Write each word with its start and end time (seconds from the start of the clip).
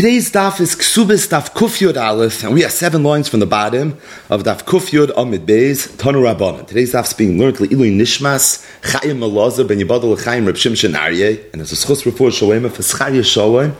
Today's 0.00 0.32
daf 0.32 0.62
is 0.62 0.74
Ksubis 0.76 1.28
daf 1.28 1.52
Kufyud 1.52 2.00
Aleph, 2.00 2.42
and 2.42 2.54
we 2.54 2.62
have 2.62 2.72
seven 2.72 3.02
lines 3.02 3.28
from 3.28 3.40
the 3.40 3.44
bottom 3.44 3.98
of 4.30 4.44
daf 4.44 4.64
Kufyud 4.64 5.12
Amid 5.14 5.44
Beis 5.44 5.88
Tanu 5.98 6.22
Rabbanan. 6.22 6.66
Today's 6.66 6.94
daf 6.94 7.08
is 7.08 7.12
being 7.12 7.38
learned 7.38 7.58
Le'ilui 7.58 7.94
Nishmas 7.94 8.66
Chaim 8.82 9.18
Malaza 9.18 9.68
Ben 9.68 9.78
Yibadal 9.78 10.18
Chaim 10.24 10.46
Reb 10.46 10.54
Shimshon 10.54 10.94
Aryeh, 10.94 11.52
and 11.52 11.60
it's 11.60 11.72
a 11.72 11.74
schus 11.74 12.10
refuah 12.10 12.30
shalema 12.30 12.72
for 12.72 12.82
Shalom 13.22 13.76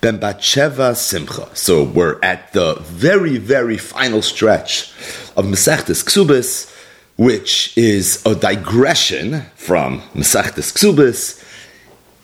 Ben 0.00 0.20
Batsheva 0.20 0.94
Simcha. 0.94 1.48
So 1.56 1.82
we're 1.82 2.20
at 2.22 2.52
the 2.52 2.76
very, 2.82 3.36
very 3.36 3.76
final 3.76 4.22
stretch 4.22 4.92
of 5.36 5.46
Masechtes 5.46 6.04
Ksubis, 6.04 6.72
which 7.16 7.76
is 7.76 8.24
a 8.24 8.36
digression 8.36 9.42
from 9.56 10.02
Masechtes 10.14 10.72
Ksubis. 10.72 11.44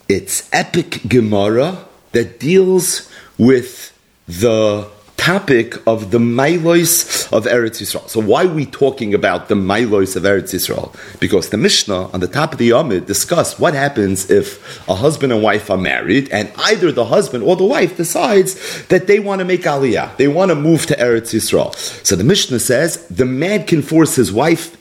It's 0.08 0.48
epic 0.52 1.00
Gemara 1.08 1.86
that 2.12 2.38
deals 2.38 3.08
with 3.38 3.98
the 4.26 4.88
topic 5.22 5.76
of 5.86 6.10
the 6.10 6.18
Mailois 6.18 7.32
of 7.32 7.44
Eretz 7.44 7.80
Yisrael. 7.80 8.08
So 8.08 8.18
why 8.18 8.44
are 8.44 8.52
we 8.52 8.66
talking 8.66 9.14
about 9.14 9.48
the 9.48 9.54
Mailois 9.54 10.16
of 10.16 10.24
Eretz 10.24 10.52
Yisrael? 10.52 10.92
Because 11.20 11.50
the 11.50 11.56
Mishnah 11.56 12.10
on 12.10 12.18
the 12.18 12.26
top 12.26 12.52
of 12.52 12.58
the 12.58 12.70
Yomid 12.70 13.06
discussed 13.06 13.60
what 13.60 13.72
happens 13.72 14.32
if 14.32 14.84
a 14.88 14.96
husband 14.96 15.32
and 15.32 15.40
wife 15.40 15.70
are 15.70 15.78
married 15.78 16.28
and 16.32 16.50
either 16.56 16.90
the 16.90 17.04
husband 17.04 17.44
or 17.44 17.54
the 17.54 17.64
wife 17.64 17.96
decides 17.96 18.84
that 18.88 19.06
they 19.06 19.20
want 19.20 19.38
to 19.38 19.44
make 19.44 19.62
Aliyah, 19.62 20.16
they 20.16 20.26
want 20.26 20.48
to 20.50 20.56
move 20.56 20.86
to 20.86 20.96
Eretz 20.96 21.32
Yisrael. 21.32 21.72
So 22.04 22.16
the 22.16 22.24
Mishnah 22.24 22.58
says 22.58 23.06
the 23.06 23.24
man 23.24 23.64
can 23.64 23.80
force 23.80 24.16
his 24.16 24.32
wife 24.32 24.76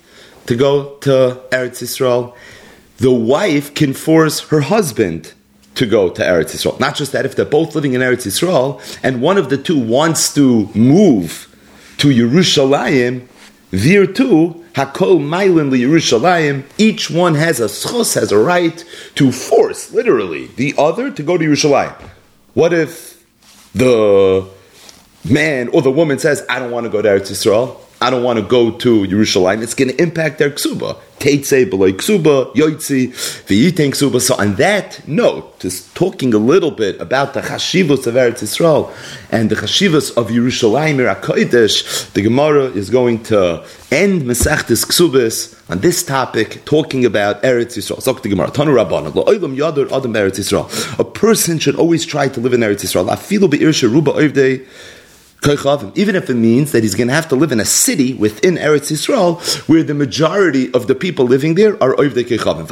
to 0.48 0.56
go 0.56 0.96
to 1.02 1.40
Eretz 1.52 1.84
Yisrael. 1.84 2.36
The 2.98 3.14
wife 3.14 3.76
can 3.76 3.94
force 3.94 4.40
her 4.50 4.62
husband 4.62 5.34
to 5.76 5.86
go 5.86 6.10
to 6.10 6.22
Eretz 6.22 6.52
Yisrael. 6.56 6.80
Not 6.80 6.96
just 6.96 7.12
that, 7.14 7.26
if 7.26 7.36
they're 7.36 7.46
both 7.46 7.76
living 7.76 7.94
in 7.94 8.02
Eretz 8.02 8.28
Yisrael 8.28 8.82
and 9.04 9.22
one 9.22 9.38
of 9.38 9.50
the 9.50 9.58
two 9.58 9.80
wants 9.80 10.34
to 10.34 10.68
move 10.76 11.48
to 11.98 12.10
Yerushalayim, 12.10 13.28
vir 13.72 14.06
two, 14.06 14.64
hakol 14.74 15.26
mailin 15.26 15.70
Yerushalayim, 15.70 16.64
each 16.78 17.10
one 17.10 17.36
has 17.36 17.60
a 17.60 17.66
schos, 17.66 18.16
has 18.16 18.32
a 18.32 18.38
right 18.38 18.84
to 19.16 19.32
force, 19.32 19.94
literally, 19.94 20.48
the 20.48 20.74
other 20.78 21.10
to 21.12 21.24
go 21.24 21.38
to 21.38 21.46
Yerushalayim. 21.46 21.96
What 22.54 22.74
if 22.74 23.24
the 23.74 24.50
man 25.24 25.70
or 25.70 25.82
the 25.82 25.92
woman 25.92 26.20
says, 26.20 26.46
I 26.50 26.60
don't 26.60 26.72
want 26.72 26.86
to 26.86 26.90
go 26.90 27.02
to 27.02 27.08
Eretz 27.08 27.32
Yisrael, 27.32 27.78
I 28.02 28.10
don't 28.10 28.24
want 28.24 28.40
to 28.40 28.46
go 28.46 28.72
to 28.72 29.04
Yerushalayim, 29.04 29.62
it's 29.62 29.76
going 29.76 29.92
to 29.92 30.02
impact 30.02 30.40
their 30.40 30.50
ksuba. 30.50 30.98
Teitze 31.20 31.70
beloy 31.70 31.92
ksuba, 31.92 32.52
yoitzi, 32.56 33.10
v'yitin 33.46 33.92
ksuba. 33.92 34.20
So 34.20 34.34
on 34.38 34.56
that 34.56 35.08
note, 35.08 35.60
just 35.60 35.94
talking 35.94 36.34
a 36.34 36.40
little 36.40 36.72
bit 36.72 37.00
about 37.00 37.36
the 37.36 37.42
chashivos 37.42 38.08
of 38.08 38.16
Eretz 38.16 38.42
Yisrael 38.42 38.92
and 39.32 39.52
the 39.52 39.56
chashivos 39.56 40.18
of 40.18 40.30
Yerushalayim 40.30 40.98
Irakoidesh, 40.98 42.12
the 42.14 42.24
Gemara 42.24 42.66
is 42.72 42.90
going 42.90 43.22
to 43.26 43.64
end 43.92 44.24
Mesachtes 44.24 44.84
Ksubis 44.84 45.70
on 45.70 45.82
this 45.82 46.02
topic, 46.04 46.66
talking 46.66 47.06
about 47.06 47.44
Eretz 47.44 47.78
Yisrael. 47.78 48.02
So 48.02 48.14
the 48.14 48.30
Gemara, 48.30 48.50
Tanu 48.50 48.74
Rabbanan, 48.74 49.12
lo'olam 49.14 49.56
yadur 49.56 49.92
adam 49.96 50.14
Eretz 50.14 50.40
Yisrael. 50.40 51.00
A 51.00 51.04
person 51.04 51.60
should 51.60 51.76
always 51.76 52.04
try 52.04 52.28
to 52.30 52.40
live 52.40 52.54
in 52.54 52.62
Eretz 52.62 52.82
Yisrael. 52.82 53.08
Afilu 53.10 53.48
be'ir 53.48 53.70
sheruba 53.70 54.16
oivdei 54.16 54.66
even 55.44 56.16
if 56.16 56.30
it 56.30 56.36
means 56.36 56.72
that 56.72 56.84
he's 56.84 56.94
going 56.94 57.08
to 57.08 57.14
have 57.16 57.28
to 57.28 57.36
live 57.36 57.52
in 57.52 57.60
a 57.60 57.66
city 57.66 58.14
within 58.14 58.58
Eretz 58.58 58.92
Yisrael 58.92 59.42
where 59.68 59.82
the 59.82 59.96
majority 59.96 60.72
of 60.74 60.86
the 60.86 60.94
people 60.94 61.26
living 61.26 61.56
there 61.56 61.82
are 61.82 61.96
Oivdei 61.96 62.26
Kechavim. 62.26 62.68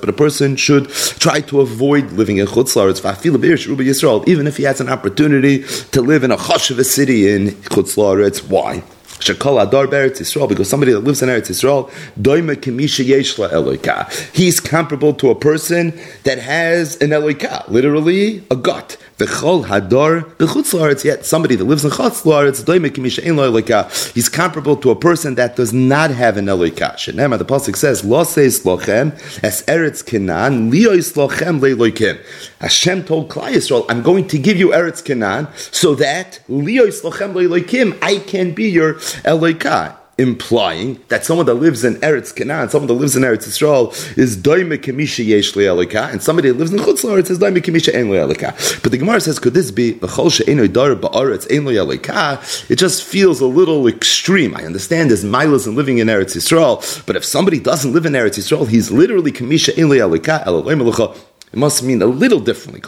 But 0.00 0.08
a 0.08 0.12
person 0.12 0.56
should 0.56 0.88
try 0.88 1.40
to 1.42 1.60
avoid 1.60 2.10
living 2.12 2.38
in 2.38 2.46
Chutz 2.46 4.28
even 4.28 4.46
if 4.48 4.56
he 4.56 4.64
has 4.64 4.80
an 4.80 4.88
opportunity 4.88 5.62
to 5.92 6.02
live 6.02 6.24
in 6.24 6.32
a 6.32 6.36
Chashiv 6.36 6.84
city 6.84 7.30
in 7.32 7.50
Chutz 7.50 8.48
Why? 8.48 8.82
Because 9.24 10.68
somebody 10.68 10.92
that 10.92 11.00
lives 11.00 11.22
in 11.22 11.28
Eretz 11.28 11.48
Yisrael, 11.48 11.90
Doima 12.20 12.56
Kemisha 12.56 13.04
Yeshla. 13.04 14.34
He's 14.34 14.58
comparable 14.58 15.14
to 15.14 15.30
a 15.30 15.36
person 15.36 15.96
that 16.24 16.40
has 16.40 16.96
an 16.96 17.10
Eloika, 17.10 17.68
literally 17.68 18.42
a 18.50 18.56
gut. 18.56 18.96
V'chol 19.26 19.66
Hadar 19.66 20.24
B'chutz 20.36 21.04
Yet 21.04 21.24
somebody 21.24 21.54
that 21.56 21.64
lives 21.64 21.84
in 21.84 21.90
Chutz 21.90 22.24
Laaretz, 22.24 22.62
Doima 22.64 22.90
Kemisha 22.90 23.22
Ein. 23.22 24.12
He's 24.14 24.28
comparable 24.28 24.76
to 24.76 24.90
a 24.90 24.96
person 24.96 25.36
that 25.36 25.56
does 25.56 25.72
not 25.72 26.10
have 26.10 26.36
an 26.36 26.46
Eloika. 26.46 26.94
Shenema, 26.94 27.38
the 27.38 27.44
pasuk 27.44 27.76
says, 27.76 28.04
Lo 28.04 28.24
Seis 28.24 28.64
Lochem 28.64 29.12
Es 29.42 29.62
Eretz 29.64 30.04
Kenan 30.04 30.72
Liois 30.72 31.12
Lochem 31.14 31.60
Leiloikim. 31.60 32.18
Hashem 32.60 33.04
told 33.04 33.28
Klai 33.28 33.54
Yisrael, 33.54 33.86
I'm 33.88 34.02
going 34.02 34.26
to 34.28 34.38
give 34.38 34.56
you 34.56 34.70
Eretz 34.70 35.04
Kenan 35.04 35.48
so 35.54 35.94
that 35.94 36.40
Liois 36.48 37.02
Lochem 37.02 37.32
Leiloikim, 37.32 37.98
I 38.02 38.18
can 38.18 38.52
be 38.54 38.70
your 38.70 38.94
Eloika, 39.24 39.96
implying 40.22 40.98
that 41.08 41.24
someone 41.24 41.44
that 41.46 41.54
lives 41.54 41.84
in 41.84 41.96
Eretz 41.96 42.34
Canaan, 42.34 42.70
someone 42.70 42.86
that 42.86 42.94
lives 42.94 43.16
in 43.16 43.22
Eretz 43.22 43.46
Yisrael, 43.46 43.92
is 44.16 44.36
Doime 44.36 44.78
Kamisha 44.78 45.24
Yesh 45.24 45.52
Le'elika, 45.52 46.10
and 46.10 46.22
somebody 46.22 46.48
that 46.48 46.56
lives 46.56 46.72
in 46.72 46.78
Chutz 46.78 47.02
La'aretz 47.04 47.28
is 47.30 47.38
Doime 47.38 47.56
Kamisha 47.56 47.94
Ein 47.94 48.06
Le'elika. 48.06 48.82
But 48.82 48.92
the 48.92 48.98
Gemara 48.98 49.20
says, 49.20 49.38
could 49.38 49.52
this 49.52 49.70
be 49.70 49.94
V'chol 49.94 50.32
She'enoi 50.32 50.72
Dar 50.72 50.94
Ba'aretz 50.94 51.50
Ein 51.50 51.64
Le'elika? 51.64 52.70
It 52.70 52.76
just 52.76 53.02
feels 53.02 53.40
a 53.40 53.46
little 53.46 53.86
extreme. 53.86 54.56
I 54.56 54.64
understand 54.64 55.10
there's 55.10 55.24
milas 55.24 55.66
and 55.66 55.76
living 55.76 55.98
in 55.98 56.06
Eretz 56.06 56.36
Yisrael, 56.36 57.04
but 57.04 57.16
if 57.16 57.24
somebody 57.24 57.58
doesn't 57.60 57.92
live 57.92 58.06
in 58.06 58.14
Eretz 58.14 58.38
Yisrael, 58.38 58.68
he's 58.68 58.90
literally 58.90 59.32
Kamisha 59.32 59.76
Ein 59.76 59.88
Le'elika, 59.90 61.16
it 61.52 61.58
must 61.58 61.82
mean 61.82 62.00
a 62.00 62.06
little 62.06 62.40
differently. 62.40 62.80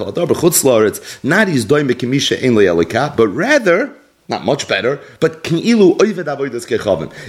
Not 1.22 1.48
he's 1.48 1.64
doing 1.66 1.86
but 1.86 3.28
rather 3.28 3.94
not 4.28 4.44
much 4.44 4.66
better, 4.68 5.00
but 5.20 5.44
ilu 5.52 5.96
oived 5.98 6.24
avodas. 6.24 6.64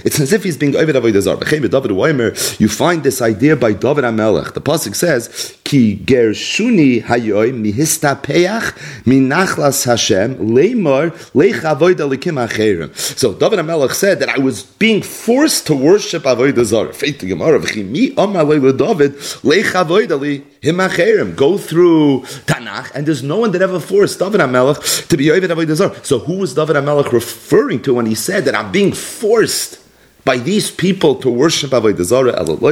It's 0.04 0.18
as 0.18 0.32
if 0.32 0.44
he's 0.44 0.56
being 0.56 0.72
oived 0.72 0.94
avodas 0.94 1.22
zar. 1.22 1.36
Weimer, 1.36 2.34
you 2.58 2.68
find 2.68 3.02
this 3.02 3.20
idea 3.20 3.54
by 3.54 3.72
David 3.72 4.04
Amelech. 4.04 4.54
The 4.54 4.60
pasuk 4.60 4.94
says, 4.94 5.54
"Ki 5.64 6.00
gershuni 6.04 7.04
hayoy 7.04 7.52
mihista 7.52 8.22
peach 8.22 8.72
minachlas 9.04 9.84
Hashem 9.84 10.36
leimor 10.36 11.12
leichavoid 11.34 11.96
alikim 11.96 12.36
acherim." 12.46 12.96
So 12.96 13.34
David 13.34 13.58
Amelech 13.58 13.92
said 13.92 14.20
that 14.20 14.30
I 14.30 14.38
was 14.38 14.62
being 14.62 15.02
forced 15.02 15.66
to 15.66 15.74
worship 15.74 16.22
avodas 16.22 16.64
zar. 16.64 16.92
Faith 16.92 17.18
to 17.18 17.26
Gemara, 17.26 17.60
"V'chimi 17.60 18.14
amalei 18.14 18.76
David 18.76 19.16
leichavoid 19.44 20.10
ali 20.10 20.44
him 20.60 20.78
acherim." 20.78 21.36
Go 21.36 21.56
through 21.56 22.22
Tanakh, 22.46 22.90
and 22.94 23.06
there's 23.06 23.22
no 23.22 23.36
one 23.36 23.52
that 23.52 23.62
ever 23.62 23.78
forced 23.78 24.18
David 24.18 24.40
Amelech 24.40 25.06
to 25.08 25.16
be 25.16 25.26
oived 25.26 25.50
avodas 25.50 25.76
zar. 25.76 25.94
So 26.02 26.18
who 26.18 26.38
was 26.38 26.54
David 26.54 26.74
Amelech? 26.76 26.96
Melech 26.96 27.12
referring 27.12 27.82
to 27.82 27.92
when 27.94 28.06
he 28.06 28.14
said 28.14 28.44
that 28.46 28.54
I'm 28.54 28.72
being 28.72 28.92
forced 28.92 29.78
by 30.24 30.38
these 30.38 30.70
people 30.70 31.14
to 31.16 31.28
worship 31.30 31.70
Avodah 31.70 32.04
Zarah 32.04 32.32
Avodah. 32.32 32.62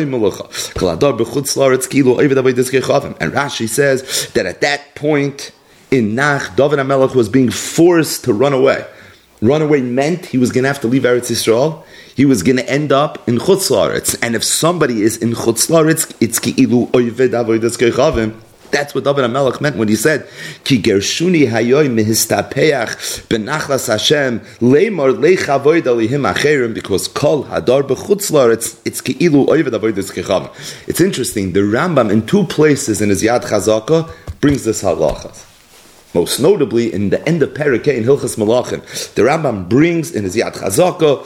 And 3.20 3.32
Rashi 3.32 3.68
says 3.68 4.28
that 4.34 4.46
at 4.46 4.60
that 4.62 4.94
point 4.94 5.52
in 5.90 6.14
Nach, 6.14 6.56
David 6.56 6.78
HaMelech 6.78 7.14
was 7.14 7.28
being 7.28 7.50
forced 7.50 8.24
to 8.24 8.32
run 8.32 8.52
away. 8.52 8.84
Run 9.42 9.62
away 9.62 9.82
meant 9.82 10.26
he 10.26 10.38
was 10.38 10.50
going 10.52 10.62
to 10.62 10.68
have 10.68 10.80
to 10.80 10.88
leave 10.88 11.02
Eretz 11.02 11.30
Yisrael. 11.30 11.84
He 12.16 12.24
was 12.24 12.44
going 12.44 12.56
to 12.58 12.70
end 12.70 12.92
up 12.92 13.28
in 13.28 13.38
Chutz 13.38 13.70
Laaretz. 13.70 14.16
And 14.22 14.36
if 14.36 14.44
somebody 14.44 15.02
is 15.02 15.16
in 15.16 15.32
Chutz 15.32 15.68
Laaretz, 15.68 16.14
it's 16.20 16.38
ki'ilu 16.38 16.88
oived 16.92 17.30
Avodah 17.30 17.60
Kechavim. 17.60 18.40
That's 18.70 18.94
what 18.94 19.04
David 19.04 19.24
HaMelech 19.24 19.60
meant 19.60 19.76
when 19.76 19.88
he 19.88 19.96
said, 19.96 20.28
Ki 20.64 20.80
gershuni 20.80 21.48
hayoy 21.48 21.88
mehistapeach 21.88 23.26
benachlas 23.28 23.88
Hashem 23.88 24.40
leimor 24.60 25.16
leichavoid 25.16 25.82
alihim 25.82 26.32
acherim 26.32 26.74
because 26.74 27.06
kol 27.08 27.44
hadar 27.44 27.82
bechutzlar, 27.82 28.52
it's, 28.52 28.80
it's 28.84 29.00
ki'ilu 29.00 29.46
oived 29.46 29.70
avoidus 29.70 30.12
kechavim. 30.12 30.52
It's 30.88 31.00
interesting, 31.00 31.52
the 31.52 31.60
Rambam 31.60 32.10
in 32.10 32.26
two 32.26 32.44
places 32.44 33.00
in 33.00 33.10
his 33.10 33.22
Yad 33.22 33.42
Chazaka 33.42 34.12
brings 34.40 34.64
this 34.64 34.82
halachas. 34.82 35.50
Most 36.14 36.38
notably, 36.38 36.92
in 36.92 37.10
the 37.10 37.28
end 37.28 37.42
of 37.42 37.50
Perikeh 37.54 37.88
in 37.88 38.04
Hilchas 38.04 38.36
Malachim, 38.36 38.80
the 39.14 39.22
Rambam 39.22 39.68
brings 39.68 40.12
in 40.12 40.22
his 40.22 40.36
Yad 40.36 40.54
Chazaka 40.54 41.24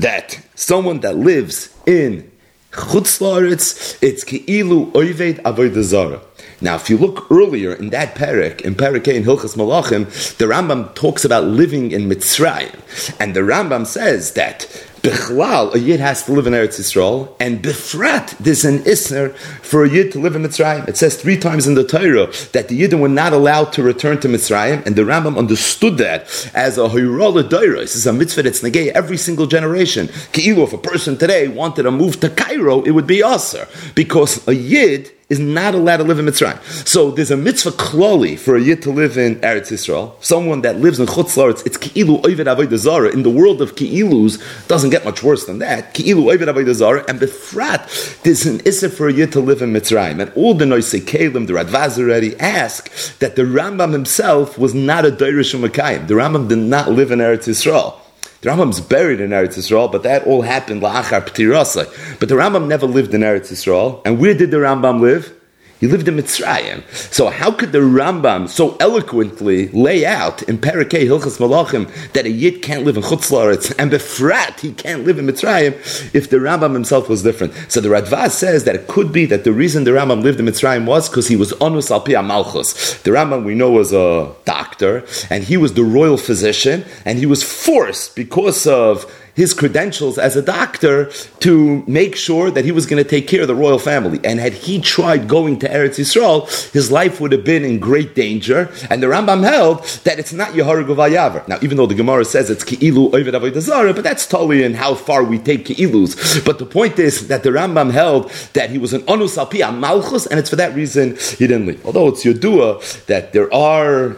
that 0.00 0.40
someone 0.54 1.00
that 1.00 1.16
lives 1.16 1.74
in 1.86 2.30
Chutz 2.72 3.98
it's 4.00 4.24
Ki'ilu 4.24 4.92
Oived 4.92 5.40
Avodah 5.42 5.82
Zarah. 5.82 6.20
Now, 6.62 6.76
if 6.76 6.88
you 6.88 6.96
look 6.98 7.30
earlier 7.30 7.72
in 7.72 7.90
that 7.90 8.14
parak, 8.14 8.60
in 8.60 8.74
parak 8.74 9.08
in 9.08 9.24
Hilchas 9.24 9.56
Malachim, 9.56 10.04
the 10.36 10.44
Rambam 10.44 10.94
talks 10.94 11.24
about 11.24 11.44
living 11.44 11.90
in 11.90 12.08
Mitzrayim, 12.08 13.16
and 13.18 13.34
the 13.34 13.40
Rambam 13.40 13.86
says 13.86 14.32
that 14.34 14.66
Bichlal, 15.02 15.74
a 15.74 15.78
Yid 15.78 15.98
has 15.98 16.24
to 16.24 16.32
live 16.32 16.46
in 16.46 16.52
Eretz 16.52 16.78
Yisrael, 16.78 17.34
and 17.40 17.62
Bifrat, 17.62 18.36
there's 18.36 18.66
an 18.66 18.80
Isner 18.80 19.34
for 19.62 19.82
a 19.82 19.88
Yid 19.88 20.12
to 20.12 20.18
live 20.18 20.36
in 20.36 20.42
Mitzrayim. 20.42 20.86
It 20.86 20.98
says 20.98 21.16
three 21.16 21.38
times 21.38 21.66
in 21.66 21.74
the 21.74 21.84
Torah 21.84 22.26
that 22.52 22.68
the 22.68 22.78
Yidden 22.78 23.00
were 23.00 23.08
not 23.08 23.32
allowed 23.32 23.72
to 23.72 23.82
return 23.82 24.20
to 24.20 24.28
Mitzrayim, 24.28 24.84
and 24.84 24.96
the 24.96 25.02
Rambam 25.02 25.38
understood 25.38 25.96
that 25.98 26.50
as 26.54 26.76
a 26.76 26.82
Hirola 26.82 27.48
Daira. 27.48 27.78
This 27.78 27.96
is 27.96 28.06
a 28.06 28.12
mitzvah 28.12 28.42
that's 28.42 28.60
negay 28.60 28.88
every 28.88 29.16
single 29.16 29.46
generation. 29.46 30.08
Ki'ilu, 30.32 30.64
if 30.64 30.74
a 30.74 30.78
person 30.78 31.16
today 31.16 31.48
wanted 31.48 31.84
to 31.84 31.90
move 31.90 32.20
to 32.20 32.28
Cairo, 32.28 32.82
it 32.82 32.90
would 32.90 33.06
be 33.06 33.22
Aser, 33.22 33.68
because 33.94 34.46
a 34.46 34.54
Yid 34.54 35.10
is 35.30 35.38
not 35.38 35.74
allowed 35.74 35.98
to 35.98 36.04
live 36.04 36.18
in 36.18 36.26
Mitzrayim. 36.26 36.60
So 36.86 37.10
there's 37.10 37.30
a 37.30 37.36
mitzvah 37.36 37.70
kloli 37.70 38.38
for 38.38 38.56
a 38.56 38.60
yid 38.60 38.82
to 38.82 38.90
live 38.90 39.16
in 39.16 39.36
Eretz 39.36 39.70
Yisrael. 39.70 40.12
Someone 40.22 40.62
that 40.62 40.76
lives 40.80 40.98
in 40.98 41.06
Chutz 41.06 41.36
Laretz, 41.36 41.64
it's 41.64 41.78
ki'ilu 41.78 42.20
oived 42.22 42.44
avodah. 42.44 43.12
In 43.14 43.22
the 43.22 43.30
world 43.30 43.62
of 43.62 43.76
ki'ilus, 43.76 44.38
doesn't 44.66 44.90
get 44.90 45.04
much 45.04 45.22
worse 45.22 45.46
than 45.46 45.60
that. 45.60 45.94
Ki'ilu 45.94 46.24
oived 46.36 46.52
avodah 46.52 46.74
zara, 46.74 47.04
and 47.08 47.20
befrat, 47.20 48.22
there's 48.22 48.44
an 48.44 48.60
issa 48.64 48.90
for 48.90 49.08
a 49.08 49.12
yid 49.12 49.32
to 49.32 49.40
live 49.40 49.62
in 49.62 49.72
Mitzrayim. 49.72 50.20
And 50.20 50.32
all 50.34 50.54
the 50.54 50.64
Noisei 50.64 51.00
Kalim, 51.00 51.46
the 51.46 51.52
Radvaz 51.52 51.98
already 51.98 52.38
ask 52.40 52.90
that 53.18 53.36
the 53.36 53.42
Rambam 53.42 53.92
himself 53.92 54.58
was 54.58 54.74
not 54.74 55.06
a 55.06 55.10
Dairish 55.10 55.58
Makayim. 55.58 56.08
The 56.08 56.14
Rambam 56.14 56.48
did 56.48 56.58
not 56.58 56.90
live 56.90 57.12
in 57.12 57.20
Eretz 57.20 57.46
Yisrael. 57.46 57.96
The 58.42 58.48
Rambam's 58.48 58.80
buried 58.80 59.20
in 59.20 59.30
Eretz 59.30 59.58
Yisrael, 59.58 59.92
but 59.92 60.02
that 60.04 60.26
all 60.26 60.42
happened 60.42 60.80
la'achar 60.80 61.26
p'tirasa. 61.28 62.18
But 62.18 62.30
the 62.30 62.36
Rambam 62.36 62.68
never 62.68 62.86
lived 62.86 63.12
in 63.12 63.20
Eretz 63.20 63.52
Yisrael. 63.52 64.00
And 64.06 64.18
where 64.18 64.32
did 64.32 64.50
the 64.50 64.56
Rambam 64.56 65.00
live? 65.00 65.34
He 65.80 65.86
lived 65.86 66.08
in 66.08 66.16
Mitzrayim. 66.16 66.82
So 67.12 67.28
how 67.28 67.50
could 67.50 67.72
the 67.72 67.78
Rambam 67.78 68.50
so 68.50 68.76
eloquently 68.80 69.68
lay 69.68 70.04
out 70.04 70.42
in 70.42 70.58
Parakeh 70.58 71.04
Hilchas 71.04 71.38
Malachim 71.38 71.90
that 72.12 72.26
a 72.26 72.30
Yid 72.30 72.60
can't 72.60 72.84
live 72.84 72.98
in 72.98 73.02
Chutz 73.02 73.30
Laretz 73.30 73.74
and 73.78 73.90
Befrat 73.90 74.60
he 74.60 74.72
can't 74.72 75.04
live 75.04 75.18
in 75.18 75.26
Mitzrayim 75.26 75.72
if 76.14 76.28
the 76.28 76.36
Rambam 76.36 76.74
himself 76.74 77.08
was 77.08 77.22
different? 77.22 77.54
So 77.68 77.80
the 77.80 77.88
Radvaz 77.88 78.32
says 78.32 78.64
that 78.64 78.74
it 78.74 78.88
could 78.88 79.10
be 79.10 79.24
that 79.26 79.44
the 79.44 79.52
reason 79.52 79.84
the 79.84 79.92
Rambam 79.92 80.22
lived 80.22 80.38
in 80.38 80.44
Mitzrayim 80.44 80.84
was 80.84 81.08
because 81.08 81.28
he 81.28 81.36
was 81.36 81.54
Onus 81.54 81.90
Al 81.90 82.04
Malchus. 82.22 83.00
The 83.00 83.12
Rambam 83.12 83.44
we 83.44 83.54
know 83.54 83.70
was 83.70 83.94
a 83.94 84.34
doctor 84.44 85.06
and 85.30 85.44
he 85.44 85.56
was 85.56 85.72
the 85.72 85.84
royal 85.84 86.18
physician 86.18 86.84
and 87.06 87.18
he 87.18 87.24
was 87.24 87.42
forced 87.42 88.14
because 88.14 88.66
of 88.66 89.10
his 89.40 89.54
credentials 89.54 90.18
as 90.18 90.36
a 90.36 90.42
doctor 90.42 91.10
to 91.40 91.82
make 91.86 92.14
sure 92.14 92.50
that 92.50 92.62
he 92.62 92.72
was 92.72 92.84
going 92.84 93.02
to 93.02 93.08
take 93.08 93.26
care 93.26 93.40
of 93.40 93.48
the 93.48 93.54
royal 93.54 93.78
family. 93.78 94.20
And 94.22 94.38
had 94.38 94.52
he 94.52 94.78
tried 94.80 95.28
going 95.28 95.58
to 95.60 95.68
Eretz 95.68 95.96
Yisrael, 95.98 96.38
his 96.72 96.92
life 96.92 97.20
would 97.20 97.32
have 97.32 97.42
been 97.42 97.64
in 97.64 97.78
great 97.78 98.14
danger. 98.14 98.70
And 98.90 99.02
the 99.02 99.06
Rambam 99.06 99.42
held 99.42 99.82
that 100.04 100.18
it's 100.18 100.34
not 100.34 100.50
Yeharag 100.50 100.88
Vayavar. 100.94 101.48
Now, 101.48 101.58
even 101.62 101.78
though 101.78 101.86
the 101.86 101.94
Gemara 101.94 102.26
says 102.26 102.50
it's 102.50 102.64
Ki'ilu 102.64 103.14
Ovid 103.14 103.32
Avodah 103.32 103.94
but 103.94 104.04
that's 104.04 104.26
totally 104.26 104.62
in 104.62 104.74
how 104.74 104.94
far 104.94 105.24
we 105.24 105.38
take 105.38 105.64
Ki'ilus. 105.64 106.44
But 106.44 106.58
the 106.58 106.66
point 106.66 106.98
is 106.98 107.28
that 107.28 107.42
the 107.42 107.48
Rambam 107.48 107.92
held 107.92 108.30
that 108.52 108.68
he 108.68 108.76
was 108.76 108.92
an 108.92 109.02
Onus 109.08 109.38
Alpi 109.38 109.60
Malchus, 109.84 110.26
and 110.26 110.38
it's 110.38 110.50
for 110.50 110.56
that 110.56 110.74
reason 110.74 111.16
he 111.38 111.46
didn't 111.46 111.66
leave. 111.66 111.86
Although 111.86 112.08
it's 112.08 112.24
Yodua 112.24 113.06
that 113.06 113.32
there 113.32 113.52
are 113.54 114.16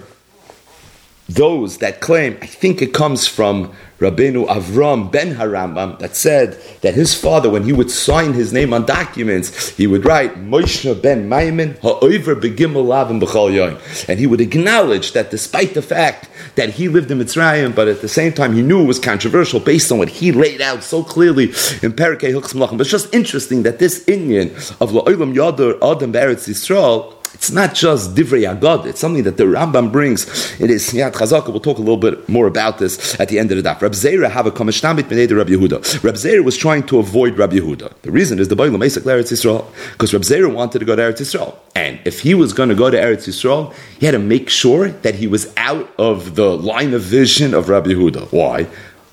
those 1.35 1.79
that 1.79 2.01
claim, 2.01 2.39
I 2.43 2.47
think 2.47 2.83
it 2.83 2.93
comes 2.93 3.27
from 3.27 3.73
Rabbeinu 3.99 4.47
Avram 4.49 5.13
ben 5.13 5.37
Harambam, 5.37 5.99
that 6.01 6.17
said 6.17 6.61
that 6.81 6.95
his 6.95 7.15
father, 7.15 7.49
when 7.49 7.63
he 7.63 7.73
would 7.73 7.91
sign 7.91 8.33
his 8.33 8.53
name 8.53 8.75
on 8.75 8.85
documents, 8.85 9.69
he 9.77 9.87
would 9.87 10.05
write 10.05 10.35
Moshe 10.35 11.01
ben 11.01 11.29
Maimin 11.29 11.79
ha'over 11.79 12.35
begimel 12.35 12.85
lavim 12.85 13.21
b'chol 13.21 13.53
yoim, 13.53 14.09
and 14.09 14.19
he 14.19 14.27
would 14.27 14.41
acknowledge 14.41 15.13
that 15.13 15.31
despite 15.31 15.75
the 15.75 15.83
fact 15.83 16.29
that 16.57 16.71
he 16.71 16.89
lived 16.89 17.11
in 17.13 17.19
Mitzrayim, 17.19 17.75
but 17.75 17.87
at 17.87 18.01
the 18.01 18.09
same 18.09 18.33
time 18.33 18.55
he 18.55 18.63
knew 18.63 18.83
it 18.83 18.87
was 18.87 18.99
controversial 18.99 19.61
based 19.61 19.93
on 19.93 19.99
what 19.99 20.09
he 20.09 20.33
laid 20.33 20.61
out 20.61 20.83
so 20.83 21.05
clearly 21.05 21.45
in 21.45 21.93
Parakeh 21.93 22.33
Hilchs 22.33 22.55
Malachim. 22.55 22.73
But 22.73 22.83
it's 22.83 22.91
just 22.91 23.15
interesting 23.15 23.63
that 23.63 23.79
this 23.79 24.07
Indian 24.09 24.49
of 24.81 24.91
La'olam 24.91 25.33
Yadar 25.35 25.77
Adam 25.77 26.13
Beretz 26.13 26.49
Yisrael 26.49 27.15
it's 27.35 27.51
not 27.51 27.75
just 27.75 28.15
divrei 28.15 28.51
agad; 28.51 28.87
it's 28.87 29.01
something 29.01 29.23
that 29.25 29.37
the 29.37 29.45
Rambam 29.45 29.91
brings. 29.91 30.25
It 30.61 30.71
is 30.71 30.91
Yad 30.91 31.13
Chazaka. 31.13 31.49
We'll 31.49 31.61
talk 31.61 31.79
a 31.79 31.81
little 31.81 31.97
bit 31.97 32.29
more 32.29 32.47
about 32.47 32.79
this 32.79 33.19
at 33.21 33.29
the 33.29 33.39
end 33.39 33.51
of 33.51 33.63
the 33.63 33.69
daf. 33.69 33.81
Rab 33.81 33.93
Zera 33.93 34.31
have 34.31 34.47
a 34.47 34.51
kamishtamit 34.51 35.05
b'nei 35.05 35.35
Rab 35.37 35.49
Yehuda. 35.49 36.05
Rab 36.05 36.15
Zera 36.15 36.45
was 36.45 36.57
trying 36.57 36.85
to 36.85 36.99
avoid 36.99 37.39
Rab 37.39 37.53
Yehuda. 37.53 37.93
The 38.03 38.11
reason 38.11 38.39
is 38.39 38.49
the 38.49 38.57
Bailam 38.57 38.79
Mesak 38.79 39.03
Eretz 39.03 39.33
Yisrael 39.33 39.67
because 39.93 40.13
Rab 40.13 40.23
Zera 40.23 40.53
wanted 40.53 40.79
to 40.81 40.85
go 40.85 40.95
to 40.97 41.03
Eretz 41.03 41.21
Yisrael, 41.21 41.57
and 41.75 41.99
if 42.05 42.21
he 42.21 42.35
was 42.35 42.53
going 42.53 42.69
to 42.69 42.75
go 42.75 42.91
to 42.91 42.97
Eretz 42.97 43.29
Yisrael, 43.29 43.75
he 43.99 44.07
had 44.07 44.13
to 44.13 44.19
make 44.19 44.49
sure 44.49 44.89
that 44.89 45.15
he 45.15 45.27
was 45.27 45.53
out 45.57 45.91
of 45.99 46.35
the 46.35 46.57
line 46.57 46.95
of 46.95 47.03
vision 47.03 47.55
of 47.55 47.69
Rab 47.69 47.87
Yehuda. 47.87 48.33
Why? 48.33 48.67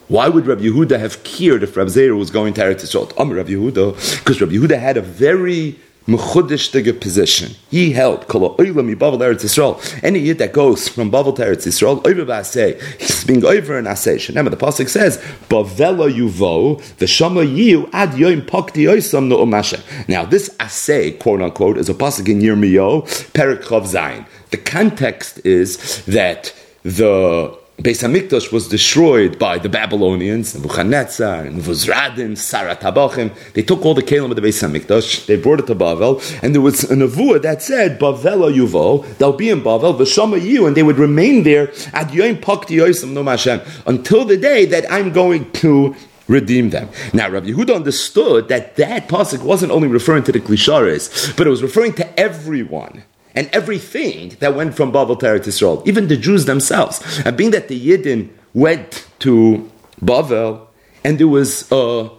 Why 0.10 0.28
would 0.28 0.48
Rabbi 0.48 0.64
Yehuda 0.64 1.00
have 1.00 1.24
cared 1.24 1.62
if 1.62 1.78
Rabbi 1.78 1.92
Zera 1.92 2.18
was 2.18 2.32
going 2.32 2.56
to 2.56 2.62
Eretz 2.62 2.82
Yisrael? 2.82 3.18
Um, 3.20 3.32
Rabbi 3.32 3.52
Yehuda, 3.52 4.20
because 4.20 4.42
Rabbi 4.42 4.54
Yehuda 4.54 4.80
had 4.80 4.98
a 4.98 5.02
very 5.02 5.80
mechudishtige 6.10 7.00
position. 7.00 7.56
He 7.70 7.92
held 7.92 8.28
kol 8.28 8.56
oilam 8.58 8.94
Bavel 8.96 9.20
Eretz 9.20 9.44
Yisrael. 9.44 10.04
Any 10.04 10.20
yid 10.20 10.38
that 10.40 10.54
goes 10.54 10.88
from 10.88 11.12
Bavel 11.12 11.36
to 11.36 11.44
Eretz 11.44 11.68
Yisrael, 11.68 12.06
over 12.06 12.26
b'aseh, 12.26 12.82
he's 13.00 13.24
being 13.24 13.46
over 13.46 13.78
an 13.78 13.86
aseh. 13.86 14.28
Remember, 14.28 14.50
the 14.50 14.58
pasuk 14.58 14.90
says, 14.90 15.18
"Bavela 15.50 16.12
yuvo 16.12 16.82
v'shama 16.98 17.46
yiu 17.46 17.90
ad 17.94 18.12
yoim 18.12 18.42
pakti 18.42 18.88
oisam 18.88 19.28
no 19.28 19.38
umashe." 19.38 19.80
Now, 20.08 20.26
this 20.26 20.50
aseh, 20.60 21.18
quote 21.20 21.42
unquote, 21.42 21.78
is 21.78 21.90
a 21.90 21.94
pasuk 21.94 22.28
in 22.28 22.40
Yirmiyahu, 22.40 23.06
Perik 23.34 23.64
Chav 23.64 23.84
Zayin. 23.84 24.26
The 24.52 24.58
context 24.58 25.40
is 25.46 26.04
that 26.06 26.54
the 26.84 27.56
Beis 27.80 28.04
Hamikdash 28.04 28.52
was 28.52 28.68
destroyed 28.68 29.40
by 29.40 29.58
the 29.58 29.70
Babylonians, 29.70 30.54
Nebuchadnezzar, 30.54 31.46
and 31.46 31.62
Vuzradin, 31.62 32.32
Saratabachim. 32.32 33.34
They 33.54 33.62
took 33.62 33.86
all 33.86 33.94
the 33.94 34.04
Kalim 34.04 34.32
of 34.32 34.36
the 34.36 34.42
Beis 34.42 34.62
Hamikdash, 34.62 35.28
they 35.28 35.38
brought 35.38 35.62
it 35.62 35.68
to 35.68 35.76
Bavel, 35.76 36.22
and 36.44 36.54
there 36.54 36.62
was 36.62 36.84
a 36.84 36.94
nevuah 36.94 37.42
that 37.42 37.62
said, 37.62 37.98
Bavel 37.98 38.54
Yuvo, 38.54 39.06
they'll 39.18 39.32
be 39.32 39.50
in 39.50 39.62
Bavel, 39.62 39.98
V'shama 39.98 40.42
you, 40.42 40.68
and 40.68 40.76
they 40.76 40.84
would 40.84 40.98
remain 40.98 41.44
there 41.44 41.72
at 41.94 42.14
Yom 42.14 42.36
Pakti 42.36 42.76
Yosem 42.76 43.14
No 43.14 43.24
Hashem, 43.24 43.62
until 43.86 44.26
the 44.26 44.36
day 44.36 44.66
that 44.66 44.92
I'm 44.92 45.14
going 45.14 45.50
to 45.54 45.96
redeem 46.28 46.72
them. 46.72 46.90
Now, 47.14 47.30
Rabbi 47.30 47.48
Yehuda 47.48 47.74
understood 47.74 48.50
that 48.50 48.76
that 48.76 49.08
pasuk 49.08 49.42
wasn't 49.42 49.72
only 49.72 49.88
referring 49.88 50.24
to 50.24 50.34
the 50.34 50.42
Klisharis, 50.42 51.36
but 51.38 51.48
it 51.48 51.50
was 51.50 51.64
referring 51.64 51.94
to 51.94 52.20
everyone 52.20 53.04
and 53.36 53.50
everything 53.54 54.36
that 54.40 54.56
went 54.56 54.76
from 54.76 54.92
Babel 54.92 55.16
to 55.18 55.26
Eretz 55.26 55.46
Yisrael, 55.46 55.88
even 55.88 56.08
the 56.08 56.18
Jews 56.18 56.46
themselves. 56.46 57.02
And 57.26 57.38
being 57.38 57.52
that 57.52 57.68
the 57.68 57.80
Yidden 57.80 58.30
went 58.54 59.08
to 59.20 59.70
Bavel, 60.02 60.68
and 61.04 61.20
there 61.20 61.28
was 61.28 61.64
a 61.72 62.10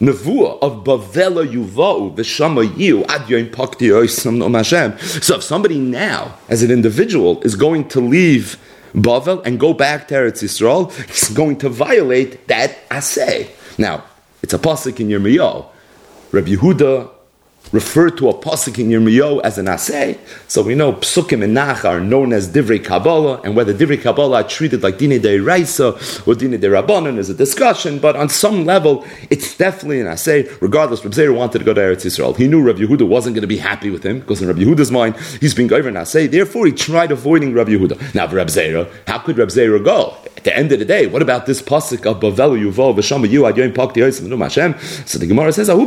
nevuah 0.00 0.58
of 0.62 0.84
Bavela 0.84 1.46
Yuvau, 1.46 2.14
Veshama 2.16 2.66
Yiu, 2.66 3.06
Ad 3.08 3.22
Yoim 3.22 3.50
Pakti 3.50 3.90
Oisam 3.90 4.54
Hashem. 4.54 4.98
So 5.22 5.36
if 5.36 5.42
somebody 5.42 5.78
now, 5.78 6.36
as 6.48 6.62
an 6.62 6.70
individual, 6.70 7.40
is 7.42 7.54
going 7.54 7.88
to 7.88 8.00
leave 8.00 8.58
Bavel 8.94 9.44
and 9.44 9.60
go 9.60 9.74
back 9.74 10.08
to 10.08 10.14
Eretz 10.14 10.42
Yisrael, 10.42 10.92
he's 11.08 11.28
going 11.30 11.58
to 11.58 11.68
violate 11.68 12.48
that 12.48 12.78
assay. 12.90 13.50
Now, 13.78 14.04
it's 14.42 14.54
a 14.54 14.58
pasuk 14.58 15.00
in 15.00 15.08
Yirmiyahu. 15.08 15.66
Rabbi 16.32 16.48
Yehuda 16.48 17.10
referred 17.76 18.16
to 18.16 18.30
a 18.30 18.34
pasuk 18.34 18.78
in 18.78 18.88
Yirmiyahu 18.88 19.42
as 19.44 19.58
an 19.58 19.66
asay. 19.66 20.18
So 20.48 20.62
we 20.62 20.74
know 20.74 20.94
psukim 20.94 21.44
and 21.44 21.52
nach 21.52 21.84
are 21.84 22.00
known 22.00 22.32
as 22.32 22.48
divrei 22.48 22.82
kabbalah, 22.82 23.42
and 23.42 23.54
whether 23.54 23.74
divrei 23.74 24.00
kabbalah 24.00 24.40
are 24.40 24.48
treated 24.48 24.82
like 24.82 24.96
dine 24.96 25.20
de 25.20 25.38
raisa 25.38 25.88
or 26.26 26.34
dine 26.34 26.58
de 26.58 26.68
rabbanon 26.68 27.18
is 27.18 27.28
a 27.28 27.34
discussion. 27.34 27.98
But 27.98 28.16
on 28.16 28.30
some 28.30 28.64
level, 28.64 29.04
it's 29.28 29.56
definitely 29.56 30.00
an 30.00 30.06
asay. 30.06 30.50
Regardless, 30.62 31.04
Reb 31.04 31.12
Zera 31.12 31.36
wanted 31.36 31.58
to 31.58 31.64
go 31.66 31.74
to 31.74 31.80
Eretz 31.80 32.06
Yisrael. 32.06 32.34
He 32.34 32.48
knew 32.48 32.62
Reb 32.62 32.78
Yehuda 32.78 33.06
wasn't 33.06 33.34
going 33.34 33.42
to 33.42 33.46
be 33.46 33.58
happy 33.58 33.90
with 33.90 34.02
him 34.02 34.20
because 34.20 34.40
in 34.40 34.48
Reb 34.48 34.56
Yehuda's 34.56 34.90
mind, 34.90 35.16
he's 35.40 35.54
being 35.54 35.70
over 35.70 35.88
an 35.88 35.96
asay. 35.96 36.30
Therefore, 36.30 36.64
he 36.64 36.72
tried 36.72 37.12
avoiding 37.12 37.52
Reb 37.52 37.68
Yehuda. 37.68 38.14
Now, 38.14 38.26
Reb 38.26 38.48
Zera, 38.48 38.90
how 39.06 39.18
could 39.18 39.36
Reb 39.36 39.48
Zera 39.48 39.84
go? 39.84 40.16
At 40.36 40.44
the 40.44 40.54
end 40.54 40.70
of 40.70 40.78
the 40.78 40.84
day, 40.84 41.06
what 41.06 41.22
about 41.22 41.46
this 41.46 41.62
pasuk 41.62 42.04
of 42.04 42.20
Bavel 42.20 42.60
Yuval 42.60 42.94
v'Shama 42.94 43.28
Yu 43.28 43.46
Ad 43.46 43.56
Yom 43.56 43.72
Pakti 43.72 43.96
Yosem 43.96 44.38
Hashem? 44.38 44.78
So 45.06 45.18
the 45.18 45.26
Gemara 45.26 45.50
says, 45.50 45.70
Ahu 45.70 45.86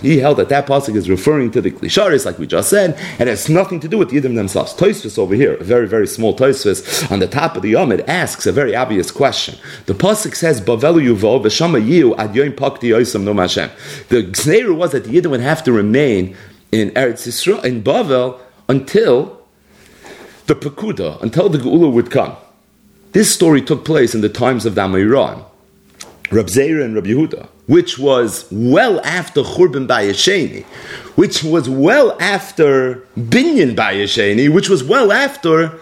He 0.00 0.18
held 0.18 0.36
that 0.36 0.48
that 0.50 0.66
pasuk 0.66 0.94
is 0.94 1.10
referring 1.10 1.50
to 1.50 1.60
the 1.60 1.72
klisharis, 1.72 2.24
like 2.24 2.38
we 2.38 2.46
just 2.46 2.70
said, 2.70 2.94
and 3.18 3.22
it 3.22 3.32
has 3.32 3.48
nothing 3.48 3.80
to 3.80 3.88
do 3.88 3.98
with 3.98 4.10
the 4.10 4.20
Yiddim 4.20 4.36
themselves. 4.36 4.72
Toisvis 4.74 5.18
over 5.18 5.34
here, 5.34 5.54
a 5.54 5.64
very, 5.64 5.88
very 5.88 6.06
small 6.06 6.36
Toisvis, 6.36 7.10
on 7.10 7.18
the 7.18 7.26
top 7.26 7.56
of 7.56 7.62
the 7.62 7.72
Yomid, 7.72 8.06
asks 8.06 8.46
a 8.46 8.52
very 8.52 8.76
obvious 8.76 9.10
question. 9.10 9.58
The 9.86 9.94
pasuk 9.94 10.36
says, 10.36 10.60
Bavelu 10.60 11.02
yuvo 11.04 11.42
v'shama 11.42 11.84
yiu 11.84 12.16
ad 12.16 12.34
yoim 12.34 12.54
pakti 12.54 12.90
yoisam 12.90 13.24
no 13.24 13.34
Hashem. 13.34 13.70
The 14.10 14.22
Gzneru 14.22 14.76
was 14.76 14.92
that 14.92 15.04
the 15.04 15.10
Yiddim 15.10 15.30
would 15.30 15.40
have 15.40 15.64
to 15.64 15.72
remain 15.72 16.36
in 16.70 16.90
Eretz 16.90 17.26
Yisrael, 17.26 17.64
in 17.64 17.82
Bavel, 17.82 18.38
until 18.68 19.42
the 20.46 20.54
Pekuda, 20.54 21.20
until 21.20 21.48
the 21.48 21.58
Geula 21.58 21.92
would 21.92 22.12
come. 22.12 22.36
This 23.16 23.32
story 23.32 23.62
took 23.62 23.86
place 23.86 24.14
in 24.14 24.20
the 24.20 24.28
times 24.28 24.66
of 24.66 24.74
the 24.74 24.82
Amiran. 24.82 25.42
Rab 26.30 26.48
Zera 26.48 26.84
and 26.84 26.94
Rab 26.94 27.06
Yehuda, 27.06 27.48
which 27.66 27.98
was 27.98 28.46
well 28.52 29.00
after 29.06 29.40
Churban 29.40 29.86
Bayesheni, 29.86 30.64
which 31.16 31.42
was 31.42 31.66
well 31.66 32.14
after 32.20 32.96
Binyan 33.16 33.74
Bayesheni, 33.74 34.52
which 34.52 34.68
was 34.68 34.84
well 34.84 35.12
after 35.12 35.78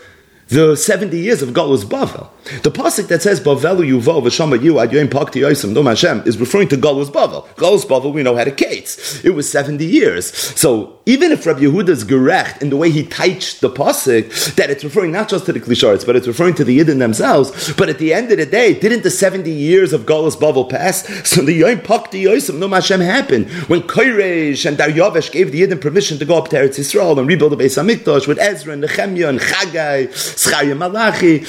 the 0.48 0.76
70 0.76 1.18
years 1.18 1.42
of 1.42 1.50
Galus 1.50 1.84
Bavel. 1.84 2.28
The 2.62 2.70
pasuk 2.70 3.08
that 3.08 3.22
says 3.22 3.40
Bavelu 3.40 3.86
Yuval 3.88 4.22
v'Shama 4.22 4.62
Yu 4.62 4.78
Ad 4.78 4.90
Yoim 4.90 5.08
Pakti 5.08 5.40
Yosim 5.40 5.74
Dom 5.74 5.86
Hashem 5.86 6.22
is 6.26 6.38
referring 6.38 6.68
to 6.68 6.76
Galus 6.76 7.06
Bavel. 7.06 7.46
Galus 7.54 7.84
Bavel 7.86 8.12
we 8.12 8.22
know 8.22 8.36
had 8.36 8.48
a 8.48 8.52
kates. 8.52 9.24
It 9.24 9.30
was 9.30 9.50
70 9.50 9.84
years. 9.84 10.34
So 10.58 10.98
even 11.06 11.32
if 11.32 11.46
Rabbi 11.46 11.60
Yehuda 11.60 11.88
is 11.88 12.04
gerecht 12.04 12.62
in 12.62 12.70
the 12.70 12.76
way 12.76 12.90
he 12.90 13.04
teached 13.04 13.60
the 13.60 13.70
pasuk, 13.70 14.54
that 14.56 14.70
it's 14.70 14.84
referring 14.84 15.12
not 15.12 15.28
just 15.28 15.46
to 15.46 15.52
the 15.52 15.60
Klisharitz, 15.60 16.04
but 16.04 16.16
it's 16.16 16.26
referring 16.26 16.54
to 16.54 16.64
the 16.64 16.78
Yidden 16.78 16.98
themselves. 16.98 17.72
But 17.74 17.88
at 17.88 17.98
the 17.98 18.12
end 18.12 18.30
of 18.30 18.38
the 18.38 18.46
day, 18.46 18.78
didn't 18.78 19.02
the 19.02 19.10
70 19.10 19.50
years 19.50 19.92
of 19.92 20.02
Galus 20.02 20.36
Bavel 20.36 20.68
pass? 20.68 21.04
So 21.28 21.42
the 21.42 21.58
Yoim 21.58 21.82
Pakti 21.82 22.24
Yosim 22.24 22.60
Dom 22.60 22.72
Hashem 22.72 23.00
happened 23.00 23.50
when 23.68 23.82
Koresh 23.82 24.66
and 24.66 24.76
Daryavesh 24.76 25.32
gave 25.32 25.52
the 25.52 25.62
Yidden 25.62 25.80
permission 25.80 26.18
to 26.18 26.24
go 26.24 26.36
up 26.36 26.48
to 26.48 26.56
Eretz 26.56 26.78
Yisrael 26.78 27.18
and 27.18 27.26
rebuild 27.26 27.52
the 27.52 27.56
Beis 27.56 27.82
Hamikdash 27.82 28.28
with 28.28 28.38
Ezra 28.38 28.74
and 28.74 28.82
Nehemiah 28.82 29.28
and 29.28 29.40
Chagai, 29.40 30.33
Zcharia 30.34 30.76
Malachi, 30.76 31.44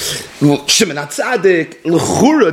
Shimon 0.68 0.98
Atzadik, 0.98 1.82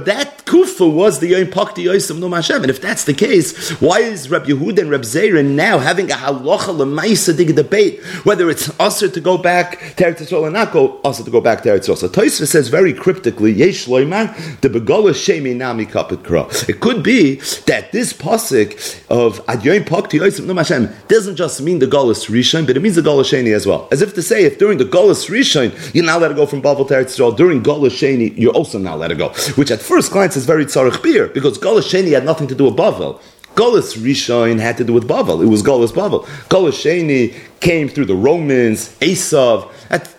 that 0.04 0.44
kufa 0.46 0.86
was 0.86 1.20
the 1.20 1.28
Yom 1.28 1.46
Pakti 1.46 1.84
No 2.18 2.28
Hashem. 2.28 2.62
And 2.62 2.70
if 2.70 2.80
that's 2.80 3.04
the 3.04 3.14
case, 3.14 3.70
why 3.80 4.00
is 4.00 4.30
Reb 4.30 4.44
Yehuda 4.44 4.80
and 4.80 4.90
Reb 4.90 5.02
Zera 5.02 5.44
now 5.44 5.78
having 5.78 6.10
a 6.10 6.14
halacha 6.14 6.76
lemaisa 6.76 7.36
dig 7.36 7.54
debate 7.54 8.02
whether 8.24 8.50
it's 8.50 8.68
usher 8.80 9.08
to 9.08 9.20
go 9.20 9.38
back 9.38 9.78
to 9.96 10.04
Eretz 10.04 10.20
Yisrael 10.20 10.42
or 10.42 10.50
not 10.50 10.72
go 10.72 11.00
usher 11.04 11.24
to 11.24 11.30
go 11.30 11.40
back 11.40 11.62
to 11.62 11.68
Eretz 11.68 11.88
Yisrael? 11.88 11.96
So 11.96 12.08
Tosfos 12.08 12.48
says 12.48 12.68
very 12.68 12.92
cryptically, 12.92 13.52
Yesh 13.52 13.86
Loiman 13.86 14.60
the 14.60 14.68
Begola 14.68 15.12
Shemi 15.12 15.56
Nami 15.56 15.86
Kapit 15.86 16.18
Kra. 16.18 16.68
It 16.68 16.80
could 16.80 17.02
be 17.02 17.36
that 17.66 17.92
this 17.92 18.12
pasuk 18.12 19.06
of 19.10 19.40
Ad 19.48 19.64
Yom 19.64 19.84
Pakti 19.84 20.20
Yosem 20.20 20.46
No 20.46 20.54
Hashem 20.54 20.88
doesn't 21.08 21.36
just 21.36 21.60
mean 21.62 21.78
the 21.78 21.86
Golas 21.86 22.28
Rishon, 22.28 22.66
but 22.66 22.76
it 22.76 22.80
means 22.80 22.96
the 22.96 23.02
Golas 23.02 23.32
Sheni 23.32 23.54
as 23.54 23.66
well. 23.66 23.88
As 23.90 24.02
if 24.02 24.14
to 24.14 24.22
say, 24.22 24.44
if 24.44 24.58
during 24.58 24.78
the 24.78 24.84
Golas 24.84 25.28
Rishon 25.28 25.94
you're 25.94 26.04
not 26.04 26.21
allowed 26.22 26.28
to 26.28 26.34
go 26.34 26.46
from 26.46 26.62
Bavel 26.62 26.86
to 26.88 26.94
Eretz 26.94 27.18
Yisrael, 27.18 27.36
during 27.36 27.62
Golas 27.62 27.90
Sheni 27.90 28.36
you're 28.36 28.52
also 28.52 28.78
not 28.78 28.94
allowed 28.94 29.08
to 29.08 29.14
go. 29.16 29.28
Which 29.56 29.70
at 29.70 29.80
first 29.80 30.12
glance 30.12 30.36
is 30.36 30.46
very 30.46 30.64
tzarich 30.64 31.02
beer, 31.02 31.28
because 31.28 31.58
Golas 31.58 31.82
Sheni 31.82 32.12
had 32.12 32.24
nothing 32.24 32.48
to 32.48 32.54
do 32.54 32.64
with 32.64 32.76
Bavel. 32.76 33.20
Golas 33.54 33.98
Rishon 33.98 34.58
had 34.58 34.78
to 34.78 34.84
do 34.84 34.94
with 34.94 35.06
Bavel. 35.06 35.42
It 35.42 35.48
was 35.48 35.62
Golas 35.62 35.92
Bavel. 35.92 36.24
Golas 36.48 36.72
Sheni 36.72 37.34
came 37.60 37.88
through 37.88 38.06
the 38.06 38.14
Romans, 38.14 38.96
Esav. 39.00 39.70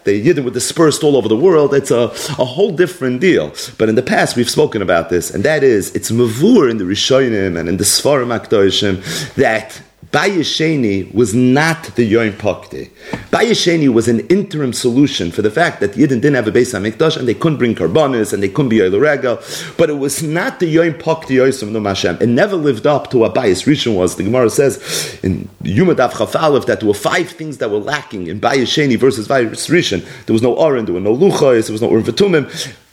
The 0.03 0.23
Yidden 0.23 0.43
were 0.43 0.51
dispersed 0.51 1.03
all 1.03 1.15
over 1.15 1.27
the 1.27 1.35
world. 1.35 1.73
It's 1.73 1.89
a, 1.89 2.11
a 2.37 2.45
whole 2.45 2.71
different 2.75 3.21
deal. 3.21 3.51
But 3.79 3.89
in 3.89 3.95
the 3.95 4.03
past, 4.03 4.35
we've 4.35 4.49
spoken 4.49 4.83
about 4.83 5.09
this, 5.09 5.31
and 5.31 5.43
that 5.45 5.63
is, 5.63 5.95
it's 5.95 6.11
Mavur 6.11 6.69
in 6.69 6.77
the 6.77 6.83
Rishonim 6.83 7.57
and 7.59 7.67
in 7.67 7.77
the 7.77 7.83
Sfarim 7.83 8.37
Akdoshim 8.37 9.33
that 9.33 9.81
Bayesheni 10.13 11.11
was 11.11 11.33
not 11.33 11.85
the 11.95 12.03
Yom 12.03 12.33
Pakti. 12.33 12.91
Bayesheni 13.31 13.91
was 13.91 14.07
an 14.07 14.19
interim 14.27 14.71
solution 14.71 15.31
for 15.31 15.41
the 15.41 15.49
fact 15.49 15.79
that 15.79 15.93
Yidden 15.93 16.21
didn't 16.21 16.35
have 16.35 16.47
a 16.47 16.51
Beis 16.51 16.71
HaMikdash 16.71 17.17
and 17.17 17.27
they 17.27 17.33
couldn't 17.33 17.57
bring 17.57 17.73
karbanis 17.73 18.31
and 18.31 18.43
they 18.43 18.47
couldn't 18.47 18.69
be 18.69 18.79
Regal, 18.79 19.39
but 19.75 19.89
it 19.89 19.97
was 19.97 20.21
not 20.21 20.59
the 20.59 20.67
Yom 20.67 20.93
Pakti 20.93 21.37
Yosem 21.37 21.71
No 21.71 21.81
Hashem. 21.81 22.19
It 22.21 22.27
never 22.27 22.55
lived 22.55 22.85
up 22.85 23.09
to 23.09 23.17
what 23.17 23.33
Bayes 23.33 23.63
Rishon 23.63 23.95
was. 23.95 24.15
The 24.15 24.23
Gemara 24.23 24.51
says 24.51 25.19
in 25.23 25.49
Yumadav 25.63 26.11
Chafalev 26.11 26.67
that 26.67 26.81
there 26.81 26.87
were 26.87 26.93
five 26.93 27.31
things 27.31 27.57
that 27.57 27.71
were 27.71 27.79
lacking 27.79 28.27
in 28.27 28.39
Bayesheni 28.39 28.99
versus 28.99 29.27
Bayes 29.27 29.67
Rishon. 29.67 30.05
There 30.27 30.33
was 30.33 30.43
no 30.43 30.55
Aron, 30.57 30.85
there 30.85 30.93
were 30.93 30.99
no 30.99 31.17
Luchais, 31.17 31.65
there 31.65 31.73
was 31.73 31.81
no 31.81 31.89
Urim 31.89 32.03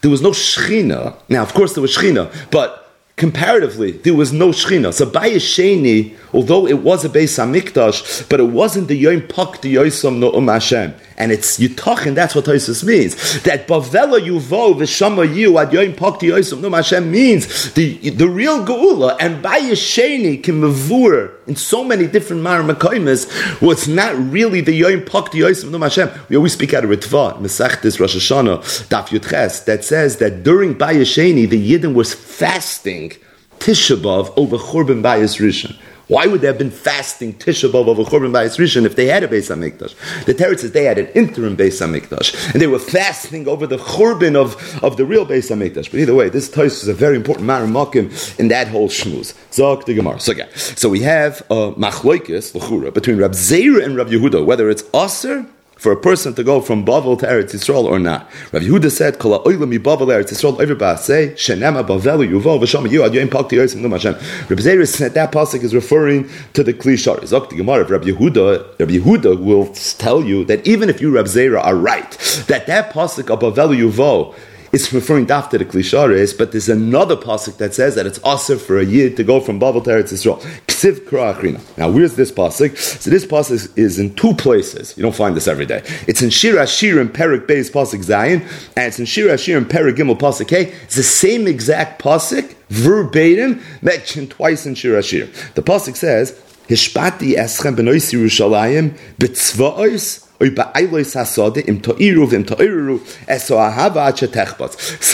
there 0.01 0.11
was 0.11 0.23
no 0.23 0.31
Shechina. 0.31 1.15
Now, 1.29 1.43
of 1.43 1.53
course, 1.53 1.75
there 1.75 1.83
was 1.83 1.95
Shechina, 1.95 2.33
but 2.51 2.90
comparatively, 3.21 3.91
there 3.93 4.15
was 4.15 4.33
no 4.33 4.49
Shechina. 4.49 4.95
So 4.95 5.05
Bayesheni, 5.05 6.17
although 6.33 6.67
it 6.67 6.79
was 6.79 7.05
a 7.05 7.09
Beis 7.11 7.37
Hamikdash, 7.39 8.27
but 8.31 8.41
it 8.41 8.45
wasn't 8.45 8.89
the 8.89 8.97
Yom 8.97 9.29
Pak 9.29 9.61
the 9.61 9.75
Yosam 9.75 10.19
no 10.19 10.33
Um 10.33 10.49
Hashem. 10.49 10.95
And 11.19 11.31
it's 11.31 11.59
Yitachin, 11.59 12.15
that's 12.15 12.35
what 12.35 12.47
Tosis 12.47 12.83
means. 12.83 13.43
That 13.43 13.69
Bavela 13.69 14.19
Yuvo 14.19 14.75
V'Shama 14.75 15.33
Yu 15.37 15.59
Ad 15.59 15.71
Yom 15.71 15.93
Pak 15.93 16.21
the 16.21 16.31
Yosam 16.31 16.63
no 16.63 16.71
Hashem 16.71 17.11
means 17.11 17.75
the, 17.75 18.09
the 18.09 18.27
real 18.27 18.65
Geula. 18.65 19.19
And 19.21 19.45
Bayesheni 19.45 20.43
can 20.43 20.63
mavur 20.63 21.40
in 21.51 21.57
so 21.57 21.83
many 21.83 22.07
different 22.07 22.43
Maramakaimas 22.43 23.61
was 23.61 23.89
not 23.89 24.17
really 24.31 24.61
the 24.61 24.73
Yom 24.73 25.05
Pak 25.05 25.33
Yosam 25.33 25.71
no 25.71 25.79
Hashem. 25.79 26.09
We 26.29 26.37
always 26.37 26.53
speak 26.53 26.73
out 26.73 26.85
of 26.85 26.91
Ritva, 26.91 27.41
Mesachtis 27.41 27.99
Rosh 27.99 28.15
Hashanah, 28.15 28.61
Daf 28.89 29.09
Yutches, 29.09 29.65
that 29.65 29.85
says 29.85 30.19
that 30.19 30.45
during 30.45 30.77
Bayesheni, 30.77 31.51
the 31.51 31.73
Yidden 31.73 31.95
was 31.95 32.15
fasting 32.15 33.15
Tisha 33.59 33.97
B'Av 33.97 34.33
over 34.37 34.59
Churban 34.59 35.03
Bayis 35.03 35.41
Rishon. 35.41 35.77
Why 36.11 36.27
would 36.27 36.41
they 36.41 36.49
have 36.49 36.59
been 36.59 36.73
fasting 36.73 37.35
Tisha 37.35 37.71
B'Av 37.71 37.87
over 37.87 38.03
Churban 38.03 38.33
Bayis 38.33 38.59
Rishon 38.59 38.85
if 38.85 38.97
they 38.97 39.07
had 39.07 39.23
a 39.23 39.29
Beis 39.29 39.49
Hamikdash? 39.49 39.95
The 40.25 40.35
Teretz 40.35 40.59
says 40.59 40.73
they 40.73 40.83
had 40.83 40.99
an 40.99 41.07
interim 41.15 41.57
Beis 41.57 41.81
Hamikdash, 41.81 42.53
and 42.53 42.61
they 42.61 42.67
were 42.67 42.81
fasting 42.81 43.47
over 43.47 43.65
the 43.65 43.77
Churban 43.77 44.35
of, 44.35 44.83
of 44.83 44.97
the 44.97 45.07
real 45.07 45.25
Beis 45.25 45.53
Hamikdash. 45.53 45.89
But 45.89 46.01
either 46.01 46.13
way, 46.13 46.29
this 46.29 46.51
Tais 46.51 46.83
is 46.83 46.89
a 46.89 46.95
very 46.95 47.15
important 47.15 47.47
Maramakim 47.47 48.41
in 48.41 48.49
that 48.49 48.67
whole 48.67 48.89
shmuz. 48.89 49.35
Zog 49.53 49.87
the 49.87 49.95
Gemara. 49.95 50.19
So, 50.19 50.33
yeah. 50.33 50.49
so 50.57 50.89
we 50.89 50.99
have 51.03 51.43
a 51.43 51.71
Machloikis, 51.79 52.93
between 52.93 53.19
Rab 53.19 53.37
Zeir 53.37 53.79
and 53.79 53.97
Rab 53.97 54.09
Yehuda, 54.09 54.45
whether 54.45 54.69
it's 54.69 54.83
Aser 54.93 55.47
for 55.81 55.93
a 55.93 55.97
person 55.97 56.35
to 56.35 56.45
go 56.45 56.61
from 56.61 56.85
Bavel 56.85 57.19
to 57.19 57.27
Eretz 57.27 57.55
Yisrael 57.55 57.85
or 57.85 57.99
not. 57.99 58.29
Rav 58.53 58.63
Yehuda 58.63 58.91
said, 58.91 59.19
"Kol 59.19 59.33
ha'olam 59.33 59.73
Bavel 59.79 60.09
Eretz 60.09 60.31
Yisrael 60.31 60.61
over 60.61 60.97
say 60.99 61.33
shenema 61.37 61.83
Bavel 61.83 62.29
Yuval 62.29 62.61
v'sham 62.61 62.89
yu 62.91 63.03
ad 63.03 63.13
yoim 63.13 63.29
pakti 63.29 63.53
yosim 63.53 63.81
lum 63.81 63.93
Hashem." 63.93 64.15
Rabbi 64.51 64.61
Zeir 64.61 64.85
said 64.85 65.15
that 65.15 65.33
pasuk 65.33 65.63
is 65.63 65.75
referring 65.75 66.29
to 66.53 66.63
the 66.63 66.75
Klishar. 66.75 67.19
Zok 67.21 67.49
the 67.49 67.57
Gemara 67.57 67.81
of 67.81 67.91
Rabbi 67.91 68.09
Yehuda. 68.09 68.79
Rabbi 68.79 68.99
Yehuda 68.99 69.43
will 69.43 69.69
tell 69.75 70.23
you 70.23 70.45
that 70.45 70.67
even 70.67 70.91
if 70.91 71.01
you 71.01 71.11
Rabbi 71.11 71.29
Zeir 71.29 71.57
are 71.57 71.75
right, 71.75 72.11
that 72.47 72.67
that 72.67 72.93
pasuk 72.93 73.31
of 73.31 73.41
Bavel 73.41 73.75
Yuval 73.75 74.35
it's 74.73 74.93
referring 74.93 75.31
after 75.31 75.59
the 75.59 75.65
Klisharis, 75.65 76.37
but 76.37 76.53
there's 76.53 76.69
another 76.69 77.17
pasuk 77.17 77.57
that 77.57 77.75
says 77.75 77.97
that 77.97 78.07
it's 78.07 78.19
also 78.21 78.57
for 78.57 78.79
a 78.79 78.85
year 78.85 79.11
to 79.11 79.25
go 79.25 79.41
from 79.41 79.59
Babel 79.59 79.81
to 79.83 79.91
Eretz 79.91 80.13
Yisrael. 80.13 80.41
Ksiv 80.67 81.01
Kra'achrina. 81.07 81.61
Now, 81.77 81.91
where's 81.91 82.15
this 82.15 82.31
pasuk? 82.31 82.77
So 82.79 83.11
this 83.11 83.27
pasuk 83.27 83.77
is 83.77 83.99
in 83.99 84.15
two 84.15 84.35
places. 84.35 84.97
You 84.97 85.03
don't 85.03 85.15
find 85.15 85.37
this 85.37 85.49
every 85.49 85.67
day. 85.67 85.83
It's 86.07 86.23
in 86.23 86.31
Shir 86.31 86.59
Ashir 86.59 87.01
and 87.01 87.13
Perik 87.13 87.47
Beis 87.47 87.71
pasuk 87.71 88.05
Zayin, 88.05 88.43
and 88.77 88.87
it's 88.87 88.99
in 88.99 89.07
Shir 89.07 89.35
Ashir 89.35 89.59
and 89.59 89.67
Perik 89.67 89.97
Gimel 89.97 90.19
pasuk 90.19 90.49
Hey. 90.51 90.73
It's 90.85 90.97
the 90.97 91.03
same 91.03 91.47
exact 91.49 92.03
pasuk, 92.03 92.55
verbatim, 92.69 93.61
mentioned 93.83 94.31
twice 94.31 94.67
in 94.67 94.75
Shir 94.75 94.97
Ashir. 94.99 95.27
The 95.55 95.63
pasuk 95.63 95.97
says, 95.97 96.33
Hishpati 96.69 97.35
eschem 97.35 97.75
benois 97.75 98.13
Yerushalayim 98.13 98.97
b'tzva'os 99.19 100.30
so 100.41 100.47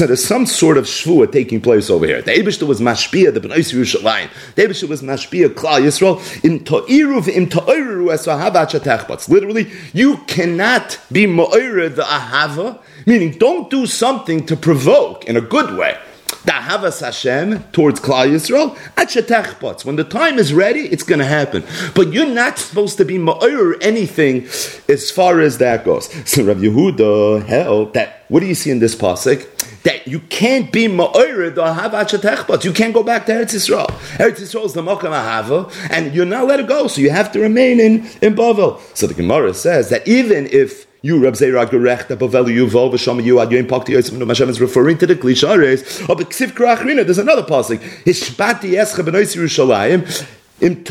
there's 0.06 0.24
some 0.24 0.46
sort 0.46 0.78
of 0.78 0.84
shvua 0.84 1.32
taking 1.32 1.60
place 1.60 1.90
over 1.90 2.06
here. 2.06 2.22
The 2.22 2.30
Eibishter 2.30 2.64
was 2.64 2.80
mashpia, 2.80 3.34
the 3.34 3.40
Bnei 3.40 3.56
Yerushalayim. 3.56 4.30
The 4.54 4.62
Eibishter 4.62 4.88
was 4.88 5.02
mashpia, 5.02 5.48
Klal 5.48 5.80
Yisrael. 5.80 6.44
In 6.44 6.60
ta'iru 6.60 7.20
v'im 7.20 7.50
ta'iru 7.50 8.12
es 8.12 8.26
ahava 8.26 8.66
chetechbatz. 8.70 9.28
Literally, 9.28 9.68
you 9.92 10.18
cannot 10.28 11.00
be 11.10 11.26
ma'ira 11.26 11.92
the 11.92 12.02
ahava, 12.02 12.78
meaning 13.04 13.32
don't 13.32 13.68
do 13.68 13.84
something 13.84 14.46
to 14.46 14.56
provoke 14.56 15.24
in 15.24 15.36
a 15.36 15.40
good 15.40 15.76
way 15.76 15.98
the 16.46 16.52
Havas 16.52 17.00
Hashem 17.00 17.64
towards 17.72 18.00
Klal 18.00 18.30
Yisrael, 18.30 18.78
at 18.96 19.84
When 19.84 19.96
the 19.96 20.04
time 20.04 20.38
is 20.38 20.54
ready, 20.54 20.80
it's 20.80 21.02
going 21.02 21.18
to 21.18 21.24
happen. 21.24 21.64
But 21.94 22.12
you're 22.12 22.26
not 22.26 22.58
supposed 22.58 22.96
to 22.98 23.04
be 23.04 23.18
ma'ir 23.18 23.76
anything 23.82 24.44
as 24.88 25.10
far 25.10 25.40
as 25.40 25.58
that 25.58 25.84
goes. 25.84 26.06
So 26.28 26.44
Rav 26.44 26.58
Yehuda 26.58 27.46
held 27.46 27.94
that, 27.94 28.24
what 28.28 28.40
do 28.40 28.46
you 28.46 28.54
see 28.54 28.70
in 28.70 28.78
this 28.78 28.94
pasuk? 28.94 29.52
That 29.82 30.06
you 30.06 30.20
can't 30.20 30.72
be 30.72 30.86
ma'ir 30.86 31.52
the 31.52 31.74
Havas 31.74 32.64
You 32.64 32.72
can't 32.72 32.94
go 32.94 33.02
back 33.02 33.26
to 33.26 33.32
Eretz 33.32 33.54
Yisrael. 33.54 33.88
Eretz 34.18 34.40
Yisrael 34.40 34.66
is 34.66 34.72
the 34.72 34.82
Ahava, 34.82 35.72
and 35.90 36.14
you're 36.14 36.24
not 36.24 36.46
let 36.46 36.60
it 36.60 36.68
go, 36.68 36.86
so 36.86 37.00
you 37.00 37.10
have 37.10 37.32
to 37.32 37.40
remain 37.40 37.80
in, 37.80 38.06
in 38.22 38.36
Bavel. 38.36 38.80
So 38.96 39.08
the 39.08 39.14
Gemara 39.14 39.52
says 39.52 39.90
that 39.90 40.06
even 40.06 40.46
if 40.46 40.85
you, 41.06 41.22
Rab 41.22 41.34
Zera 41.34 41.68
Gerecht, 41.70 42.08
Abavelu 42.08 42.54
Yuval, 42.54 42.92
Vasham 42.92 43.24
Yu, 43.24 43.40
Ad 43.40 43.50
Yoim 43.50 43.66
Pakti 43.66 43.90
Yosef, 43.90 44.14
no 44.14 44.26
Hashem 44.26 44.48
is 44.48 44.60
referring 44.60 44.98
to 44.98 45.06
the 45.06 45.14
Klishares, 45.14 46.02
of 46.02 46.10
oh, 46.10 46.14
Ksiv 46.16 46.48
Krachrina, 46.48 47.04
there's 47.04 47.18
another 47.18 47.42
pasuk, 47.42 47.78
Hishpati 48.04 48.72
Escha 48.72 49.04
Benois 49.04 49.34
Yerushalayim, 49.34 50.26
Im 50.60 50.84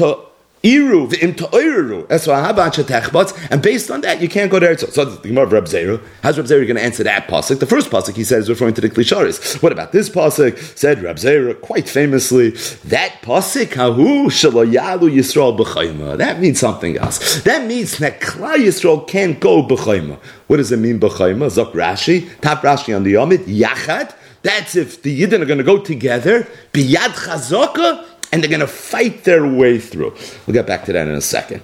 Iru 0.66 1.08
v'im 1.08 1.38
ta'oiru. 1.38 2.08
That's 2.08 2.26
why 2.26 2.42
techbats, 2.42 3.38
and 3.52 3.62
based 3.62 3.92
on 3.92 4.02
that, 4.02 4.20
you 4.20 4.28
can't 4.28 4.50
go 4.50 4.58
there. 4.58 4.76
So, 4.76 5.06
the 5.06 5.28
Gemara 5.28 5.46
of 5.46 5.52
Reb 5.52 5.66
Zeru. 5.66 6.02
How's 6.24 6.40
Reb 6.40 6.48
Zeru 6.48 6.64
going 6.66 6.78
to 6.78 6.84
answer 6.84 7.04
that 7.04 7.28
pasuk? 7.28 7.60
The 7.60 7.68
first 7.68 7.92
pasuk 7.92 8.16
he 8.16 8.24
said 8.24 8.40
is 8.40 8.50
referring 8.50 8.74
to 8.74 8.82
the 8.82 8.90
Klisharis. 8.90 9.62
What 9.62 9.72
about 9.72 9.92
this 9.92 10.10
pasuk? 10.10 10.58
Said 10.76 11.04
Reb 11.04 11.18
Zeru 11.18 11.62
quite 11.62 11.88
famously 11.88 12.50
that 12.86 13.22
pasuk 13.22 13.74
hahu 13.74 14.26
shaloyalu 14.26 15.14
Yisrael 15.14 15.56
b'chayma. 15.56 16.18
That 16.18 16.40
means 16.40 16.60
something 16.60 16.98
else. 16.98 17.44
That 17.44 17.68
means 17.68 18.00
that 18.00 18.20
Klal 18.20 18.58
Yisrael 18.58 19.08
can't 19.08 19.40
go 19.40 19.62
b'chayma. 19.62 20.18
What 20.48 20.58
does 20.58 20.72
it 20.72 20.78
mean 20.78 21.00
b'chayma? 21.00 21.46
Zok 21.46 21.74
Rashi, 21.74 22.28
top 22.42 22.62
Rashi 22.62 22.96
on 22.96 23.04
the 23.04 23.14
Yomit, 23.14 23.46
yachad. 23.46 24.16
That's 24.42 24.76
if 24.76 25.02
the 25.02 25.22
Yidden 25.22 25.42
are 25.42 25.46
going 25.46 25.58
to 25.58 25.64
go 25.64 25.80
together, 25.80 26.48
biyad 26.72 27.16
chazaka, 27.16 28.06
and 28.32 28.42
they're 28.42 28.50
going 28.50 28.60
to 28.60 28.68
fight 28.68 29.24
their 29.24 29.46
way 29.48 29.80
through. 29.80 30.14
We'll 30.46 30.54
get 30.54 30.68
back 30.68 30.86
to 30.86 30.94
that 30.94 31.08
in 31.08 31.14
a 31.14 31.22
second. 31.22 31.62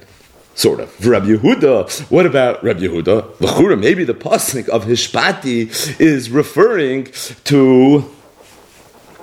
Sort 0.54 0.82
of. 0.82 1.08
Rabbi 1.08 1.28
Yehuda, 1.28 2.12
what 2.12 2.26
about 2.26 2.62
Rabbi 2.64 2.82
Yehuda? 2.82 3.80
Maybe 3.80 4.04
the 4.04 4.14
pasuk 4.14 4.68
of 4.70 4.84
Hishpati 4.84 6.00
is 6.00 6.30
referring 6.30 7.08
to 7.46 8.04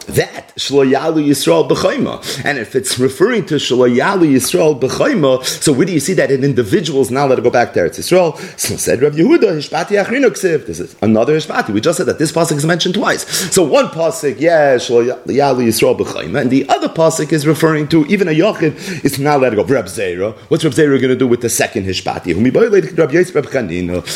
that 0.09 0.55
Shloyalu 0.57 1.27
Yisrael 1.29 1.69
b'chayma. 1.69 2.45
And 2.45 2.59
if 2.59 2.75
it's 2.75 2.99
referring 2.99 3.47
to 3.47 3.55
Shloyalu 3.55 4.33
Yisrael 4.35 4.79
b'chayma, 4.81 5.45
so 5.45 5.73
where 5.73 5.87
do 5.87 5.93
you 5.93 6.01
see 6.01 6.15
that 6.15 6.31
an 6.31 6.45
individual 6.45 7.01
is 7.01 7.11
not 7.11 7.27
allowed 7.27 7.37
to 7.37 7.43
go 7.43 7.51
back 7.51 7.75
there? 7.75 7.87
It's 7.87 7.99
Yisrael? 7.99 8.37
So 8.59 8.77
said 8.77 9.01
Rabbi 9.03 9.17
Yehuda, 9.17 9.59
Hishpati 9.59 10.03
Achrinu. 10.03 10.29
This 10.67 10.81
is 10.81 10.97
another 11.03 11.37
Hishpati. 11.37 11.71
We 11.71 11.81
just 11.81 11.99
said 11.99 12.07
that 12.07 12.19
this 12.19 12.33
pasuk 12.33 12.57
is 12.57 12.65
mentioned 12.67 12.95
twice. 12.95 13.27
So 13.55 13.63
one 13.63 13.87
pasuk, 13.87 14.41
yeah, 14.41 14.77
Shloyalu 14.77 15.27
Yisrael 15.27 15.99
b'chayma, 15.99 16.41
and 16.41 16.51
the 16.51 16.69
other 16.69 16.89
pasuk 16.89 17.33
is 17.33 17.47
referring 17.47 17.89
to 17.89 18.05
even 18.07 18.29
a 18.29 18.33
Yachid 18.33 19.05
is 19.05 19.19
not 19.19 19.37
allowed 19.39 19.51
to 19.51 19.57
go. 19.57 19.65
Reb 19.65 19.87
Zera. 19.87 20.35
What's 20.49 20.65
Reb 20.65 20.73
Zera 20.73 20.99
going 20.99 21.11
to 21.11 21.17
do 21.17 21.27
with 21.27 21.41
the 21.43 21.51
second 21.51 21.85
Hishpati? 21.85 22.35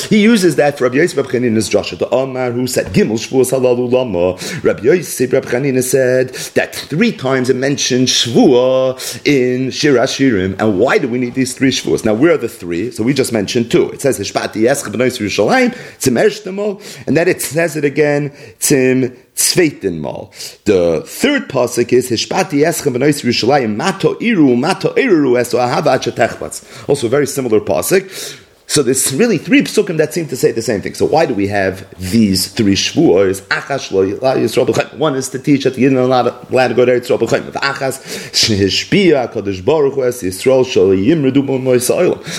He 0.08 0.22
uses 0.22 0.56
that 0.56 0.78
for 0.78 0.84
Rabbi 0.84 0.96
Yosef 0.96 1.16
Reb 1.16 1.26
Chanina's 1.26 1.68
Joshua, 1.68 1.98
the 1.98 2.08
Omar 2.10 2.50
who 2.50 2.66
said 2.66 2.86
Gimel 2.86 3.18
Shvuas 3.18 3.52
Halalu 3.52 3.90
Lama. 3.90 4.38
Rabbi 4.62 4.82
Yosef 4.82 5.32
Reb 5.32 5.44
Chanina 5.82 5.90
said 5.92 6.28
that 6.54 6.74
three 6.74 7.12
times 7.12 7.50
it 7.50 7.56
mentioned 7.56 8.08
Shvua 8.08 9.26
in 9.26 9.70
Shir 9.70 9.94
Hashirim. 9.94 10.60
And 10.60 10.78
why 10.78 10.98
do 10.98 11.08
we 11.08 11.18
need 11.18 11.34
these 11.34 11.54
three 11.54 11.70
Shvuas? 11.70 12.04
Now, 12.04 12.14
where 12.14 12.34
are 12.34 12.38
the 12.38 12.48
three? 12.48 12.90
So 12.90 13.02
we 13.02 13.14
just 13.14 13.32
mentioned 13.32 13.70
two. 13.70 13.90
It 13.90 14.00
says 14.00 14.18
Hishpati 14.18 14.62
Yesch 14.62 14.82
B'nois 14.84 15.18
Yerushalayim, 15.18 15.74
Tzim 15.98 16.20
Ershtemo, 16.20 17.06
and 17.06 17.16
then 17.16 17.28
it 17.28 17.42
says 17.42 17.76
it 17.76 17.84
again, 17.84 18.30
Tzim 18.60 19.16
Tzveitin 19.34 20.00
Mal. 20.00 20.32
The 20.64 21.02
third 21.06 21.48
pasuk 21.48 21.92
is 21.92 22.10
Hishpati 22.10 22.64
Eschem 22.64 22.94
B'nois 22.94 23.22
Yerushalayim, 23.22 23.76
Mato 23.76 24.14
Iru, 24.16 24.58
Mato 24.58 24.94
Iru, 24.94 25.38
Eso 25.38 25.58
Ahava 25.58 26.88
Also 26.88 27.06
a 27.06 27.10
very 27.10 27.26
similar 27.26 27.60
pasuk. 27.60 28.41
So 28.66 28.82
there's 28.82 29.12
really 29.14 29.36
three 29.36 29.62
psukim 29.62 29.98
that 29.98 30.14
seem 30.14 30.28
to 30.28 30.36
say 30.36 30.50
the 30.52 30.62
same 30.62 30.80
thing. 30.80 30.94
So 30.94 31.04
why 31.04 31.26
do 31.26 31.34
we 31.34 31.46
have 31.48 31.86
these 31.98 32.48
three 32.48 32.74
shvuos? 32.74 33.42
One 34.98 35.14
is 35.14 35.28
to 35.28 35.38
teach 35.38 35.64
that 35.64 35.76
you're 35.76 35.90
not 35.90 36.50
allowed 36.50 36.68
to 36.68 36.74
go 36.74 36.84
to 36.86 36.92
Yisrael 36.92 37.18
b'chaim. 37.18 37.52
Achas 37.52 38.00
shehishpia 38.32 39.30
Kadosh 39.30 39.62
Baruch 39.62 39.94
Hu 39.94 40.04
es 40.04 40.22
Yisrael 40.22 40.64
shal 40.64 40.88
yimredu 40.88 41.46
b'moy 41.46 41.78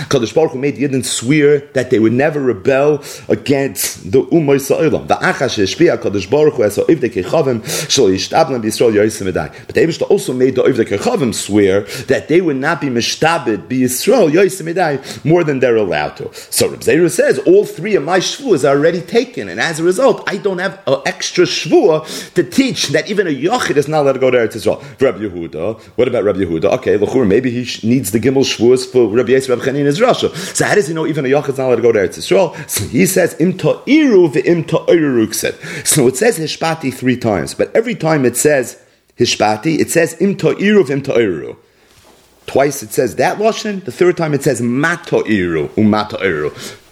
Kadosh 0.08 0.34
Baruch 0.34 0.54
Hu 0.54 0.58
made 0.58 0.78
Yidden 0.78 1.06
swear 1.06 1.60
that 1.74 1.92
they 1.92 2.00
would 2.00 2.14
never 2.14 2.40
rebel 2.40 3.04
against 3.30 4.12
the 4.12 4.24
umoy 4.24 4.60
sa'ilam. 4.60 5.08
Achas 5.08 5.56
shehishpia 5.56 5.98
Kadosh 6.00 6.28
Baruch 6.28 6.56
Hu 6.56 6.64
es 6.64 6.78
ha'ivdei 6.78 7.12
kechavim 7.14 7.64
shal 7.92 8.06
yishtablam 8.06 8.64
b'Yisrael 8.64 8.94
yoysim 8.94 9.32
edai. 9.32 9.54
But 9.68 9.76
David 9.76 10.02
also 10.04 10.34
made 10.34 10.56
the 10.56 10.64
ha'ivdei 10.64 10.98
kechavim 10.98 11.36
swear 11.36 11.82
that 12.08 12.28
they 12.28 12.42
would 12.42 12.58
not 12.58 12.82
be 12.82 12.88
mishtabed 12.88 13.68
b'Yisrael 13.68 14.32
yoysim 14.32 14.74
edai 14.74 15.24
more 15.24 15.44
than 15.44 15.60
they're 15.60 15.76
allowed 15.76 16.18
to 16.18 16.23
So 16.32 16.70
Reb 16.70 16.82
Zera 16.82 17.10
says 17.10 17.40
all 17.40 17.66
three 17.66 17.96
of 17.96 18.04
my 18.04 18.20
shvuas 18.20 18.64
are 18.64 18.78
already 18.78 19.02
taken, 19.02 19.50
and 19.50 19.60
as 19.60 19.80
a 19.80 19.84
result, 19.84 20.24
I 20.28 20.38
don't 20.38 20.60
have 20.60 20.82
an 20.88 21.02
extra 21.06 21.46
shvua 21.46 22.34
to 22.34 22.44
teach 22.44 22.90
that 22.90 23.10
even 23.10 23.28
a 23.28 23.30
yochid 23.30 23.78
is 23.78 23.88
not 23.88 24.02
allowed 24.02 24.14
to 24.14 24.20
go 24.20 24.32
to 24.32 24.38
Eretz 24.38 24.56
Yisrael. 24.56 24.82
Reb 25.02 25.16
Yehuda, 25.20 25.80
what 25.98 26.08
about 26.08 26.24
Reb 26.24 26.38
Yehuda? 26.38 26.66
Okay, 26.80 26.98
Lachur, 26.98 27.28
maybe 27.28 27.50
he 27.52 27.88
needs 27.88 28.12
the 28.12 28.20
gimel 28.20 28.44
shvuas 28.44 28.90
for 28.90 29.08
Reb 29.08 29.28
Yisrael 29.28 29.58
Reb 29.58 29.60
Chanin 29.60 29.86
is 29.86 30.00
Rasha. 30.00 30.36
So 30.56 30.66
how 30.66 30.76
does 30.76 30.88
he 30.88 30.94
know 30.94 31.08
even 31.08 31.26
a 31.26 31.30
yochid 31.30 31.50
is 31.50 31.58
not 31.58 31.68
allowed 31.68 31.76
to 31.78 31.82
go 31.82 31.92
to 31.92 32.00
Eretz 32.00 32.18
Yisrael? 32.18 32.70
So 32.70 32.86
he 32.86 33.06
says 33.06 33.36
im 33.40 33.54
ta'iru 33.54 34.32
ve'im 34.34 34.66
ta'iru 34.66 35.88
So 35.88 36.08
it 36.08 36.18
says 36.18 36.40
hishpati 36.40 36.94
three 36.94 37.18
times, 37.18 37.54
but 37.54 37.76
every 37.76 37.96
time 37.96 38.26
it 38.26 38.38
says 38.38 38.82
hishpati, 39.18 39.80
it 39.80 39.92
says 39.92 40.20
im 40.22 40.36
ta'iru 40.36 40.84
ve'im. 40.84 41.58
Twice 42.46 42.84
it 42.84 42.92
says 42.92 43.16
that 43.18 43.38
lashon. 43.38 43.84
The 43.84 43.92
third 43.92 44.18
time 44.18 44.34
it 44.34 44.44
says 44.44 44.62
mato 44.62 45.24
iru 45.24 45.70
umato 45.70 46.20
iru. 46.20 46.52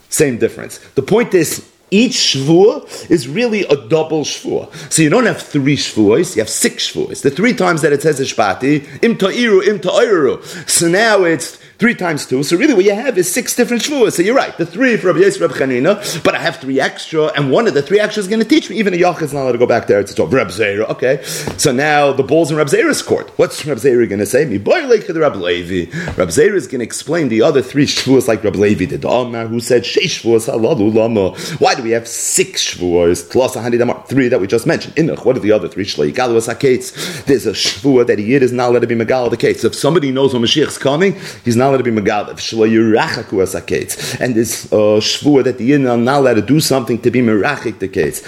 Same 0.10 0.38
difference. 0.38 0.80
The 0.96 1.04
point 1.04 1.34
is. 1.34 1.68
Each 1.94 2.14
shvua 2.14 3.12
is 3.12 3.28
really 3.28 3.66
a 3.66 3.76
double 3.76 4.22
shvua. 4.22 4.74
So 4.90 5.02
you 5.02 5.10
don't 5.10 5.26
have 5.26 5.42
three 5.42 5.76
shvuas, 5.76 6.38
you 6.38 6.42
have 6.42 6.50
six 6.50 6.94
shvuas. 6.94 7.22
The 7.22 7.30
three 7.30 7.54
times 7.54 7.82
that 7.82 7.92
it 7.92 8.02
says 8.02 8.22
ishpati, 8.22 9.04
im 9.04 9.18
ta'iru, 9.18 9.68
im 9.68 9.78
ta'iru. 9.78 10.42
So 10.70 10.88
now 10.88 11.26
it's 11.26 11.61
three 11.82 11.96
times 11.96 12.28
two. 12.28 12.44
So 12.44 12.58
really, 12.58 12.76
what 12.76 12.86
you 12.86 12.94
have 12.94 13.18
is 13.18 13.34
six 13.34 13.56
different 13.56 13.82
shvuas. 13.82 14.12
So 14.12 14.22
you're 14.22 14.36
right, 14.36 14.56
the 14.56 14.68
three 14.68 14.98
for 14.98 15.08
Rabbi 15.08 15.22
Yisrael 15.22 15.50
Chanina, 15.50 16.24
but 16.24 16.36
I 16.36 16.40
have 16.40 16.58
three 16.58 16.80
extra, 16.80 17.26
and 17.36 17.50
one 17.50 17.68
of 17.68 17.74
the 17.74 17.82
three 17.82 18.00
extra 18.00 18.22
is 18.22 18.28
going 18.28 18.40
to 18.40 18.48
teach 18.48 18.70
me. 18.70 18.78
Even 18.78 18.94
a 18.94 18.98
yach 18.98 19.20
is 19.24 19.34
not 19.34 19.42
allowed 19.42 19.54
to 19.54 19.58
go 19.58 19.66
back 19.66 19.88
there. 19.88 20.00
It's 20.00 20.18
a 20.18 20.24
Reb 20.24 20.50
Zera. 20.50 20.88
Okay, 20.90 21.24
so 21.58 21.72
now 21.72 22.14
the 22.14 22.22
ball's 22.22 22.52
in 22.52 22.58
Reb 22.58 22.68
Zera's 22.68 23.02
court. 23.02 23.32
What's 23.40 23.66
Reb 23.66 23.80
Zera 23.80 24.08
going 24.08 24.20
to 24.20 24.28
say? 24.28 24.46
Me 24.46 24.60
boy 24.60 24.86
like 24.86 25.08
the 25.08 25.20
Reb 25.20 25.36
Levi. 25.36 25.92
Reb 26.18 26.30
Zera 26.30 26.54
is 26.54 26.68
going 26.68 26.82
to 26.82 26.86
explain 26.86 27.30
the 27.30 27.42
other 27.42 27.64
three 27.64 27.88
shvuas 27.88 28.28
like 28.28 28.44
Reb 28.44 28.58
Levi 28.58 28.86
did. 28.86 29.04
Amar 29.04 29.48
who 29.48 29.60
said 29.60 29.82
sheish 29.82 30.22
shvuas 30.22 30.48
lama. 30.94 31.36
Why 31.58 31.74
do 31.74 31.82
we 31.82 31.90
have 31.92 32.08
six 32.08 32.76
shvuas 32.76 33.28
plus 33.28 33.56
a 33.56 33.62
hundred 33.64 33.82
three 34.06 34.28
that 34.28 34.40
we 34.40 34.46
just 34.46 34.68
mentioned? 34.68 34.96
Inuch. 34.98 35.26
What 35.26 35.36
are 35.36 35.40
the 35.40 35.52
other 35.52 35.68
three? 35.68 35.86
Shlei 35.86 36.14
galu 36.14 36.40
There's 37.26 37.48
a 37.48 37.54
shvua 37.54 38.06
that 38.06 38.20
he 38.20 38.36
is 38.36 38.52
not 38.52 38.70
allowed 38.70 38.82
to 38.82 38.88
be 38.88 38.94
megal 38.94 39.32
the 39.32 39.38
case. 39.38 39.64
If 39.64 39.74
somebody 39.74 40.12
knows 40.12 40.34
when 40.36 40.44
Mashiach's 40.44 40.78
coming, 40.78 41.20
he's 41.44 41.56
not 41.56 41.71
allowed 41.72 41.84
to 41.84 41.92
be 41.92 41.92
asaketz. 43.42 44.20
And 44.20 44.36
this 44.36 44.72
uh, 44.72 45.00
shvua 45.00 45.44
that 45.44 45.58
the 45.58 45.66
yin 45.66 45.88
are 45.88 45.98
not 45.98 46.20
allowed 46.20 46.36
to 46.36 46.42
do 46.42 46.60
something 46.60 47.02
to 47.02 47.12
be 47.12 47.22
merachik 47.22 47.80
the 47.80 47.88
case. 47.88 48.22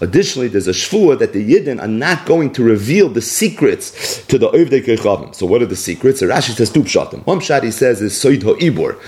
Additionally, 0.00 0.48
there's 0.48 0.68
a 0.68 0.72
shvua 0.72 1.18
that 1.18 1.32
the 1.32 1.54
yidden 1.54 1.80
are 1.80 1.88
not 1.88 2.26
going 2.26 2.52
to 2.52 2.62
reveal 2.62 3.08
the 3.08 3.22
secrets 3.22 4.24
to 4.26 4.38
the 4.38 4.48
ivde 4.50 4.84
kechavim. 4.84 5.34
So 5.34 5.46
what 5.46 5.62
are 5.62 5.66
the 5.66 5.76
secrets? 5.76 6.22
Rashi 6.22 6.54
says 6.54 6.70
two 6.70 6.82
pshatim. 6.82 7.24
One 7.26 7.40
pshat 7.40 7.62
he 7.62 7.70
says 7.70 8.00
is 8.02 8.12
soid 8.12 8.42
ibor, 8.42 8.98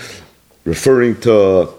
referring 0.65 1.19
to 1.21 1.69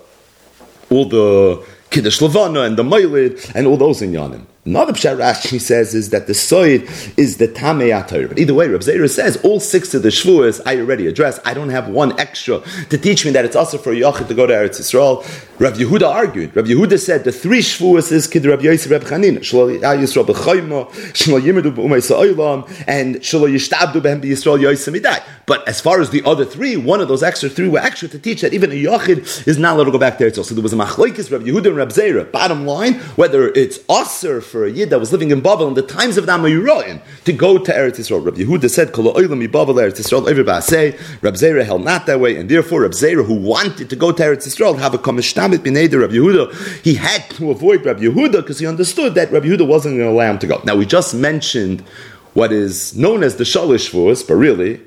all 0.90 1.04
the 1.06 1.64
Kiddush 1.90 2.20
Levana 2.20 2.62
and 2.62 2.76
the 2.76 2.82
Mailid 2.82 3.52
and 3.54 3.66
all 3.66 3.76
those 3.76 4.02
in 4.02 4.12
Yanim. 4.12 4.46
Another 4.64 4.92
pshat 4.92 5.16
Rashi 5.16 5.60
says 5.60 5.92
is 5.92 6.10
that 6.10 6.28
the 6.28 6.34
soid 6.34 7.18
is 7.18 7.38
the 7.38 7.48
tamei 7.48 7.88
atar. 7.90 8.28
But 8.28 8.38
either 8.38 8.54
way, 8.54 8.68
Reb 8.68 8.82
Zera 8.82 9.10
says 9.10 9.36
all 9.38 9.58
six 9.58 9.92
of 9.92 10.04
the 10.04 10.10
shvuas 10.10 10.60
I 10.64 10.78
already 10.78 11.08
addressed. 11.08 11.40
I 11.44 11.52
don't 11.52 11.70
have 11.70 11.88
one 11.88 12.16
extra 12.20 12.60
to 12.90 12.96
teach 12.96 13.24
me 13.24 13.32
that 13.32 13.44
it's 13.44 13.56
also 13.56 13.76
for 13.76 13.92
Yachid 13.92 14.28
to 14.28 14.34
go 14.34 14.46
to 14.46 14.52
Eretz 14.52 14.78
Yisrael. 14.78 15.24
Rav 15.58 15.74
Yehuda 15.74 16.08
argued. 16.08 16.54
Rav 16.54 16.66
Yehuda 16.66 17.00
said 17.00 17.24
the 17.24 17.32
three 17.32 17.58
shvuas 17.58 18.12
is 18.12 18.28
kid 18.28 18.46
Rav 18.46 18.62
Yosef 18.62 18.88
Reb 18.92 19.02
Chanina 19.02 19.38
Shlo 19.38 19.80
Yisrael 19.80 20.24
b'chayma 20.24 20.88
Shlo 21.10 21.40
Yimedu 21.40 21.74
b'umay 21.74 22.00
sa'olam 22.00 22.84
and 22.86 23.16
Shlo 23.16 23.50
Yishtabdu 23.52 24.00
b'hem 24.00 24.22
b'Yisrael 24.22 24.60
Yosef 24.60 24.94
Midai. 24.94 25.20
But 25.44 25.66
as 25.66 25.80
far 25.80 26.00
as 26.00 26.10
the 26.10 26.22
other 26.24 26.44
three, 26.44 26.76
one 26.76 27.00
of 27.00 27.08
those 27.08 27.24
extra 27.24 27.48
three 27.48 27.68
were 27.68 27.80
extra 27.80 28.06
to 28.10 28.18
teach 28.18 28.42
that 28.42 28.54
even 28.54 28.70
a 28.70 28.74
Yachid 28.74 29.48
is 29.48 29.58
not 29.58 29.74
allowed 29.74 29.86
to 29.86 29.90
go 29.90 29.98
back 29.98 30.18
there. 30.18 30.32
So 30.32 30.54
there 30.54 30.62
was 30.62 30.72
a 30.72 30.76
machlokes 30.76 31.32
Rav 31.32 31.42
Yehuda 31.42 31.66
and 31.66 31.76
Rav 31.76 31.88
Zera. 31.88 32.30
Bottom 32.30 32.64
line, 32.64 32.94
whether 33.16 33.48
it's 33.48 33.80
Aser 33.90 34.40
for 34.52 34.66
a 34.66 34.70
Yid 34.70 34.90
that 34.90 35.00
was 35.00 35.10
living 35.10 35.30
in 35.30 35.40
Babel 35.40 35.66
in 35.66 35.74
the 35.74 35.82
times 35.82 36.18
of 36.18 36.26
the 36.26 36.32
Amoyroim 36.32 37.00
to 37.24 37.32
go 37.32 37.56
to 37.56 37.72
Eretz 37.72 37.98
Yisrael. 37.98 38.24
Rabbi 38.24 38.42
Yehuda 38.42 38.70
said, 38.70 38.92
"Kol 38.92 39.12
oilam 39.14 39.40
Babel 39.50 39.74
Eretz 39.74 39.98
Yisrael 39.98 40.30
over 40.30 40.60
say." 40.60 40.94
Rabbi 41.22 41.36
Zera 41.36 41.64
held 41.64 41.84
not 41.84 42.04
that 42.06 42.20
way, 42.20 42.36
and 42.36 42.48
therefore 42.48 42.82
Rabbi 42.82 42.94
Zera, 42.94 43.24
who 43.24 43.34
wanted 43.34 43.88
to 43.88 43.96
go 43.96 44.12
to 44.12 44.22
Eretz 44.22 44.46
Yisrael, 44.46 44.78
have 44.78 44.92
a 44.92 44.98
kamishtamit 44.98 45.60
b'neder 45.60 46.02
Rabbi 46.02 46.14
Yehuda, 46.14 46.84
he 46.84 46.94
had 46.94 47.28
to 47.30 47.50
avoid 47.50 47.84
Rabbi 47.84 48.02
Yehuda 48.02 48.32
because 48.42 48.58
he 48.58 48.66
understood 48.66 49.14
that 49.14 49.32
Rabbi 49.32 49.46
Yehuda 49.46 49.66
wasn't 49.66 49.96
going 49.96 50.10
to 50.10 50.14
allow 50.14 50.30
him 50.30 50.38
to 50.40 50.46
go. 50.46 50.60
Now 50.64 50.76
we 50.76 50.84
just 50.84 51.14
mentioned 51.14 51.82
what 52.34 52.52
is 52.52 52.94
known 52.94 53.22
as 53.22 53.36
the 53.36 53.44
Shalish 53.44 53.90
Shavuos, 53.90 54.26
but 54.28 54.34
really 54.34 54.80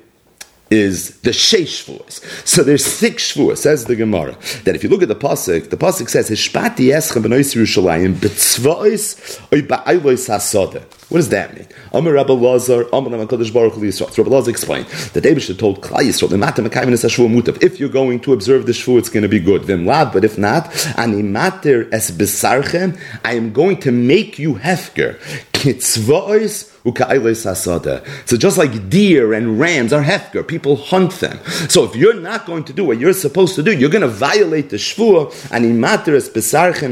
is 0.70 1.18
the 1.20 1.30
sheish 1.30 1.84
shvuas. 1.84 2.46
So 2.46 2.62
there's 2.62 2.84
six 2.84 3.32
shvuas, 3.32 3.58
says 3.58 3.84
the 3.84 3.96
Gemara. 3.96 4.36
That 4.64 4.74
if 4.74 4.82
you 4.82 4.88
look 4.88 5.02
at 5.02 5.08
the 5.08 5.14
pasuk, 5.14 5.70
the 5.70 5.76
pasuk 5.76 6.08
says 6.08 6.30
Hishpati 6.30 6.92
eschem 6.92 7.22
b'nois 7.22 7.54
Yerushalayim 7.54 8.14
b'tzva'is 8.14 9.40
oy 9.52 9.62
ba'aylois 9.62 10.28
hasodeh. 10.28 10.82
What 11.08 11.18
does 11.18 11.28
that 11.28 11.54
mean? 11.54 11.68
Amar 11.92 12.14
Rabbi 12.14 12.32
Lazar, 12.32 12.88
Amar 12.92 13.12
Hakadosh 13.12 13.52
Baruch 13.52 13.74
Hu 13.74 13.82
Yisrael. 13.82 14.16
Rabbi 14.18 14.28
Lazar 14.28 14.50
explained 14.50 14.86
that 14.86 15.20
David 15.20 15.56
told 15.56 15.80
Klal 15.80 16.00
Yisrael, 16.00 16.30
"Lemata 16.30 16.66
mekayim 16.66 16.92
es 16.92 17.04
hashvu 17.04 17.28
mutav." 17.28 17.62
If 17.62 17.78
you're 17.78 17.88
going 17.88 18.18
to 18.20 18.32
observe 18.32 18.66
the 18.66 18.72
shvu, 18.72 18.98
it's 18.98 19.08
going 19.08 19.22
to 19.22 19.28
be 19.28 19.38
good. 19.38 19.64
Vim 19.64 19.86
lad, 19.86 20.12
but 20.12 20.24
if 20.24 20.36
not, 20.36 20.74
ani 20.98 21.22
mater 21.22 21.88
es 21.92 22.10
besarchem. 22.10 22.98
I 23.24 23.34
am 23.34 23.52
going 23.52 23.78
to 23.82 23.92
make 23.92 24.40
you 24.40 24.54
hefker 24.56 25.18
kitzva'is 25.52 26.72
so 26.86 28.36
just 28.36 28.58
like 28.58 28.88
deer 28.88 29.32
and 29.32 29.58
rams 29.58 29.92
are 29.92 30.04
hefker, 30.04 30.46
people 30.46 30.76
hunt 30.76 31.10
them. 31.14 31.40
So 31.68 31.82
if 31.82 31.96
you're 31.96 32.14
not 32.14 32.46
going 32.46 32.62
to 32.64 32.72
do 32.72 32.84
what 32.84 33.00
you're 33.00 33.12
supposed 33.12 33.56
to 33.56 33.62
do, 33.64 33.72
you're 33.72 33.90
going 33.90 34.02
to 34.02 34.08
violate 34.08 34.70
the 34.70 34.76
shvua 34.76 35.32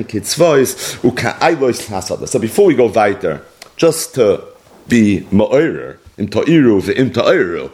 kitzvois. 0.09 0.74
So 2.29 2.38
before 2.40 2.66
we 2.66 2.74
go 2.74 2.87
weiter, 2.87 3.42
just 3.76 4.14
to 4.14 4.44
be 4.88 5.20
ma'orer, 5.30 5.98
im 6.18 6.28
ta'iru 6.28 6.80
ve'im 6.80 7.10
ta'iru, 7.10 7.70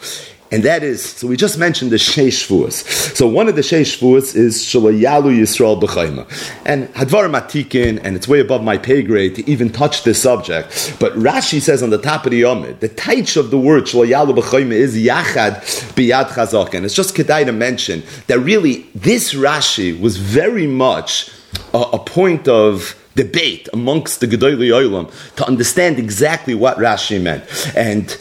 and 0.52 0.64
that 0.64 0.82
is, 0.82 1.04
so 1.04 1.28
we 1.28 1.36
just 1.36 1.58
mentioned 1.58 1.92
the 1.92 1.96
Sheish 1.96 2.48
Shavuos. 2.48 2.84
So 3.14 3.28
one 3.28 3.48
of 3.48 3.54
the 3.54 3.60
Sheish 3.60 3.98
Shavuos 3.98 4.34
is 4.34 4.58
Shalayalu 4.58 5.38
Yisrael 5.38 5.80
B'chayma. 5.80 6.26
And 6.66 6.88
Hadvar 6.94 7.30
Matikin, 7.30 8.00
and 8.02 8.16
it's 8.16 8.26
way 8.26 8.40
above 8.40 8.64
my 8.64 8.76
pay 8.76 9.02
grade 9.02 9.36
to 9.36 9.48
even 9.48 9.70
touch 9.70 10.02
this 10.02 10.20
subject, 10.20 10.96
but 10.98 11.12
Rashi 11.12 11.60
says 11.60 11.84
on 11.84 11.90
the 11.90 11.98
top 11.98 12.24
of 12.24 12.32
the 12.32 12.42
Yomid, 12.42 12.80
the 12.80 12.88
taich 12.88 13.36
of 13.36 13.52
the 13.52 13.58
word 13.58 13.84
Shalayalu 13.84 14.38
B'chayma 14.38 14.72
is 14.72 14.96
Yachad 14.96 15.60
B'yad 15.94 16.30
Chazak. 16.30 16.74
And 16.74 16.84
it's 16.84 16.94
just 16.94 17.14
Kedai 17.14 17.44
to 17.44 17.52
mention 17.52 18.02
that 18.26 18.40
really 18.40 18.88
this 18.94 19.34
Rashi 19.34 19.98
was 20.00 20.16
very 20.16 20.66
much 20.66 21.30
a, 21.72 21.78
a 21.78 21.98
point 22.00 22.48
of 22.48 22.96
debate 23.22 23.68
amongst 23.72 24.20
the 24.20 24.26
Gedolei 24.26 24.70
Olam 24.80 25.06
to 25.36 25.46
understand 25.46 25.98
exactly 25.98 26.54
what 26.54 26.78
Rashi 26.78 27.20
meant. 27.20 27.44
And 27.76 28.16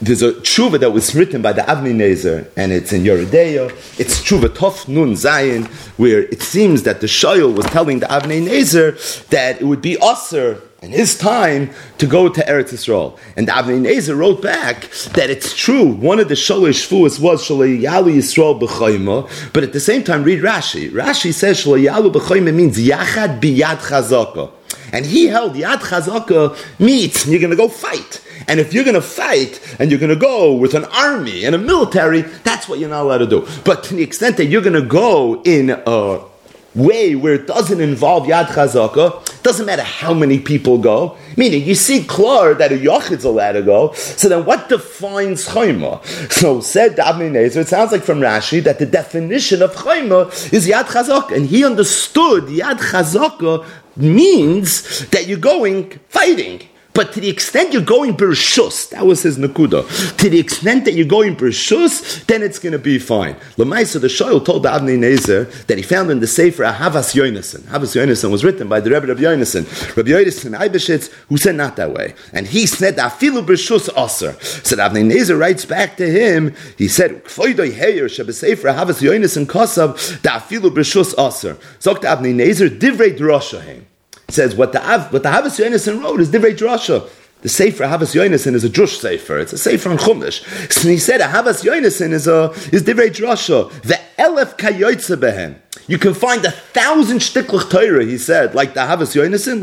there's 0.00 0.22
a 0.22 0.32
tshuva 0.32 0.80
that 0.80 0.90
was 0.90 1.14
written 1.14 1.42
by 1.42 1.52
the 1.52 1.62
Avnei 1.62 1.94
Nezer, 1.94 2.48
and 2.56 2.72
it's 2.72 2.92
in 2.92 3.04
Yeridea. 3.04 3.70
It's 4.00 4.20
tshuva 4.20 4.48
Tov 4.48 4.88
Nun 4.88 5.12
Zayin, 5.12 5.66
where 5.96 6.22
it 6.22 6.42
seems 6.42 6.82
that 6.82 7.00
the 7.00 7.06
Shoyal 7.06 7.54
was 7.54 7.66
telling 7.66 8.00
the 8.00 8.06
Avnei 8.06 8.44
Nezer 8.44 8.88
that 9.28 9.60
it 9.60 9.64
would 9.64 9.82
be 9.82 9.96
usher 9.98 10.60
in 10.82 10.90
his 10.90 11.16
time 11.16 11.70
to 11.98 12.06
go 12.06 12.28
to 12.28 12.40
Eretz 12.42 12.72
Yisrael. 12.72 13.16
And 13.36 13.46
Avnei 13.46 13.80
Nezer 13.80 14.16
wrote 14.16 14.42
back 14.42 14.90
that 15.14 15.30
it's 15.30 15.54
true. 15.56 15.86
One 15.86 16.18
of 16.18 16.28
the 16.28 16.34
Shalosh 16.34 16.86
Shvuas 16.86 17.20
was 17.20 17.46
Shalayalu 17.46 18.16
Yisrael 18.16 18.60
B'chayma, 18.60 19.52
but 19.52 19.62
at 19.62 19.72
the 19.72 19.80
same 19.80 20.02
time, 20.02 20.24
read 20.24 20.42
Rashi. 20.42 20.90
Rashi 20.90 21.32
says 21.32 21.64
Shalayalu 21.64 22.12
B'chayma 22.12 22.52
means 22.52 22.78
Yachad 22.78 23.40
Biyad 23.40 23.78
Chazaka. 23.78 24.50
And 24.92 25.06
he 25.06 25.26
held 25.26 25.54
Yad 25.54 25.78
Chazaka 25.78 26.54
means 26.78 27.26
you're 27.26 27.40
going 27.40 27.50
to 27.50 27.56
go 27.56 27.68
fight. 27.68 28.22
And 28.48 28.58
if 28.58 28.74
you're 28.74 28.84
going 28.84 28.94
to 28.94 29.00
fight 29.00 29.76
and 29.78 29.90
you're 29.90 30.00
going 30.00 30.10
to 30.10 30.16
go 30.16 30.52
with 30.52 30.74
an 30.74 30.84
army 30.86 31.44
and 31.44 31.54
a 31.54 31.58
military, 31.58 32.22
that's 32.22 32.68
what 32.68 32.78
you're 32.78 32.90
not 32.90 33.02
allowed 33.02 33.18
to 33.18 33.26
do. 33.26 33.46
But 33.64 33.84
to 33.84 33.94
the 33.94 34.02
extent 34.02 34.36
that 34.36 34.46
you're 34.46 34.62
going 34.62 34.74
to 34.74 34.82
go 34.82 35.42
in 35.44 35.70
a 35.70 36.31
way 36.74 37.14
where 37.14 37.34
it 37.34 37.46
doesn't 37.46 37.80
involve 37.80 38.26
Yad 38.26 38.46
Chazaka, 38.46 39.42
doesn't 39.42 39.66
matter 39.66 39.82
how 39.82 40.14
many 40.14 40.38
people 40.38 40.78
go. 40.78 41.16
Meaning, 41.36 41.64
you 41.64 41.74
see 41.74 42.04
clear 42.04 42.54
that 42.54 42.72
a 42.72 42.76
Yachid's 42.76 43.24
allowed 43.24 43.52
to 43.52 43.62
go, 43.62 43.92
so 43.92 44.28
then 44.28 44.44
what 44.44 44.68
defines 44.68 45.48
Chayma? 45.48 46.04
So, 46.32 46.60
said 46.60 46.96
Davnei 46.96 47.30
Nezer, 47.30 47.56
it 47.58 47.68
sounds 47.68 47.92
like 47.92 48.02
from 48.02 48.20
Rashi 48.20 48.62
that 48.64 48.78
the 48.78 48.86
definition 48.86 49.62
of 49.62 49.74
Chayma 49.74 50.52
is 50.52 50.66
Yad 50.68 50.84
Chazaka, 50.84 51.36
and 51.36 51.46
he 51.46 51.64
understood 51.64 52.44
Yad 52.44 52.78
Chazaka 52.78 53.66
means 53.96 55.06
that 55.08 55.26
you're 55.26 55.38
going 55.38 55.90
fighting. 56.08 56.62
But 56.94 57.12
to 57.14 57.20
the 57.20 57.28
extent 57.28 57.72
you're 57.72 57.82
going 57.82 58.16
Bershus, 58.16 58.90
that 58.90 59.06
was 59.06 59.22
his 59.22 59.38
Nakuda. 59.38 60.16
To 60.18 60.28
the 60.28 60.38
extent 60.38 60.84
that 60.84 60.92
you're 60.92 61.06
going 61.06 61.36
Bershus, 61.36 62.24
then 62.26 62.42
it's 62.42 62.58
going 62.58 62.72
to 62.72 62.78
be 62.78 62.98
fine. 62.98 63.34
Lamaisa, 63.56 64.00
the 64.00 64.08
Shoyl 64.08 64.44
told 64.44 64.64
Avnei 64.64 64.98
Nezer 64.98 65.50
that 65.66 65.78
he 65.78 65.82
found 65.82 66.10
in 66.10 66.20
the 66.20 66.26
Sefer 66.26 66.64
A 66.64 66.72
Havas 66.72 67.14
Yonason. 67.14 67.64
Havas 67.68 67.94
Yonason 67.94 68.30
was 68.30 68.44
written 68.44 68.68
by 68.68 68.80
the 68.80 68.90
Rebbe 68.90 69.10
of 69.10 69.18
Yonason. 69.18 69.64
Rabbi 69.96 70.10
Yonason 70.10 70.58
Eibeshitz, 70.58 71.10
who 71.28 71.38
said 71.38 71.54
not 71.54 71.76
that 71.76 71.92
way. 71.92 72.14
And 72.32 72.46
he 72.46 72.66
said, 72.66 72.96
Afilu 72.96 73.44
Bershus 73.44 73.88
Aser. 73.96 74.38
So 74.62 74.76
Avnei 74.76 75.10
Nezer 75.10 75.38
writes 75.38 75.64
back 75.64 75.96
to 75.96 76.10
him, 76.10 76.54
he 76.76 76.88
said, 76.88 77.24
Kfoidoi 77.24 77.72
Heyer, 77.72 78.10
Sefer 78.10 78.72
Havas 78.72 79.00
Yonason 79.00 79.46
Kosav, 79.46 80.20
Da 80.22 80.40
Afilu 80.40 80.70
Bershus 80.70 81.14
Aser. 81.18 81.54
Zogt 81.80 82.02
Avnei 82.02 82.34
Nezer, 82.34 82.68
Divrei 82.68 83.16
Droshahem 83.16 83.84
says 84.32 84.54
what 84.54 84.72
the 84.72 84.84
Av, 84.90 85.12
what 85.12 85.22
the 85.22 85.30
Havas 85.30 85.58
Yonason 85.58 86.02
wrote 86.02 86.20
is 86.20 86.30
Divrei 86.30 86.56
Drasha. 86.56 87.08
The 87.42 87.48
Sefer 87.48 87.88
Havas 87.88 88.14
Yonason 88.14 88.54
is 88.54 88.62
a 88.62 88.70
Drush 88.70 89.00
Sefer. 89.00 89.38
It's 89.38 89.52
a 89.52 89.58
Sefer 89.58 89.90
on 89.90 89.98
Chumash. 89.98 90.72
So 90.72 90.88
he 90.88 90.98
said 90.98 91.20
a 91.20 91.24
Havas 91.24 91.64
Yonason 91.64 92.12
is 92.12 92.28
a 92.28 92.50
is 92.72 92.84
Divrei 92.84 93.10
Drasha. 93.10 93.70
The 93.82 93.98
Elef 94.18 94.56
Kayotze 94.56 95.16
Behen. 95.16 95.56
You 95.88 95.98
can 95.98 96.14
find 96.14 96.44
a 96.44 96.50
thousand 96.52 97.18
shtiklach 97.18 97.68
Torah, 97.68 98.04
he 98.04 98.16
said, 98.16 98.54
like 98.54 98.74
the 98.74 98.86
Havas 98.86 99.14
Yonason, 99.14 99.60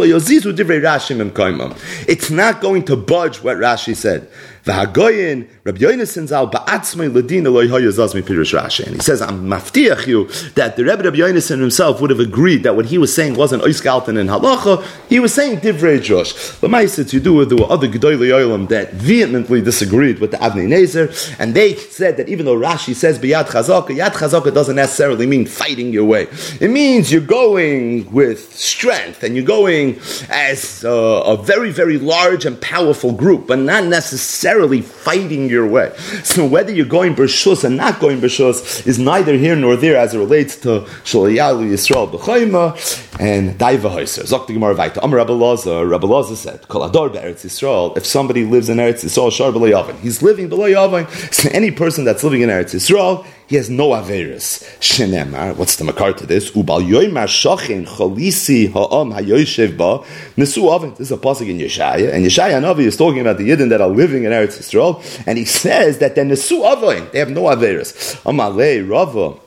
It's 2.07 2.29
not 2.29 2.59
going 2.59 2.83
to 2.85 2.95
budge 2.97 3.41
what 3.41 3.57
Rashi 3.57 3.95
said. 3.95 4.27
V'hagoyin, 4.69 5.47
Rabbi 5.63 5.79
Yonason 5.79 6.27
zal 6.27 6.49
ba'atzmei 6.49 7.11
ladina 7.11 7.51
loy 7.51 7.67
hoyazazmi 7.67 8.21
pirush 8.21 8.57
Rashi. 8.57 8.85
And 8.85 8.95
he 8.95 9.01
says, 9.01 9.21
I'm 9.21 9.47
maftiach 9.47 10.05
you 10.05 10.27
that 10.53 10.75
the 10.75 10.83
Rebbe 10.83 11.03
Rabbi 11.03 11.17
Yonason 11.17 11.59
himself 11.59 12.01
would 12.01 12.09
have 12.09 12.19
agreed 12.19 12.63
that 12.63 12.75
what 12.75 12.85
he 12.85 12.97
was 12.97 13.13
saying 13.13 13.35
wasn't 13.35 13.63
oiskalten 13.63 14.19
and 14.19 14.29
halacha, 14.29 14.85
he 15.07 15.19
was 15.19 15.33
saying 15.33 15.59
divrei 15.59 16.01
josh. 16.01 16.33
You 16.61 17.19
do, 17.19 17.43
there 17.45 17.57
were 17.57 17.71
other 17.71 17.87
Gedolei 17.87 18.29
Olam 18.29 18.67
that 18.69 18.93
vehemently 18.93 19.61
disagreed 19.61 20.19
with 20.19 20.31
the 20.31 20.37
Avnei 20.37 20.67
Nezer, 20.67 21.09
and 21.39 21.53
they 21.53 21.75
said 21.75 22.17
that 22.17 22.29
even 22.29 22.45
though 22.45 22.55
Rashi 22.55 22.93
says 22.93 23.17
biyad 23.17 23.45
chazaka, 23.45 23.87
yad 23.87 24.11
chazaka 24.11 24.53
doesn't 24.53 24.75
necessarily 24.75 25.25
mean 25.25 25.45
fighting 25.45 25.91
your 25.91 26.05
way. 26.05 26.27
It 26.59 26.69
means 26.69 27.11
you're 27.11 27.21
going 27.21 28.11
with 28.11 28.53
strength, 28.55 29.23
and 29.23 29.35
you're 29.35 29.45
going 29.45 29.99
as 30.29 30.83
a, 30.83 30.89
a 30.89 31.37
very, 31.37 31.71
very 31.71 31.97
large 31.97 32.45
and 32.45 32.61
powerful 32.61 33.11
group, 33.11 33.47
but 33.47 33.59
not 33.59 33.85
necessarily 33.85 34.58
necessarily 34.59 34.81
fighting 34.81 35.49
your 35.49 35.67
way. 35.67 35.91
So 36.23 36.45
whether 36.45 36.71
you're 36.71 36.85
going 36.85 37.15
Bershus 37.15 37.63
and 37.63 37.77
not 37.77 37.99
going 37.99 38.19
Bershus 38.19 38.85
is 38.85 38.99
neither 38.99 39.33
here 39.33 39.55
nor 39.55 39.75
there 39.75 39.97
as 39.97 40.13
it 40.13 40.19
relates 40.19 40.57
to 40.57 40.81
Shalayalu 41.03 41.71
Yisrael 41.71 42.11
B'chayma 42.11 43.19
and 43.19 43.57
Daiva 43.57 43.89
Hoyser. 43.89 44.23
Zok 44.23 44.47
the 44.47 44.53
Gemara 44.53 44.75
Vaita. 44.75 44.99
Amar 45.01 45.17
Rabbi 45.17 45.33
Loza, 45.33 45.89
Rabbi 45.89 46.07
Loza 46.07 46.35
said, 46.35 46.67
Kol 46.67 46.83
Ador 46.83 47.09
Be'eretz 47.09 47.45
Yisrael, 47.45 47.95
if 47.97 48.05
somebody 48.05 48.43
lives 48.45 48.69
in 48.69 48.77
Eretz 48.77 49.03
Yisrael, 49.03 49.31
Shar 49.31 49.51
B'lo 49.51 49.69
Yavin, 49.71 49.97
he's 49.99 50.21
living 50.21 50.49
below 50.49 50.69
Yavin, 50.69 51.07
so 51.33 51.49
any 51.51 51.71
person 51.71 52.03
that's 52.03 52.23
living 52.23 52.41
in 52.41 52.49
Eretz 52.49 52.75
Yisrael, 52.75 53.25
he 53.49 53.55
has 53.55 53.67
no 53.67 53.89
Averis. 53.89 54.63
Shenemar, 54.79 55.55
what's 55.55 55.75
the 55.75 55.83
makar 55.83 56.13
to 56.13 56.25
this? 56.27 56.51
Ubal 56.51 56.87
yoymar 56.87 57.27
shochin 57.27 57.87
cholisi 57.87 58.71
ha'am 58.71 59.09
ha'yoshev 59.09 59.75
ba 59.75 60.05
nesu 60.37 60.71
oven. 60.71 60.91
This 60.91 61.09
is 61.09 61.11
a 61.11 61.17
pasuk 61.17 61.49
in 61.49 61.57
Yeshaya, 61.57 62.13
and 62.13 62.23
Yeshaya 62.23 62.61
Navi 62.61 62.81
is 62.81 62.95
talking 62.95 63.21
about 63.21 63.39
the 63.39 63.49
Yidden 63.49 63.69
that 63.69 63.81
are 63.81 63.89
living 63.89 64.23
in 64.23 64.31
Eretz 64.31 64.59
Yisrael, 64.59 65.03
and 65.25 65.39
he 65.39 65.45
says 65.45 65.97
that 65.97 66.13
they're 66.13 66.25
nesu 66.25 66.63
oven. 66.63 67.09
They 67.11 67.17
have 67.17 67.31
no 67.31 67.45
Averis. 67.45 68.21
Amalei 68.21 68.87
Rava. 68.87 69.39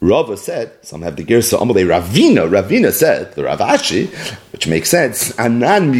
Rava 0.00 0.36
said, 0.36 0.72
some 0.82 1.02
have 1.02 1.16
the 1.16 1.24
Girsa 1.24 1.58
Amalei 1.58 1.84
Ravina. 1.84 2.48
Ravina 2.48 2.92
said, 2.92 3.34
the 3.34 3.42
Ravashi, 3.42 4.06
which 4.52 4.68
makes 4.68 4.88
sense, 4.90 5.36
Anan 5.40 5.90
We 5.90 5.98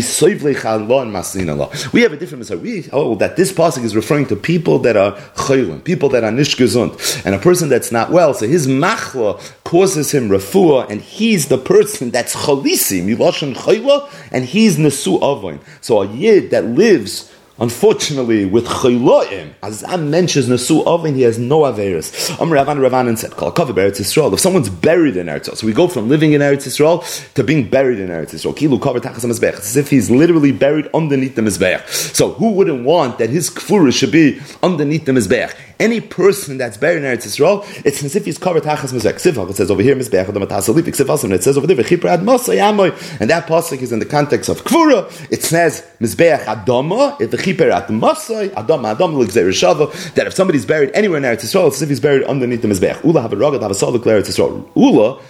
have 2.03 2.13
a 2.13 2.17
different 2.17 2.39
Messiah. 2.39 2.59
We 2.59 2.83
that 2.83 3.35
this 3.37 3.53
pasuk 3.53 3.83
is 3.83 3.97
referring 3.97 4.27
to 4.27 4.37
people 4.37 4.79
that 4.81 4.97
are 4.97 5.17
chaylim, 5.35 5.83
people 5.83 6.09
that 6.11 6.23
are 6.23 6.31
nishgezund, 6.31 7.27
and 7.27 7.35
a 7.35 7.41
person 7.41 7.69
that's 7.69 7.91
not 7.91 8.13
well. 8.13 8.35
So 8.35 8.47
his 8.47 8.69
machla 8.69 9.41
causes 9.65 10.15
him 10.15 10.29
refuah, 10.29 10.89
and 10.89 11.01
he's 11.01 11.49
the 11.49 11.59
person 11.59 12.11
that's 12.13 12.37
chalisi, 12.37 13.03
miloshan 13.03 13.57
chayla, 13.57 14.09
and 14.31 14.45
he's 14.45 14.77
nesu 14.77 15.17
avon. 15.17 15.59
So 15.81 16.03
a 16.03 16.07
yid 16.07 16.51
that 16.51 16.65
lives 16.65 17.33
Unfortunately, 17.61 18.45
with 18.45 18.67
Chayloim, 18.67 19.53
Azam 19.63 20.11
mentions 20.11 20.49
Nasu 20.49 20.85
Ovin, 20.85 21.17
he 21.17 21.23
has 21.23 21.39
no 21.41 21.63
Averis. 21.63 22.31
Am 22.41 22.51
Ravan 22.51 22.79
Ravanan 22.79 23.19
said, 23.19 23.37
Kal 23.37 23.51
Kavi 23.51 23.73
Eretz 23.73 23.99
Yisrael. 23.99 24.33
If 24.33 24.39
someone's 24.39 24.71
buried 24.71 25.17
in 25.17 25.27
Eretz 25.27 25.49
Yisrael, 25.49 25.57
so 25.57 25.67
we 25.67 25.73
go 25.73 25.89
from 25.89 26.09
living 26.09 26.35
in 26.35 26.41
Eretz 26.41 26.69
Yisrael 26.69 27.35
to 27.35 27.43
being 27.43 27.69
buried 27.69 27.99
in 27.99 28.11
Eretz 28.11 28.31
Yisrael. 28.31 28.55
Kilu 28.55 28.79
Kavi 28.79 29.01
Tachas 29.01 29.25
Mizbech. 29.25 29.55
It's 29.55 29.71
as 29.71 29.77
if 29.77 29.91
he's 29.91 30.09
literally 30.09 30.53
buried 30.53 30.89
underneath 30.95 31.35
the 31.35 31.43
Mizbech. 31.43 31.89
So 31.89 32.31
who 32.35 32.53
wouldn't 32.53 32.85
want 32.85 33.19
that 33.19 33.31
his 33.31 33.51
Kfura 33.51 33.93
should 33.93 34.13
be 34.13 34.41
underneath 34.63 35.05
the 35.05 35.13
Mizbech? 35.13 35.53
Any 35.81 36.01
person 36.01 36.59
that's 36.59 36.77
buried 36.77 37.05
in 37.05 37.05
Eretz 37.05 37.27
Yisrael, 37.27 37.65
it's 37.85 38.03
as 38.03 38.17
if 38.17 38.25
he's 38.25 38.39
covered 38.39 38.65
Tachas. 38.65 38.89
Sivach, 38.89 39.51
it 39.51 39.57
says 39.57 39.71
over 39.71 39.83
here, 39.83 39.95
Mizbech, 39.95 40.27
the 40.33 40.41
Matas 40.41 40.73
Alipik, 40.73 40.97
Sivasim, 40.97 41.33
it 41.33 41.45
says 41.45 41.57
over 41.57 41.67
there, 41.67 41.77
Vechipra 41.77 42.07
Ad 42.07 42.21
Mosa 42.21 43.21
And 43.21 43.31
that 43.31 43.47
pasuk 43.47 43.81
is 43.81 43.93
in 43.93 43.99
the 43.99 44.07
context 44.07 44.49
of 44.49 44.65
Kfura. 44.65 45.09
It 45.31 45.43
says, 45.43 45.87
Mizbech 46.01 46.45
Adama, 46.45 47.21
if 47.21 47.31
Vechipra 47.31 47.71
Ad 47.71 47.89
Mosa, 47.89 48.53
Adam 48.57 48.85
Adam 48.85 49.19
that 49.19 50.27
if 50.27 50.35
somebody's 50.35 50.67
buried 50.67 50.91
anywhere 50.95 51.19
in 51.19 51.25
Eretz 51.25 51.45
Yisrael, 51.45 51.69
it's 51.69 51.77
as 51.77 51.83
if 51.83 51.89
he's 51.89 52.01
buried 52.01 52.25
underneath 52.25 52.63
the 52.63 52.69
Mizbech. 52.69 53.05
Ula 53.05 53.23
have 53.23 53.33
a 53.33 53.37
ragad, 53.37 53.63
have 53.63 53.71
a 53.71 53.75
solid 53.75 54.03
Eretz 54.03 54.29
Yisrael. 54.29 54.69
Ula 54.75 55.21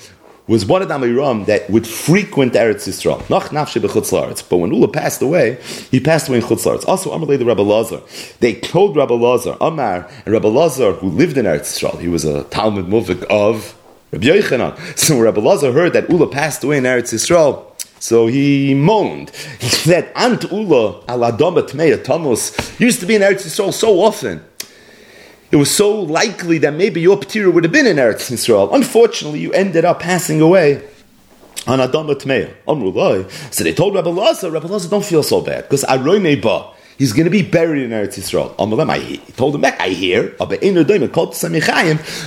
was 0.49 0.65
one 0.65 0.81
of 0.81 0.89
the 0.89 0.95
Amiram 0.95 1.45
that 1.47 1.69
would 1.71 1.87
frequent 1.87 2.55
Eretz 2.55 2.89
Yisrael. 2.89 3.29
Nach 3.29 3.51
nafshi 3.51 3.81
b'chutz 3.81 4.49
But 4.49 4.57
when 4.57 4.73
Ula 4.73 4.89
passed 4.89 5.21
away, 5.21 5.59
he 5.91 6.01
passed 6.01 6.29
away 6.29 6.39
in 6.39 6.45
chutz 6.45 6.89
Also, 6.89 7.13
Amar 7.13 7.37
the 7.37 7.45
Rabbi 7.45 7.63
Lazar. 7.63 8.01
They 8.41 8.55
told 8.55 8.97
Rabbi 8.97 9.15
Lazar, 9.15 9.57
Amar, 9.61 10.09
and 10.25 10.33
Rabbi 10.33 10.49
Lazar, 10.49 10.95
who 10.95 11.09
lived 11.11 11.37
in 11.37 11.45
Eretz 11.45 11.79
Yisrael, 11.79 12.01
he 12.01 12.09
was 12.09 12.25
a 12.25 12.45
Talmud 12.45 12.87
Muvik 12.87 13.23
of 13.25 13.77
Rabbi 14.11 14.27
Yochanan. 14.27 14.79
So 14.99 15.21
Rabbi 15.21 15.41
Lazar 15.41 15.71
heard 15.73 15.93
that 15.93 16.09
Ula 16.09 16.27
passed 16.29 16.65
away 16.65 16.79
in 16.79 16.85
Eretz 16.85 17.13
Yisrael. 17.13 17.65
So 18.01 18.27
he 18.27 18.75
moaned. 18.75 19.31
He 19.61 19.69
said, 19.69 20.11
Ant 20.17 20.51
Ula 20.51 21.05
al 21.09 21.21
Adama 21.21 21.63
Tmeya 21.69 22.03
Tamus 22.03 22.81
used 22.81 23.01
to 23.01 23.07
be 23.07 23.17
in 23.17 23.23
Eretz 23.23 23.45
Yisrael 23.45 23.73
so 23.73 24.01
often. 24.01 24.43
It 25.51 25.57
was 25.57 25.75
so 25.75 25.99
likely 26.01 26.59
that 26.59 26.75
maybe 26.75 27.01
your 27.01 27.17
Ptira 27.17 27.53
would 27.53 27.65
have 27.65 27.73
been 27.73 27.87
in 27.87 27.97
Eretz 27.97 28.31
Yisrael. 28.31 28.75
Unfortunately, 28.75 29.41
you 29.41 29.53
ended 29.53 29.85
up 29.85 30.01
passing 30.01 30.41
away 30.41 30.83
on 31.67 31.79
Adama 31.79 32.15
Tmeya. 32.15 33.55
So 33.55 33.65
they 33.65 33.73
told 33.73 33.95
Rabbi 33.95 34.11
Lazar, 34.11 34.51
Rabbi 34.51 34.69
Lazar, 34.69 34.89
don't 34.89 35.05
feel 35.05 35.23
so 35.23 35.41
bad 35.41 35.65
because 35.65 35.85
Aroy 35.85 36.41
Ba 36.41 36.71
he's 36.99 37.13
going 37.13 37.25
to 37.25 37.31
be 37.31 37.43
buried 37.43 37.85
in 37.85 37.91
Eretz 37.91 38.19
Yisrael. 38.19 38.55
Amalem, 38.57 38.91
I 38.91 38.99
he 38.99 39.19
told 39.33 39.55
him 39.55 39.63
back, 39.63 39.81
I 39.81 39.91
hear, 39.91 40.31
the 40.39 40.47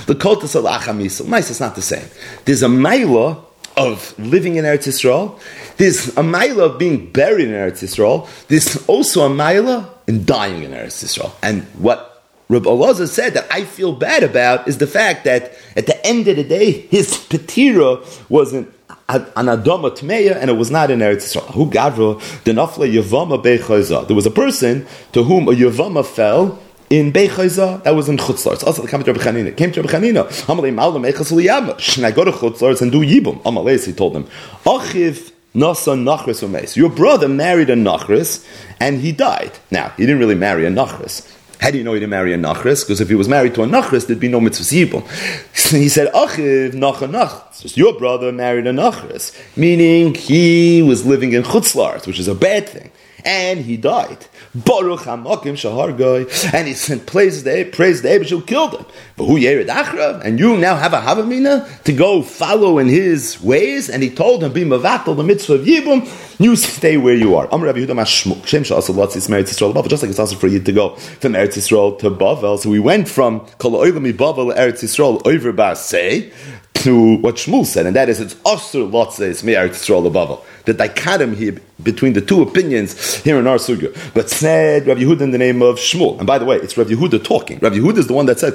the 0.06 0.14
Kotas 0.14 0.56
al 0.56 0.80
Achamisel. 0.80 1.28
Nice, 1.28 1.50
it's 1.50 1.60
not 1.60 1.74
the 1.76 1.82
same. 1.82 2.08
There's 2.44 2.62
a 2.62 2.68
Maila 2.68 3.44
of 3.76 4.18
living 4.18 4.56
in 4.56 4.64
Eretz 4.64 4.88
Yisrael. 4.88 5.38
There's 5.76 6.08
a 6.08 6.22
Maila 6.22 6.72
of 6.72 6.78
being 6.78 7.10
buried 7.12 7.48
in 7.48 7.54
Eretz 7.54 7.82
Yisrael. 7.82 8.28
There's 8.48 8.76
also 8.88 9.26
a 9.26 9.30
Maila 9.30 9.88
in 10.06 10.24
dying 10.24 10.62
in 10.62 10.72
Eretz 10.72 11.04
Yisrael. 11.04 11.32
And 11.42 11.62
what 11.78 12.11
Rabbi 12.52 12.68
Elazar 12.68 13.08
said 13.08 13.34
that 13.34 13.46
I 13.50 13.64
feel 13.64 13.92
bad 13.92 14.22
about 14.22 14.68
is 14.68 14.78
the 14.78 14.86
fact 14.86 15.24
that 15.24 15.52
at 15.74 15.86
the 15.86 16.06
end 16.06 16.28
of 16.28 16.36
the 16.36 16.44
day, 16.44 16.72
his 16.72 17.08
petira 17.30 18.04
wasn't 18.28 18.72
an 19.08 19.46
Adama 19.46 19.90
Tmeya 19.96 20.36
and 20.36 20.50
it 20.50 20.54
was 20.54 20.70
not 20.70 20.90
in 20.90 20.98
Eretz 20.98 21.34
Yisrael. 21.34 21.50
Who 21.54 21.70
gavro 21.70 22.20
the 22.44 22.52
nafla 22.52 22.92
Yavama 22.92 23.42
Bechayza. 23.42 24.06
There 24.06 24.16
was 24.16 24.26
a 24.26 24.30
person 24.30 24.86
to 25.12 25.22
whom 25.22 25.48
a 25.48 25.52
Yavama 25.52 26.04
fell 26.04 26.60
in 26.90 27.10
Bechayza, 27.10 27.82
that 27.84 27.94
was 27.94 28.10
in 28.10 28.18
Chutzlar. 28.18 28.52
It's 28.52 28.62
also 28.62 28.82
the 28.82 28.88
coming 28.88 29.06
to 29.06 29.14
Rabbi 29.14 29.24
Chanina. 29.24 29.56
Came 29.56 29.72
to 29.72 29.80
Rabbi 29.80 29.94
Chanina. 29.94 30.26
Amalei 30.44 30.74
Malam 30.74 31.04
Echas 31.04 31.32
Liyama. 31.32 31.78
Should 31.78 32.14
go 32.14 32.24
to 32.24 32.32
Chutzlar 32.32 32.78
and 32.82 32.92
do 32.92 33.00
Yibum? 33.00 33.42
Amalei, 33.44 33.82
he 33.82 33.94
told 33.94 34.14
him. 34.14 34.24
Achiv 34.64 35.32
Nasa 35.54 35.96
Nachris 35.96 36.46
Umeis. 36.46 36.76
Your 36.76 36.90
brother 36.90 37.28
married 37.28 37.70
a 37.70 37.74
Nachris 37.76 38.46
and 38.78 39.00
he 39.00 39.10
died. 39.10 39.52
Now, 39.70 39.88
he 39.96 40.02
didn't 40.02 40.18
really 40.18 40.34
marry 40.34 40.66
a 40.66 40.70
Nachris. 40.70 41.31
How 41.62 41.70
do 41.70 41.78
you 41.78 41.84
know 41.84 41.94
he 41.94 42.00
didn't 42.00 42.10
marry 42.10 42.32
a 42.34 42.36
Nachris? 42.36 42.82
Because 42.82 43.00
if 43.00 43.08
he 43.08 43.14
was 43.14 43.28
married 43.28 43.54
to 43.54 43.62
a 43.62 43.66
Nachris, 43.66 44.06
there'd 44.06 44.18
be 44.18 44.28
no 44.28 44.40
mitzvah 44.40 44.64
he 45.70 45.88
said, 45.88 46.12
Achiv 46.12 46.74
eh, 46.74 46.76
Nach 46.76 47.00
eh, 47.00 47.06
Nach. 47.06 47.56
Just 47.60 47.76
Your 47.76 47.96
brother 47.96 48.32
married 48.32 48.66
a 48.66 48.72
Nachris, 48.72 49.32
meaning 49.56 50.12
he 50.12 50.82
was 50.82 51.06
living 51.06 51.32
in 51.32 51.44
Chutzlars, 51.44 52.06
which 52.06 52.18
is 52.18 52.26
a 52.26 52.34
bad 52.34 52.68
thing 52.68 52.90
and 53.24 53.60
he 53.60 53.76
died. 53.76 54.26
Baruch 54.54 55.00
Hamakim 55.00 55.54
Shahargoy, 55.56 56.52
and 56.52 56.68
he 56.68 56.74
sent 56.74 57.06
praise 57.06 57.42
the 57.42 57.64
praise 57.72 58.02
the 58.02 58.10
Abish 58.10 58.28
who 58.28 58.42
killed 58.42 58.74
him. 58.74 58.84
And 59.18 60.38
you 60.38 60.58
now 60.58 60.76
have 60.76 60.92
a 60.92 61.00
Havamina 61.00 61.82
to 61.84 61.92
go 61.94 62.22
follow 62.22 62.78
in 62.78 62.86
his 62.86 63.40
ways, 63.40 63.88
and 63.88 64.02
he 64.02 64.10
told 64.10 64.44
him, 64.44 64.52
Be 64.52 64.62
Mavatal, 64.64 65.16
the 65.16 65.22
mitzvah 65.22 65.54
of 65.54 65.60
Yibum, 65.62 66.38
you 66.38 66.54
stay 66.56 66.98
where 66.98 67.14
you 67.14 67.34
are. 67.34 67.48
Amr 67.50 67.66
Rabbi 67.66 67.78
Yehuda 67.78 67.94
Mashmuk, 67.94 68.46
Shem 68.46 68.62
Sha'asa 68.62 68.94
Lotzis 68.94 69.30
Meretz 69.30 69.54
Yisrael 69.54 69.88
just 69.88 70.02
like 70.02 70.10
it's 70.10 70.18
also 70.18 70.36
for 70.36 70.48
you 70.48 70.60
to 70.60 70.72
go 70.72 70.96
from 70.96 71.32
Eretz 71.32 71.56
Yisrael 71.56 71.98
to 72.00 72.10
Bavel. 72.10 72.58
So 72.58 72.68
we 72.68 72.78
went 72.78 73.08
from 73.08 73.40
Kol 73.56 73.72
Oilami 73.72 74.12
Bavel 74.12 74.54
Eretz 74.54 74.82
Yisrael 74.82 75.26
over 75.26 75.52
Basei 75.54 76.30
to 76.74 77.16
what 77.18 77.36
Shmuel 77.36 77.64
said, 77.64 77.86
and 77.86 77.96
that 77.96 78.10
is 78.10 78.20
it's 78.20 78.34
Asr 78.34 78.90
Lotzis 78.90 79.42
Meretz 79.44 79.80
Yisrael 79.80 80.12
Bavel 80.12 80.42
the 80.64 80.74
dichotomy 80.74 81.36
here 81.36 81.58
between 81.82 82.12
the 82.12 82.20
two 82.20 82.42
opinions 82.42 83.16
here 83.22 83.38
in 83.38 83.46
our 83.46 83.56
sugya. 83.56 83.92
But 84.14 84.30
said 84.30 84.86
Rav 84.86 84.98
Yehuda 84.98 85.22
in 85.22 85.30
the 85.32 85.38
name 85.38 85.62
of 85.62 85.76
Shmuel. 85.76 86.18
And 86.18 86.26
by 86.26 86.38
the 86.38 86.44
way, 86.44 86.56
it's 86.56 86.76
Rav 86.76 86.86
Yehuda 86.86 87.24
talking. 87.24 87.58
Rav 87.58 87.72
Yehuda 87.72 87.98
is 87.98 88.06
the 88.06 88.12
one 88.12 88.26
that 88.26 88.38
said, 88.38 88.52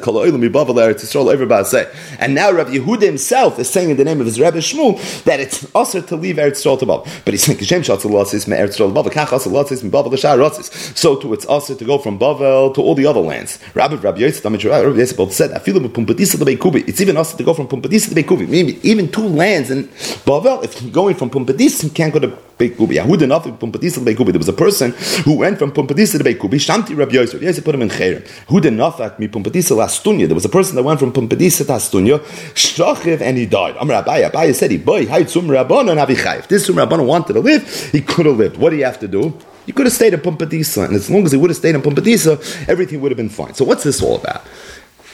And 2.20 2.36
now 2.36 2.52
Rav 2.52 2.68
Yehuda 2.68 3.02
himself 3.02 3.60
is 3.60 3.70
saying 3.70 3.90
in 3.90 3.98
the 3.98 4.04
name 4.04 4.20
of 4.20 4.26
his 4.26 4.40
Rebbe 4.40 4.58
Shmuel 4.58 5.24
that 5.24 5.40
it's 5.40 5.70
also 5.76 6.02
to 6.02 6.16
leave 6.16 6.38
Eretz 6.38 6.64
Yisrael 6.64 6.80
to 6.80 6.86
Bavel. 6.86 7.04
But 7.26 7.34
he's 7.34 7.44
saying, 7.44 7.60
Kishem 7.60 7.80
Shatzel 7.80 8.12
Lotzis, 8.12 8.48
Me 8.48 8.56
Eretz 8.56 8.78
Yisrael 8.78 8.94
Bavel, 8.94 9.12
Kach 9.12 9.28
Asel 9.28 9.52
Lotzis, 9.52 9.84
Me 9.84 9.90
Bavel, 9.90 10.12
L'Shar 10.12 10.38
Rotzis. 10.38 10.98
So 10.98 11.34
it's 11.34 11.46
also 11.46 11.76
to 11.76 11.86
go 11.86 11.98
from 11.98 12.18
Bavel 12.18 12.74
to 12.76 12.82
all 12.82 12.96
the 12.96 13.06
other 13.06 13.20
lands. 13.20 13.60
Rabbi 13.74 13.96
Rabbi 13.96 14.20
Yosef, 14.20 14.46
Rabbi 14.46 15.14
both 15.16 15.34
said, 15.34 15.52
I 15.52 15.60
feel 15.60 15.78
Pumbedisa 15.78 16.38
to. 16.38 16.78
It's 16.88 17.02
even 17.02 17.18
also 17.18 17.38
to 17.38 17.44
go 17.44 17.54
from 17.54 17.68
Pumbedisa 17.68 18.14
to 18.14 18.16
Beikubi. 18.16 18.48
Maybe 18.48 18.80
even 18.88 19.12
two 19.12 19.28
lands 19.28 19.72
in 19.72 19.88
Bavel, 20.26 20.64
if 20.64 20.92
going 20.92 21.16
from 21.16 21.30
Pumbedisa, 21.30 21.84
you 21.84 21.90
can't 21.98 22.14
go 22.14 22.20
to 22.20 22.28
Beikubi. 22.28 22.96
Yehuda 22.96 23.28
nothing 23.28 23.58
Pumpadisa 23.58 23.96
to 23.96 24.00
Beikubi. 24.02 24.28
There 24.28 24.38
was 24.38 24.48
a 24.48 24.54
person 24.54 24.92
who 25.26 25.38
went 25.38 25.58
from 25.58 25.72
Pumpadisa 25.72 26.20
to 26.20 26.24
Beikubi. 26.24 26.58
Shanti 26.58 26.96
Rabbi 26.96 27.14
Yosef. 27.14 27.42
Yosef 27.42 27.66
put 27.66 27.74
him 27.74 27.82
in 27.82 27.90
Cherem. 27.90 28.22
Yehuda 28.46 28.70
nafak 28.72 29.20
mi 29.20 29.28
Pumpadisa 29.28 29.76
lastunya. 29.76 30.28
There 30.28 30.36
was 30.36 30.46
a 30.46 30.50
person 30.50 30.76
that 30.76 30.84
went 30.84 31.00
from 31.00 31.12
Pumpadisa 31.12 31.66
to 31.66 31.74
Astunya. 31.74 32.20
Shrachiv 32.54 33.22
and 33.22 33.38
he 33.38 33.48
died. 33.48 33.76
Amr 33.78 33.96
Abaye. 33.96 34.30
Abaye 34.30 34.54
said 34.54 34.72
he 34.72 34.78
boy 34.78 35.06
hay 35.08 35.24
tzum 35.24 35.48
Rabbanon 35.48 35.92
and 35.92 36.00
avichayv. 36.00 36.40
If 36.40 36.48
this 36.48 36.70
tzum 36.70 36.76
Rabbanon 36.76 37.08
wanted 37.08 37.34
to 37.34 37.40
live, 37.40 37.68
he 37.92 38.02
could 38.02 38.28
have 38.28 38.38
lived. 38.38 38.58
What 38.58 38.70
do 38.70 38.76
you 38.78 38.86
have 38.86 39.00
to 39.00 39.08
do? 39.08 39.34
You 39.66 39.74
could 39.74 39.88
have 39.88 39.94
stayed 39.94 40.14
in 40.14 40.22
Pumpadisa, 40.22 40.86
and 40.86 40.96
as 40.96 41.10
long 41.10 41.26
as 41.26 41.34
he 41.34 41.38
would 41.38 41.50
have 41.50 41.58
stayed 41.58 41.76
in 41.76 41.82
Pumpadisa, 41.82 42.70
everything 42.70 43.02
would 43.02 43.12
have 43.12 43.18
been 43.18 43.28
fine. 43.28 43.54
So 43.54 43.66
what's 43.66 43.84
this 43.84 44.02
all 44.02 44.16
about? 44.16 44.46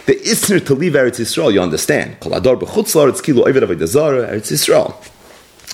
The 0.05 0.15
Isner 0.15 0.63
to 0.67 0.75
leave 0.75 0.93
Eretz 0.93 1.19
Yisrael, 1.19 1.51
you 1.53 1.61
understand. 1.61 2.19
Eretz 2.19 2.41
Yisrael. 4.51 5.12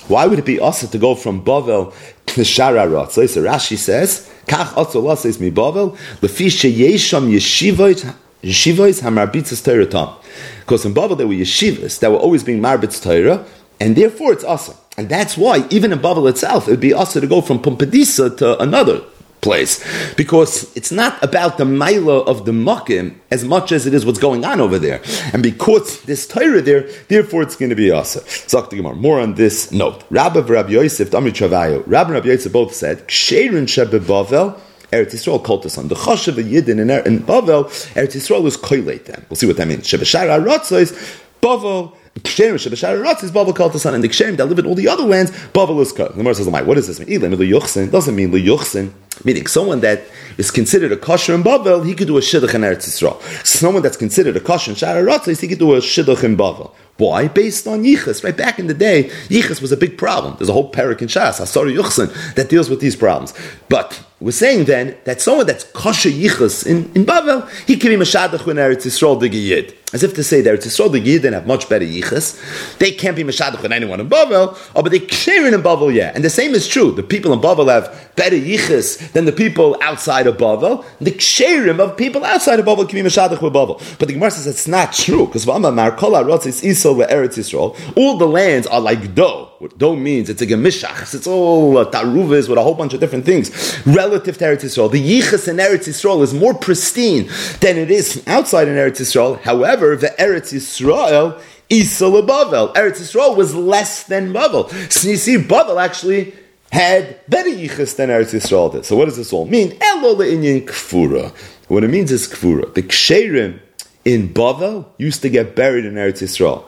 Why 0.10 0.26
would 0.26 0.40
it 0.40 0.46
be 0.46 0.60
also 0.60 0.88
to 0.88 0.98
go 0.98 1.14
from 1.14 1.46
Bavel 1.46 1.94
to 2.26 2.42
Shararot? 2.42 3.12
So 3.12 3.22
Rashi 3.22 3.78
says, 3.78 4.30
Kach 4.48 4.70
otzo 4.74 5.16
says 5.16 5.40
mi 5.40 5.52
Bavel, 5.52 5.96
lefi 6.22 6.48
sheyesham 6.48 7.32
yeshivoit 7.32 8.16
yeshivois 8.42 9.04
hamarbitzas 9.04 9.64
Torah 9.64 10.18
Because 10.62 10.84
in 10.86 10.96
Bavel 10.96 11.16
there 11.16 11.28
were 11.28 11.36
yeshivas 11.36 12.00
that 12.00 12.10
were 12.10 12.18
always 12.18 12.44
being 12.44 12.60
marbitz 12.60 13.02
Torah, 13.04 13.46
and 13.80 13.96
therefore 13.96 14.34
it's 14.34 14.44
awesome. 14.44 14.76
And 14.98 15.10
that's 15.10 15.38
why, 15.38 15.68
even 15.70 15.94
in 15.94 16.00
Bavel 16.00 16.28
itself, 16.28 16.68
it 16.68 16.72
would 16.72 16.80
be 16.80 16.92
also 16.92 17.20
to 17.20 17.28
go 17.28 17.42
from 17.42 17.60
Pumbedisa 17.60 18.36
to 18.38 18.60
another 18.60 19.04
place 19.42 19.84
because 20.16 20.76
it's 20.76 20.92
not 20.92 21.22
about 21.24 21.58
the 21.58 21.66
mila 21.66 22.20
of 22.24 22.46
the 22.46 22.52
makim 22.52 23.16
as 23.32 23.46
much 23.46 23.72
as 23.72 23.86
it 23.86 23.94
is 23.94 24.06
what's 24.06 24.20
going 24.20 24.44
on 24.44 24.60
over 24.60 24.78
there 24.78 25.02
and 25.34 25.42
because 25.42 26.02
this 26.04 26.28
Torah 26.28 26.62
there 26.62 26.90
therefore 27.08 27.42
it's 27.42 27.56
going 27.56 27.70
to 27.70 27.76
be 27.76 27.92
asa 27.92 28.22
Gemara. 28.70 28.96
more 28.96 29.20
on 29.20 29.36
this 29.36 29.72
note 29.72 30.04
Rabbi 30.10 30.42
Rabbi 30.42 30.72
Yosef 30.72 31.10
Amri 31.12 31.32
Chavayo 31.32 31.84
Rabbi 31.88 32.12
Rabbi 32.12 32.28
Yosef 32.28 32.52
both 32.52 32.74
said 32.74 33.08
Ksherin 33.08 33.64
Shebe 33.64 34.00
Bavel 34.00 34.60
Eretz 34.92 35.14
Yisrael 35.14 35.44
called 35.44 35.66
us 35.66 35.78
on 35.78 35.88
the 35.88 35.96
Choshev 35.96 36.34
Yidin 36.44 36.80
in, 36.80 36.92
er, 36.92 37.00
in 37.00 37.20
Bavel 37.20 37.66
Eretz 37.94 38.16
Yisrael 38.16 38.44
was 38.44 38.58
koilate 38.58 39.06
them 39.06 39.26
we'll 39.30 39.38
see 39.38 39.48
what 39.48 39.58
that 39.58 39.68
means 39.68 39.88
Shebe 39.88 40.02
Shara 40.02 40.44
Ratzos 40.44 41.22
Bavel 41.42 41.96
Ksherim 42.22 42.56
Shebashar 42.56 43.02
Ratz 43.02 43.24
is 43.24 43.32
Bavel 43.32 43.56
called 43.56 43.74
the 43.74 43.80
son, 43.80 43.94
and 43.94 44.04
the 44.04 44.10
Ksherim 44.10 44.36
that 44.38 44.46
live 44.48 44.60
in 44.60 44.66
all 44.66 44.76
the 44.76 44.88
other 44.88 45.04
lands, 45.04 45.32
Bavel 45.54 45.80
is 45.82 45.92
called. 45.94 46.12
The 46.12 46.18
Gemara 46.18 46.36
says, 46.36 46.48
"What 46.48 46.74
does 46.74 46.88
this 46.88 47.00
mean? 47.00 47.22
Liyuchsin 47.22 47.92
doesn't 47.92 48.16
mean 48.16 48.32
liyuchsin." 48.32 48.92
Meaning, 49.24 49.48
someone 49.48 49.82
that 49.82 50.04
is 50.38 50.52
considered 50.52 50.92
a 50.92 50.98
kosher 50.98 51.34
in 51.34 51.44
Bavel, 51.44 51.86
he 51.86 51.94
could 51.94 52.08
do 52.08 52.18
a 52.18 52.22
shidduch 52.22 52.54
in 52.54 52.62
Eretz 52.62 52.88
Yisrael. 52.88 53.22
Someone 53.46 53.82
that's 53.82 53.98
considered 53.98 54.38
a 54.38 54.40
kosher 54.40 54.72
in 54.72 54.78
Shara 54.78 55.40
he 55.40 55.48
could 55.48 55.60
do 55.60 55.74
a 55.74 55.80
shidduch 55.80 56.24
in 56.24 56.38
Bavel. 56.38 56.74
Why? 57.00 57.30
Based 57.30 57.66
on 57.66 57.84
Yichus. 57.84 58.26
Right 58.26 58.36
back 58.36 58.60
in 58.60 58.68
the 58.68 58.74
day, 58.74 59.06
Yichus 59.30 59.62
was 59.62 59.72
a 59.72 59.78
big 59.78 59.98
problem. 59.98 60.36
There's 60.38 60.50
a 60.50 60.54
whole 60.54 60.70
parak 60.70 61.02
in 61.02 61.08
Shas, 61.08 61.40
Asari 61.40 61.74
Yuchsin, 61.76 62.36
that 62.36 62.50
deals 62.50 62.70
with 62.70 62.82
these 62.82 62.98
problems. 62.98 63.34
But 63.70 64.04
we're 64.20 64.32
saying 64.32 64.66
then 64.66 64.98
that 65.06 65.22
someone 65.22 65.48
that's 65.48 65.64
kosher 65.64 66.10
Yichus 66.10 66.68
in, 66.68 66.92
in 66.94 67.06
Bavel, 67.06 67.50
he 67.66 67.78
can 67.78 67.90
be 67.90 67.96
Mashadach 67.96 68.46
in 68.50 68.58
Eretz 68.58 68.86
Yisrael 68.86 69.18
Giyid. 69.18 69.74
As 69.94 70.04
if 70.04 70.14
to 70.16 70.24
say 70.26 70.42
that 70.42 70.54
Eretz 70.54 70.68
Yisrael 70.68 70.92
the 70.92 71.00
Giyid 71.00 71.32
have 71.32 71.48
much 71.48 71.70
better 71.70 71.86
Yichus. 71.86 72.78
They 72.80 72.92
can't 72.92 73.16
be 73.16 73.24
Mashadach 73.24 73.64
in 73.64 73.72
anyone 73.72 74.02
in 74.02 74.10
Bavel, 74.10 74.58
oh, 74.76 74.84
but 74.84 74.92
they 74.92 75.08
share 75.08 75.48
in 75.48 75.54
Bavel, 75.62 75.94
yeah. 75.94 76.12
And 76.14 76.22
the 76.22 76.30
same 76.30 76.54
is 76.54 76.68
true. 76.68 76.92
The 76.92 77.02
people 77.02 77.32
in 77.32 77.40
Bavel 77.40 77.72
have 77.72 78.14
better 78.18 78.36
Yichus 78.36 79.09
than 79.14 79.26
the 79.26 79.32
people 79.32 79.78
outside 79.82 80.28
of 80.28 80.38
Bavel. 80.38 80.86
The 81.00 81.12
ksherim 81.12 81.80
of 81.80 81.98
people 81.98 82.24
outside 82.24 82.60
of 82.60 82.66
Bavel 82.66 82.88
can 82.88 83.02
be 83.02 83.10
Mashadach 83.10 83.42
with 83.42 83.54
Bavel. 83.54 83.78
But 84.00 84.08
the 84.08 84.14
Gemara 84.14 84.32
says 84.32 84.48
it's 84.48 84.68
not 84.68 84.94
true, 84.94 85.26
because 85.26 85.46
Vama 85.46 85.72
Markola 85.72 86.24
Rotzis 86.24 86.64
Isol 86.64 87.08
Eretz 87.10 87.38
Yisrael, 87.38 87.98
all 87.98 88.18
the 88.18 88.28
lands 88.28 88.68
are 88.68 88.82
like 88.82 89.14
dough. 89.16 89.52
What 89.60 89.78
dough 89.78 89.96
means, 89.96 90.30
it's 90.30 90.42
a 90.42 90.48
gemishach. 90.48 91.14
It's 91.14 91.28
all 91.28 91.78
uh, 91.78 91.92
taruvis 91.92 92.48
with 92.48 92.58
a 92.58 92.64
whole 92.64 92.76
bunch 92.76 92.94
of 92.94 93.00
different 93.00 93.26
things. 93.26 93.50
Relative 93.86 94.38
to 94.38 94.46
Eretz 94.46 94.64
Yisrael, 94.64 94.92
the 94.92 95.22
yichus 95.22 95.48
in 95.48 95.58
Eretz 95.58 95.88
Yisrael 95.88 96.24
is 96.24 96.34
more 96.34 96.54
pristine 96.54 97.30
than 97.60 97.78
it 97.78 97.92
is 97.92 98.24
outside 98.28 98.68
in 98.68 98.76
Eretz 98.76 99.02
Yisrael. 99.02 99.40
However, 99.42 99.96
the 99.96 100.14
Eretz 100.18 100.54
Yisrael 100.54 101.42
Isa 101.70 102.06
Bavel. 102.06 102.74
Eretz 102.74 103.00
Yisrael 103.00 103.38
was 103.38 103.54
less 103.54 104.04
than 104.04 104.34
Bavel. 104.34 104.70
So 104.92 105.08
you 105.08 105.18
see, 105.18 105.38
Bavel 105.38 105.82
actually 105.82 106.34
had 106.72 107.20
better 107.28 107.50
yichus 107.50 107.96
than 107.96 108.10
Eretz 108.10 108.34
Yisrael 108.34 108.72
did. 108.72 108.86
So 108.86 108.96
what 108.96 109.06
does 109.06 109.18
this 109.18 109.34
all 109.34 109.46
mean? 109.46 109.72
Elola 109.80 110.26
inyan 110.32 110.66
kfura. 110.66 111.32
What 111.68 111.84
it 111.84 111.90
means 111.90 112.12
is 112.12 112.28
kfura. 112.28 112.74
The 112.74 112.84
ksherim 112.84 113.60
in 114.06 114.34
Bavel 114.34 114.86
used 114.98 115.22
to 115.24 115.30
get 115.30 115.56
buried 115.56 115.86
in 115.86 115.96
Eretz 115.96 116.22
Yisrael. 116.22 116.66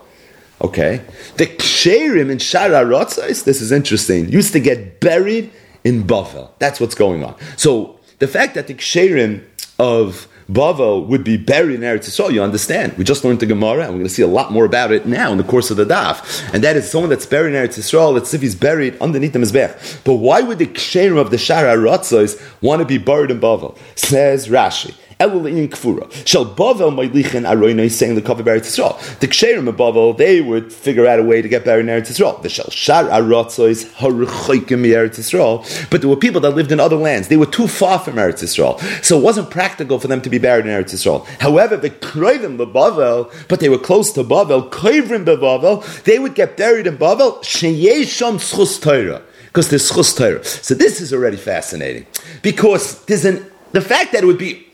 Okay. 0.62 1.02
The 1.38 1.48
Ksherim 1.48 2.30
in 2.30 2.38
Shara 2.38 2.86
Rotzais, 2.86 3.44
this 3.44 3.62
is 3.62 3.72
interesting, 3.72 4.30
used 4.30 4.54
to 4.54 4.60
get 4.60 5.00
buried 5.00 5.52
in 5.84 6.04
Bavel. 6.04 6.52
That's 6.60 6.80
what's 6.80 6.94
going 6.94 7.24
on. 7.24 7.36
So 7.58 8.00
the 8.20 8.28
fact 8.28 8.54
that 8.54 8.68
the 8.68 8.76
Ksherim 8.76 9.44
of 9.80 10.28
Bavel 10.50 11.06
would 11.08 11.24
be 11.24 11.38
buried 11.38 11.76
in 11.76 11.82
Eretz 11.82 12.10
Yisrael, 12.10 12.32
you 12.32 12.42
understand. 12.42 12.98
We 12.98 13.04
just 13.04 13.24
learned 13.24 13.40
the 13.40 13.46
Gemara, 13.46 13.84
and 13.84 13.90
we're 13.90 14.00
going 14.00 14.04
to 14.04 14.10
see 14.10 14.22
a 14.22 14.28
lot 14.28 14.52
more 14.52 14.66
about 14.66 14.92
it 14.92 15.06
now 15.06 15.32
in 15.32 15.38
the 15.38 15.44
course 15.44 15.72
of 15.72 15.78
the 15.78 15.86
Daf. 15.86 16.54
And 16.54 16.64
that 16.64 16.76
is 16.76 16.90
someone 16.90 17.10
that's 17.10 17.26
buried 17.26 17.54
in 17.54 17.64
Eretz 17.64 17.78
Yisrael, 17.78 18.18
it's 18.18 18.34
if 18.34 18.42
he's 18.42 18.56
buried 18.56 19.00
underneath 19.02 19.34
the 19.34 19.40
Mizbech. 19.40 20.04
But 20.04 20.16
why 20.16 20.42
would 20.42 20.60
the 20.60 20.68
Ksherim 20.68 21.20
of 21.20 21.32
the 21.32 21.38
Shara 21.38 21.76
Rotzais 21.78 22.42
want 22.62 22.82
to 22.82 22.86
be 22.86 22.98
buried 22.98 23.32
in 23.32 23.40
Bavel? 23.40 23.78
Says 23.96 24.48
Rashi. 24.48 24.96
Elul 25.22 25.70
Kfura. 25.70 26.28
Shall 26.28 26.46
Bavel 26.46 26.92
Meilichen 26.92 27.46
Aroina 27.48 27.86
is 27.86 27.98
saying 27.98 28.16
the 28.16 28.22
cover 28.22 28.44
Eretz 28.44 28.62
Yisrael. 28.62 29.20
The 29.20 29.28
Ksherim 29.28 29.68
of 29.68 29.76
Bavel, 29.76 30.18
they 30.18 30.42
would 30.42 30.74
figure 30.74 31.06
out 31.06 31.20
a 31.20 31.24
way 31.24 31.42
to 31.42 31.48
get 31.48 31.64
buried 31.64 31.88
in 31.88 31.88
Eretz 31.88 32.12
Yisrael. 32.12 32.42
The 32.42 32.50
Shal 32.50 32.70
Shar 32.70 33.04
Aratzois 33.04 33.86
Haruchoikim 33.94 34.84
Eretz 34.86 35.20
Yisrael. 35.20 35.90
But 35.90 36.02
there 36.02 36.10
were 36.10 36.16
people 36.16 36.42
that 36.42 36.52
lived 36.52 36.72
in 36.72 36.80
other 36.80 36.96
lands. 36.96 37.28
They 37.28 37.38
were 37.38 37.46
too 37.46 37.68
far 37.68 38.00
from 38.00 38.16
Eretz 38.16 38.42
Yisrael. 38.42 38.80
So 39.04 39.18
it 39.18 39.22
wasn't 39.22 39.52
practical 39.52 40.00
for 40.00 40.08
them 40.08 40.22
to 40.22 40.30
be 40.30 40.40
buried 40.40 40.66
in 40.66 40.72
Eretz 40.72 40.94
Yisrael. 40.94 41.26
However, 41.40 41.78
the 41.78 41.92
Kroivim 41.92 42.58
Bavel, 42.58 43.32
but 43.48 43.60
they 43.60 43.70
were 43.70 43.78
close 43.78 44.12
to 44.14 44.24
Bavel, 44.24 44.70
Koivrim 44.72 45.26
Bavel, 45.26 46.04
they 46.04 46.18
would 46.18 46.36
get 46.36 46.58
buried 46.58 46.88
in 46.88 46.98
Bavel, 46.98 47.42
Sheyesham 47.44 48.36
Schus 48.40 48.82
Torah 48.82 49.22
because 49.48 49.70
there's 49.70 49.90
chus 49.90 50.16
Torah. 50.16 50.44
So 50.44 50.74
this 50.74 51.02
is 51.02 51.14
already 51.14 51.36
fascinating 51.36 52.06
because 52.42 53.04
there's 53.06 53.26
an 53.26 53.46
the 53.74 53.82
fact 53.82 54.12
that 54.14 54.24
it 54.24 54.28
would 54.28 54.38
be 54.38 54.68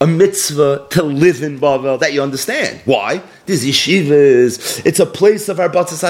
a 0.00 0.06
mitzvah 0.06 0.86
to 0.90 1.02
live 1.02 1.42
in 1.42 1.58
Bavel 1.58 1.98
that 2.00 2.12
you 2.12 2.22
understand. 2.22 2.80
Why? 2.84 3.22
There's 3.46 3.64
yeshivas. 3.64 4.84
It's 4.84 5.00
a 5.00 5.06
place 5.06 5.48
of 5.48 5.58
our 5.58 5.68
Batzas 5.68 6.02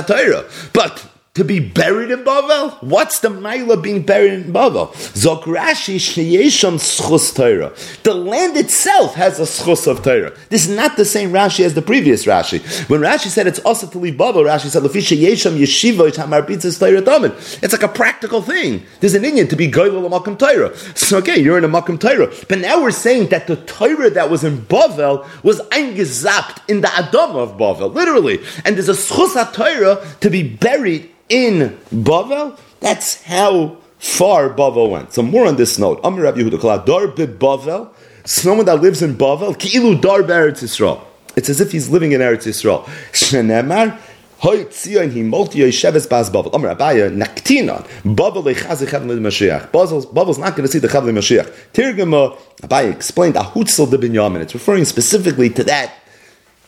But 0.72 1.08
to 1.36 1.44
be 1.44 1.60
buried 1.60 2.10
in 2.10 2.24
Bavel? 2.24 2.82
What's 2.82 3.20
the 3.20 3.28
mile 3.28 3.76
being 3.76 4.02
buried 4.02 4.32
in 4.32 4.52
Bavel? 4.54 4.88
Zok 5.12 5.42
Rashi 5.42 5.96
sheyesham 5.96 6.76
schus 6.76 7.34
Torah. 7.36 7.74
The 8.04 8.14
land 8.14 8.56
itself 8.56 9.14
has 9.14 9.38
a 9.38 9.42
schus 9.42 9.86
of 9.86 10.02
Torah. 10.02 10.32
This 10.48 10.66
is 10.66 10.74
not 10.74 10.96
the 10.96 11.04
same 11.04 11.32
Rashi 11.32 11.62
as 11.62 11.74
the 11.74 11.82
previous 11.82 12.24
Rashi. 12.24 12.60
When 12.88 13.02
Rashi 13.02 13.28
said 13.28 13.46
it's 13.46 13.58
also 13.60 13.86
to 13.86 13.98
leave 13.98 14.14
Bavel, 14.14 14.46
Rashi 14.46 14.68
said 14.68 14.82
lefi 14.82 15.02
sheyesham 15.02 15.58
yeshiva 15.58 16.16
hamar 16.16 16.42
pizzas 16.42 16.80
Torah 16.80 17.02
tamid. 17.02 17.62
It's 17.62 17.74
like 17.74 17.82
a 17.82 17.88
practical 17.88 18.40
thing. 18.40 18.82
There's 19.00 19.14
an 19.14 19.26
Indian 19.26 19.46
to 19.48 19.56
be 19.56 19.70
goyel 19.70 20.08
makom 20.08 20.38
Torah. 20.38 20.74
So 20.96 21.18
okay, 21.18 21.38
you're 21.38 21.58
in 21.58 21.64
a 21.64 21.68
makom 21.68 22.00
Torah, 22.00 22.32
but 22.48 22.60
now 22.60 22.80
we're 22.80 22.90
saying 22.92 23.28
that 23.28 23.46
the 23.46 23.56
Torah 23.56 24.08
that 24.08 24.30
was 24.30 24.42
in 24.42 24.56
Bavel 24.62 25.28
was 25.44 25.60
eingezapt 25.68 26.66
in 26.66 26.80
the 26.80 26.94
Adam 26.94 27.36
of 27.36 27.58
Bavel, 27.58 27.92
literally, 27.92 28.40
and 28.64 28.76
there's 28.76 28.88
a 28.88 28.92
schus 28.92 29.36
Torah 29.52 30.02
to 30.22 30.30
be 30.30 30.42
buried 30.42 31.10
in 31.28 31.78
Bavel, 31.92 32.58
that's 32.80 33.22
how 33.24 33.76
far 33.98 34.50
Bavel 34.50 34.90
went. 34.90 35.12
So 35.12 35.22
more 35.22 35.46
on 35.46 35.56
this 35.56 35.78
note. 35.78 36.00
Amir 36.04 36.24
Rabbi 36.24 36.40
Yehuda 36.40 36.86
Dar 36.86 37.08
Bavel, 37.08 37.90
someone 38.24 38.66
that 38.66 38.80
lives 38.80 39.02
in 39.02 39.14
Bavel, 39.14 39.58
Ki'ilu 39.58 40.00
Dar 40.00 40.22
Eretz 40.22 40.62
Yisrael. 40.62 41.04
It's 41.36 41.48
as 41.48 41.60
if 41.60 41.72
he's 41.72 41.88
living 41.88 42.12
in 42.12 42.20
Eretz 42.20 42.46
Yisrael. 42.46 42.84
Shnenemar, 43.12 43.98
Hoy 44.38 44.64
tzion 44.66 45.10
hi 45.14 45.22
multi 45.22 45.60
yesheves 45.60 46.06
bas 46.10 46.28
Bavel. 46.28 46.54
Amr 46.54 46.74
Abaya 46.74 47.10
naktinon. 47.10 47.86
Bavel 48.04 48.44
lechazi 48.44 48.86
chavle 48.86 49.18
Mashiach. 49.18 49.72
Bavel's 49.72 50.38
not 50.38 50.54
going 50.54 50.66
to 50.66 50.68
see 50.68 50.78
the 50.78 50.88
chavle 50.88 51.10
Mashiach. 51.10 51.50
Tirgama 51.72 52.36
Abaya 52.60 52.92
explained 52.92 53.36
ahutzel 53.36 53.90
de 53.90 53.96
binyamin. 53.96 54.42
It's 54.42 54.52
referring 54.52 54.84
specifically 54.84 55.48
to 55.48 55.64
that 55.64 55.90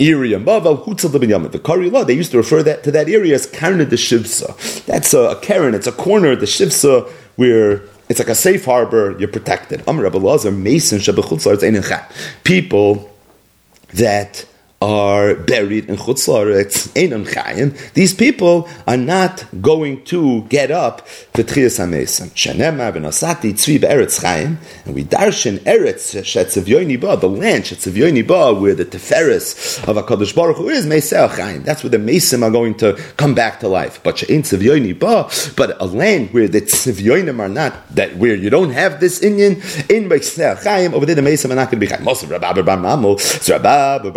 area. 0.00 0.38
The 1.52 1.58
Kari 1.58 1.90
law, 1.90 2.04
they 2.04 2.14
used 2.14 2.30
to 2.32 2.36
refer 2.36 2.62
that 2.62 2.84
to 2.84 2.90
that 2.92 3.08
area 3.08 3.34
as 3.34 3.46
Karna 3.46 3.84
de 3.84 3.96
Shivsa. 3.96 4.84
That's 4.86 5.12
a, 5.14 5.30
a 5.30 5.36
Karen, 5.40 5.74
it's 5.74 5.86
a 5.86 5.92
corner 5.92 6.32
of 6.32 6.40
the 6.40 6.46
Shivsa 6.46 7.08
where 7.36 7.82
it's 8.08 8.18
like 8.18 8.28
a 8.28 8.34
safe 8.34 8.64
harbor, 8.64 9.16
you're 9.18 9.28
protected. 9.28 9.82
Mason 10.50 10.98
People 12.44 13.14
that 13.94 14.46
are 14.80 15.34
buried 15.34 15.88
in 15.88 15.96
Chutz 15.96 16.28
Einam 16.94 17.26
Chayim, 17.26 17.76
these 17.94 18.14
people 18.14 18.68
are 18.86 18.96
not 18.96 19.44
going 19.60 20.04
to 20.04 20.42
get 20.44 20.70
up 20.70 21.06
for 21.08 21.42
Tchias 21.42 21.80
HaMesim. 21.80 22.28
Shenema 22.30 22.92
v'nosati 22.92 23.54
tzvi 23.54 23.80
be'eretz 23.80 24.20
Chayim, 24.22 24.56
and 24.84 24.94
we 24.94 25.02
darshan 25.02 25.58
Eretz 25.60 26.14
shetzavyoini 26.22 27.00
ba, 27.00 27.16
the 27.16 27.28
land 27.28 27.64
shetzavyoini 27.64 28.24
ba, 28.24 28.54
where 28.54 28.74
the 28.74 28.84
Teferis 28.84 29.82
of 29.88 29.96
HaKadosh 29.96 30.32
Baruch 30.32 30.58
Hu 30.58 30.68
is 30.68 30.86
Meisei 30.86 31.28
Chayim. 31.28 31.64
That's 31.64 31.82
where 31.82 31.90
the 31.90 31.98
Mesim 31.98 32.44
are 32.44 32.50
going 32.50 32.76
to 32.76 32.94
come 33.16 33.34
back 33.34 33.58
to 33.60 33.68
life. 33.68 34.00
But 34.04 34.18
she'ain 34.18 34.42
tzavyoini 34.42 34.96
ba, 34.96 35.28
but 35.56 35.76
a 35.82 35.86
land 35.86 36.32
where 36.32 36.46
the 36.46 36.60
tzavyoinim 36.60 37.40
are 37.40 37.48
not, 37.48 37.74
that 37.96 38.16
where 38.16 38.36
you 38.36 38.48
don't 38.48 38.70
have 38.70 39.00
this 39.00 39.20
Indian, 39.22 39.54
in 39.90 40.08
Meisei 40.08 40.56
Chayim, 40.56 40.92
over 40.92 41.04
there 41.04 41.16
the 41.16 41.22
Mesim 41.22 41.50
are 41.50 41.56
not 41.56 41.68
going 41.68 41.80
to 41.80 41.86
be 41.86 41.88
Chayim. 41.88 42.02
Most 42.02 42.22
of 42.22 42.30
Rabbi 42.30 42.62
Bar 42.62 42.76
Mamel, 42.76 43.18
Rabbi 43.48 44.10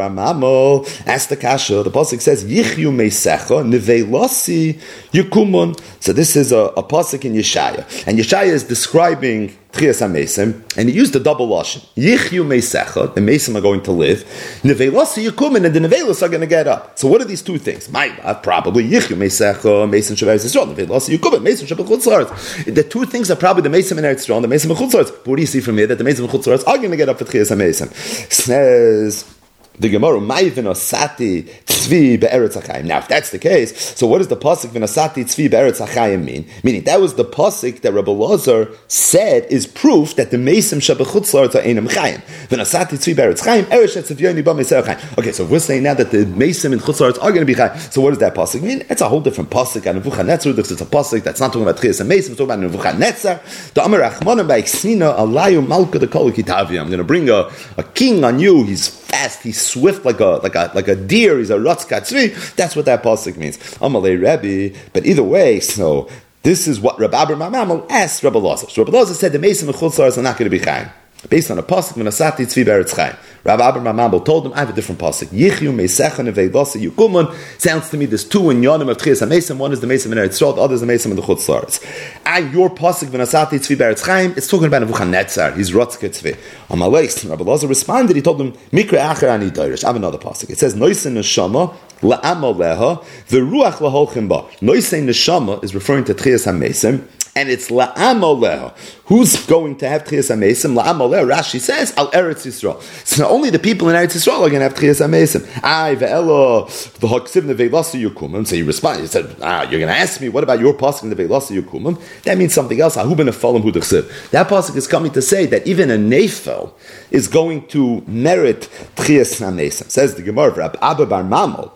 Mamel, 0.51 1.07
Ask 1.07 1.29
the 1.29 1.37
kasha. 1.37 1.83
The 1.83 1.91
pasuk 1.91 2.21
says 2.21 2.43
Yichyu 2.43 2.91
Meisecha 2.91 3.63
Nevelosi 3.63 4.79
Yukumun. 5.11 5.79
So 5.99 6.13
this 6.13 6.35
is 6.35 6.51
a, 6.51 6.57
a 6.57 6.83
pasuk 6.83 7.25
in 7.25 7.33
Yeshaya, 7.33 8.07
and 8.07 8.17
Yeshaya 8.17 8.47
is 8.47 8.63
describing 8.63 9.55
Tchias 9.71 10.01
HaMesim, 10.05 10.77
and 10.77 10.89
he 10.89 10.95
used 10.95 11.13
the 11.13 11.19
double 11.19 11.47
lashon. 11.47 11.85
Yichyu 11.95 12.45
Meisecha, 12.45 13.13
the 13.13 13.21
Mesim 13.21 13.55
are 13.55 13.61
going 13.61 13.81
to 13.83 13.91
live. 13.91 14.23
Nevelosi 14.63 15.29
Yukumun, 15.29 15.65
and 15.65 15.75
the 15.75 15.79
Nevelos 15.79 16.21
are 16.21 16.29
going 16.29 16.41
to 16.41 16.47
get 16.47 16.67
up. 16.67 16.97
So 16.99 17.07
what 17.07 17.21
are 17.21 17.25
these 17.25 17.41
two 17.41 17.57
things? 17.57 17.89
My 17.89 18.09
probably 18.43 18.87
Yichyu 18.87 19.15
Meisecha, 19.15 19.89
Mesim 19.89 20.15
Shabbat 20.15 20.43
Yisrael, 20.43 20.75
Nevelosi 20.75 21.17
Yukumun, 21.17 21.41
Mesim 21.41 21.67
Shabbat 21.67 21.87
Chutzlaretz. 21.87 22.73
The 22.73 22.83
two 22.83 23.05
things 23.05 23.31
are 23.31 23.35
probably 23.35 23.63
the 23.63 23.69
Mesim 23.69 23.97
in 23.97 24.03
Eretz 24.03 24.25
Yisrael, 24.27 24.41
the 24.41 24.47
Mesim 24.47 24.71
in 24.71 24.75
Chutzlaretz. 24.75 25.11
But 25.11 25.27
what 25.27 25.35
do 25.37 25.41
you 25.41 25.47
see 25.47 25.61
from 25.61 25.77
here? 25.77 25.87
That 25.87 25.97
the 25.97 26.03
Mesim 26.03 26.25
in 26.25 26.29
Chutzlaretz 26.29 26.67
are 26.67 26.77
going 26.77 26.91
to 26.91 26.97
get 26.97 27.07
up 27.07 27.17
for 27.17 27.25
Tchias 27.25 27.55
HaMesim. 27.55 27.93
Says 28.31 29.40
the 29.79 29.89
Gemara, 29.89 30.19
Maivin 30.19 30.65
Tzvi 30.65 32.19
Be'eretz. 32.19 32.83
Now, 32.85 32.99
if 32.99 33.07
that's 33.07 33.31
the 33.31 33.39
case, 33.39 33.97
so 33.97 34.05
what 34.07 34.19
does 34.19 34.27
the 34.27 34.37
Pasuk 34.37 34.69
Vinasati 34.69 35.23
Tzvi 35.23 35.49
Be'eretz 35.49 36.23
mean? 36.23 36.47
Meaning, 36.63 36.83
that 36.83 37.01
was 37.01 37.15
the 37.15 37.25
Pasuk 37.25 37.81
that 37.81 37.93
Rabbi 37.93 38.11
Lazar 38.11 38.69
said 38.87 39.45
is 39.45 39.65
proof 39.65 40.15
that 40.15 40.31
the 40.31 40.37
Mesim 40.37 40.79
Shabachutz 40.79 41.33
Lart 41.33 41.51
Einam 41.51 41.87
Chayim. 41.87 42.21
Vinasati 42.47 42.97
Tzvi 42.97 43.15
Be'eretz 43.15 43.43
Chaim, 43.43 43.65
Eretz 43.65 44.01
Shetzaviyoni 44.01 44.43
Ba 44.43 44.53
Meser 44.53 44.85
Chaim. 44.85 44.97
Okay, 45.17 45.31
so 45.31 45.45
we're 45.45 45.59
saying 45.59 45.83
now 45.83 45.93
that 45.93 46.11
the 46.11 46.25
Mesim 46.25 46.73
and 46.73 46.81
Chutz 46.81 47.01
are 47.01 47.31
going 47.31 47.39
to 47.39 47.45
be 47.45 47.53
Chaim. 47.53 47.77
So 47.79 48.01
what 48.01 48.09
does 48.11 48.19
that 48.19 48.35
Pasuk 48.35 48.61
mean? 48.61 48.83
It's 48.89 49.01
a 49.01 49.09
whole 49.09 49.21
different 49.21 49.49
Pasuk. 49.49 49.85
And 49.85 49.97
Nebuchadnezzar, 49.97 50.53
it's 50.57 50.71
a 50.71 50.85
Pasuk 50.85 51.23
that's 51.23 51.39
not 51.39 51.47
talking 51.47 51.63
about 51.63 51.77
Chias 51.77 52.01
and 52.01 52.09
Mesim, 52.09 52.17
it's 52.17 52.29
talking 52.29 52.45
about 52.45 52.59
Nebuchadnezzar. 52.59 53.39
The 53.73 53.83
Amar 53.83 53.99
by 54.43 54.61
Xina, 54.61 55.17
Alayu 55.17 55.65
Malka 55.65 55.99
the 55.99 56.07
Kol 56.07 56.27
I'm 56.27 56.87
going 56.87 56.97
to 56.97 57.03
bring 57.03 57.29
a, 57.29 57.49
a 57.77 57.83
king 57.83 58.23
on 58.23 58.39
you. 58.39 58.63
He's 58.63 58.87
fast, 58.87 59.43
he's 59.43 59.60
swift 59.61 60.05
like 60.05 60.19
a 60.19 60.39
like 60.43 60.55
a 60.55 60.71
like 60.73 60.87
a 60.87 60.95
deer. 60.95 61.37
He's 61.37 61.49
a 61.49 61.57
rutz 61.57 61.87
katzvi. 61.87 62.55
That's 62.55 62.75
what 62.75 62.85
that 62.85 63.03
pasuk 63.03 63.37
means. 63.37 63.57
Amalei 63.79 64.15
Rebbe. 64.15 64.77
But 64.93 65.05
either 65.05 65.23
way, 65.23 65.59
so 65.59 66.09
this 66.43 66.67
is 66.67 66.79
what 66.79 66.99
Rabbi 66.99 67.21
Abraham 67.21 67.53
Mamal 67.53 67.89
asked 67.89 68.23
Rabbi 68.23 68.39
Lazar. 68.39 68.69
So 68.69 68.83
Rabbi 68.83 68.97
Lazar 68.97 69.13
said 69.13 69.31
the 69.31 69.39
Mason 69.39 69.67
and 69.67 69.77
Chutzars 69.77 70.17
are 70.17 70.23
not 70.23 70.37
going 70.37 70.49
to 70.49 70.57
be 70.57 70.63
chaim. 70.63 70.89
Based 71.29 71.51
on 71.51 71.59
a 71.59 71.63
pasuk, 71.63 71.93
Menasati 71.93 72.45
Tzvi 72.47 72.65
Beretz 72.65 72.95
Chaim. 72.95 73.15
Rabbi 73.43 73.69
Abraham 73.69 73.95
Mambo 73.95 74.19
told 74.19 74.45
him, 74.45 74.53
I 74.53 74.59
have 74.59 74.69
a 74.69 74.73
different 74.73 75.01
pasuk. 75.01 75.27
Yichyu 75.27 75.73
Meisechan 75.73 76.31
Veivasa 76.31 76.79
Yukumun. 76.79 77.33
Sounds 77.59 77.89
to 77.89 77.97
me 77.97 78.05
there's 78.05 78.23
two 78.23 78.51
in 78.51 78.61
Yonim 78.61 78.89
of 78.89 78.97
Tchias 78.97 79.25
HaMesim. 79.25 79.57
One 79.57 79.71
is 79.71 79.79
the 79.79 79.87
Mesim 79.87 80.11
in 80.11 80.19
Eretz 80.19 80.39
Yisrael, 80.39 80.55
the 80.55 80.61
other 80.61 80.75
is 80.75 80.81
the 80.81 80.87
Mesim 80.87 81.07
in 81.07 81.15
the 81.15 81.23
Chutz 81.23 81.47
Laretz. 81.47 81.83
And 82.25 82.53
your 82.53 82.69
pasuk, 82.69 83.07
Menasati 83.07 83.59
Tzvi 83.59 83.75
Beretz 83.75 84.05
Chaim, 84.05 84.33
it's 84.37 84.47
talking 84.47 84.67
about 84.67 84.83
Nebuchadnezzar. 84.83 85.53
He's 85.53 85.71
Rotzke 85.71 86.09
Tzvi. 86.09 86.37
On 86.69 86.77
my 86.77 86.87
waist, 86.87 87.23
Rabbi 87.23 87.43
Lazar 87.43 87.67
responded, 87.67 88.15
he 88.15 88.21
told 88.21 88.39
him, 88.39 88.51
Mikra 88.71 88.99
Acher 89.13 89.29
Ani 89.29 89.49
Doirish. 89.49 89.83
I 89.83 89.87
have 89.87 89.95
another 89.95 90.19
pasuk. 90.19 90.51
It 90.51 90.59
says, 90.59 90.75
Noisin 90.75 91.13
Neshama, 91.13 91.73
La'amaleha, 92.01 93.03
the 93.27 93.37
Ruach 93.37 93.77
Laholchim 93.77 94.27
Ba. 94.27 94.43
Noisin 94.63 95.05
Neshama 95.05 95.63
is 95.63 95.73
referring 95.73 96.03
to 96.05 96.13
Tchias 96.13 96.45
HaMesim 96.45 97.07
and 97.35 97.49
it's 97.49 97.69
la'am 97.69 98.73
Who's 99.05 99.45
going 99.45 99.77
to 99.77 99.89
have 99.89 100.03
Tchias 100.03 100.33
HaMesim? 100.33 100.81
La'am 100.81 100.97
Rashi 101.29 101.59
says, 101.59 101.93
Al 101.97 102.11
Eretz 102.11 102.45
Yisrael. 102.45 102.81
So 103.05 103.27
only 103.27 103.49
the 103.49 103.59
people 103.59 103.89
in 103.89 103.95
Eretz 103.95 104.15
Yisrael 104.15 104.45
are 104.45 104.49
going 104.49 104.61
to 104.61 104.69
have 104.69 104.73
Tchias 104.73 105.05
HaMesim. 105.05 105.45
Ay, 105.63 105.95
ve'elo, 105.95 106.67
the 106.99 107.07
Haksiv 107.07 107.43
Neve'lasa 107.43 108.01
Yukumim. 108.01 108.45
So 108.45 108.55
you 108.55 108.65
respond, 108.65 109.01
you 109.01 109.07
said, 109.07 109.35
ah, 109.41 109.61
you're 109.63 109.79
going 109.79 109.93
to 109.93 109.97
ask 109.97 110.19
me, 110.21 110.29
what 110.29 110.43
about 110.43 110.59
your 110.59 110.73
pasuk 110.73 111.11
Neve'lasa 111.13 111.61
Yukumim? 111.61 112.01
That 112.23 112.37
means 112.37 112.53
something 112.53 112.79
else. 112.79 112.97
Ahu 112.97 113.15
ben 113.15 113.27
Afalim 113.27 113.61
Hu 113.61 113.71
That 113.71 114.47
pasuk 114.47 114.75
is 114.75 114.87
coming 114.87 115.11
to 115.13 115.21
say 115.21 115.45
that 115.45 115.65
even 115.67 115.89
a 115.89 115.97
Nefel 115.97 116.73
is 117.11 117.27
going 117.27 117.67
to 117.67 118.01
merit 118.07 118.69
Tchias 118.95 119.39
HaMesim. 119.41 119.89
Says 119.89 120.15
the 120.15 120.21
Gemara, 120.21 120.77
Abba 120.81 121.05
Bar 121.05 121.23
Mamol, 121.23 121.71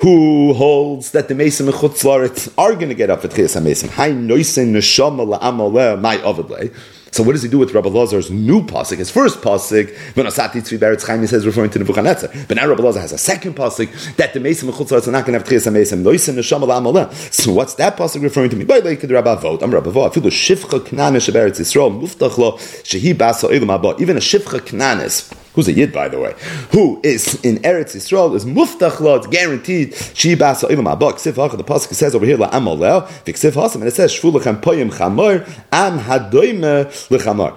who 0.00 0.52
holds 0.54 1.12
that 1.12 1.28
the 1.28 1.34
Mason 1.34 1.66
Chutzlaret 1.66 2.52
are 2.58 2.74
going 2.74 2.88
to 2.88 2.94
get 2.94 3.10
up 3.10 3.24
at 3.24 3.30
Chias 3.30 3.60
HaMesim. 3.60 3.90
Hai 3.90 4.10
noisen 4.12 4.72
neshama 4.72 5.38
la'amaleh 5.38 6.00
my 6.00 6.16
ovidle. 6.18 6.74
So 7.14 7.22
what 7.22 7.32
does 7.32 7.44
he 7.44 7.48
do 7.48 7.58
with 7.58 7.72
Rabbi 7.72 7.88
Lazar's 7.88 8.28
new 8.28 8.62
pasuk? 8.62 8.96
His 8.96 9.08
first 9.08 9.40
pasuk, 9.40 9.94
Venasati 10.14 10.54
Tzvi 10.54 10.78
Beretz 10.78 11.06
Chaim, 11.06 11.20
he 11.20 11.28
says 11.28 11.46
referring 11.46 11.70
to 11.70 11.78
Nebuchadnezzar. 11.78 12.28
But 12.48 12.56
now 12.56 12.66
Rabbi 12.66 12.82
Lazar 12.82 12.98
has 12.98 13.12
a 13.12 13.18
second 13.18 13.54
pasuk 13.54 14.16
that 14.16 14.34
the 14.34 14.40
Mason 14.40 14.68
Chutzlaret 14.68 15.06
are 15.06 15.12
not 15.12 15.24
going 15.24 15.38
to 15.38 15.38
have 15.38 15.48
Chias 15.48 15.70
HaMesim. 15.70 16.02
Noisen 16.02 16.34
neshama 16.34 16.66
la'amaleh. 16.66 17.32
So 17.32 17.52
what's 17.52 17.74
that 17.74 17.96
pasuk 17.96 18.20
referring 18.20 18.50
to 18.50 18.56
me? 18.56 18.64
By 18.64 18.80
the 18.80 18.88
way, 18.88 18.96
Rabbi 18.96 19.34
Vot, 19.36 19.62
I'm 19.62 19.72
Rabbi 19.72 19.90
Vot. 19.90 20.12
The 20.12 20.20
Shivcha 20.22 20.80
Knanis 20.80 21.32
Beretz 21.32 21.60
Yisrael, 21.60 21.96
Muftach 21.96 22.58
Shehi 22.82 23.14
Basa 23.14 23.48
Ilam 23.48 24.00
Even 24.00 24.16
a 24.16 24.20
Shivcha 24.20 24.58
Knanis 24.58 25.43
who's 25.54 25.68
a 25.68 25.72
Yid, 25.72 25.92
by 25.92 26.08
the 26.08 26.18
way, 26.18 26.34
who 26.72 27.00
is 27.02 27.42
in 27.44 27.56
Eretz 27.58 27.94
Yisrael, 27.96 28.34
is 28.34 28.44
muftach 28.44 29.00
lo, 29.00 29.16
it's 29.16 29.26
guaranteed, 29.26 29.94
she 30.14 30.34
basa 30.36 30.68
ilam 30.68 30.90
abba, 30.90 31.12
ksiv 31.12 31.34
hacha, 31.34 31.56
the 31.56 31.64
pasuk 31.64 31.94
says 31.94 32.14
over 32.14 32.26
here, 32.26 32.36
la 32.36 32.50
amaleo, 32.50 33.06
v'ksiv 33.24 33.52
hasam, 33.52 33.76
and 33.76 33.84
it 33.84 33.94
says, 33.94 34.12
shvu 34.12 34.32
lechem 34.32 34.60
poyim 34.60 34.90
chamor, 34.90 35.46
am 35.72 35.98
hadoime 36.00 36.86
lechamor. 37.08 37.56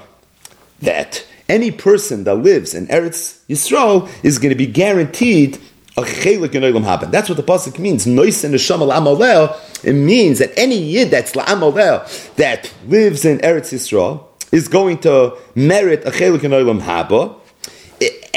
That 0.80 1.26
any 1.50 1.72
person 1.72 2.24
that 2.26 2.36
lives 2.36 2.74
in 2.74 2.88
Eretz 2.88 3.40
Yisrael 3.50 4.10
is 4.24 4.38
going 4.40 4.50
to 4.50 4.56
be 4.56 4.68
guaranteed 4.68 5.60
a 5.98 6.02
chelik 6.02 6.54
in 6.54 6.62
Olam 6.62 6.84
Haba. 6.84 7.10
That's 7.10 7.28
what 7.28 7.38
the 7.38 7.44
pasuk 7.44 7.80
means. 7.80 8.06
Nois 8.06 8.44
and 8.44 8.54
Neshama 8.54 9.84
It 9.84 9.94
means 9.94 10.40
that 10.40 10.52
any 10.56 10.78
yid 10.78 11.10
that's 11.10 11.32
la'amalel 11.34 12.36
that 12.36 12.72
lives 12.86 13.26
in 13.26 13.40
Eretz 13.40 13.74
Yisrael 13.74 14.24
is 14.52 14.68
going 14.68 15.00
to 15.00 15.36
merit 15.56 16.06
a 16.06 16.12
chelik 16.12 16.44
in 16.44 16.52
Olam 16.52 16.82
Haba, 16.82 17.36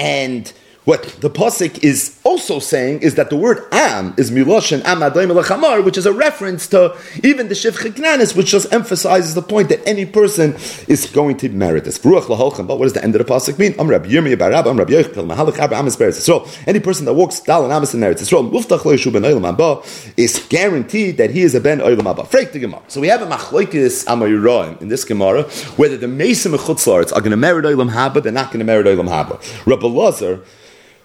and 0.00 0.52
what 0.84 1.02
the 1.20 1.28
pasuk 1.28 1.84
is 1.84 2.18
also 2.24 2.58
saying 2.58 3.02
is 3.02 3.16
that 3.16 3.28
the 3.28 3.36
word 3.36 3.62
am 3.70 4.14
is 4.16 4.30
miloshin 4.30 4.82
am 4.84 5.00
lechamar, 5.00 5.84
which 5.84 5.98
is 5.98 6.06
a 6.06 6.12
reference 6.12 6.66
to 6.68 6.96
even 7.22 7.48
the 7.48 7.54
shiv 7.54 7.76
chiknanis, 7.78 8.34
which 8.34 8.46
just 8.46 8.72
emphasizes 8.72 9.34
the 9.34 9.42
point 9.42 9.68
that 9.68 9.86
any 9.86 10.06
person 10.06 10.54
is 10.88 11.04
going 11.12 11.36
to 11.36 11.50
merit 11.50 11.84
this. 11.84 11.98
But 11.98 12.10
what 12.10 12.78
does 12.80 12.94
the 12.94 13.04
end 13.04 13.14
of 13.14 13.26
the 13.26 13.30
pasuk 13.30 13.58
mean? 13.58 13.74
I'm 13.78 13.88
Rabbi 13.88 14.08
Yirmiyah 14.08 14.36
Barab, 14.36 14.66
Am 14.66 14.78
Rabbi 14.78 14.92
Yochel, 14.92 15.30
Mahalach 15.30 15.58
Abba, 15.58 15.74
Beretz 15.74 16.18
Yisrael. 16.18 16.66
Any 16.66 16.80
person 16.80 17.04
that 17.04 17.12
walks 17.12 17.40
dal 17.40 17.64
and 17.64 17.72
amis 17.72 17.92
in 17.92 18.00
Eretz 18.00 18.22
Yisrael, 18.22 18.50
muftach 18.50 18.86
lo 18.86 18.94
yishu 18.94 19.12
ben 19.12 19.22
olam 19.22 19.54
haba, 19.54 19.84
is 20.16 20.38
guaranteed 20.48 21.18
that 21.18 21.30
he 21.30 21.42
is 21.42 21.54
a 21.54 21.60
ben 21.60 21.80
haba. 21.80 22.26
Freik 22.26 22.52
the 22.52 22.58
Gemara. 22.58 22.80
So 22.88 23.02
we 23.02 23.08
have 23.08 23.20
a 23.20 23.26
machlokes 23.26 24.06
amayuraim 24.06 24.80
in 24.80 24.88
this 24.88 25.04
Gemara, 25.04 25.42
whether 25.76 25.98
the 25.98 26.06
mesim 26.06 26.54
and 26.54 27.12
are 27.12 27.20
going 27.20 27.30
to 27.32 27.36
merit 27.36 27.66
olam 27.66 27.90
haba, 27.90 28.22
they're 28.22 28.32
not 28.32 28.46
going 28.46 28.60
to 28.60 28.64
merit 28.64 28.86
olam 28.86 29.08
haba. 29.08 29.66
Rabbi 29.66 29.86
Lazar 29.86 30.40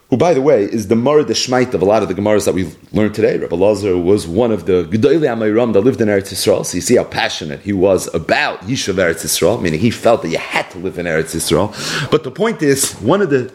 who, 0.10 0.18
by 0.18 0.34
the 0.34 0.42
way, 0.42 0.64
is 0.64 0.88
the 0.88 0.96
Mara 0.96 1.24
Shmait 1.26 1.74
of 1.74 1.82
a 1.82 1.86
lot 1.86 2.04
of 2.04 2.10
the 2.10 2.14
Gemaras 2.14 2.46
that 2.46 2.54
we've 2.54 2.78
learned 2.94 3.16
today. 3.16 3.38
Rabbi 3.38 3.56
Lazar 3.56 3.98
was 3.98 4.28
one 4.28 4.52
of 4.52 4.66
the 4.66 4.84
Gedolei 4.84 5.22
Amayram 5.22 5.74
that 5.74 5.82
lived 5.82 6.00
in 6.00 6.08
Eretz 6.08 6.32
Yisrael. 6.32 6.66
So 6.66 6.76
you 6.76 6.82
see 6.82 6.96
how 6.98 7.06
passionate 7.06 7.62
he 7.62 7.74
was 7.74 8.14
about 8.14 8.62
Yishuv 8.62 8.96
Eretz 8.96 9.26
Yisrael, 9.26 9.62
meaning 9.62 9.80
he 9.80 9.90
felt 9.90 10.22
that 10.22 10.30
you 10.30 10.38
had 10.38 10.70
to 10.72 10.78
live 10.78 11.00
in 11.00 11.08
Eretz 11.08 11.36
Yisrael. 11.36 11.72
But 12.12 12.24
the 12.24 12.32
point 12.32 12.62
is, 12.62 12.94
one 12.96 13.22
of 13.22 13.32
the 13.32 13.52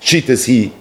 shitas 0.00 0.46
he 0.46 0.72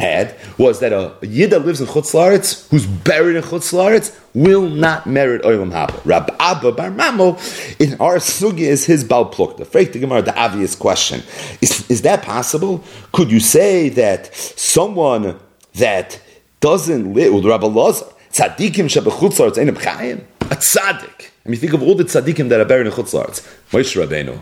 had 0.00 0.36
was 0.58 0.80
that 0.80 0.92
a, 0.92 1.14
yid 1.22 1.50
that 1.50 1.60
lives 1.60 1.80
in 1.80 1.86
Chutz 1.86 2.68
who's 2.70 2.86
buried 2.86 3.36
in 3.36 3.42
Chutz 3.42 3.72
Laretz, 3.72 4.16
will 4.34 4.68
not 4.68 5.06
merit 5.06 5.42
Olam 5.42 5.70
Haba. 5.70 6.00
Rab 6.04 6.34
Abba 6.38 6.72
Bar 6.72 6.90
Mamo, 6.90 7.36
in 7.80 8.00
our 8.00 8.16
sugi 8.16 8.60
is 8.60 8.86
his 8.86 9.04
Baal. 9.04 9.30
Freik 9.30 9.92
the 9.92 9.98
Gemara, 9.98 10.22
the 10.22 10.36
obvious 10.36 10.74
question. 10.74 11.22
Is, 11.60 11.88
is 11.90 12.02
that 12.02 12.22
possible? 12.22 12.82
Could 13.12 13.30
you 13.30 13.40
say 13.40 13.88
that 13.90 14.34
someone 14.34 15.38
that 15.74 16.20
doesn't 16.60 17.14
live, 17.14 17.32
with 17.32 17.44
Rabbi 17.44 17.66
Lazar, 17.66 18.06
tzadikim 18.32 18.86
shebechutz 18.86 19.38
Laretz, 19.38 20.26
a 20.50 20.56
tzaddik. 20.56 21.30
I 21.44 21.48
mean, 21.48 21.58
think 21.58 21.72
of 21.72 21.82
all 21.82 21.94
the 21.94 22.04
tzaddikim 22.04 22.48
that 22.48 22.60
are 22.60 22.64
buried 22.64 22.86
in 22.86 22.92
Chutz 22.92 23.14
Laretz. 23.14 23.40
Moshe 23.70 23.96
Rabbeinu, 23.96 24.40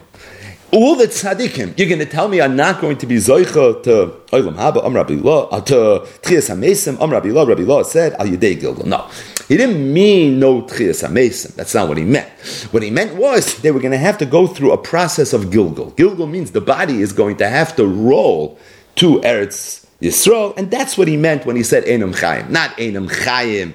all 0.71 0.97
the 0.97 1.07
tzaddikim, 1.07 1.79
you're 1.79 1.89
going 1.89 1.99
to 1.99 2.07
tell 2.07 2.29
me 2.29 2.41
I'm 2.41 2.57
not 2.57 2.81
going 2.81 2.99
to 2.99 3.07
be 3.07 3.17
zoicha 3.17 3.83
to 3.85 4.13
Olam 4.37 4.55
Haba, 4.55 4.85
Am 4.85 4.95
Rabbi 4.95 5.15
Law, 5.15 5.49
uh, 5.49 5.61
to 5.63 5.75
Tchias 6.23 6.55
HaMesim, 6.55 7.01
Am 7.01 7.11
Rabbi 7.11 7.31
Law, 7.31 7.45
Rabbi 7.45 7.63
Law 7.63 7.83
said, 7.83 8.13
Al 8.15 8.27
Yedei 8.27 8.61
Gilgal. 8.61 8.87
No. 8.87 9.09
He 9.49 9.57
didn't 9.57 9.93
mean 9.93 10.39
no 10.39 10.63
Tchias 10.63 11.07
HaMesim. 11.07 11.55
That's 11.55 11.75
not 11.75 11.89
what 11.89 11.97
he 11.97 12.05
meant. 12.05 12.29
What 12.71 12.83
he 12.83 12.91
meant 12.91 13.15
was 13.17 13.61
they 13.63 13.71
were 13.71 13.81
going 13.81 13.93
to 13.93 13.99
have 13.99 14.19
to 14.19 14.27
go 14.27 14.47
through 14.47 14.73
a 14.73 14.79
process 14.79 15.33
of 15.33 15.51
Gilgal. 15.51 15.91
Gilgal 15.93 16.27
means 16.27 16.51
the 16.51 16.61
body 16.61 17.01
is 17.01 17.13
going 17.13 17.37
to 17.39 17.49
have 17.49 17.75
to 17.77 17.87
roll 17.87 18.59
to 18.97 19.21
Eretz 19.21 19.87
Yisrael, 20.03 20.57
and 20.59 20.71
that's 20.71 20.99
what 20.99 21.09
he 21.09 21.17
meant 21.17 21.47
when 21.47 21.57
he 21.57 21.63
said 21.63 21.85
Enam 21.85 22.15
Chaim, 22.19 22.53
not 22.53 22.71
Enam 22.77 23.11
Chaim 23.25 23.75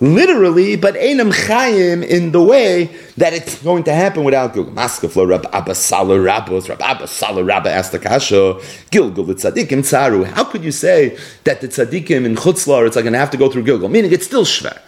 literally, 0.00 0.76
but 0.76 0.94
Einam 0.94 1.32
Chayim 1.32 2.04
in 2.06 2.32
the 2.32 2.42
way 2.42 2.86
that 3.16 3.32
it's 3.32 3.62
going 3.62 3.84
to 3.84 3.92
happen 3.92 4.24
without 4.24 4.54
Gilgal. 4.54 4.72
Maskaflo 4.72 5.28
Rab 5.28 5.46
Abba 5.52 5.74
Salah 5.74 6.20
Rabbos, 6.20 6.68
Rab 6.68 6.80
Abba 6.82 7.06
Salah 7.06 7.44
Rabba 7.44 7.70
asked 7.70 7.92
the 7.92 7.98
Kasha, 7.98 8.60
Gilgal, 8.90 9.24
the 9.24 9.34
Tzadikim 9.34 9.80
Tzaru. 9.80 10.24
How 10.24 10.44
could 10.44 10.64
you 10.64 10.72
say 10.72 11.18
that 11.44 11.60
the 11.60 11.68
Tzadikim 11.68 12.24
in 12.24 12.34
Chutzlar, 12.34 12.86
it's 12.86 12.96
like 12.96 13.04
going 13.04 13.12
to 13.12 13.18
have 13.18 13.30
to 13.30 13.36
go 13.36 13.50
through 13.50 13.64
Gilgal? 13.64 13.88
Meaning 13.88 14.12
it's 14.12 14.26
still 14.26 14.44
Shver. 14.44 14.78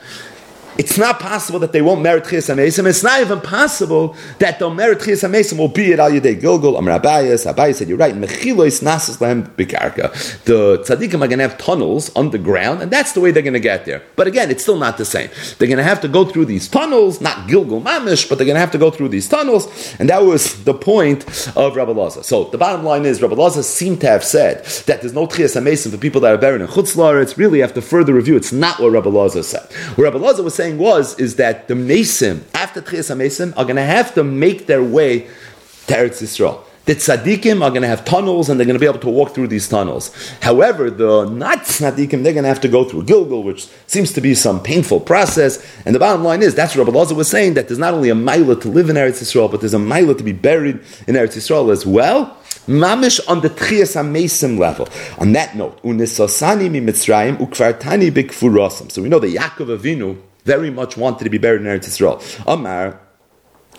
It's 0.80 0.96
not 0.96 1.20
possible 1.20 1.58
that 1.58 1.72
they 1.72 1.82
won't 1.82 2.00
merit 2.00 2.24
Chias 2.24 2.48
HaMesim. 2.48 2.86
It's 2.86 3.02
not 3.02 3.20
even 3.20 3.42
possible 3.42 4.16
that 4.38 4.58
they'll 4.58 4.72
merit 4.72 5.00
Chias 5.00 5.28
HaMesim 5.28 5.58
will 5.58 5.68
be 5.68 5.92
at 5.92 5.98
Al 5.98 6.10
Yedei 6.10 6.40
Gilgul. 6.40 6.78
Amr 6.78 6.98
Abayas, 6.98 7.52
Abayas 7.52 7.74
said, 7.74 7.88
you're 7.90 7.98
right. 7.98 8.14
Mechilois 8.14 8.82
Nasas 8.82 9.20
Lehem 9.20 9.46
Bikarka. 9.56 10.10
The 10.44 10.78
tzaddikim 10.78 11.16
are 11.16 11.28
going 11.28 11.38
to 11.38 11.46
have 11.46 11.58
tunnels 11.58 12.10
underground, 12.16 12.80
and 12.80 12.90
that's 12.90 13.12
the 13.12 13.20
way 13.20 13.30
they're 13.30 13.42
going 13.42 13.52
to 13.52 13.60
get 13.60 13.84
there. 13.84 14.02
But 14.16 14.26
again, 14.26 14.50
it's 14.50 14.62
still 14.62 14.78
not 14.78 14.96
the 14.96 15.04
same. 15.04 15.28
They're 15.58 15.68
going 15.68 15.76
to 15.76 15.84
have 15.84 16.00
to 16.00 16.08
go 16.08 16.24
through 16.24 16.46
these 16.46 16.66
tunnels, 16.66 17.20
not 17.20 17.46
Gilgal 17.46 17.82
Mamish, 17.82 18.26
but 18.26 18.38
they're 18.38 18.46
going 18.46 18.54
to 18.54 18.60
have 18.60 18.70
to 18.70 18.78
go 18.78 18.90
through 18.90 19.10
these 19.10 19.28
tunnels, 19.28 19.94
and 19.98 20.08
that 20.08 20.22
was 20.22 20.64
the 20.64 20.72
point 20.72 21.26
of 21.58 21.76
Rabbi 21.76 21.92
Laza. 21.92 22.24
So 22.24 22.44
the 22.44 22.56
bottom 22.56 22.86
line 22.86 23.04
is, 23.04 23.20
Rabbi 23.20 23.34
Laza 23.34 23.62
seemed 23.62 24.00
to 24.00 24.06
have 24.06 24.24
said 24.24 24.64
that 24.86 25.02
there's 25.02 25.12
no 25.12 25.26
Chias 25.26 25.60
HaMesim 25.60 25.90
for 25.90 25.98
people 25.98 26.22
that 26.22 26.32
are 26.32 26.38
buried 26.38 26.62
in 26.62 26.68
Chutzlar. 26.68 27.20
It's 27.20 27.36
really, 27.36 27.62
after 27.62 27.82
further 27.82 28.14
review, 28.14 28.36
it's 28.36 28.50
not 28.50 28.80
what 28.80 28.92
Rabbi 28.92 29.10
Laza 29.10 29.44
said. 29.44 29.70
What 29.98 30.04
Rabbi 30.04 30.18
Laza 30.18 30.42
was 30.42 30.54
saying 30.54 30.69
saying 30.70 30.78
was 30.78 31.18
is 31.18 31.36
that 31.36 31.68
the 31.68 31.74
Mesim 31.74 32.42
after 32.54 32.80
Tchias 32.80 33.14
Mesim 33.16 33.52
are 33.56 33.64
going 33.64 33.76
to 33.76 33.82
have 33.82 34.14
to 34.14 34.24
make 34.24 34.66
their 34.66 34.82
way 34.82 35.20
to 35.86 35.94
Eretz 35.94 36.22
Yisrael. 36.22 36.64
The 36.86 36.96
tzaddikim 36.96 37.62
are 37.62 37.70
going 37.70 37.82
to 37.82 37.88
have 37.88 38.04
tunnels 38.04 38.48
and 38.48 38.58
they're 38.58 38.66
going 38.66 38.74
to 38.74 38.80
be 38.80 38.86
able 38.86 38.98
to 39.00 39.10
walk 39.10 39.34
through 39.34 39.48
these 39.48 39.68
tunnels. 39.68 40.10
However, 40.40 40.90
the 40.90 41.24
not 41.26 41.60
tzaddikim, 41.60 42.22
they're 42.24 42.32
going 42.32 42.42
to 42.42 42.48
have 42.48 42.60
to 42.62 42.68
go 42.68 42.84
through 42.84 43.04
Gilgal, 43.04 43.42
which 43.42 43.68
seems 43.86 44.12
to 44.14 44.20
be 44.20 44.34
some 44.34 44.62
painful 44.62 45.00
process. 45.00 45.64
And 45.84 45.94
the 45.94 46.00
bottom 46.00 46.24
line 46.24 46.42
is, 46.42 46.54
that's 46.54 46.74
what 46.74 46.86
Rabbi 46.86 46.98
Lazar 46.98 47.14
was 47.14 47.28
saying, 47.28 47.54
that 47.54 47.68
there's 47.68 47.78
not 47.78 47.94
only 47.94 48.08
a 48.08 48.14
milah 48.14 48.60
to 48.62 48.68
live 48.68 48.88
in 48.88 48.96
Eretz 48.96 49.22
Yisrael, 49.22 49.50
but 49.50 49.60
there's 49.60 49.74
a 49.74 49.78
milah 49.78 50.16
to 50.16 50.24
be 50.24 50.32
buried 50.32 50.80
in 51.06 51.14
Eretz 51.14 51.36
Yisrael 51.36 51.70
as 51.70 51.86
well. 51.86 52.36
Mamish 52.66 53.20
on 53.28 53.40
the 53.40 53.50
Tchias 53.50 53.94
HaMesim 53.94 54.58
level. 54.58 54.88
On 55.18 55.32
that 55.32 55.54
note, 55.56 55.80
Unisosani 55.82 56.70
mi 56.70 56.80
Mitzrayim 56.80 57.36
ukvartani 57.36 58.10
bikfurosam. 58.10 58.90
So 58.90 59.02
we 59.02 59.08
know 59.08 59.18
that 59.18 59.28
Yaakov 59.28 59.78
Avinu, 59.78 60.18
very 60.44 60.70
much 60.70 60.96
wanted 60.96 61.24
to 61.24 61.30
be 61.30 61.38
buried 61.38 61.60
in 61.60 61.66
Eretz 61.66 61.86
Yisrael. 61.86 62.20
Amar, 62.46 63.00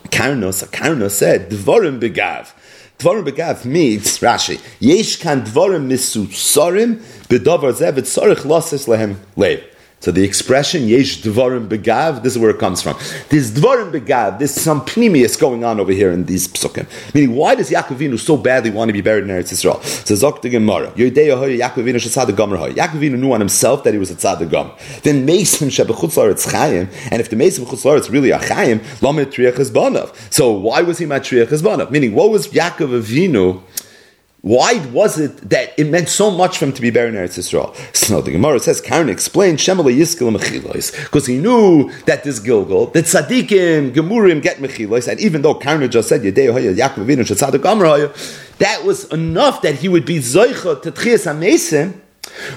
Karnos, 0.09 0.65
Karnos 0.69 1.11
said, 1.11 1.49
Dvorim 1.49 1.99
begav. 1.99 2.51
Dvorim 2.99 3.27
begav 3.27 3.65
means, 3.65 4.19
Rashi, 4.19 4.61
Yesh 4.79 5.17
kan 5.17 5.41
dvorim 5.41 5.87
misusorim, 5.87 6.95
bedovar 7.27 7.73
zevet 7.73 8.05
sorich 8.05 8.45
losses 8.45 8.87
lehem 8.87 9.15
lev. 9.35 9.63
So 10.01 10.11
the 10.11 10.23
expression 10.23 10.87
yesh 10.87 11.21
dvarim 11.21 11.67
begav, 11.67 12.23
this 12.23 12.33
is 12.33 12.39
where 12.39 12.49
it 12.49 12.59
comes 12.59 12.81
from. 12.81 12.97
This 13.29 13.51
dvarim 13.51 13.91
begav, 13.91 14.39
there's 14.39 14.53
some 14.53 14.81
pneumius 14.81 15.39
going 15.39 15.63
on 15.63 15.79
over 15.79 15.91
here 15.91 16.11
in 16.11 16.25
these 16.25 16.47
psukim. 16.47 16.87
Meaning, 17.13 17.35
why 17.35 17.53
does 17.53 17.69
Yaakovinu 17.69 18.19
so 18.19 18.35
badly 18.35 18.71
want 18.71 18.89
to 18.89 18.93
be 18.93 19.01
buried 19.01 19.23
in 19.23 19.29
Eretz 19.29 19.53
Yisrael? 19.53 19.83
So 19.83 20.15
Zok 20.15 20.41
the 20.41 20.49
Gemara, 20.49 20.91
Yodeya 20.91 21.37
hoya 21.37 21.57
Yaakovinu 21.59 21.95
shetzad 21.95 22.35
gomer. 22.35 22.57
Yaakovinu 22.57 23.19
knew 23.19 23.31
on 23.31 23.39
himself 23.39 23.83
that 23.83 23.93
he 23.93 23.99
was 23.99 24.09
a 24.09 24.15
tzad 24.15 24.49
gomer. 24.49 24.75
Then 25.03 25.27
Mesim 25.27 25.69
shebechutz 25.69 26.17
laretz 26.17 26.47
chayim, 26.51 26.91
and 27.11 27.21
if 27.21 27.29
the 27.29 27.35
Mesim 27.35 27.65
chutz 27.65 27.85
laretz 27.85 28.11
really 28.11 28.31
a 28.31 28.39
chayim, 28.39 28.79
lamet 29.01 29.27
triach. 29.27 30.33
So 30.33 30.51
why 30.51 30.81
was 30.81 30.97
he 30.97 31.05
matriach 31.05 31.47
hezbanav? 31.47 31.91
Meaning, 31.91 32.15
what 32.15 32.31
was 32.31 32.47
Yaakov 32.47 32.99
Avinu? 32.99 33.61
Why 34.41 34.83
was 34.87 35.19
it 35.19 35.49
that 35.51 35.77
it 35.77 35.83
meant 35.83 36.09
so 36.09 36.31
much 36.31 36.57
for 36.57 36.65
him 36.65 36.73
to 36.73 36.81
be 36.81 36.89
buried 36.89 37.13
in 37.13 37.21
Eretz 37.21 37.37
Yisrael? 37.37 37.75
So 37.95 38.21
the 38.21 38.31
Gemara 38.31 38.59
says, 38.59 38.81
Karen 38.81 39.07
explained, 39.07 39.59
because 39.59 41.25
he 41.27 41.37
knew 41.37 41.91
that 42.05 42.23
this 42.23 42.39
Gilgal, 42.39 42.87
that 42.87 43.05
Tzadikim, 43.05 43.91
Gemurim 43.93 44.41
get 44.41 44.57
Mechilois, 44.57 45.07
and 45.07 45.19
even 45.19 45.43
though 45.43 45.53
Karen 45.53 45.91
just 45.91 46.09
said, 46.09 46.23
that 48.61 48.83
was 48.83 49.05
enough 49.11 49.61
that 49.61 49.75
he 49.75 49.87
would 49.87 50.05
be 50.05 50.17
Zoicha 50.17 50.81
to 50.81 50.91
Tchias 50.91 51.31
HaMesim, 51.31 51.93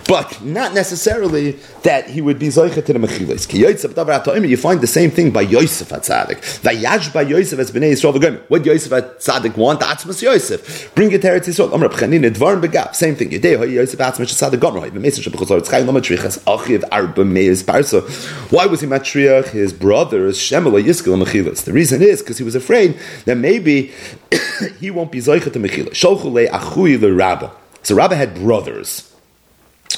but 0.06 0.42
not 0.42 0.74
necessarily 0.74 1.52
that 1.82 2.08
he 2.08 2.20
would 2.20 2.38
be 2.38 2.48
zoicha 2.48 2.84
to 2.84 2.92
the 2.92 2.98
mechilas. 2.98 3.44
You 4.48 4.56
find 4.56 4.80
the 4.80 4.86
same 4.86 5.10
thing 5.10 5.30
by 5.30 5.42
Yosef 5.42 5.92
at 5.92 6.02
Atzadik. 6.02 6.38
Vayash 6.60 7.12
by 7.12 7.22
Yosef 7.22 7.58
as 7.58 7.70
bnei 7.70 7.92
Yisrael 7.92 8.14
v'goyim. 8.14 8.40
What 8.48 8.64
Yosef 8.64 8.92
Atzadik 8.92 9.56
want? 9.56 9.80
Atzmas 9.80 10.22
Yosef. 10.22 10.94
Bring 10.94 11.12
it 11.12 11.22
to 11.22 11.28
Eretz 11.28 11.46
Yisrael. 11.46 11.72
Amr 11.72 11.88
Bchanin 11.88 12.28
Edvarim 12.30 12.62
begaf. 12.62 12.94
Same 12.94 13.16
thing. 13.16 13.30
Yedei 13.30 13.56
Hoy 13.56 13.66
Yosef 13.66 13.98
Atzmas 13.98 14.32
Atzadik 14.32 14.60
Gomer. 14.60 14.90
V'meisah 14.90 15.20
Shebechosor 15.20 15.60
Tzchayim 15.60 15.86
Lama 15.86 16.00
Trichas 16.00 16.38
Achiv 16.44 16.84
Arba 16.90 17.24
Meis 17.24 17.62
Parsa. 17.62 18.02
Why 18.52 18.66
was 18.66 18.80
he 18.80 18.86
matriach 18.86 19.48
his 19.48 19.72
brothers 19.72 20.38
Shemela 20.38 20.82
Yiskel? 20.82 21.14
The 21.64 21.72
reason 21.72 22.02
is 22.02 22.20
because 22.20 22.38
he 22.38 22.44
was 22.44 22.54
afraid 22.54 22.98
that 23.24 23.36
maybe 23.36 23.92
he 24.80 24.90
won't 24.90 25.12
be 25.12 25.18
zoicha 25.18 25.52
to 25.52 25.58
mechilas. 25.58 26.48
Achui 26.48 27.18
Rabba. 27.18 27.52
So 27.82 27.94
Rabba 27.94 28.16
had 28.16 28.34
brothers 28.34 29.13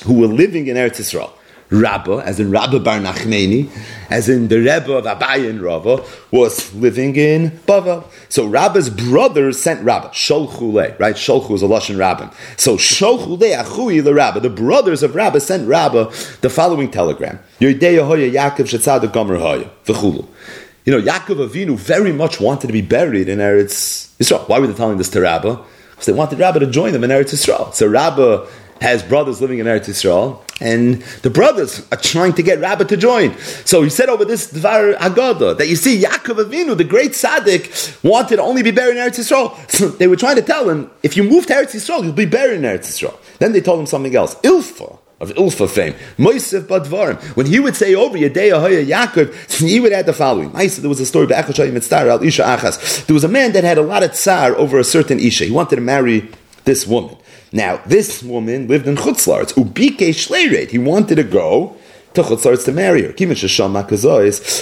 who 0.03 0.14
were 0.14 0.26
living 0.26 0.66
in 0.66 0.76
Eretz 0.76 1.01
Yisrael. 1.01 1.32
Rabba, 1.70 2.22
as 2.24 2.38
in 2.38 2.51
Rabba 2.53 2.78
Bar 2.78 3.01
Nachmeni, 3.01 3.68
as 4.09 4.28
in 4.28 4.47
the 4.49 4.59
Rebbe 4.59 4.92
of 4.92 5.05
Abaye 5.05 5.51
and 5.51 5.61
Rava, 5.61 6.05
was 6.30 6.72
living 6.74 7.16
in 7.16 7.51
Bavel. 7.66 8.05
So 8.28 8.47
Rabba's 8.47 8.88
brothers 8.88 9.61
sent 9.61 9.82
Rabba, 9.82 10.11
Sholchule, 10.11 10.97
right? 11.01 11.16
Sholchu 11.16 11.55
is 11.55 11.62
a 11.62 11.66
Lashon 11.66 11.97
Rabban. 11.97 12.32
So 12.57 12.76
Sholchule 12.76 13.57
Achui 13.57 14.03
the 14.03 14.14
Rabba, 14.14 14.38
the 14.40 14.51
brothers 14.51 15.03
of 15.03 15.16
Rabba 15.16 15.40
sent 15.40 15.66
Rabba 15.66 16.12
the 16.40 16.51
following 16.51 16.88
telegram. 16.90 17.40
Yaakov. 17.61 18.68
You 20.84 20.92
know, 20.92 21.03
Yaakov 21.03 21.49
Avinu 21.49 21.76
very 21.76 22.12
much 22.12 22.40
wanted 22.40 22.68
to 22.68 22.72
be 22.72 22.82
buried 22.82 23.28
in 23.28 23.40
Eretz 23.40 24.16
Yisrael. 24.18 24.49
Why 24.49 24.61
were 24.61 24.68
they 24.68 24.74
telling 24.74 24.99
this 24.99 25.11
to 25.11 25.20
Rabba? 25.20 25.64
Because 25.90 26.07
they 26.07 26.12
wanted 26.12 26.38
Rabbi 26.38 26.61
to 26.61 26.66
join 26.66 26.92
them 26.92 27.03
in 27.03 27.11
Eretz 27.11 27.34
Yisrael. 27.34 27.74
So 27.74 27.88
Rabbi 27.88 28.47
has 28.81 29.03
brothers 29.03 29.41
living 29.41 29.59
in 29.59 29.66
Eretz 29.66 29.87
Yisrael, 29.89 30.43
and 30.61 31.03
the 31.22 31.31
brothers 31.31 31.87
are 31.93 31.99
trying 31.99 32.33
to 32.35 32.43
get 32.43 32.61
Rabbi 32.61 32.85
to 32.85 32.97
join. 32.97 33.37
So 33.64 33.83
he 33.83 33.91
said 33.91 34.09
over 34.09 34.24
this 34.24 34.53
Dvar 34.53 34.95
Agada 34.97 35.57
that 35.59 35.68
you 35.68 35.77
see 35.77 36.03
Yaakov 36.03 36.45
Avinu, 36.45 36.77
the 36.77 36.85
great 36.85 37.12
tzaddik, 37.12 38.03
wanted 38.03 38.39
only 38.39 38.62
be 38.62 38.70
buried 38.70 38.97
in 38.97 39.03
Eretz 39.03 39.18
Yisrael. 39.18 39.70
So 39.70 39.89
they 39.89 40.07
were 40.07 40.16
trying 40.16 40.37
to 40.37 40.43
tell 40.43 40.68
him, 40.68 40.91
if 41.03 41.16
you 41.16 41.24
move 41.24 41.47
to 41.47 41.55
Eretz 41.55 41.74
Yisrael, 41.74 42.05
you'll 42.05 42.12
be 42.12 42.27
buried 42.27 42.57
in 42.57 42.62
Eretz 42.62 42.87
Yisrael. 42.87 43.18
Then 43.39 43.53
they 43.53 43.61
told 43.61 43.81
him 43.81 43.87
something 43.87 44.14
else. 44.14 44.35
Ilfa 44.37 44.99
of 45.20 45.31
Ilfa 45.31 45.68
fame. 45.68 45.95
Moisef 46.18 46.62
Badvarim. 46.62 47.20
When 47.37 47.47
he 47.47 47.59
would 47.59 47.74
say 47.74 47.95
over 47.95 48.18
Yedei 48.18 48.53
Ahoya 48.53 48.87
Yaakov, 48.87 49.61
he 49.66 49.81
would 49.81 49.93
add 49.93 50.07
the 50.07 50.12
following. 50.12 50.51
Said, 50.68 50.83
there 50.83 50.89
was 50.89 51.01
a 51.01 51.07
story 51.07 51.24
about 51.24 51.49
Isha 51.49 51.62
Achas. 51.62 53.07
There 53.07 53.14
was 53.14 53.24
a 53.24 53.29
man 53.29 53.53
that 53.53 53.64
had 53.64 53.79
a 53.79 53.83
lot 53.83 54.03
of 54.03 54.12
tsar 54.12 54.55
over 54.57 54.79
a 54.79 54.85
certain 54.85 55.18
Isha. 55.18 55.45
He 55.45 55.51
wanted 55.51 55.77
to 55.77 55.83
marry 55.83 56.31
this 56.64 56.87
woman. 56.87 57.16
Now, 57.57 57.81
this 57.87 58.23
woman 58.23 58.69
lived 58.69 58.87
in 58.87 58.97
Chutzlaritz. 58.97 59.55
Ubike 59.55 60.11
Shleiret. 60.11 60.69
He 60.69 60.77
wanted 60.77 61.15
to 61.15 61.25
go 61.25 61.75
to 62.13 62.23
Chutzlaritz 62.23 62.67
to 62.67 62.73
marry 62.73 63.01
her. 63.01 63.13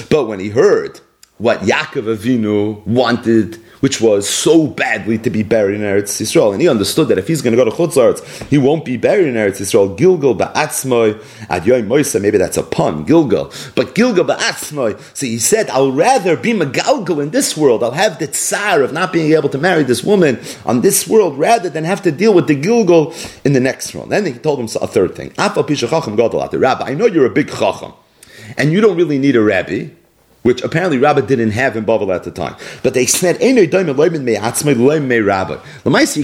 But 0.09 0.29
when 0.29 0.39
he 0.39 0.51
heard 0.51 1.01
what 1.39 1.59
Yaakov 1.63 2.17
Avinu 2.17 2.87
wanted 2.87 3.61
which 3.85 4.01
was 4.01 4.27
so 4.27 4.67
badly 4.67 5.19
to 5.19 5.29
be 5.29 5.43
buried 5.43 5.75
in 5.75 5.83
Eretz 5.83 6.19
Yisrael. 6.19 6.55
And 6.55 6.63
he 6.63 6.71
understood 6.71 7.09
that 7.09 7.19
if 7.19 7.29
he's 7.29 7.43
going 7.43 7.55
to 7.55 7.63
go 7.63 7.69
to 7.69 7.77
Chutzlaritz, 7.77 8.49
he 8.49 8.57
won't 8.57 8.83
be 8.83 8.97
buried 8.97 9.27
in 9.27 9.35
Eretz 9.35 9.61
Yisrael. 9.61 9.95
Gilgal 9.95 10.35
ba'atzmoy 10.35 11.23
ad 11.51 11.65
yoy 11.65 11.83
moisa, 11.83 12.19
maybe 12.19 12.39
that's 12.39 12.57
a 12.57 12.63
pun, 12.63 13.05
Gilgal. 13.05 13.53
But 13.75 13.95
Gilgal 13.95 14.25
ba'atzmoy, 14.25 14.99
so 15.15 15.27
he 15.27 15.39
said, 15.39 15.69
I'll 15.69 15.93
rather 15.93 16.35
be 16.35 16.55
Megalgal 16.55 17.23
in 17.23 17.29
this 17.29 17.59
world. 17.59 17.85
I'll 17.85 17.91
have 17.91 18.19
the 18.19 18.27
tsar 18.27 18.81
of 18.81 18.95
not 18.95 19.13
being 19.13 19.35
able 19.35 19.51
to 19.51 19.59
marry 19.59 19.83
this 19.83 20.03
woman 20.03 20.41
on 20.65 20.81
this 20.81 21.07
world 21.07 21.39
rather 21.39 21.69
than 21.69 21.85
have 21.85 22.01
to 22.05 22.11
deal 22.11 22.33
with 22.33 22.47
the 22.47 22.55
Gilgal 22.55 23.13
in 23.45 23.53
the 23.53 23.61
next 23.61 23.95
world. 23.95 24.09
Then 24.09 24.25
he 24.25 24.33
told 24.33 24.61
him 24.61 24.69
a 24.81 24.87
third 24.87 25.15
thing. 25.15 25.31
Rabbi, 25.37 26.85
I 26.87 26.95
know 26.95 27.05
you're 27.05 27.27
a 27.27 27.31
big 27.31 27.51
chacham, 27.51 27.93
and 28.57 28.73
you 28.73 28.81
don't 28.81 28.97
really 28.97 29.19
need 29.19 29.37
a 29.37 29.43
rabbi 29.43 29.89
which 30.45 30.63
apparently 30.63 30.99
Rabbi 30.99 31.23
didn't 31.23 31.51
have 31.53 31.75
in 31.75 31.85
Bavel 31.85 32.15
at 32.15 32.25
the 32.25 32.31
time. 32.31 32.55
But 32.83 32.93
they 32.95 33.07
said, 33.07 33.41
you 33.41 33.69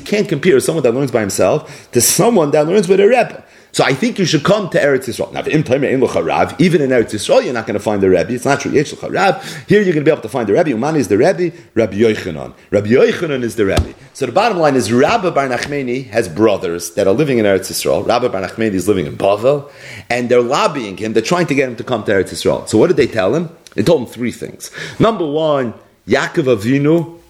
can't 0.01 0.29
compare 0.29 0.61
someone 0.61 0.83
that 0.85 0.93
learns 0.93 1.11
by 1.11 1.21
himself 1.21 1.91
to 1.93 2.01
someone 2.01 2.51
that 2.53 2.67
learns 2.67 2.87
with 2.87 3.01
a 3.01 3.09
Rebbe. 3.09 3.43
So 3.73 3.85
I 3.85 3.95
think 3.95 4.19
you 4.19 4.25
should 4.25 4.43
come 4.43 4.69
to 4.71 4.79
Eretz 4.81 5.07
Yisrael. 5.07 5.33
Now, 5.33 5.43
even 5.47 6.83
in 6.83 6.91
Eretz 6.91 7.13
Yisrael, 7.13 7.45
you're 7.45 7.55
not 7.55 7.67
going 7.67 7.79
to 7.79 7.81
find 7.81 8.03
the 8.03 8.11
Rebbe. 8.11 8.33
It's 8.33 8.45
not 8.45 8.61
true. 8.61 8.73
Here 8.73 8.83
you're 8.83 9.95
going 9.95 9.95
to 9.95 10.03
be 10.03 10.11
able 10.11 10.23
to 10.23 10.29
find 10.29 10.49
the 10.49 10.55
Rebbe. 10.55 10.71
Umani 10.71 10.97
is 10.97 11.07
the 11.07 11.17
Rebbe. 11.17 11.57
Rabbi 11.75 11.95
Yochanan. 11.95 12.53
Rabbi 12.71 12.89
Yochanan 12.89 13.43
is 13.45 13.55
the 13.55 13.67
Rebbe. 13.67 13.95
So 14.13 14.27
the 14.27 14.33
bottom 14.33 14.59
line 14.59 14.75
is 14.75 14.93
Rabbi 14.93 15.31
Bar 15.31 15.49
Nachmeni 15.49 16.09
has 16.09 16.29
brothers 16.29 16.91
that 16.95 17.07
are 17.07 17.15
living 17.15 17.39
in 17.39 17.47
Eretz 17.47 17.71
Yisrael. 17.71 18.05
Rabbi 18.07 18.29
Bar 18.29 18.43
Nachmeni 18.43 18.75
is 18.75 18.89
living 18.89 19.07
in 19.07 19.17
Bavel, 19.17 19.71
and 20.11 20.29
they're 20.29 20.43
lobbying 20.43 20.97
him. 20.97 21.13
They're 21.13 21.23
trying 21.23 21.47
to 21.47 21.55
get 21.55 21.69
him 21.69 21.77
to 21.77 21.85
come 21.85 22.03
to 22.05 22.13
Eretz 22.13 22.31
Yisrael. 22.31 22.69
So 22.69 22.77
what 22.77 22.89
did 22.89 22.97
they 22.97 23.07
tell 23.07 23.35
him? 23.37 23.49
They 23.75 23.83
told 23.83 24.03
him 24.03 24.07
three 24.07 24.33
things. 24.33 24.71
Number 24.99 25.27
one, 25.27 25.75
Yaakov 26.07 26.57
Avinu 26.57 27.21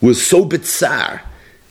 was 0.00 0.24
so 0.24 0.44
bitzar 0.44 1.20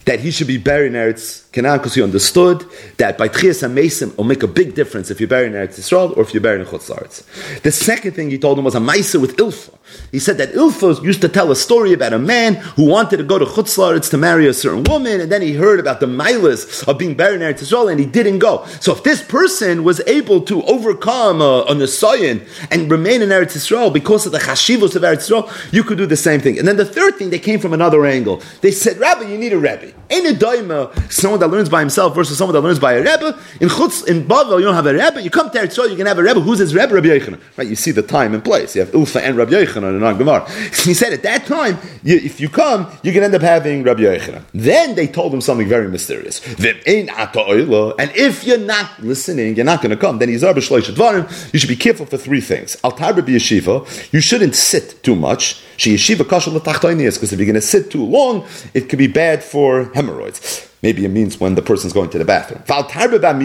that 0.06 0.20
he 0.20 0.32
should 0.32 0.48
be 0.48 0.58
buried 0.58 0.88
in 0.88 0.94
Eretz 0.94 1.47
Because 1.64 1.96
he 1.96 2.04
understood 2.04 2.66
that 2.98 3.18
by 3.18 3.28
Tchias 3.28 3.68
HaMesim 3.68 4.16
will 4.16 4.26
make 4.26 4.44
a 4.44 4.48
big 4.48 4.76
difference 4.76 5.10
if 5.10 5.20
you're 5.20 5.44
in 5.44 5.54
Eretz 5.54 5.80
Yisrael 5.80 6.16
or 6.16 6.22
if 6.22 6.34
you're 6.34 6.56
in 6.56 6.66
Chutz 6.66 7.62
The 7.62 7.72
second 7.72 8.12
thing 8.12 8.30
he 8.30 8.38
told 8.38 8.60
him 8.60 8.66
was 8.66 8.76
a 8.76 8.80
Maisa 8.80 9.20
with 9.20 9.36
Ilfa. 9.38 9.74
He 10.12 10.20
said 10.20 10.38
that 10.38 10.54
Ilfa 10.54 11.04
used 11.04 11.22
to 11.22 11.30
tell 11.30 11.52
a 11.52 11.56
story 11.56 11.94
about 11.94 12.14
a 12.14 12.20
man 12.20 12.56
who 12.56 12.86
wanted 12.86 13.18
to 13.18 13.24
go 13.24 13.40
to 13.40 13.46
Chutz 13.46 14.10
to 14.10 14.18
marry 14.18 14.48
a 14.48 14.54
certain 14.54 14.84
woman, 14.84 15.20
and 15.20 15.32
then 15.32 15.42
he 15.42 15.54
heard 15.54 15.80
about 15.80 16.00
the 16.00 16.06
Milas 16.06 16.88
of 16.88 16.98
being 16.98 17.16
buried 17.16 17.42
in 17.42 17.48
Eretz 17.48 17.62
Yisrael, 17.62 17.90
and 17.90 18.00
he 18.00 18.06
didn't 18.06 18.40
go. 18.40 18.66
So 18.80 18.94
if 18.94 19.04
this 19.04 19.24
person 19.24 19.84
was 19.84 20.00
able 20.08 20.42
to 20.42 20.64
overcome 20.64 21.42
a, 21.42 21.66
a 21.68 21.74
Nisayan 21.74 22.48
and 22.70 22.92
remain 22.92 23.22
in 23.22 23.30
Eretz 23.30 23.56
Yisrael 23.56 23.92
because 23.92 24.26
of 24.26 24.32
the 24.32 24.40
Chashivos 24.40 24.96
of 24.96 25.02
Eretz 25.02 25.28
Yisrael, 25.28 25.74
you 25.74 25.84
could 25.84 25.98
do 25.98 26.06
the 26.06 26.18
same 26.18 26.40
thing. 26.40 26.60
And 26.60 26.68
then 26.68 26.78
the 26.78 26.86
third 26.86 27.16
thing, 27.16 27.30
they 27.30 27.40
came 27.40 27.60
from 27.60 27.74
another 27.74 28.06
angle. 28.06 28.42
They 28.62 28.72
said, 28.72 28.98
Rabbi, 28.98 29.24
you 29.24 29.38
need 29.38 29.54
a 29.54 29.58
Rebbe. 29.58 29.97
Ain't 30.10 30.28
a 30.28 30.46
daima, 30.46 31.12
someone 31.12 31.40
that 31.42 31.48
learns 31.50 31.70
by 31.70 31.82
himself 31.82 32.16
versus 32.16 32.38
someone 32.38 32.54
that 32.54 32.62
learns 32.62 32.80
by 32.80 32.94
a 32.94 33.00
Rebbe. 33.00 33.38
In 33.60 33.68
Chutz, 33.70 34.08
in 34.08 34.24
Bavel, 34.26 34.60
you 34.60 34.66
don't 34.66 34.76
have 34.76 34.86
a 34.86 34.94
Rebbe. 34.94 35.22
You 35.22 35.30
come 35.30 35.50
to 35.50 35.58
Eretz 35.58 35.78
you 35.90 35.96
can 35.96 36.06
have 36.06 36.18
a 36.18 36.24
Rebbe. 36.24 36.40
Who's 36.40 36.60
his 36.60 36.74
Rebbe? 36.74 36.94
Rabbi 36.94 37.08
Yochanan. 37.08 37.42
Right? 37.58 37.68
You 37.68 37.76
see 37.76 37.92
the 37.92 38.02
time 38.02 38.34
and 38.34 38.44
place. 38.44 38.76
You 38.76 38.82
have 38.82 38.92
Ulfa 38.92 39.22
and 39.22 39.36
Rabbi 39.36 39.52
Yochanan 39.52 39.96
and 39.96 40.04
on 40.04 40.18
Gemara. 40.18 40.50
He 40.84 40.94
said 40.94 41.14
at 41.14 41.24
that 41.24 41.46
time, 41.46 41.78
you, 42.04 42.18
if 42.18 42.40
you 42.40 42.50
come, 42.50 42.88
you 43.04 43.12
can 43.12 43.24
end 43.24 43.36
up 43.36 43.42
having 43.42 43.84
Rabbi 43.84 44.02
Yochanan. 44.02 44.44
Then 44.54 44.96
they 44.96 45.08
told 45.08 45.34
him 45.34 45.42
something 45.42 45.68
very 45.68 45.90
mysterious. 45.90 46.46
And 46.48 48.12
if 48.16 48.44
you're 48.46 48.58
not 48.58 49.04
listening, 49.04 49.56
you're 49.56 49.66
not 49.66 49.82
going 49.82 49.92
to 49.92 49.98
come. 49.98 50.20
Then 50.20 50.30
he's 50.30 50.42
You 50.42 51.60
should 51.60 51.70
be 51.70 51.76
careful 51.76 52.06
for 52.06 52.18
three 52.18 52.42
things. 52.42 52.78
Al 52.84 52.94
yeshiva. 52.94 54.14
You 54.14 54.22
shouldn't 54.22 54.56
sit 54.56 55.04
too 55.04 55.16
much. 55.16 55.64
She 55.78 55.96
yeshiva 55.96 56.20
because 56.20 57.34
if 57.34 57.40
you're 57.40 57.46
going 57.46 57.56
to 57.56 57.62
sit 57.62 57.92
too 57.92 58.04
long, 58.04 58.46
it 58.74 58.90
could 58.90 59.00
be 59.00 59.08
bad 59.08 59.44
for 59.44 59.92
hemorrhoids. 59.94 60.68
Maybe 60.84 61.06
it 61.06 61.10
means 61.10 61.40
when 61.40 61.56
the 61.56 61.64
person's 61.64 61.92
going 61.92 62.12
to 62.12 62.20
the 62.20 62.26
bathroom. 62.26 62.62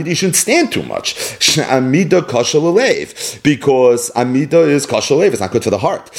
You 0.06 0.14
shouldn't 0.14 0.36
stand 0.36 0.70
too 0.70 0.82
much. 0.82 1.58
Amida 1.58 2.20
because 3.42 4.10
amida 4.14 4.60
is 4.60 4.86
kashal 4.86 5.24
It's 5.24 5.40
not 5.40 5.50
good 5.50 5.64
for 5.64 5.70
the 5.70 5.78
heart. 5.78 6.10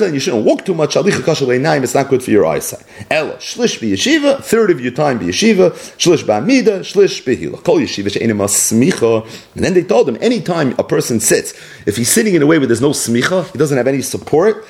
And 0.00 0.14
you 0.14 0.20
shouldn't 0.20 0.44
walk 0.44 0.64
too 0.64 0.74
much. 0.74 0.94
It's 0.96 1.94
not 1.94 2.08
good 2.08 2.22
for 2.22 2.30
your 2.30 2.46
eyesight. 2.46 2.84
Ella 3.10 3.34
shlish 3.38 3.80
yeshiva. 3.80 4.44
Third 4.44 4.70
of 4.70 4.80
your 4.80 4.92
time 4.92 5.18
be 5.18 5.26
yeshiva. 5.26 5.72
Shlish 5.98 6.28
amida. 6.28 6.80
Shlish 6.80 7.24
behila. 7.24 7.62
Kol 7.64 7.80
yeshiva 7.80 8.08
smicha. 8.08 9.24
And 9.56 9.64
then 9.64 9.74
they 9.74 9.82
told 9.82 10.08
him 10.08 10.16
anytime 10.20 10.76
a 10.78 10.84
person 10.84 11.18
sits, 11.18 11.52
if 11.84 11.96
he's 11.96 12.08
sitting 12.08 12.34
in 12.34 12.42
a 12.42 12.46
way 12.46 12.58
where 12.58 12.68
there's 12.68 12.80
no 12.80 12.90
smicha, 12.90 13.50
he 13.50 13.58
doesn't 13.58 13.76
have 13.76 13.88
any 13.88 14.02
support 14.02 14.64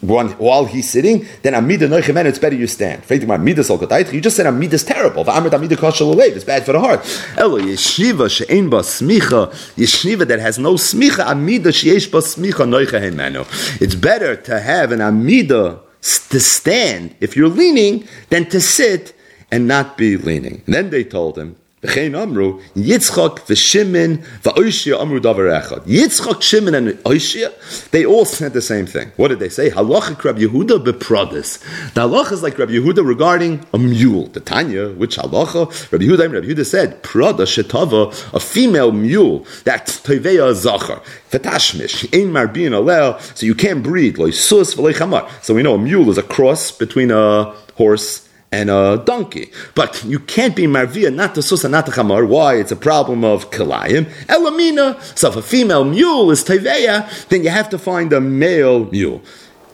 while 0.00 0.64
he's 0.66 0.90
sitting, 0.90 1.26
then 1.42 1.54
amida 1.54 1.88
noichemen. 1.88 2.26
It's 2.26 2.38
better 2.38 2.56
you 2.56 2.66
stand. 2.66 3.02
You 3.08 4.20
just 4.20 4.36
said 4.36 4.46
amida 4.46 4.74
is 4.74 4.84
terrible. 4.84 5.24
It's 5.26 6.44
bad 6.44 6.64
for 6.66 6.72
the 6.72 6.80
heart. 6.80 7.00
Elo 7.38 7.58
yeshiva 7.58 8.28
she'en 8.30 8.68
ba 8.68 8.80
smicha, 8.80 9.50
yeshiva 9.76 10.26
that 10.28 10.40
has 10.40 10.58
no 10.58 10.74
smicha, 10.74 11.24
amida 11.26 11.72
she'esh 11.72 12.06
ba 12.08 12.18
smicha 12.18 12.66
noicha 12.66 13.00
hemenu. 13.00 13.46
It's 13.80 13.94
better 13.94 14.36
to 14.36 14.60
have 14.60 14.92
an 14.92 15.00
amida 15.00 15.80
to 16.02 16.40
stand 16.40 17.14
if 17.20 17.36
you're 17.36 17.48
leaning 17.48 18.06
than 18.28 18.46
to 18.50 18.60
sit 18.60 19.14
and 19.50 19.66
not 19.68 19.96
be 19.96 20.16
leaning. 20.16 20.62
And 20.66 20.74
then 20.74 20.90
they 20.90 21.04
told 21.04 21.38
him, 21.38 21.56
V'chein 21.82 22.16
amru, 22.16 22.60
Yitzchak 22.76 23.40
v'Shimon 23.40 24.24
v'Oishia 24.42 25.00
amru 25.00 25.18
davar 25.20 25.50
echad. 25.60 25.80
Yitzchak, 25.84 26.40
Shimon, 26.40 26.76
and 26.76 26.88
Oishia, 27.02 27.50
they 27.90 28.06
all 28.06 28.24
said 28.24 28.52
the 28.52 28.62
same 28.62 28.86
thing. 28.86 29.10
What 29.16 29.28
did 29.28 29.40
they 29.40 29.48
say? 29.48 29.68
Halacha 29.68 30.22
Rab 30.22 30.38
Yehuda 30.38 30.84
bepradis. 30.84 31.58
The 31.94 32.02
halacha 32.02 32.32
is 32.32 32.42
like 32.44 32.56
Rabbi 32.56 32.74
Yehuda 32.74 33.04
regarding 33.04 33.66
a 33.72 33.78
mule. 33.78 34.28
The 34.28 34.38
Tanya, 34.38 34.90
which 34.90 35.16
halacha? 35.16 35.90
Rabbi 35.90 36.04
Yehuda, 36.04 36.32
Rabbi 36.32 36.46
Yehuda 36.46 36.64
said, 36.64 37.02
prada 37.02 37.42
shetava, 37.42 38.12
a 38.32 38.38
female 38.38 38.92
mule, 38.92 39.44
that's 39.64 39.98
teveya 40.00 40.54
zachar. 40.54 41.02
Fatashmish, 41.32 42.04
ein 42.14 42.30
marbin 42.32 42.70
alel, 42.70 43.20
so 43.36 43.44
you 43.44 43.56
can't 43.56 43.82
breed, 43.82 44.18
loy 44.18 44.30
sus 44.30 44.74
So 44.74 45.54
we 45.54 45.64
know 45.64 45.74
a 45.74 45.78
mule 45.78 46.08
is 46.10 46.18
a 46.18 46.22
cross 46.22 46.70
between 46.70 47.10
a 47.10 47.52
horse 47.74 48.28
and 48.52 48.70
a 48.70 49.02
donkey. 49.04 49.50
But 49.74 50.04
you 50.04 50.20
can't 50.20 50.54
be 50.54 50.64
marvia, 50.64 51.12
not 51.12 51.34
the 51.34 51.42
susa, 51.42 51.68
not 51.68 51.86
the 51.86 51.92
chamar. 51.92 52.28
Why? 52.28 52.56
It's 52.56 52.70
a 52.70 52.76
problem 52.76 53.24
of 53.24 53.50
kilayim. 53.50 54.04
Elamina. 54.26 55.00
So 55.18 55.30
if 55.30 55.36
a 55.36 55.42
female 55.42 55.84
mule 55.84 56.30
is 56.30 56.44
teveya, 56.44 57.28
then 57.28 57.42
you 57.42 57.50
have 57.50 57.70
to 57.70 57.78
find 57.78 58.12
a 58.12 58.20
male 58.20 58.84
mule. 58.90 59.22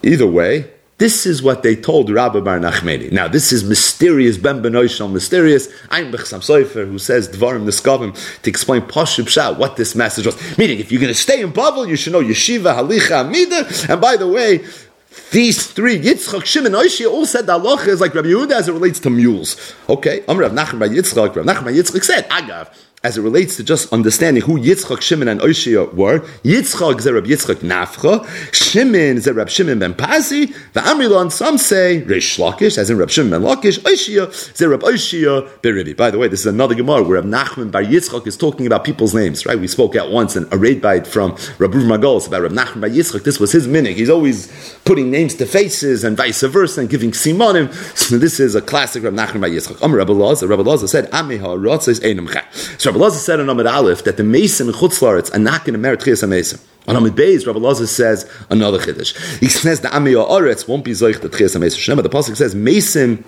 Either 0.02 0.26
way, 0.26 0.70
this 0.98 1.26
is 1.26 1.42
what 1.42 1.62
they 1.62 1.76
told 1.76 2.10
Rabbi 2.10 2.40
Bar 2.40 2.58
Nachmeni. 2.58 3.12
Now, 3.12 3.28
this 3.28 3.52
is 3.52 3.62
mysterious, 3.62 4.36
Ben 4.36 4.62
Benoishal, 4.62 5.12
mysterious. 5.12 5.68
I'm 5.90 6.10
Bechsam 6.12 6.40
Soifer, 6.40 6.88
who 6.88 6.98
says 6.98 7.28
Dvarim 7.28 7.64
Niskavim 7.64 8.42
to 8.42 8.50
explain 8.50 8.82
Pashib 8.82 9.28
Shah 9.28 9.52
what 9.52 9.76
this 9.76 9.94
message 9.94 10.26
was. 10.26 10.58
Meaning, 10.58 10.80
if 10.80 10.90
you're 10.90 11.00
going 11.00 11.12
to 11.12 11.18
stay 11.18 11.40
in 11.40 11.52
Bavel, 11.52 11.86
you 11.88 11.94
should 11.94 12.12
know 12.12 12.22
Yeshiva, 12.22 12.74
Halicha, 12.74 13.24
Amida. 13.24 13.92
And 13.92 14.00
by 14.00 14.16
the 14.16 14.26
way, 14.26 14.64
these 15.30 15.66
three, 15.66 15.98
Yitzchak, 15.98 16.44
Shimon, 16.44 16.72
Oishi, 16.72 17.06
all 17.06 17.26
said 17.26 17.46
the 17.46 17.58
halacha 17.58 17.88
is 17.88 18.00
like 18.00 18.14
Rabbi 18.14 18.28
Yehuda 18.28 18.52
as 18.52 18.68
it 18.68 18.72
relates 18.72 19.00
to 19.00 19.10
mules. 19.10 19.74
Okay, 19.88 20.24
I'm 20.28 20.38
Rav 20.38 20.52
Nachman 20.52 20.78
by 20.78 20.88
Yitzchak. 20.88 21.36
Rav 21.36 21.44
Nachman 21.44 21.64
by 21.64 21.72
Yitzchak 21.72 22.04
said, 22.04 22.28
Agav, 22.30 22.74
as 23.04 23.16
it 23.16 23.22
relates 23.22 23.56
to 23.56 23.62
just 23.62 23.92
understanding 23.92 24.42
who 24.42 24.58
Yitzchak, 24.58 25.00
Shimon, 25.00 25.28
and 25.28 25.40
Oishia 25.40 25.92
were. 25.94 26.18
Yitzchak 26.42 26.96
Zerab 26.96 27.26
Yitzchak 27.26 27.56
Nafcha, 27.56 28.26
Shimon 28.52 29.18
Zerab 29.18 29.48
Shimon 29.48 29.78
ben 29.78 29.94
Pazi, 29.94 30.52
the 30.72 30.84
Amrilon, 30.84 31.30
some 31.30 31.58
say 31.58 32.02
Rish 32.02 32.38
Lakish, 32.38 32.76
as 32.76 32.90
in 32.90 32.98
Rab 32.98 33.08
Shimon 33.08 33.30
ben 33.30 33.42
Lakish, 33.42 33.78
Oishia 33.80 34.26
Zerab 34.26 34.80
Oishia 34.80 35.48
Beribi. 35.60 35.96
By 35.96 36.10
the 36.10 36.18
way, 36.18 36.26
this 36.26 36.40
is 36.40 36.46
another 36.46 36.74
Gemara 36.74 37.04
where 37.04 37.22
Rab 37.22 37.24
Nachman 37.24 37.70
Bar 37.70 37.84
Yitzchak 37.84 38.26
is 38.26 38.36
talking 38.36 38.66
about 38.66 38.82
people's 38.82 39.14
names, 39.14 39.46
right? 39.46 39.58
We 39.58 39.68
spoke 39.68 39.94
at 39.94 40.10
once 40.10 40.34
in 40.34 40.48
a 40.50 40.58
raid 40.58 40.82
bite 40.82 41.06
from 41.06 41.36
Rab 41.58 41.72
Ruv 41.72 41.84
Magols 41.84 42.26
about 42.26 42.42
Rab 42.42 42.52
Nachman 42.52 42.80
Bar 42.80 42.90
Yitzchak. 42.90 43.22
This 43.22 43.38
was 43.38 43.52
his 43.52 43.68
minig. 43.68 43.94
He's 43.94 44.10
always 44.10 44.48
putting 44.84 45.08
names 45.08 45.36
to 45.36 45.46
faces 45.46 46.02
and 46.02 46.16
vice 46.16 46.42
versa 46.42 46.80
and 46.80 46.90
giving 46.90 47.12
simonim. 47.12 47.72
So 47.96 48.18
this 48.18 48.40
is 48.40 48.56
a 48.56 48.60
classic 48.60 49.04
Rab 49.04 49.14
Nachman 49.14 49.40
Bar 49.40 49.50
Yitzchak. 49.50 49.82
Am 49.82 49.94
Rabbi 49.94 50.12
Loza, 50.12 50.48
Rabbi 50.48 50.62
Loza 50.62 50.88
said, 50.88 51.08
Ameha 51.12 51.56
Rotzes 51.56 52.00
Einam 52.00 52.28
So 52.80 52.87
Rabbi 52.88 53.00
Lazar 53.00 53.18
said 53.18 53.38
in 53.38 53.50
Amid 53.50 53.66
Aleph 53.66 54.04
that 54.04 54.16
the 54.16 54.24
Mason 54.24 54.68
Chutzlaritz 54.68 55.34
are 55.34 55.38
not 55.38 55.66
going 55.66 55.74
to 55.74 55.78
merit 55.78 56.00
Chias 56.00 56.26
HaMesim. 56.26 56.58
On 56.86 56.96
Amid 56.96 57.12
Beis, 57.12 57.46
Rabbi 57.46 57.58
Lazar 57.58 57.86
says 57.86 58.30
another 58.48 58.78
Chiddush. 58.78 59.38
He 59.40 59.48
says 59.48 59.82
the 59.82 59.88
Amiyah 59.88 60.26
Oretz 60.26 60.66
won't 60.66 60.86
be 60.86 60.92
Zoich 60.92 61.20
the 61.20 61.28
Chias 61.28 61.54
HaMesim. 61.54 61.96
But 61.96 62.02
the 62.02 62.08
Pasuk 62.08 62.34
says, 62.34 62.54
Mason 62.54 63.24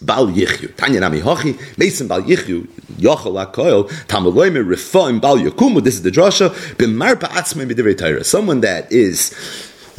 Bal 0.00 0.28
Yichyu. 0.28 0.76
Tanya 0.76 1.00
Nami 1.00 1.20
Hochi, 1.20 1.58
Mason 1.78 2.06
Bal 2.06 2.22
Yichyu, 2.22 2.68
Yochel 2.92 3.52
HaKoil, 3.52 3.90
Tamaloyme 4.06 4.64
Refoim 4.64 5.20
Bal 5.20 5.38
Yakumu. 5.38 5.82
This 5.82 5.94
is 5.94 6.02
the 6.02 6.10
drasha. 6.10 6.50
B'marpa 6.76 7.28
Atzmei 7.30 7.68
B'divrei. 7.68 8.24
Someone 8.24 8.60
that 8.60 8.92
is 8.92 9.30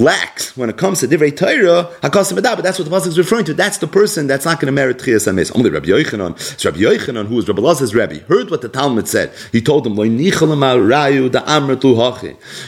lacks 0.02 0.58
when 0.58 0.70
it 0.70 0.78
comes 0.78 1.00
to 1.00 1.08
divrei 1.08 1.36
Torah, 1.36 1.92
hakasim 2.02 2.36
but 2.42 2.64
that's 2.64 2.80
what 2.80 2.90
the 2.90 2.96
pasuk 2.96 3.08
is 3.08 3.18
referring 3.18 3.46
to. 3.46 3.54
That's 3.54 3.78
the 3.78 3.88
person 3.88 4.28
that's 4.28 4.46
not 4.46 4.60
going 4.60 4.68
to 4.68 4.72
merit 4.72 4.98
chias 4.98 5.28
ames. 5.28 5.52
Only 5.52 5.70
Rabbi 5.70 5.88
Yochanan, 5.88 6.40
so 6.60 6.70
Rabbi 6.70 6.82
Yochanan, 6.82 7.28
who 7.28 7.36
was 7.36 7.48
Rabbi 7.48 7.62
Lazar's 7.62 7.96
Rabbi, 7.96 8.20
heard 8.20 8.50
what 8.50 8.62
the 8.62 8.70
Talmud 8.70 9.08
said. 9.08 9.32
He 9.52 9.62
told 9.62 9.88
him, 9.88 9.96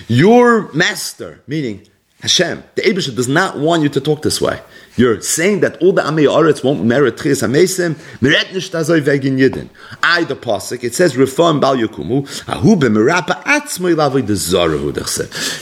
Your 0.08 0.72
master, 0.74 1.44
meaning 1.48 1.88
Hashem, 2.22 2.64
the 2.76 2.82
Abisha 2.84 3.16
does 3.16 3.28
not 3.28 3.58
want 3.60 3.84
you 3.84 3.90
to 3.90 4.00
talk 4.00 4.22
this 4.22 4.40
way. 4.40 4.62
You're 4.96 5.22
saying 5.22 5.62
that 5.62 5.82
all 5.82 5.92
the 5.92 6.04
Amei 6.04 6.28
Aretz 6.28 6.64
won't 6.64 6.86
merit 6.86 7.18
Tchias 7.18 7.42
HaMesim, 7.42 7.96
meret 8.22 8.46
nishtazoi 8.54 9.02
vegin 9.02 9.40
yidin. 9.40 9.70
I, 10.04 10.24
the 10.24 10.36
Pasuk, 10.36 10.84
it 10.84 10.94
says, 10.94 11.18
Reform 11.18 11.60
bal 11.60 11.78
yukumu, 11.78 12.28
ahu 12.48 12.76
b'merapa 12.76 13.42
atzmoi 13.44 13.96
lavoi 13.96 14.22
dezara 14.22 14.80
hu 14.80 14.92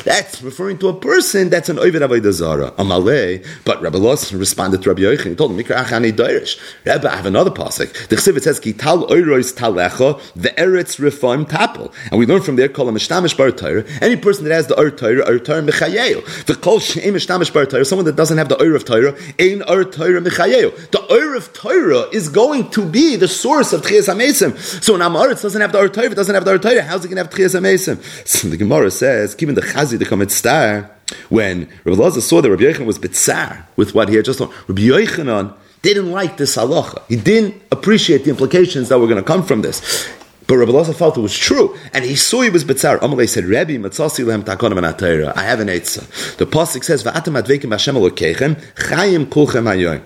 That's 0.04 0.42
referring 0.42 0.80
to 0.80 0.90
a 0.90 0.94
person 0.94 1.50
that's 1.50 1.70
an 1.70 1.78
oivid 1.78 2.02
avoi 2.02 2.20
dezara, 2.20 2.72
amalei, 2.72 3.48
but 3.64 3.82
Rabbi 3.82 3.98
Lawson 3.98 4.38
responded 4.38 4.82
to 4.84 4.90
Rabbi 4.90 5.04
Yoichin, 5.04 5.30
he 5.30 5.36
told 5.36 5.52
him, 5.52 5.66
mikra 5.66 5.82
achani 5.82 6.12
doirish. 6.12 6.60
Rabbi, 6.86 7.08
I 7.08 7.16
have 7.16 7.26
another 7.26 7.52
Pasuk. 7.52 8.10
The 8.10 8.18
Chsiv, 8.18 8.36
it 8.36 8.44
says, 8.44 8.60
ki 8.60 8.74
tal 8.74 9.08
oirois 9.08 9.54
talecha, 9.54 10.20
the 10.34 10.50
eretz 10.50 11.00
reform 11.00 11.46
tapel. 11.46 11.94
And 12.10 12.20
we 12.20 12.26
learn 12.26 12.42
from 12.42 12.58
there, 12.58 12.68
kol 12.68 12.88
ha-mishtamish 12.88 13.38
bar 13.38 13.52
Torah, 13.52 13.86
any 14.02 14.18
person 14.18 14.44
that 14.44 14.54
has 14.54 14.68
the 14.68 14.78
ur 14.78 14.92
Torah, 14.92 15.26
ur 15.30 15.40
Torah 15.40 15.62
mechayeo. 15.62 16.46
The 16.48 16.56
kol 16.56 16.80
she'em 16.80 17.14
mishtamish 17.14 17.54
bar 17.54 17.66
Torah, 17.66 17.86
someone 17.86 18.06
that 18.08 18.18
doesn't 18.18 18.38
have 18.38 18.50
the 18.50 18.62
ur 18.62 18.76
of 18.76 18.84
Torah, 18.84 19.16
Ein 19.40 19.64
Ur 19.70 19.84
Torah 19.86 20.22
The 20.22 21.08
Ur 21.12 21.36
of 21.36 21.54
Torah 21.54 22.10
is 22.12 22.30
going 22.30 22.70
to 22.72 22.86
be 22.86 23.16
the 23.16 23.28
source 23.28 23.74
of 23.74 23.82
Tchias 23.82 24.08
HaMesim. 24.08 24.58
So 24.84 24.96
an 24.96 25.02
Amaretz 25.02 25.42
doesn't 25.42 25.62
have 25.62 25.72
the 25.72 25.80
Ur 25.80 25.90
Torah, 25.90 26.14
doesn't 26.16 26.34
have 26.34 26.46
the 26.46 26.52
Ur 26.52 26.58
Torah, 26.60 26.82
how's 26.82 27.06
it 27.06 27.10
going 27.10 27.18
to 27.18 27.24
have 27.24 27.34
Tchias 27.34 27.60
HaMesim? 27.60 28.28
So 28.28 28.48
the 28.48 28.58
Gemara 28.58 28.92
says, 28.92 29.36
given 29.36 29.56
the 29.56 29.62
Chazi 29.62 29.98
to 30.00 30.06
come 30.06 30.22
at 30.22 30.32
star, 30.32 30.90
when 31.30 31.70
Rabbi 31.84 32.02
Lazar 32.02 32.22
saw 32.22 32.42
that 32.42 32.50
Rabbi 32.50 32.64
Yochanan 32.64 32.86
was 32.86 33.00
bitzar 33.00 33.66
with 33.76 33.94
what 33.94 34.10
he 34.10 34.16
had 34.16 34.26
just 34.26 34.40
done, 34.40 34.50
Rabbi 34.68 34.82
Yochanan 34.82 35.54
didn't 35.82 36.12
like 36.12 36.38
this 36.38 36.56
halacha. 36.56 37.04
He 37.08 37.16
didn't 37.16 37.62
appreciate 37.72 38.24
the 38.24 38.30
implications 38.30 38.90
that 38.90 39.00
were 39.00 39.08
going 39.08 39.18
to 39.22 39.24
come 39.24 39.44
from 39.44 39.62
this. 39.62 40.08
But 40.52 40.58
Rabbi 40.58 40.74
Lazar 40.74 40.92
felt 40.92 41.18
it 41.18 41.22
was 41.22 41.38
true, 41.38 41.78
and 41.94 42.04
he 42.04 42.18
saw 42.18 42.42
he 42.42 42.50
was 42.50 42.66
betzar. 42.66 43.00
Amalei 43.00 43.30
said, 43.30 43.46
"Rabbi, 43.46 43.78
matzasi 43.78 44.26
lehem 44.26 44.44
takonim 44.44 44.78
anatayra. 44.82 45.32
I 45.38 45.44
have 45.44 45.62
an 45.62 45.70
eitzah." 45.70 46.36
The 46.36 46.46
pasuk 46.46 46.84
says, 46.84 47.06
"Va'atam 47.06 47.42
advekim 47.42 47.72
Hashem 47.72 47.96
alokechem 47.96 48.62
chayim 48.76 49.28
kulchem 49.28 49.64
hayoyim." 49.64 50.02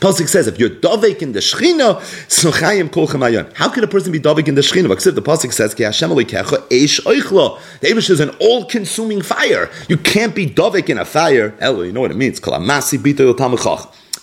Pasuk 0.00 0.28
says, 0.28 0.48
if 0.48 0.58
you're 0.58 0.70
dovek 0.70 1.22
in 1.22 1.30
the 1.30 1.38
shchina, 1.38 2.02
so 2.28 2.50
chayim 2.50 2.88
kolchem 2.90 3.20
ayon. 3.20 3.52
How 3.54 3.68
can 3.68 3.84
a 3.84 3.86
person 3.86 4.10
be 4.10 4.18
dovek 4.18 4.48
in 4.48 4.56
the 4.56 4.62
shchina? 4.62 4.92
Except 4.92 5.14
the 5.14 5.22
pasuk 5.22 5.52
says, 5.52 5.72
ki 5.72 5.84
Hashem 5.84 6.10
alikecha 6.10 6.66
eish 6.70 7.00
oichlo. 7.02 7.60
The 7.78 7.86
Eibush 7.86 8.10
is 8.10 8.18
an 8.18 8.30
all-consuming 8.40 9.22
fire. 9.22 9.70
You 9.88 9.96
can't 9.96 10.34
be 10.34 10.48
dovek 10.48 10.88
in 10.88 10.98
a 10.98 11.04
fire. 11.04 11.54
Elo, 11.60 11.82
you 11.82 11.92
know 11.92 12.00
what 12.00 12.10
it 12.10 12.16
means. 12.16 12.40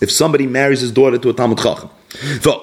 If 0.00 0.10
somebody 0.10 0.46
marries 0.46 0.82
his 0.82 0.92
daughter 0.92 1.16
to 1.16 1.30
a 1.30 1.32
Talmud 1.32 1.56
Chacham, 1.58 1.88
Someone 2.10 2.62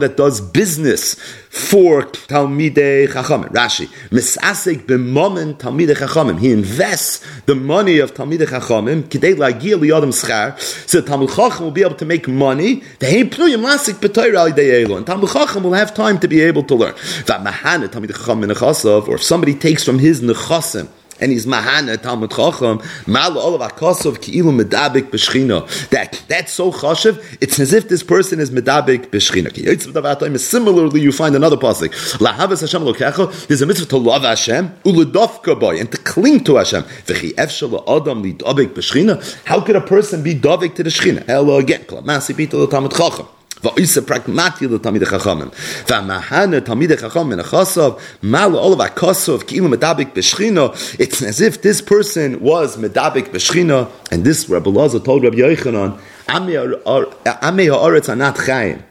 that 0.00 0.14
does 0.16 0.40
business 0.40 1.14
for 1.50 2.02
Talmidei 2.04 3.08
Chachamim. 3.08 3.48
Rashi. 3.50 3.88
Misasik 4.10 4.86
b'momen 4.86 5.54
Talmidei 5.56 5.96
Chachamim. 5.96 6.38
He 6.38 6.52
invests 6.52 7.24
the 7.46 7.56
money 7.56 7.98
of 7.98 8.14
Talmidei 8.14 8.46
Chachamim 8.46 9.02
kidei 9.02 9.34
lagil 9.34 9.80
liyadam 9.80 10.12
schar. 10.12 10.56
So 10.88 11.00
Talmud 11.00 11.30
Chacham 11.30 11.64
will 11.64 11.72
be 11.72 11.82
able 11.82 11.96
to 11.96 12.04
make 12.04 12.28
money. 12.28 12.82
Tehei 13.00 13.24
pluyim 13.28 13.64
lasik 13.64 13.94
b'toyer 13.94 14.36
al 14.36 14.56
elo. 14.56 14.96
And 14.98 15.06
Talmud 15.06 15.30
Chacham 15.30 15.64
will 15.64 15.72
have 15.72 15.92
time 15.92 16.20
to 16.20 16.28
be 16.28 16.40
able 16.40 16.62
to 16.62 16.76
learn. 16.76 16.94
V'mahane 16.94 17.88
Talmidei 17.88 18.12
Chachamim 18.12 18.52
nechasav. 18.52 19.08
Or 19.08 19.16
if 19.16 19.24
somebody 19.24 19.54
takes 19.56 19.82
from 19.82 19.98
his 19.98 20.20
nechasim 20.22 20.88
and 21.20 21.32
he's 21.32 21.46
mahana 21.46 22.00
Talmud 22.00 22.30
Chacham, 22.30 22.80
malo 23.06 23.54
of 23.54 23.60
akosov 23.60 24.20
ki'ilu 24.20 24.52
medabik 24.62 25.10
b'shchina. 25.10 25.88
That 25.90 26.22
that's 26.28 26.52
so 26.52 26.72
chashiv. 26.72 27.22
It's 27.40 27.58
as 27.60 27.72
if 27.72 27.88
this 27.88 28.02
person 28.02 28.40
is 28.40 28.50
medabik 28.50 29.06
b'shchina. 29.10 30.38
Similarly, 30.38 31.00
you 31.00 31.12
find 31.12 31.34
another 31.36 31.56
pasuk. 31.56 31.90
Lahavas 32.18 32.60
Hashem 32.60 32.82
lokecha. 32.82 33.46
There's 33.46 33.62
a 33.62 33.66
mitzvah 33.66 33.86
to 33.86 33.96
love 33.96 34.22
Hashem 34.22 34.70
uledofka 34.84 35.58
boy 35.58 35.78
and 35.78 35.90
to 35.90 35.98
cling 35.98 36.44
to 36.44 36.56
Hashem. 36.56 36.82
V'chi 36.82 37.34
efshel 37.34 37.82
adam 37.88 38.22
lidabik 38.22 38.74
b'shchina. 38.74 39.44
How 39.44 39.60
could 39.60 39.76
a 39.76 39.80
person 39.80 40.22
be 40.22 40.34
davik 40.34 40.74
to 40.76 40.82
the 40.82 40.90
shchina? 40.90 41.24
Hello 41.26 41.58
again. 41.58 41.84
Klamasi 41.84 42.34
bito 42.34 42.68
Talmud 42.70 42.92
Chacham. 42.92 43.28
Va'isa 43.60 44.02
pragmati 44.02 44.68
the 44.68 44.78
Talmid 44.78 45.02
Chachamim. 45.02 45.50
Va'mahana 45.86 46.60
Talmid 46.60 46.88
Chachamim 46.88 47.42
achasav 47.42 48.00
mal 48.22 48.56
all 48.56 48.72
of 48.72 48.78
akasav 48.78 49.46
ki'ilu 49.46 49.74
medabik 49.74 50.12
b'shchina. 50.12 50.72
It's 51.00 51.22
as 51.22 51.40
if 51.40 51.62
this 51.62 51.80
person 51.80 52.40
was 52.40 52.76
medabik 52.76 53.28
b'shchina, 53.28 53.90
and 54.10 54.24
this 54.24 54.48
Rabbi 54.48 54.70
Lazar 54.70 55.00
told 55.00 55.22
Rabbi 55.22 55.36
Yochanan, 55.36 55.98
Amei 56.26 56.56
ha'aretz 57.68 58.08
anat 58.08 58.36
chayim. 58.36 58.82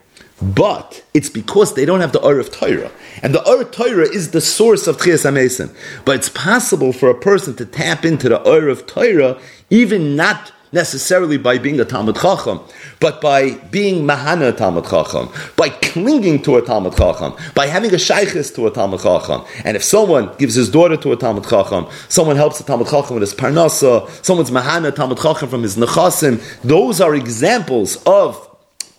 But 0.42 1.04
it's 1.14 1.30
because 1.30 1.76
they 1.76 1.86
don't 1.86 2.02
have 2.02 2.12
the 2.12 2.26
Ur 2.26 2.40
of 2.40 2.52
Torah. 2.52 2.92
And 3.22 3.34
the 3.34 3.48
Ur 3.48 3.62
of 3.62 3.72
Torah 3.72 4.08
is 4.10 4.32
the 4.32 4.42
source 4.42 4.88
of 4.88 4.98
Tchias 4.98 5.24
HaMesim. 5.30 5.74
But 6.04 6.18
it's 6.18 6.28
possible 6.28 6.92
for 6.92 7.10
a 7.10 7.16
person 7.16 7.56
to 7.58 7.66
tap 7.66 8.04
into 8.04 8.28
the 8.28 8.46
Ur 8.46 8.68
of 8.68 8.86
Torah, 8.86 9.40
even 9.70 10.16
not 10.18 10.52
necessarily 10.74 11.38
by 11.38 11.58
being 11.58 11.80
a 11.80 11.86
Talmud 11.86 12.16
Chacham, 12.16 12.60
but 13.00 13.22
by 13.22 13.52
being 13.72 14.06
Mahana 14.06 14.56
Talmud 14.56 14.86
Chacham, 14.86 15.30
by 15.56 15.70
clinging 15.70 16.42
to 16.42 16.58
a 16.58 16.62
Talmud 16.62 16.98
Chacham, 16.98 17.34
by 17.56 17.68
having 17.68 17.92
a 17.92 17.98
Shaykhis 17.98 18.54
to 18.56 18.68
a 18.68 18.72
Talmud 18.72 19.02
Chacham. 19.02 19.46
And 19.64 19.78
if 19.78 19.84
someone 19.84 20.36
gives 20.38 20.56
his 20.56 20.70
daughter 20.70 20.98
to 20.98 21.12
a 21.14 21.16
Talmud 21.16 21.48
Chacham, 21.48 21.88
someone 22.10 22.36
helps 22.36 22.60
a 22.60 22.66
Talmud 22.66 22.88
Chacham 22.88 23.16
with 23.16 23.22
his 23.22 23.34
Parnasa, 23.34 24.10
someone's 24.26 24.52
Mahana 24.52 24.94
Talmud 24.94 25.20
Chacham 25.20 25.48
from 25.48 25.64
his 25.64 25.78
Nechasim, 25.78 26.42
those 26.62 27.00
are 27.00 27.16
examples 27.16 28.02
of 28.06 28.50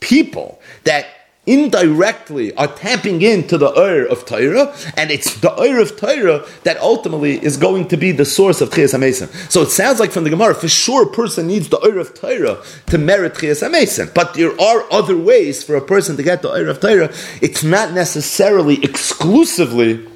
people 0.01 0.61
that 0.85 1.07
indirectly 1.47 2.55
are 2.57 2.69
tapping 2.69 3.23
into 3.23 3.59
the 3.59 3.73
Ur 3.79 4.07
of 4.07 4.25
Torah, 4.27 4.75
and 4.97 5.11
it's 5.11 5.41
the 5.41 5.53
Ur 5.61 5.81
of 5.81 5.97
Torah 5.97 6.47
that 6.65 6.79
ultimately 6.79 7.43
is 7.45 7.57
going 7.57 7.89
to 7.89 7.97
be 7.97 8.13
the 8.13 8.25
source 8.25 8.61
of 8.61 8.71
Chias 8.71 8.95
HaMesim. 8.95 9.29
So 9.51 9.63
it 9.63 9.71
sounds 9.71 10.01
like 10.01 10.11
from 10.11 10.25
the 10.25 10.31
Gemara, 10.31 10.55
for 10.55 10.69
sure 10.69 11.05
a 11.05 11.13
person 11.13 11.47
needs 11.47 11.69
the 11.69 11.85
Ur 11.85 11.99
of 11.99 12.15
Torah 12.15 12.63
to 12.87 12.99
merit 12.99 13.35
Chias 13.35 13.63
HaMesim. 13.63 14.15
But 14.15 14.35
there 14.35 14.59
are 14.61 14.85
other 14.93 15.17
ways 15.17 15.63
for 15.63 15.77
a 15.77 15.83
person 15.83 16.17
to 16.17 16.23
get 16.23 16.43
the 16.43 16.51
Ur 16.51 16.69
of 16.69 16.81
Torah. 16.81 17.13
It's 17.43 17.63
not 17.63 17.93
necessarily 17.93 18.83
exclusively 18.83 20.09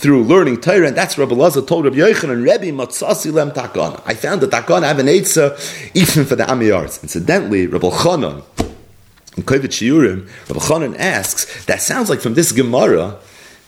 through 0.00 0.24
learning 0.24 0.60
Torah, 0.60 0.86
and 0.88 0.96
that's 0.96 1.18
Rabbi 1.18 1.34
Lazar 1.34 1.60
told 1.60 1.84
Rabbi 1.84 1.96
Yochanan 1.96 2.42
Rebbe 2.42 2.74
Matzasi 2.74 3.30
Lem 3.32 3.50
Takana. 3.50 4.00
I 4.06 4.14
found 4.14 4.40
that 4.40 4.50
Takana 4.50 4.84
have 4.84 4.98
an 4.98 5.06
Eitzah 5.06 5.94
even 5.94 6.24
for 6.24 6.36
the 6.36 6.44
Amiyards. 6.44 7.02
Incidentally, 7.02 7.66
Rabbi 7.66 7.88
Chanan, 7.88 8.42
in 9.40 9.46
Kovetz 9.46 9.80
Shiurim, 9.80 10.28
Rabbi 10.48 10.60
Chanan 10.60 10.96
asks, 10.98 11.64
that 11.64 11.80
sounds 11.80 12.10
like 12.10 12.20
from 12.20 12.34
this 12.34 12.52
Gemara 12.52 13.18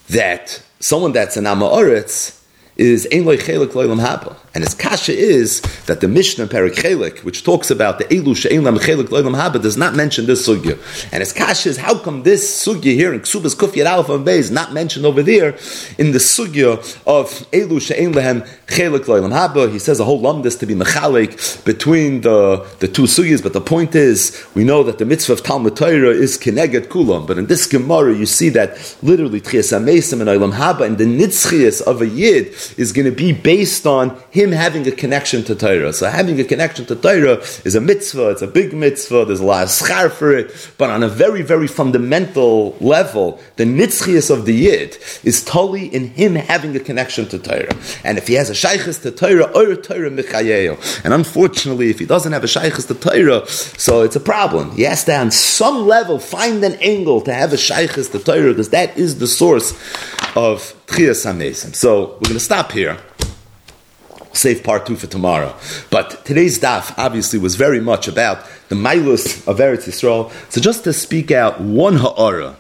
that 0.09 0.63
someone 0.81 1.13
that's 1.13 1.37
an 1.37 1.45
Amaretz 1.45 2.42
is 2.83 3.07
Ein 3.13 3.25
Chelik 3.25 3.69
Loilam 3.69 4.01
Haba. 4.01 4.37
And 4.55 4.65
his 4.65 4.75
kasha 4.75 5.17
is 5.17 5.63
that 5.87 6.01
the 6.01 6.09
Mishnah 6.09 6.49
Perik 6.49 6.75
Chelik, 6.75 7.23
which 7.23 7.45
talks 7.45 7.71
about 7.71 7.99
the 7.99 8.05
Elu 8.07 8.37
She'en 8.37 8.65
Lam 8.65 8.77
Chelik 8.77 9.05
Loilam 9.05 9.37
Haba, 9.41 9.63
does 9.63 9.77
not 9.77 9.95
mention 9.95 10.27
this 10.27 10.47
sugya. 10.47 10.77
And 11.13 11.21
his 11.21 11.33
kasha 11.33 11.69
is 11.69 11.77
how 11.77 11.99
come 11.99 12.25
this 12.25 12.67
sugya 12.67 12.93
here 12.93 13.15
in 13.15 13.21
Ksubas 13.21 13.55
Kufiyat 13.55 13.87
Alpha 13.87 14.15
and 14.17 14.25
Bay 14.25 14.39
is 14.39 14.51
not 14.51 14.73
mentioned 14.73 15.07
over 15.07 15.23
there 15.23 15.51
in 15.97 16.11
the 16.11 16.19
sugya 16.19 16.79
of 17.07 17.31
Elu 17.53 17.81
She'en 17.81 18.13
Lehem 18.13 18.43
Chelik 18.67 19.05
Loilam 19.05 19.31
Haba. 19.31 19.71
He 19.71 19.79
says 19.79 20.01
a 20.01 20.05
whole 20.05 20.21
lumdis 20.21 20.59
to 20.59 20.67
be 20.67 20.75
mechalik 20.75 21.65
between 21.65 22.23
the, 22.23 22.67
the 22.81 22.89
two 22.89 23.03
sugyas, 23.03 23.43
but 23.43 23.53
the 23.53 23.61
point 23.61 23.95
is, 23.95 24.45
we 24.55 24.65
know 24.65 24.83
that 24.83 24.99
the 24.99 25.05
mitzvah 25.05 25.35
of 25.35 25.45
Talmud 25.45 25.77
Torah 25.77 26.11
is 26.11 26.37
Keneged 26.37 26.89
Kulam, 26.89 27.29
but 27.29 27.39
in 27.39 27.47
this 27.47 27.67
Gemara 27.69 28.13
you 28.13 28.27
see 28.27 28.49
that 28.49 28.97
literally 29.03 29.41
Tchias 29.41 29.73
HaMesim 29.73 30.21
and 30.21 30.29
Olam 30.29 30.53
Haba 30.55 30.85
and 30.85 30.99
the 30.99 31.05
Nitzchias 31.05 31.81
of 31.83 32.03
a 32.03 32.09
Yid 32.09 32.53
is 32.77 32.93
going 32.93 33.07
to 33.07 33.13
be 33.13 33.33
based 33.33 33.87
on 33.87 34.21
him 34.31 34.53
having 34.53 34.87
a 34.87 34.93
connection 34.93 35.45
to 35.45 35.55
Torah. 35.55 35.93
So 35.93 36.09
having 36.09 36.41
a 36.41 36.45
connection 36.45 36.87
to 36.87 36.97
Torah 36.97 37.39
is 37.65 37.75
a 37.75 37.81
mitzvah, 37.81 38.31
it's 38.31 38.43
a 38.43 38.47
big 38.47 38.73
mitzvah, 38.73 39.25
there's 39.25 39.41
a 39.41 39.45
lot 39.45 39.65
of 39.65 39.69
schar 39.69 40.11
for 40.11 40.33
it, 40.33 40.73
but 40.79 40.91
on 40.91 41.03
a 41.03 41.09
very, 41.09 41.43
very 41.43 41.67
fundamental 41.67 42.77
level, 42.81 43.41
the 43.57 43.65
Nitzchias 43.65 44.31
of 44.31 44.47
the 44.47 44.55
Yid 44.55 44.99
is 45.25 45.45
totally 45.45 45.87
in 45.87 46.09
him 46.09 46.35
having 46.35 46.75
a 46.77 46.81
connection 46.81 47.29
to 47.29 47.39
Torah. 47.39 47.77
And 48.05 48.19
if 48.19 48.29
he 48.29 48.35
has 48.35 48.51
a 48.51 48.55
shaykhis 48.55 49.03
to 49.03 49.11
Torah, 49.11 49.45
or 49.55 49.75
Torah 49.77 50.11
michayeyo. 50.11 51.05
And 51.05 51.15
unfortunately, 51.15 51.91
if 51.91 51.99
he 51.99 52.07
doesn't 52.07 52.33
have 52.33 52.45
a 52.45 52.47
shaykhis 52.47 52.87
to 52.89 52.95
Torah, 52.95 53.47
so 53.47 54.03
it's 54.03 54.17
a 54.17 54.21
problem. 54.21 54.73
He 54.73 54.83
has 54.83 55.05
to, 55.05 55.17
on 55.17 55.31
some 55.31 55.87
level, 55.87 56.19
find 56.19 56.63
an 56.65 56.75
angle 56.81 57.21
to 57.23 57.33
have 57.33 57.53
a 57.53 57.57
shaykhis 57.57 58.11
to 58.13 58.19
Torah, 58.19 58.51
because 58.51 58.71
that 58.71 58.97
is 58.97 59.19
the 59.19 59.27
source 59.27 59.73
of 60.37 60.75
HaMesim. 60.93 61.75
So 61.75 62.15
we're 62.15 62.29
going 62.29 62.35
to 62.35 62.41
stop 62.41 62.73
here. 62.73 62.99
Save 64.33 64.63
part 64.65 64.87
two 64.87 64.97
for 64.97 65.07
tomorrow. 65.07 65.55
But 65.91 66.25
today's 66.25 66.59
daf 66.59 66.95
obviously 66.97 67.39
was 67.39 67.57
very 67.57 67.81
much 67.81 68.09
about 68.09 68.47
the 68.69 68.75
Mailus 68.75 69.47
of 69.47 69.59
Eretz 69.59 69.89
Yisrael. 69.89 70.33
So 70.51 70.61
just 70.61 70.85
to 70.85 70.93
speak 70.93 71.31
out 71.31 71.61
one 71.61 71.97
ha'ara 71.97 72.57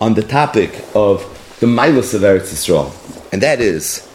on 0.00 0.14
the 0.14 0.22
topic 0.22 0.72
of 0.94 1.22
the 1.60 1.66
Mailus 1.66 2.14
of 2.14 2.22
Eretz 2.22 2.52
Yisrael, 2.52 2.92
and 3.32 3.42
that 3.42 3.60
is 3.60 4.06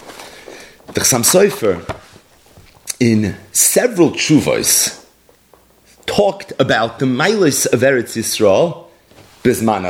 the 0.88 1.02
Chassam 1.02 1.24
Sofer 1.24 1.84
in 3.00 3.36
several 3.52 4.12
tshuvos 4.12 5.06
talked 6.06 6.54
about 6.60 7.00
the 7.00 7.06
Mailus 7.06 7.66
of 7.72 7.82
Eretz 7.82 8.16
Yisrael 8.16 8.88
bisman. 9.44 9.84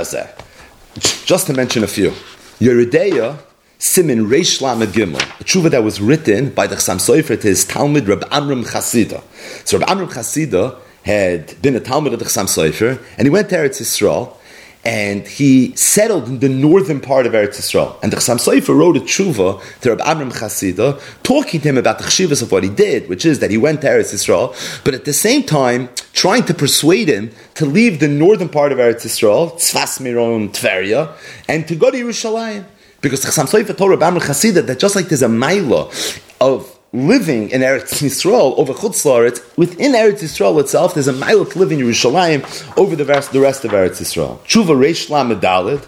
Just 1.26 1.48
to 1.48 1.54
mention 1.54 1.84
a 1.84 1.88
few. 1.88 2.12
Yeridea 2.60 3.38
Simin 3.84 4.28
Reish 4.28 4.62
Lamed 4.62 4.94
Gimel, 4.94 5.16
a 5.16 5.44
tshuva 5.44 5.72
that 5.72 5.84
was 5.84 6.00
written 6.00 6.52
by 6.52 6.68
the 6.68 6.76
Chassam 6.76 6.98
Sofer 6.98 7.36
to 7.42 7.48
his 7.48 7.66
Talmud 7.66 8.08
Reb 8.08 8.24
Amram 8.30 8.64
Chasida. 8.64 9.24
So 9.68 9.80
Reb 9.80 9.90
Amram 9.90 10.08
Chasida 10.08 10.78
had 11.02 11.60
been 11.64 11.76
a 11.76 11.80
Talmud 11.80 12.14
of 12.14 12.20
the 12.20 12.26
Chassam 12.26 12.46
Sofer, 12.46 13.04
and 13.18 13.26
he 13.26 13.32
went 13.32 13.50
to 13.50 13.56
Eretz 13.56 13.82
Yisrael, 13.82 14.38
and 14.86 15.28
he 15.28 15.76
settled 15.76 16.28
in 16.28 16.40
the 16.42 16.48
northern 16.48 17.00
part 17.00 17.26
of 17.26 17.34
Eretz 17.34 17.58
Yisrael. 17.58 17.98
And 18.04 18.12
the 18.14 18.18
Chassam 18.18 18.38
Sofer 18.38 18.78
wrote 18.78 18.98
a 18.98 19.00
tshuva 19.00 19.60
to 19.82 19.90
Reb 19.90 20.02
Amram 20.02 20.30
Chasida, 20.30 21.02
talking 21.24 21.60
to 21.62 21.70
him 21.70 21.80
about 21.80 21.98
the 21.98 22.04
chshivas 22.04 22.44
of 22.44 22.52
what 22.52 22.62
he 22.62 22.70
did, 22.70 23.10
which 23.10 23.26
is 23.26 23.40
that 23.40 23.50
he 23.50 23.58
went 23.58 23.82
to 23.82 23.88
Eretz 23.88 24.14
Yisrael, 24.14 24.54
but 24.86 24.94
at 24.94 25.06
the 25.06 25.14
same 25.14 25.42
time 25.42 25.90
trying 26.14 26.44
to 26.44 26.54
persuade 26.54 27.08
him 27.08 27.32
to 27.56 27.66
leave 27.66 28.00
the 28.00 28.08
northern 28.08 28.48
part 28.48 28.72
of 28.72 28.78
Eretz 28.78 29.08
Yisrael, 29.08 29.54
Tzfas 29.54 30.00
Miron, 30.00 30.50
Tveria, 30.50 31.16
and 31.50 31.68
to 31.68 31.76
go 31.76 31.90
to 31.90 31.98
Yerushalayim. 31.98 32.66
Because 33.02 33.26
Chassam 33.26 33.46
Sofer 33.50 33.76
told 33.76 33.92
Rabbi 33.92 34.08
Amr 34.08 34.20
Chasida 34.20 34.66
that 34.66 34.80
just 34.80 34.96
like 34.96 35.08
there's 35.08 35.22
a 35.24 35.28
maila 35.28 35.92
of 36.40 36.78
living 36.94 37.50
in 37.50 37.62
Eretz 37.62 38.02
Yisrael 38.02 38.58
over 38.58 38.74
Chutz 38.74 39.06
La'aretz, 39.06 39.42
within 39.58 39.94
Eretz 39.94 40.20
Yisrael 40.20 40.60
itself, 40.60 40.94
there's 40.94 41.08
a 41.08 41.14
maila 41.14 41.50
to 41.52 41.60
live 41.60 41.72
in 41.72 41.80
Yerushalayim 41.80 42.78
over 42.78 42.96
the 42.96 43.06
rest, 43.06 43.32
the 43.32 43.40
rest 43.40 43.66
of 43.66 43.72
Eretz 43.72 44.02
Yisrael. 44.02 44.40
Tshuva 44.42 44.76
Reish 44.78 45.10
Lamed 45.10 45.88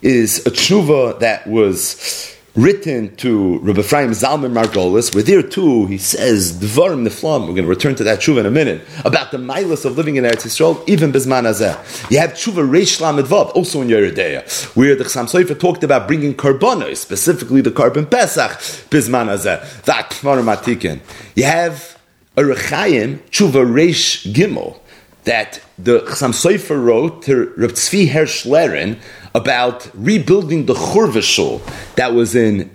is 0.00 0.46
a 0.46 0.50
tshuva 0.50 1.18
that 1.20 1.46
was 1.46 2.36
written 2.58 3.14
to 3.14 3.60
Rabbi 3.60 3.80
Ephraim 3.80 4.10
Zalman 4.10 4.52
Margolis, 4.52 5.14
where 5.14 5.22
there 5.22 5.42
too 5.42 5.86
he 5.86 5.96
says 5.96 6.52
Dvarim 6.54 7.06
Niflam. 7.06 7.42
We're 7.42 7.54
going 7.54 7.62
to 7.62 7.66
return 7.66 7.94
to 7.94 8.04
that 8.04 8.18
tshuva 8.18 8.40
in 8.40 8.46
a 8.46 8.50
minute 8.50 8.82
about 9.04 9.30
the 9.30 9.38
milas 9.38 9.84
of 9.84 9.96
living 9.96 10.16
in 10.16 10.24
Eretz 10.24 10.44
Yisrael, 10.44 10.82
even 10.88 11.12
Bisman 11.12 11.44
Azeh. 11.44 12.10
You 12.10 12.18
have 12.18 12.32
tshuva 12.32 12.68
Reish 12.68 13.00
Lamed 13.00 13.28
Vav, 13.28 13.54
also 13.54 13.80
in 13.80 13.86
Yeridea, 13.86 14.74
where 14.74 14.96
the 14.96 15.04
Chassam 15.04 15.26
Sofer 15.30 15.58
talked 15.58 15.84
about 15.84 16.08
bringing 16.08 16.34
karbonos, 16.34 16.96
specifically 16.96 17.60
the 17.60 17.70
carbon 17.70 18.06
Pesach 18.06 18.50
Bisman 18.90 19.28
Azeh. 19.28 19.82
That 19.82 20.10
Matikin. 20.10 20.98
You 21.36 21.44
have 21.44 21.96
a 22.36 22.42
Rechayim 22.42 23.20
tshuva 23.30 23.64
Reish 23.64 24.32
Gimel 24.32 24.80
that 25.24 25.60
the 25.78 26.00
Chassam 26.00 26.32
Sofer 26.32 26.82
wrote 26.82 27.22
to 27.22 27.52
Reb 27.56 27.70
Tzvi 27.70 28.08
Hirsch 28.08 28.46
Lehren 28.46 28.98
about 29.34 29.90
rebuilding 29.94 30.66
the 30.66 30.74
Churvashul 30.74 31.60
that 31.96 32.14
was 32.14 32.34
in 32.34 32.70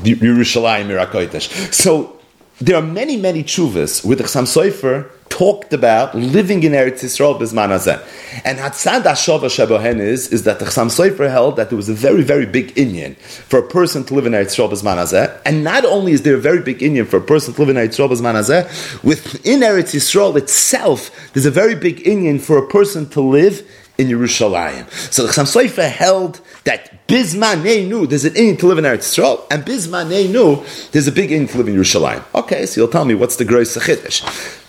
Yerushalayim 0.00 0.86
Mirakoitesh. 0.86 1.72
So 1.72 2.18
there 2.60 2.76
are 2.76 2.82
many, 2.82 3.16
many 3.16 3.42
chuvas 3.42 4.04
with 4.04 4.18
the 4.18 4.24
Chassam 4.24 4.46
Sofer 4.46 5.10
talked 5.28 5.72
about 5.72 6.14
living 6.14 6.62
in 6.62 6.72
Eretz 6.72 7.02
Yisrael 7.02 7.38
bisman 7.38 7.70
hazeh. 7.70 8.00
And 8.44 8.58
Hatzad 8.58 9.02
Ashova 9.02 9.46
Shebohen 9.46 9.98
is, 9.98 10.28
is 10.28 10.44
that 10.44 10.58
the 10.58 10.66
Chassam 10.66 10.88
Sofer 10.88 11.30
held 11.30 11.56
that 11.56 11.70
there 11.70 11.76
was 11.76 11.88
a 11.88 11.94
very, 11.94 12.22
very 12.22 12.46
big 12.46 12.78
Indian 12.78 13.14
for 13.14 13.58
a 13.58 13.66
person 13.66 14.04
to 14.04 14.14
live 14.14 14.26
in 14.26 14.32
Eretz 14.32 14.54
Yisrael 14.54 14.70
bisman 14.70 14.98
hazeh. 14.98 15.40
And 15.46 15.64
not 15.64 15.84
only 15.84 16.12
is 16.12 16.22
there 16.22 16.36
a 16.36 16.40
very 16.40 16.60
big 16.60 16.82
Indian 16.82 17.06
for 17.06 17.16
a 17.16 17.22
person 17.22 17.54
to 17.54 17.60
live 17.64 17.70
in 17.70 17.76
Eretz 17.76 17.96
Yisrael 17.96 18.10
bisman 18.10 18.34
hazeh, 18.34 19.02
within 19.02 19.60
Eretz 19.60 19.94
Yisrael 19.94 20.36
itself, 20.36 21.10
there's 21.32 21.46
a 21.46 21.50
very 21.50 21.74
big 21.74 22.06
Indian 22.06 22.38
for 22.38 22.58
a 22.58 22.68
person 22.68 23.08
to 23.10 23.20
live 23.20 23.66
in 24.02 24.18
Yerushalayim. 24.18 24.90
So 25.12 25.26
the 25.26 25.32
Chassam 25.32 25.46
Sofer 25.46 25.88
held 25.88 26.40
that 26.64 27.06
Bisman 27.08 27.62
knew 27.62 28.06
there's 28.06 28.24
an 28.24 28.36
Indian 28.36 28.56
to 28.58 28.66
live 28.66 28.78
in 28.78 28.84
Eretz 28.84 29.18
Yisrael, 29.18 29.46
and 29.50 29.64
Bisman 29.64 30.08
knew 30.08 30.64
there's 30.92 31.06
a 31.06 31.12
big 31.12 31.30
Indian 31.30 31.48
to 31.48 31.58
live 31.58 31.68
in 31.68 31.76
Yerushalayim. 31.76 32.24
Okay, 32.34 32.66
so 32.66 32.80
you'll 32.80 32.90
tell 32.90 33.04
me 33.04 33.14
what's 33.14 33.36
the 33.36 33.44
Grois 33.44 33.76
Chiddush. 33.78 34.22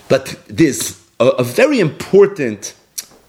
But 0.08 0.36
there's 0.48 1.00
a, 1.20 1.26
a, 1.26 1.44
very 1.44 1.80
important 1.80 2.74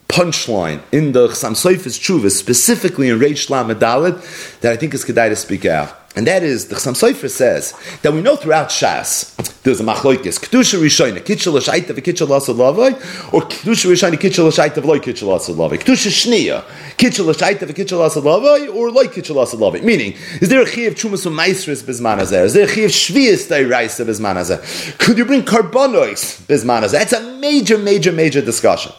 punchline 0.08 0.82
in 0.92 1.14
the 1.14 1.28
Chassam 1.28 1.54
Sofer's 1.54 1.98
Tshuva, 2.00 2.32
specifically 2.32 3.10
in 3.10 3.20
Reish 3.20 3.50
Lamed 3.50 3.80
that 3.80 4.74
I 4.74 4.78
think 4.78 4.94
is 4.94 5.06
Kedai 5.06 5.30
to 5.30 5.36
speak 5.36 5.66
out. 5.66 6.05
And 6.16 6.26
that 6.28 6.44
is, 6.44 6.68
the 6.68 6.76
Chassam 6.76 6.94
Sofer 6.94 7.30
says 7.30 7.74
that 8.02 8.14
we 8.14 8.22
know 8.22 8.38
throughout 8.38 8.70
Shas 8.70 9.36
there's 9.64 9.82
a 9.82 9.84
machloikis 9.84 10.40
kedusha 10.40 10.80
rishayna 10.80 11.20
kitchel 11.20 11.54
l'shaita 11.54 11.94
v'kitchel 11.94 12.30
l'asad 12.30 12.56
lavoi, 12.56 12.94
or 13.34 13.42
kedusha 13.42 13.92
rishayna 13.92 14.18
kitchel 14.18 14.48
l'shaita 14.48 14.82
v'loy 14.82 15.00
kitchel 15.02 15.28
l'asad 15.28 15.56
lavoi. 15.56 15.78
Kedusha 15.78 16.10
shniya 16.10 16.64
kitchel 16.96 17.26
l'shaita 17.26 17.68
v'kitchel 17.68 18.00
l'asad 18.00 18.24
lavoi, 18.24 18.74
or 18.74 18.92
loy 18.92 19.08
kitchel 19.08 19.36
l'asad 19.36 19.60
lavoi. 19.60 19.84
Meaning, 19.84 20.14
is 20.40 20.48
there 20.48 20.62
a 20.62 20.66
chi 20.66 20.90
chumas 20.92 21.26
u'maisris 21.26 21.84
hazeh? 21.84 22.44
Is 22.46 22.54
there 22.54 22.66
a 22.66 22.68
chi 22.68 22.82
of 22.82 22.92
shviyas 22.92 23.50
da'iraisa? 23.50 24.98
Could 24.98 25.18
you 25.18 25.26
bring 25.26 25.42
karbonois 25.42 26.40
bezman 26.48 26.84
hazeh? 26.84 27.02
It's 27.02 27.14
a 27.14 27.20
major, 27.40 27.78
major, 27.78 28.14
major 28.14 28.42
discussion. 28.42 28.94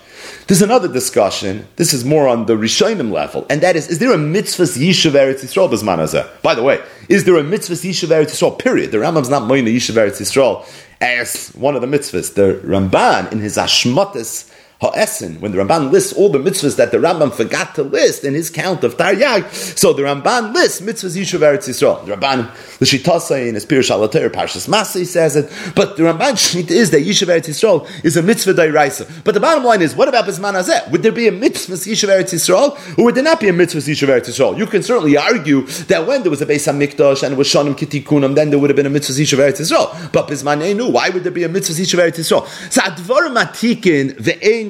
There's 0.47 0.63
another 0.63 0.87
discussion. 0.87 1.67
This 1.75 1.93
is 1.93 2.05
more 2.05 2.29
on 2.29 2.47
the 2.47 2.55
Rishonim 2.55 3.11
level, 3.11 3.47
and 3.51 3.61
that 3.63 3.75
is: 3.75 3.89
Is 3.89 3.99
there 3.99 4.13
a 4.13 4.19
mitzvah 4.19 4.63
yishuv 4.63 5.13
eretz 5.13 5.43
yisrael 5.43 6.43
By 6.43 6.55
the 6.55 6.63
way, 6.63 6.81
is 7.09 7.25
there 7.25 7.37
a 7.37 7.43
mitzvah 7.43 7.75
yishuv 7.75 8.11
eretz 8.11 8.31
yisrael? 8.31 8.57
Period. 8.57 8.93
The 8.93 8.99
Rambam's 8.99 9.29
not 9.29 9.43
moina 9.43 9.75
yishuv 9.75 9.95
eretz 9.95 10.21
yisrael 10.21 10.65
as 11.01 11.49
one 11.57 11.75
of 11.75 11.81
the 11.81 11.89
mitzvahs. 11.89 12.35
The 12.35 12.61
Ramban 12.65 13.33
in 13.33 13.41
his 13.41 13.57
Ashmatis 13.57 14.49
Ha'essen, 14.83 15.41
when 15.41 15.53
the 15.53 15.59
Ramban 15.59 15.91
lists 15.91 16.13
all 16.13 16.29
the 16.29 16.39
mitzvahs 16.39 16.77
that 16.77 16.91
the 16.91 16.99
Rambam 16.99 17.33
forgot 17.33 17.75
to 17.77 17.83
list 17.83 18.25
in 18.25 18.35
his 18.35 18.51
count 18.51 18.85
of 18.85 18.99
Taryag, 18.99 19.51
so 19.79 19.95
the 19.95 20.03
Ramban 20.03 20.53
lists 20.53 20.83
mitzvahs 20.83 21.17
Yishuv 21.17 21.41
Eretz 21.41 21.67
Yisrael. 21.67 22.05
The 22.05 22.15
Ramban, 22.15 22.79
the 22.79 22.85
Shitasa 22.85 23.49
in 23.49 23.55
his 23.55 23.65
Pirush 23.65 23.91
Alater, 23.91 24.29
Parshas 24.29 24.69
Masay 24.69 25.07
says 25.07 25.35
it, 25.35 25.51
but 25.75 25.97
the 25.97 26.03
Ramban 26.03 26.37
Shit 26.53 26.71
is 26.71 26.91
that 26.91 27.01
Yishuv 27.01 27.29
Eretz 27.29 27.47
Yisrael 27.47 27.89
is 28.05 28.19
a 28.19 28.23
mitzvah 28.23 28.53
Dairaisa. 28.53 29.25
But 29.25 29.33
the 29.33 29.41
bottom 29.41 29.65
line 29.65 29.81
is, 29.81 29.97
what 29.97 30.09
about 30.09 30.27
Bisman 30.27 30.53
Hazeh? 30.53 30.91
Would 30.91 31.03
there 31.03 31.11
be 31.11 31.27
a 31.27 31.33
mitzvah 31.33 31.73
Yishuv 31.73 32.11
Eretz 32.11 32.35
Yisrael, 32.35 32.99
or 32.99 33.07
would 33.07 33.15
there 33.15 33.25
not 33.25 33.41
be 33.41 33.49
a 33.49 33.55
mitzvah 33.55 33.81
Yishuv 33.81 34.09
Eretz 34.09 34.29
Yisrael? 34.29 34.59
You 34.59 34.67
can 34.67 34.83
certainly 34.83 35.17
argue 35.17 35.63
that 35.87 36.07
when 36.07 36.21
there 36.21 36.31
was 36.31 36.43
a 36.43 36.47
Beis 36.47 36.71
HaMikdash 36.71 37.23
and 37.23 37.33
it 37.33 37.39
was 37.39 37.49
Shonim 37.49 37.75
Kitikunam, 37.75 38.35
then 38.35 38.51
there 38.51 38.59
would 38.59 38.69
have 38.69 38.77
been 38.77 38.85
a 38.85 38.91
mitzvah 38.91 39.15
Yishuv 39.15 39.39
Eretz 39.39 39.59
Yisrael. 39.59 40.13
But 40.13 40.29
Bisman 40.29 40.61
Enu, 40.61 40.91
why 40.91 41.09
would 41.09 41.25
there 41.25 41.33
be 41.33 41.45
a 41.45 41.49
mitzvah 41.49 41.81
Yishuv 41.81 41.99
Eretz 41.99 42.19
Yisrael? 42.19 42.47
So 42.71 42.83
Advar 42.83 43.35
Matikin, 43.35 44.17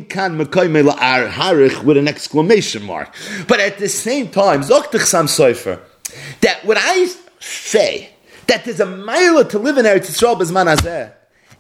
Ve'ein 0.05 0.09
kan 0.09 0.39
harich 0.39 1.83
with 1.85 1.97
an 1.97 2.09
exclamation 2.09 2.83
mark. 2.83 3.15
But 3.49 3.61
at 3.61 3.79
the 3.79 3.89
same 3.89 4.29
time, 4.29 4.63
Zoktich 4.63 5.05
Sam 5.05 5.27
Sofer, 5.27 5.81
that 6.41 6.65
when 6.65 6.79
I 6.79 7.13
say 7.41 8.11
that 8.47 8.65
there's 8.65 8.81
a 8.81 8.87
mile 8.87 9.45
to 9.45 9.59
live 9.59 9.79
in 9.79 9.85
Eretz 9.85 10.07
Yisrael 10.07 10.39
Bezman 10.39 10.75
Hazeh, 10.75 11.13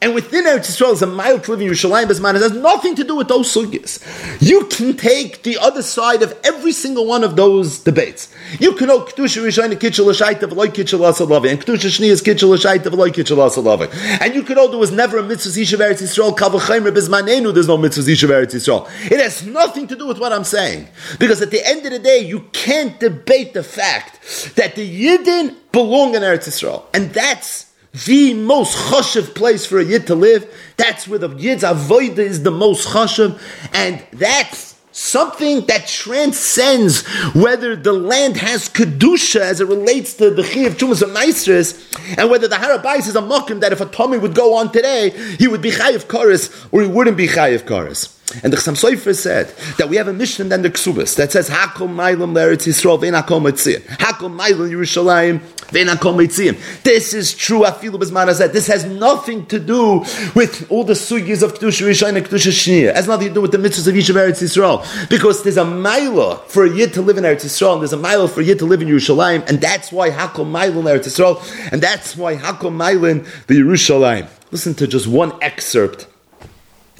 And 0.06 0.14
within 0.14 0.44
Eretz 0.44 0.70
Yisrael 0.70 0.92
is 0.92 1.02
a 1.02 1.06
mile 1.08 1.40
to 1.40 1.54
in 1.54 1.58
Yerushalayim 1.58 2.06
Bezman. 2.06 2.36
It 2.36 2.42
has 2.42 2.52
nothing 2.52 2.94
to 2.94 3.02
do 3.02 3.16
with 3.16 3.26
those 3.26 3.52
sugyas. 3.52 4.00
You 4.40 4.66
can 4.66 4.96
take 4.96 5.42
the 5.42 5.58
other 5.58 5.82
side 5.82 6.22
of 6.22 6.32
every 6.44 6.70
single 6.70 7.08
one 7.08 7.24
of 7.24 7.34
those 7.34 7.80
debates. 7.80 8.32
You 8.60 8.74
can 8.74 8.86
know 8.86 9.00
Kedusha 9.00 9.42
Rishayna 9.42 9.74
Kitchel 9.74 10.06
L'Shaita 10.06 10.48
V'loy 10.48 10.68
Kitchel 10.68 11.00
Asalavi 11.00 11.50
and 11.50 11.60
Kedusha 11.60 11.88
Shniyas 11.90 12.22
Kitchel 12.22 12.50
L'Shaita 12.50 12.88
V'loy 12.88 13.12
Kitchel. 13.12 14.22
And 14.22 14.32
you 14.32 14.44
can 14.44 14.54
know 14.54 14.68
there 14.68 14.78
was 14.78 14.92
never 14.92 15.18
a 15.18 15.24
mitzvah 15.24 15.58
Yishav 15.60 15.78
Eretz 15.78 16.02
Yisrael 16.02 16.36
Kavachayim 16.36 16.88
Bezmanenu. 16.88 17.52
There's 17.52 17.66
no 17.66 17.76
mitzvah 17.76 18.08
Yishav 18.08 18.28
Eretz 18.28 18.54
Yisrael. 18.54 18.88
It 19.10 19.18
has 19.20 19.44
nothing 19.44 19.88
to 19.88 19.96
do 19.96 20.06
with 20.06 20.20
what 20.20 20.32
I'm 20.32 20.44
saying 20.44 20.86
because 21.18 21.42
at 21.42 21.50
the 21.50 21.66
end 21.66 21.84
of 21.84 21.90
the 21.90 21.98
day, 21.98 22.20
you 22.20 22.42
can't 22.52 23.00
debate 23.00 23.54
the 23.54 23.64
fact 23.64 24.54
that 24.54 24.76
the 24.76 24.88
Yidden 24.88 25.56
belong 25.72 26.14
in 26.14 26.22
Eretz 26.22 26.46
Yisrael, 26.46 26.84
and 26.94 27.12
that's 27.12 27.66
the 28.04 28.34
most 28.34 28.76
chashiv 28.76 29.34
place 29.34 29.64
for 29.64 29.78
a 29.78 29.84
yid 29.84 30.06
to 30.08 30.14
live. 30.14 30.52
That's 30.76 31.08
where 31.08 31.18
the 31.18 31.30
yid's 31.30 31.62
avoida 31.62 32.18
is 32.18 32.42
the 32.42 32.50
most 32.50 32.88
chashiv, 32.88 33.40
and 33.72 34.04
that's 34.12 34.74
something 34.92 35.64
that 35.66 35.86
transcends 35.86 37.06
whether 37.34 37.76
the 37.76 37.92
land 37.92 38.36
has 38.36 38.68
kedusha 38.68 39.40
as 39.40 39.60
it 39.60 39.66
relates 39.66 40.14
to 40.14 40.30
the 40.30 40.42
chi 40.42 40.60
of 40.60 40.76
chumas 40.76 41.02
and 41.02 41.14
maestris, 41.14 42.18
and 42.18 42.30
whether 42.30 42.48
the 42.48 42.56
harabais 42.56 43.06
is 43.06 43.16
a 43.16 43.22
mokim 43.22 43.60
that 43.60 43.72
if 43.72 43.80
a 43.80 43.86
Tommy 43.86 44.18
would 44.18 44.34
go 44.34 44.54
on 44.54 44.72
today, 44.72 45.10
he 45.38 45.46
would 45.48 45.62
be 45.62 45.70
chayiv 45.70 46.08
chorus 46.08 46.66
or 46.72 46.82
he 46.82 46.88
wouldn't 46.88 47.16
be 47.16 47.28
chayiv 47.28 47.66
chorus. 47.66 48.15
And 48.42 48.52
the 48.52 48.56
Chassam 48.56 48.74
Sofer 48.74 49.14
said 49.14 49.54
that 49.78 49.88
we 49.88 49.96
have 49.96 50.08
a 50.08 50.12
mission 50.12 50.52
in 50.52 50.62
the 50.62 50.70
Ksubas 50.70 51.14
that 51.14 51.30
says 51.30 51.48
Hakol 51.48 51.88
Mailam 51.88 52.32
Leretz 52.32 52.66
Yisrael 52.66 53.00
Vein 53.00 53.12
Hakol 53.12 53.40
Metziyim 53.40 53.82
Hakol 53.98 54.36
Mailam 54.36 54.68
Yerushalayim 54.68 55.40
Vein 55.70 55.86
Metziyim 55.86 56.82
This 56.82 57.14
is 57.14 57.32
true 57.34 57.60
Afilu 57.60 58.00
Bezman 58.00 58.34
said 58.34 58.52
this 58.52 58.66
has 58.66 58.84
nothing 58.84 59.46
to 59.46 59.60
do 59.60 60.00
with 60.34 60.66
all 60.70 60.82
the 60.82 60.94
sugyas 60.94 61.44
of 61.44 61.54
Kedusha 61.54 61.86
Rishon 61.86 62.16
and 62.16 62.26
Kedusha 62.26 62.50
Shnia 62.50 62.92
has 62.92 63.06
nothing 63.06 63.28
to 63.28 63.34
do 63.34 63.40
with 63.40 63.52
the 63.52 63.58
mitzvahs 63.58 63.86
of 63.86 63.94
Yishav 63.94 64.16
Eretz 64.16 64.42
Yisrael. 64.42 65.08
Because 65.08 65.44
there's 65.44 65.56
a 65.56 65.64
Maila 65.64 66.42
for 66.46 66.64
a 66.64 66.70
Yid 66.70 66.94
to 66.94 67.02
live 67.02 67.18
in 67.18 67.24
Eretz 67.24 67.44
Yisrael 67.44 67.74
and 67.74 67.82
there's 67.82 67.92
a 67.92 67.96
Maila 67.96 68.28
for 68.28 68.40
a 68.40 68.44
Yid 68.44 68.58
to 68.58 68.64
live 68.64 68.82
in 68.82 68.88
Yerushalayim 68.88 69.48
and 69.48 69.60
that's 69.60 69.92
why 69.92 70.10
Hakol 70.10 70.50
Mailam 70.50 70.82
Eretz 70.82 71.06
Yisrael 71.06 71.70
and 71.72 71.80
that's 71.80 72.16
why 72.16 72.34
Hakol 72.34 72.72
Mailam 72.72 73.24
the 73.46 73.54
Yerushalayim. 73.54 74.28
Listen 74.50 74.74
to 74.74 74.88
just 74.88 75.06
one 75.06 75.32
excerpt 75.40 76.08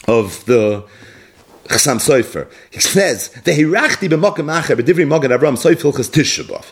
of 0.06 0.44
the 0.46 0.84
Chassam 1.66 1.98
Sofer. 1.98 2.48
He 2.70 2.80
says, 2.80 3.30
"Vehirachti 3.44 4.08
b'mokem 4.08 4.50
acher 4.50 4.76
b'divri 4.76 5.06
mogen 5.06 5.36
Avram 5.36 5.56
Sofer 5.56 5.94
chas 5.96 6.08
tishabov." 6.08 6.64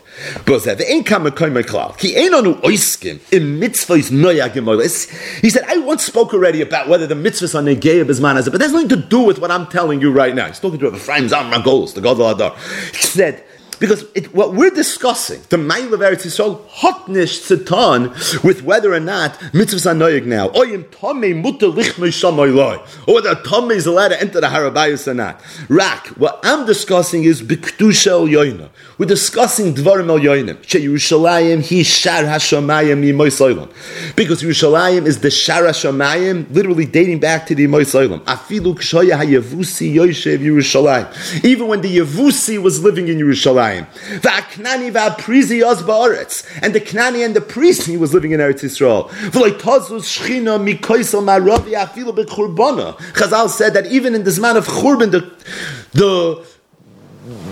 But 0.45 0.63
that 0.63 0.77
the 0.77 0.91
ain't 0.91 1.05
come 1.05 1.29
koy 1.31 1.49
meklal. 1.49 1.97
Ki 1.97 2.15
ein 2.17 2.33
anu 2.33 2.55
oiskim 2.61 3.19
in 3.31 3.59
mitzvahs 3.59 4.11
noya 4.11 4.49
gemolis. 4.49 5.09
He 5.41 5.49
said, 5.49 5.63
"I 5.67 5.77
once 5.77 6.05
spoke 6.05 6.33
already 6.33 6.61
about 6.61 6.87
whether 6.89 7.07
the 7.07 7.15
mitzvahs 7.15 7.55
are 7.55 7.63
negeya 7.63 8.05
b'zman 8.05 8.35
but 8.51 8.59
that's 8.59 8.73
nothing 8.73 8.89
to 8.89 8.95
do 8.95 9.19
with 9.19 9.39
what 9.39 9.51
I'm 9.51 9.67
telling 9.67 10.01
you 10.01 10.11
right 10.11 10.35
now." 10.35 10.47
He's 10.47 10.59
talking 10.59 10.79
to 10.79 10.93
Ephraim 10.93 11.27
Zalman 11.27 11.63
Margolis, 11.63 11.93
the 11.93 12.01
God 12.01 12.19
of 12.19 12.35
Adar. 12.35 12.55
He 12.91 12.97
said. 12.97 13.43
Because 13.79 14.05
it, 14.15 14.33
what 14.33 14.53
we're 14.53 14.69
discussing, 14.69 15.41
the 15.49 15.57
Mail 15.57 15.93
of 15.93 15.99
Eretz 15.99 16.25
Yisrael, 16.25 16.65
hotnish 16.69 17.41
tzatan, 17.45 18.43
with 18.43 18.63
whether 18.63 18.93
or 18.93 18.99
not 18.99 19.33
mitzvahs 19.51 19.85
are 19.89 19.95
noyig 19.95 20.25
now. 20.25 20.49
Oyim. 20.49 20.85
Or 23.07 23.13
whether 23.13 23.35
tomei 23.35 23.75
is 23.75 23.85
allowed 23.85 24.09
to 24.09 24.21
enter 24.21 24.41
the 24.41 24.47
harabayas 24.47 25.07
or 25.07 25.13
not. 25.13 25.41
Rak, 25.69 26.07
what 26.17 26.39
I'm 26.43 26.65
discussing 26.65 27.23
is 27.23 27.41
bikdusha 27.41 28.07
el 28.07 28.27
yoyna. 28.27 28.69
We're 28.97 29.05
discussing 29.07 29.73
dvarim 29.73 30.09
el 30.09 30.19
yoynim. 30.19 30.63
She 30.67 30.79
Yerushalayim, 30.79 31.61
he 31.61 31.83
shar 31.83 32.23
hashamayim 32.23 33.03
yimoy 33.03 33.27
soilam. 33.27 33.69
Because 34.15 34.41
Yerushalayim 34.41 35.05
is 35.05 35.19
the 35.19 35.31
shar 35.31 35.63
hashamayim, 35.63 36.53
literally 36.53 36.85
dating 36.85 37.19
back 37.19 37.45
to 37.47 37.55
the 37.55 37.65
yimoy 37.67 37.81
soilam. 37.81 38.23
Afilu 38.23 38.75
kshoya 38.75 39.17
hayavusi 39.19 39.93
yoyshev 39.93 40.39
Yerushalayim. 40.39 41.43
Even 41.43 41.67
when 41.67 41.81
the 41.81 41.97
Yavusi 41.97 42.61
was 42.61 42.83
living 42.83 43.07
in 43.07 43.17
Yerushalayim, 43.17 43.64
Mitzrayim. 43.65 44.21
Ba'aretz. 45.81 46.45
And 46.61 46.73
the 46.73 46.81
Knani 46.81 47.25
and 47.25 47.35
the 47.35 47.41
priest, 47.41 47.87
he 47.87 47.97
was 47.97 48.13
living 48.13 48.31
in 48.31 48.39
Eretz 48.39 48.63
Yisrael. 48.63 49.09
Chazal 53.13 53.49
said 53.49 53.73
that 53.73 53.85
even 53.87 54.15
in 54.15 54.23
this 54.23 54.39
man 54.39 54.57
of 54.57 54.67
churban, 54.67 55.11
the, 55.11 55.31
the 55.93 56.54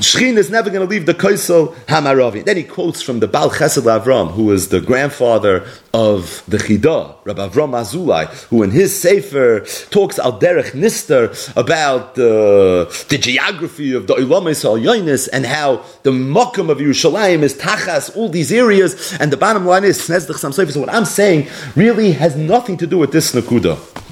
Shechin 0.03 0.35
is 0.35 0.49
never 0.49 0.69
going 0.69 0.85
to 0.85 0.89
leave 0.89 1.05
the 1.05 1.13
Kaisel 1.13 1.73
Hamaravi. 1.85 2.43
Then 2.43 2.57
he 2.57 2.63
quotes 2.63 3.01
from 3.01 3.21
the 3.21 3.27
Bal 3.27 3.49
Chesed 3.49 3.83
Avram, 3.83 4.31
who 4.31 4.51
is 4.51 4.67
the 4.67 4.81
grandfather 4.81 5.65
of 5.93 6.43
the 6.45 6.57
Chida, 6.57 7.15
Rabbi 7.23 7.47
Avram 7.47 7.71
Azulai, 7.71 8.27
who 8.49 8.63
in 8.63 8.71
his 8.71 8.99
Sefer 8.99 9.61
talks 9.91 10.19
al 10.19 10.37
derech 10.37 10.71
nister 10.71 11.31
about 11.55 12.15
the, 12.15 13.05
the 13.07 13.17
geography 13.17 13.93
of 13.93 14.07
the 14.07 14.15
Ilamis 14.15 14.65
al 14.65 14.77
Yonis 14.77 15.29
and 15.31 15.45
how 15.45 15.85
the 16.03 16.11
Mokum 16.11 16.69
of 16.69 16.79
Yerushalayim 16.79 17.41
is 17.41 17.55
Tachas, 17.55 18.13
all 18.13 18.27
these 18.27 18.51
areas. 18.51 19.13
And 19.21 19.31
the 19.31 19.37
bottom 19.37 19.65
line 19.65 19.85
is, 19.85 20.03
so 20.03 20.19
what 20.19 20.93
I'm 20.93 21.05
saying 21.05 21.47
really 21.77 22.11
has 22.11 22.35
nothing 22.35 22.75
to 22.77 22.87
do 22.87 22.97
with 22.97 23.13
this 23.13 23.31
Nakuda. 23.31 24.02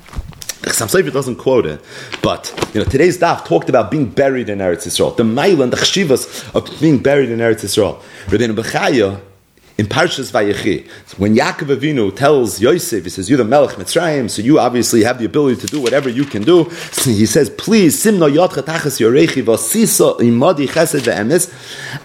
Chassam 0.62 0.88
Sofer 0.88 1.12
doesn't 1.12 1.38
quote 1.38 1.66
it, 1.66 1.82
but 2.22 2.54
you 2.74 2.80
know 2.80 2.86
today's 2.86 3.18
daf 3.18 3.46
talked 3.46 3.68
about 3.68 3.90
being 3.90 4.06
buried 4.06 4.48
in 4.48 4.60
Eretz 4.60 4.86
Yisrael. 4.86 5.16
The 5.16 5.24
and 5.24 5.74
the 5.74 5.78
chshivas 5.78 6.54
of 6.56 6.80
being 6.80 7.00
buried 7.00 7.30
in 7.30 7.40
Eretz 7.40 7.62
Yisrael. 7.62 8.00
Rabbeinu 8.28 8.56
Bechaya 8.56 9.20
in 9.82 9.88
Parshas 9.88 10.32
Vayechi, 10.32 10.88
when 11.18 11.36
Yaakov 11.36 11.76
Avinu 11.76 12.16
tells 12.16 12.62
Yosef, 12.62 13.04
he 13.04 13.10
says, 13.10 13.28
"You're 13.28 13.40
the 13.40 13.44
Melech 13.44 13.78
Mitzrayim, 13.78 14.30
so 14.30 14.44
you 14.44 14.60
obviously 14.60 15.04
have 15.04 15.18
the 15.18 15.26
ability 15.26 15.60
to 15.62 15.66
do 15.66 15.82
whatever 15.82 16.08
you 16.08 16.24
can 16.24 16.44
do." 16.44 16.70
So 16.92 17.10
he 17.22 17.26
says, 17.26 17.50
"Please, 17.50 17.98
simno 18.04 18.32
yotcha 18.32 18.62
tachas 18.62 19.00
yorechi 19.00 19.42
v'sisa 19.44 20.20
imadi 20.20 20.68
chesed 20.68 21.02
ve'emes 21.02 21.52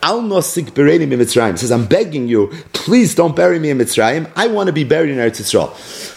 al 0.02 0.22
nosik 0.22 0.70
bereni 0.70 1.06
Mitzrayim." 1.06 1.52
He 1.52 1.58
says, 1.58 1.70
"I'm 1.70 1.84
begging 1.84 2.28
you, 2.28 2.50
please 2.72 3.14
don't 3.14 3.36
bury 3.36 3.58
me 3.58 3.68
in 3.68 3.76
Mitzrayim. 3.76 4.30
I 4.34 4.46
want 4.46 4.68
to 4.68 4.72
be 4.72 4.84
buried 4.84 5.10
in 5.10 5.18
Eretz 5.18 5.42
Yisrael." 5.42 5.70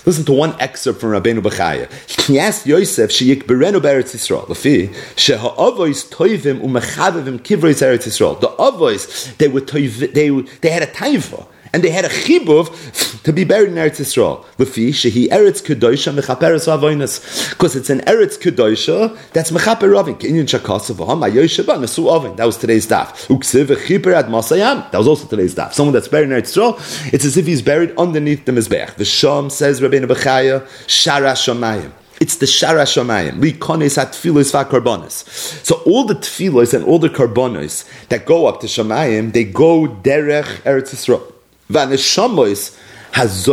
Listen 0.05 0.23
to 0.23 0.31
one 0.31 0.55
excerpt 0.61 1.01
from 1.01 1.09
Rabbeinu 1.09 1.41
Bechaya. 1.41 1.91
He 2.25 2.39
asked 2.39 2.65
Yosef, 2.67 3.11
"Sheyik 3.11 3.43
berenu 3.43 3.81
beretz 3.81 4.15
Yisrael." 4.15 4.47
Lefi 4.47 4.93
shehaavois 5.17 6.09
toivim 6.09 6.61
umechavivim 6.61 7.39
kivreis 7.39 7.81
Eretz 7.81 8.07
Yisrael. 8.07 8.39
The 8.39 8.47
avos 8.47 9.35
they 9.39 9.49
were 9.49 9.59
toiv, 9.59 10.13
they 10.13 10.29
they 10.61 10.69
had 10.69 10.83
a 10.83 10.87
taiva 10.87 11.48
and 11.73 11.83
they 11.83 11.89
had 11.89 12.05
a 12.05 12.09
chibuv 12.09 13.23
to 13.23 13.33
be 13.33 13.43
buried 13.43 13.69
in 13.69 13.75
Eretz 13.75 13.99
Yisrael. 13.99 14.43
Lefi 14.57 14.89
shehi 14.89 15.27
Eretz 15.29 15.61
Kedosha 15.63 16.13
mechaperes 16.13 16.67
avonis, 16.67 17.49
because 17.51 17.75
it's 17.75 17.89
an 17.89 17.99
Eretz 18.01 18.37
Kedosha 18.39 19.17
that's 19.31 19.51
mechaper 19.51 19.91
ravin. 19.91 20.15
Kinyan 20.15 20.45
shakasa 20.45 20.95
v'ham 20.95 21.29
ayosheba 21.29 21.77
nesu 21.77 22.13
avin. 22.13 22.35
That 22.35 22.45
was 22.45 22.57
today's 22.57 22.87
daf. 22.87 23.27
Uksiv 23.27 23.67
chiper 23.85 24.13
ad 24.13 24.25
masayam. 24.25 24.89
That 24.91 24.97
was 24.97 25.07
also 25.07 25.27
today's 25.27 25.55
daf. 25.55 25.73
Someone 25.73 25.93
that's 25.93 26.07
buried 26.07 26.31
in 26.31 26.37
Eretz 26.37 26.57
Yisrael, 26.57 27.13
it's 27.13 27.25
as 27.25 27.37
if 27.37 27.45
he's 27.45 27.61
buried 27.61 27.93
underneath 27.97 28.45
the 28.45 28.51
mizbech. 28.51 28.95
The 28.95 29.05
sham 29.05 29.49
says 29.49 29.81
Rabbeinu 29.81 30.05
Bechaya 30.05 30.61
shara 30.87 31.33
shamayim. 31.33 31.91
It's 32.21 32.35
the 32.35 32.47
Shara 32.47 32.83
Shamayim. 32.83 33.39
We 33.39 33.53
konis 33.53 33.97
at 33.97 34.09
tfilos 34.09 34.51
vakarbonis. 34.51 35.23
So 35.65 35.81
all 35.85 36.03
the 36.03 36.15
tfilos 36.15 36.73
and 36.73 36.83
all 36.83 36.99
the 36.99 37.07
karbonis 37.07 37.87
that 38.09 38.25
go 38.25 38.45
up 38.45 38.59
to 38.59 38.67
Shamayim, 38.67 39.31
they 39.31 39.45
go 39.45 39.87
derech 39.87 40.61
Eretz 40.63 40.93
Yisrael. 40.93 41.38
Has 41.71 43.45
the 43.45 43.51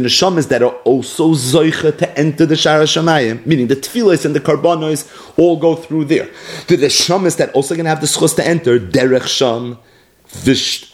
neshamas 0.00 0.48
that 0.48 0.62
are 0.62 0.74
also 0.84 1.32
zoicha 1.32 1.96
to 1.98 2.18
enter 2.18 2.46
the 2.46 2.54
Shara 2.54 2.84
Shamayim, 2.84 3.44
meaning 3.44 3.66
the 3.66 3.76
tefillos 3.76 4.24
and 4.24 4.36
the 4.36 4.40
karbonos 4.40 5.08
all 5.36 5.56
go 5.56 5.74
through 5.74 6.04
there. 6.04 6.28
The 6.68 6.76
neshamas 6.76 7.36
that 7.38 7.52
also 7.54 7.74
going 7.74 7.84
to 7.84 7.90
have 7.90 8.00
the 8.00 8.06
schos 8.06 8.36
to 8.36 8.46
enter, 8.46 8.78
derech 8.78 9.26
sham, 9.26 9.78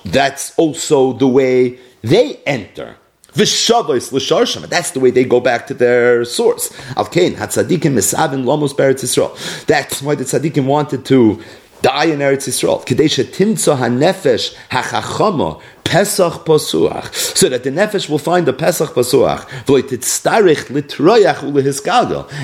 that's 0.05 0.59
also 0.59 1.13
the 1.15 1.29
way 1.29 1.79
they 2.03 2.37
enter. 2.47 2.97
Vishavos 3.33 4.13
l'sharsham. 4.13 4.69
That's 4.69 4.91
the 4.91 5.01
way 5.01 5.11
they 5.11 5.25
go 5.25 5.41
back 5.41 5.67
to 5.69 5.75
their 5.75 6.25
source. 6.25 6.71
Alkein 6.95 7.35
hatzadikim 7.35 7.95
misavin 7.95 8.45
lomos 8.45 8.75
beretz 8.75 9.05
Yisrael. 9.05 9.67
That's 9.67 10.03
why 10.03 10.15
the 10.15 10.25
tzadikim 10.25 10.65
wanted 10.67 11.05
to 11.07 11.43
die 11.83 12.07
in 12.07 12.21
Eretz 12.21 12.47
Yisrael. 12.47 12.85
Kadesha 12.87 13.25
timtza 13.25 13.77
hanefesh 13.77 14.55
hachachama 14.71 15.61
pesach 15.85 16.45
pasuach, 16.45 17.13
so 17.15 17.49
that 17.49 17.65
the 17.65 17.71
nefesh 17.71 18.09
will 18.09 18.19
find 18.19 18.47
the 18.47 18.53
pesach 18.53 18.91
pasuach. 18.91 19.47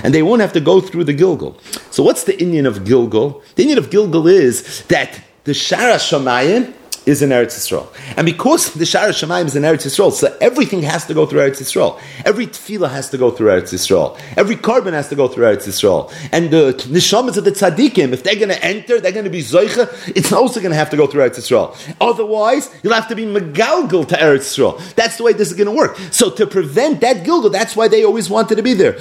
And 0.04 0.14
they 0.14 0.22
won't 0.22 0.40
have 0.40 0.52
to 0.52 0.60
go 0.60 0.80
through 0.80 1.04
the 1.04 1.12
Gilgal. 1.12 1.56
So 1.90 2.02
what's 2.02 2.24
the 2.24 2.40
Indian 2.40 2.66
of 2.66 2.84
Gilgal? 2.84 3.42
The 3.54 3.62
Indian 3.62 3.78
of 3.78 3.90
Gilgal 3.90 4.26
is 4.26 4.82
that 4.86 5.20
the 5.44 5.52
Shara 5.52 5.96
Shamayim 5.96 6.72
is 7.06 7.22
in 7.22 7.30
Eretz 7.30 7.54
Yisrael. 7.54 7.86
And 8.16 8.26
because 8.26 8.74
the 8.74 8.84
Shara 8.84 9.10
Shemaim 9.10 9.46
is 9.46 9.54
in 9.54 9.62
Eretz 9.62 9.86
Yisrael, 9.86 10.12
so 10.12 10.36
everything 10.40 10.82
has 10.82 11.06
to 11.06 11.14
go 11.14 11.24
through 11.24 11.40
Eretz 11.40 11.62
Yisrael. 11.62 12.00
Every 12.24 12.48
tefillah 12.48 12.90
has 12.90 13.08
to 13.10 13.18
go 13.18 13.30
through 13.30 13.48
Eretz 13.48 13.72
Yisrael. 13.72 14.18
Every 14.36 14.56
carbon 14.56 14.92
has 14.92 15.08
to 15.10 15.14
go 15.14 15.28
through 15.28 15.44
Eretz 15.46 15.68
Yisrael. 15.68 16.12
And 16.32 16.50
the 16.50 16.72
neshamas 16.88 17.36
of 17.36 17.44
the 17.44 17.52
tzaddikim, 17.52 18.12
if 18.12 18.24
they're 18.24 18.34
going 18.34 18.48
to 18.48 18.64
enter, 18.64 19.00
they're 19.00 19.12
going 19.12 19.24
to 19.24 19.30
be 19.30 19.40
zoicha, 19.40 19.88
it's 20.16 20.32
also 20.32 20.60
going 20.60 20.72
to 20.72 20.76
have 20.76 20.90
to 20.90 20.96
go 20.96 21.06
through 21.06 21.22
Eretz 21.22 21.36
Yisrael. 21.36 21.76
Otherwise, 22.00 22.74
you'll 22.82 22.94
have 22.94 23.08
to 23.08 23.14
be 23.14 23.24
megalgal 23.24 24.08
to 24.08 24.16
Eretz 24.16 24.56
Yisrael. 24.56 24.94
That's 24.96 25.16
the 25.16 25.22
way 25.22 25.32
this 25.32 25.48
is 25.48 25.54
going 25.54 25.68
to 25.68 25.76
work. 25.76 25.96
So 26.10 26.30
to 26.30 26.46
prevent 26.46 27.00
that 27.02 27.24
gilgal, 27.24 27.50
that's 27.50 27.76
why 27.76 27.86
they 27.86 28.04
always 28.04 28.28
wanted 28.28 28.56
to 28.56 28.62
be 28.62 28.74
there. 28.74 28.98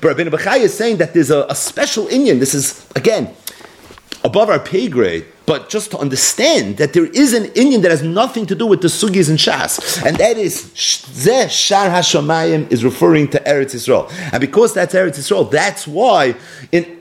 But 0.00 0.10
Rabbi 0.10 0.24
Bechai 0.24 0.58
is 0.60 0.74
saying 0.76 0.96
that 0.96 1.14
there's 1.14 1.30
a, 1.30 1.46
a 1.48 1.54
special 1.60 2.08
Indian. 2.08 2.38
This 2.38 2.54
is, 2.54 2.86
again, 2.96 3.34
above 4.24 4.50
our 4.50 4.58
pay 4.58 4.88
grade, 4.88 5.26
but 5.46 5.68
just 5.68 5.90
to 5.90 5.98
understand 5.98 6.76
that 6.76 6.92
there 6.92 7.06
is 7.06 7.32
an 7.32 7.46
Indian 7.56 7.82
that 7.82 7.90
has 7.90 8.02
nothing 8.02 8.46
to 8.46 8.54
do 8.54 8.66
with 8.66 8.82
the 8.82 8.88
sugis 8.88 9.28
and 9.28 9.38
shas, 9.38 10.04
and 10.04 10.16
that 10.18 10.36
is 10.36 10.66
Zeh 10.74 11.50
Shar 11.50 11.88
Hashamayim 11.88 12.70
is 12.70 12.84
referring 12.84 13.28
to 13.28 13.40
Eretz 13.40 13.74
Yisrael, 13.74 14.10
and 14.32 14.40
because 14.40 14.74
that's 14.74 14.94
Eretz 14.94 15.18
Yisrael, 15.18 15.50
that's 15.50 15.86
why 15.86 16.34
in 16.70 17.00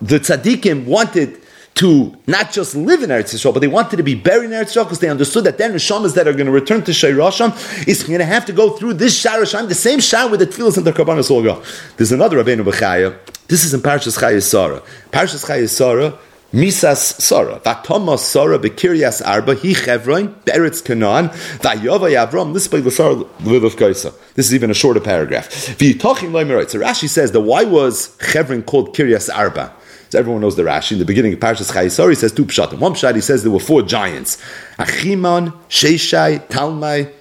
the 0.00 0.18
tzaddikim 0.18 0.86
wanted 0.86 1.40
to 1.74 2.16
not 2.26 2.52
just 2.52 2.74
live 2.74 3.02
in 3.02 3.10
Eretz 3.10 3.34
Yisrael, 3.34 3.52
but 3.52 3.60
they 3.60 3.68
wanted 3.68 3.96
to 3.96 4.02
be 4.02 4.14
buried 4.14 4.50
in 4.50 4.52
Eretz 4.52 4.72
Yisrael 4.72 4.84
because 4.84 5.00
they 5.00 5.08
understood 5.08 5.44
that 5.44 5.58
then 5.58 5.72
neshamas 5.72 6.14
that 6.14 6.26
are 6.26 6.32
going 6.32 6.46
to 6.46 6.52
return 6.52 6.82
to 6.84 6.92
Shayrasham 6.92 7.86
is 7.86 8.02
going 8.02 8.18
to 8.18 8.24
have 8.24 8.46
to 8.46 8.52
go 8.52 8.70
through 8.70 8.94
this 8.94 9.18
Shar 9.18 9.40
Hashem, 9.40 9.68
the 9.68 9.74
same 9.74 10.00
Shar 10.00 10.28
with 10.28 10.40
the 10.40 10.46
tefillahs 10.46 10.76
and 10.78 10.86
the 10.86 10.92
karbanos 10.92 11.30
all 11.30 11.42
go. 11.42 11.62
There's 11.96 12.12
another 12.12 12.42
Rabbeinu 12.42 12.64
Bechaya. 12.64 13.18
This 13.50 13.64
is 13.64 13.74
in 13.74 13.80
Parshas 13.80 14.16
Chayes 14.16 14.44
Sarah. 14.44 14.80
Parshas 15.10 15.44
Chayes 15.44 15.70
Sarah. 15.70 16.16
Misas 16.52 17.20
Sora, 17.20 17.60
Vatoma 17.60 18.18
Sora 18.18 18.58
Bekiryas 18.58 19.24
Arba, 19.24 19.54
He 19.54 19.72
Chevron, 19.72 20.34
Beretz 20.44 20.84
Canaan, 20.84 21.28
Vayova 21.60 22.10
Yavram, 22.10 22.54
this 22.54 22.66
by 22.66 22.80
Lasar 22.80 23.24
Lilav 23.38 23.76
Kaisa. 23.76 24.12
This 24.34 24.46
is 24.46 24.54
even 24.54 24.68
a 24.68 24.74
shorter 24.74 24.98
paragraph. 24.98 25.48
V'yitochim 25.48 26.32
Loimer 26.32 26.68
So 26.68 26.80
Rashi 26.80 27.08
says 27.08 27.30
that 27.30 27.42
why 27.42 27.62
was 27.62 28.16
Chevron 28.20 28.62
called 28.64 28.96
Kiryas 28.96 29.32
Arba? 29.32 29.72
So 30.08 30.18
everyone 30.18 30.40
knows 30.40 30.56
the 30.56 30.64
Rashi. 30.64 30.92
In 30.92 30.98
the 30.98 31.04
beginning 31.04 31.32
of 31.32 31.38
Parshas 31.38 31.70
Chayesor, 31.70 32.08
he 32.08 32.16
says 32.16 32.32
two 32.32 32.46
pshatim. 32.46 32.80
One 32.80 32.94
pshat, 32.94 33.14
he 33.14 33.20
says 33.20 33.44
there 33.44 33.52
were 33.52 33.60
four 33.60 33.82
giants. 33.82 34.42
Achimon, 34.76 35.52
Sheshai, 35.68 36.48
Talmai, 36.48 37.12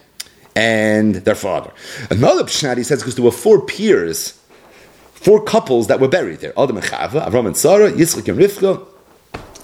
and 0.56 1.16
their 1.16 1.36
father. 1.36 1.72
Another 2.10 2.46
pshat, 2.46 2.78
he 2.78 2.84
says, 2.84 3.02
because 3.02 3.16
there 3.16 3.26
were 3.26 3.32
four 3.32 3.62
peers, 3.62 4.39
four 5.20 5.44
couples 5.44 5.88
that 5.88 6.00
were 6.00 6.08
buried 6.08 6.40
there. 6.40 6.54
Adam 6.58 6.78
and 6.78 6.86
Chava, 6.86 7.28
Avram 7.28 7.46
and 7.46 7.58
Sarah, 7.58 7.92
Yitzchak 7.92 8.28
and 8.30 8.40
Rivka, 8.40 8.86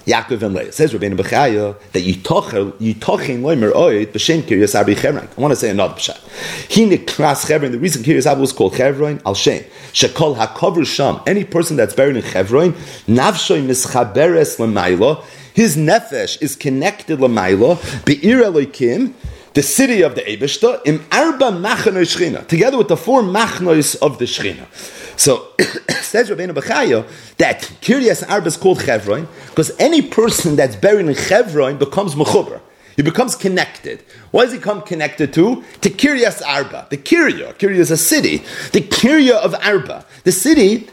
Yaakov 0.06 0.44
and 0.44 0.54
Leah. 0.54 0.72
Says 0.72 0.94
Rabbeinu 0.94 1.18
Bechaya 1.18 1.80
that 1.94 2.04
Yitochen 2.04 3.42
Loimer 3.42 3.72
Oid 3.72 4.08
b'Shem 4.08 4.42
Kiryas 4.42 4.80
Abi 4.80 4.96
Chevron. 4.96 5.28
I 5.36 5.42
want 5.42 5.52
to 5.52 5.56
say 5.56 5.70
another 5.70 5.96
pshat. 5.96 6.20
He 6.70 6.88
nekras 6.88 7.48
Chevron. 7.48 7.72
The 7.72 7.80
reason 7.80 8.04
Kiryas 8.04 8.30
Abi 8.30 8.42
was 8.42 8.52
called 8.52 8.76
Chevron 8.76 9.22
al 9.26 9.34
Shem 9.34 9.64
Shekol 9.94 10.36
Hakover 10.36 10.86
Sham. 10.86 11.22
Any 11.26 11.44
person 11.44 11.76
that's 11.76 11.96
buried 11.96 12.18
in 12.18 12.24
Chevron, 12.24 12.74
Navshoy 13.08 13.66
Mischaberes 13.66 14.58
Lamailo. 14.60 15.24
His 15.56 15.78
nefesh 15.78 16.42
is 16.42 16.56
connected 16.56 17.20
Lamailo 17.20 17.80
Be'ir 18.06 18.44
Elokim 18.44 19.14
the 19.56 19.64
city 19.64 20.02
of 20.02 20.16
the 20.16 20.22
Ebishta, 20.22 20.82
im 20.86 21.04
arba 21.14 21.46
machanoy 21.46 22.04
shchina, 22.04 22.46
together 22.46 22.78
with 22.78 22.90
the 22.90 22.98
four 22.98 23.22
machnois 23.22 23.96
of 24.02 24.20
the 24.20 24.26
shchina. 24.26 24.68
So 25.18 25.48
says 26.02 26.30
Rabbeinu 26.30 26.54
Bechaya 26.54 27.08
that 27.38 27.62
Kiryas 27.82 28.28
Arba 28.30 28.48
is 28.48 28.58
called 28.58 28.82
Chevron 28.82 29.28
because 29.50 29.72
any 29.80 30.02
person 30.02 30.56
that's 30.56 30.76
buried 30.76 31.06
in 31.06 31.16
Chevron 31.16 31.78
becomes 31.78 32.16
mechuber. 32.16 32.62
He 32.96 33.02
becomes 33.02 33.36
connected. 33.36 34.04
What 34.32 34.46
does 34.46 34.54
he 34.54 34.60
come 34.60 34.82
connected 34.82 35.34
to? 35.34 35.64
To 35.82 35.90
Kiryas 35.90 36.42
Arba, 36.46 36.88
the 36.90 36.98
Kirya. 36.98 37.54
Kirya 37.56 37.76
is 37.76 37.92
a 37.92 37.98
city. 37.98 38.38
The 38.72 38.82
Kirya 38.82 39.34
of 39.34 39.54
Arba, 39.56 40.06
the 40.24 40.32
city. 40.32 40.88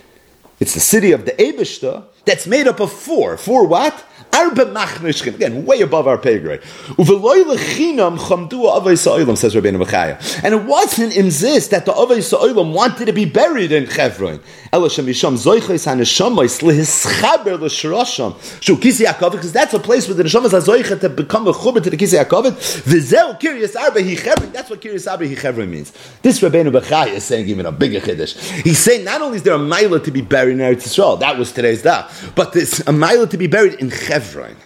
It's 0.59 0.75
the 0.75 0.81
city 0.81 1.13
of 1.13 1.25
the 1.25 1.33
Ebishta 1.33 2.05
that's 2.25 2.47
made 2.47 2.67
up 2.67 2.81
of 2.81 2.93
four. 2.93 3.37
Four 3.37 3.67
what? 3.67 4.05
Arba 4.35 4.65
machnishkin. 4.65 5.35
Again, 5.35 5.67
way 5.67 5.83
above 5.83 6.07
our 6.07 6.17
pay 6.17 6.39
grade. 6.39 6.61
Uveloy 6.97 7.45
lechinam 7.55 8.17
chamdu 8.17 8.65
avay 8.75 8.95
sa'ilam, 8.95 9.37
says 9.37 9.55
Rabbeinu 9.55 9.85
Bechaya. 9.85 10.43
And 10.43 10.55
it 10.55 10.65
wasn't 10.65 11.15
in 11.15 11.27
this 11.27 11.69
that 11.69 11.85
the 11.85 11.93
avay 11.93 12.21
sa'ilam 12.21 12.73
wanted 12.73 13.07
to 13.07 13.13
be 13.13 13.27
buried 13.27 13.73
in 13.73 13.87
Chevron. 13.87 14.41
Elashem 14.73 15.05
yisham 15.05 15.35
zoichais 15.35 15.87
haneshamais 15.87 16.63
lehischaber 16.63 17.61
l'shrosham. 17.61 18.35
Shu 18.63 18.77
kisi 18.77 19.05
Yaakov, 19.05 19.33
because 19.33 19.53
that's 19.53 19.75
a 19.75 19.79
place 19.79 20.09
where 20.09 20.15
the 20.15 20.23
neshamas 20.23 20.55
are 20.55 20.97
to 20.97 21.09
become 21.11 21.47
a 21.47 21.53
chuber 21.53 21.83
to 21.83 21.91
the 21.91 21.97
kisi 21.99 22.19
Yaakov. 22.19 22.53
V'zeu 22.85 23.39
kiryas 23.39 23.77
arba 23.77 24.03
hi 24.03 24.15
Chevron. 24.15 24.51
That's 24.51 24.71
what 24.71 24.81
kiryas 24.81 25.11
arba 25.11 25.29
hi 25.29 25.35
Chevron 25.35 25.71
means. 25.71 25.93
This 26.23 26.41
Rabbeinu 26.41 26.73
Bechaya 26.73 27.13
is 27.17 27.25
saying 27.25 27.49
even 27.49 27.67
a 27.67 27.73
bigger 27.73 28.01
chiddush. 28.01 28.35
He's 28.63 28.79
saying 28.79 29.05
not 29.05 29.21
only 29.21 29.37
is 29.37 29.43
there 29.43 29.53
a 29.53 29.59
mile 29.59 30.01
to 30.01 30.11
be 30.11 30.23
buried 30.23 30.53
in 30.53 30.59
Eretz 30.59 30.85
Yisrael, 30.85 31.21
that 31.21 31.37
was 31.37 31.53
today's 31.53 31.83
da, 31.83 32.09
but 32.35 32.55
there's 32.55 32.81
a 32.87 32.93
mile 32.93 33.27
to 33.27 33.37
be 33.37 33.47
buried 33.47 33.75
in 33.75 33.91
Chevron. 33.91 34.22
Chevron. 34.23 34.57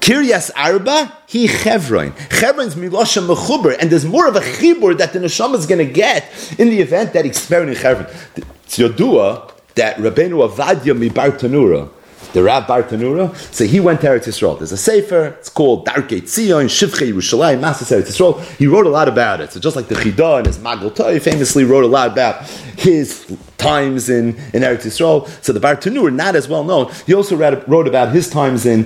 Kiryas 0.00 0.50
Arba, 0.56 1.12
he 1.26 1.46
Chevron. 1.46 2.12
Chevron's 2.30 2.74
Milosha 2.74 3.26
Mechuber, 3.26 3.76
and 3.78 3.90
there's 3.90 4.04
more 4.04 4.26
of 4.26 4.36
a 4.36 4.40
chibur 4.40 4.96
that 4.98 5.12
the 5.12 5.18
neshama 5.18 5.56
is 5.56 5.66
going 5.66 5.84
to 5.84 5.92
get 5.92 6.24
in 6.58 6.68
the 6.68 6.80
event 6.80 7.12
that 7.12 7.24
he's 7.24 7.50
in 7.50 7.74
Chevron. 7.74 8.06
It's 8.36 8.78
Yodua 8.78 9.52
that 9.74 9.96
Rabbeinu 9.96 10.48
Avadia 10.48 10.96
mi 10.98 11.08
Bartanura, 11.08 11.88
the 12.36 12.42
Rav 12.42 12.64
Bartanura, 12.64 13.34
so 13.54 13.64
he 13.64 13.80
went 13.80 14.02
to 14.02 14.08
Eretz 14.08 14.26
Yisrael. 14.26 14.58
There's 14.58 14.70
a 14.70 14.76
sefer, 14.76 15.28
it's 15.38 15.48
called 15.48 15.86
Darkei 15.86 16.20
Tzion, 16.20 16.66
Shivchei 16.66 17.10
Yerushalayim, 17.10 17.60
Masas 17.60 17.90
Eretz 17.90 18.08
Yisrael. 18.08 18.44
He 18.58 18.66
wrote 18.66 18.84
a 18.84 18.90
lot 18.90 19.08
about 19.08 19.40
it. 19.40 19.52
So 19.52 19.58
just 19.58 19.74
like 19.74 19.88
the 19.88 19.94
Chidah 19.94 20.38
and 20.38 20.46
his 20.46 20.58
Magol 20.58 20.94
Toy 20.94 21.18
famously 21.18 21.64
wrote 21.64 21.84
a 21.84 21.86
lot 21.86 22.12
about 22.12 22.46
his 22.76 23.24
times 23.56 24.10
in, 24.10 24.36
in 24.52 24.62
Eretz 24.62 24.84
Yisrael. 24.84 25.26
So 25.42 25.54
the 25.54 25.60
Bar 25.60 25.76
Bartanura, 25.76 26.14
not 26.14 26.36
as 26.36 26.46
well 26.46 26.62
known, 26.62 26.92
he 27.06 27.14
also 27.14 27.38
read, 27.38 27.66
wrote 27.66 27.88
about 27.88 28.12
his 28.12 28.28
times 28.28 28.66
in, 28.66 28.80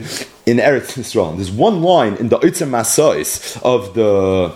in 0.47 0.59
Eretz 0.59 0.97
Yisrael. 0.97 1.35
There's 1.35 1.51
one 1.51 1.83
line 1.83 2.15
in 2.15 2.29
the 2.29 2.39
Oitzer 2.39 2.69
Masois 2.69 3.61
of 3.63 3.95
the 3.95 4.55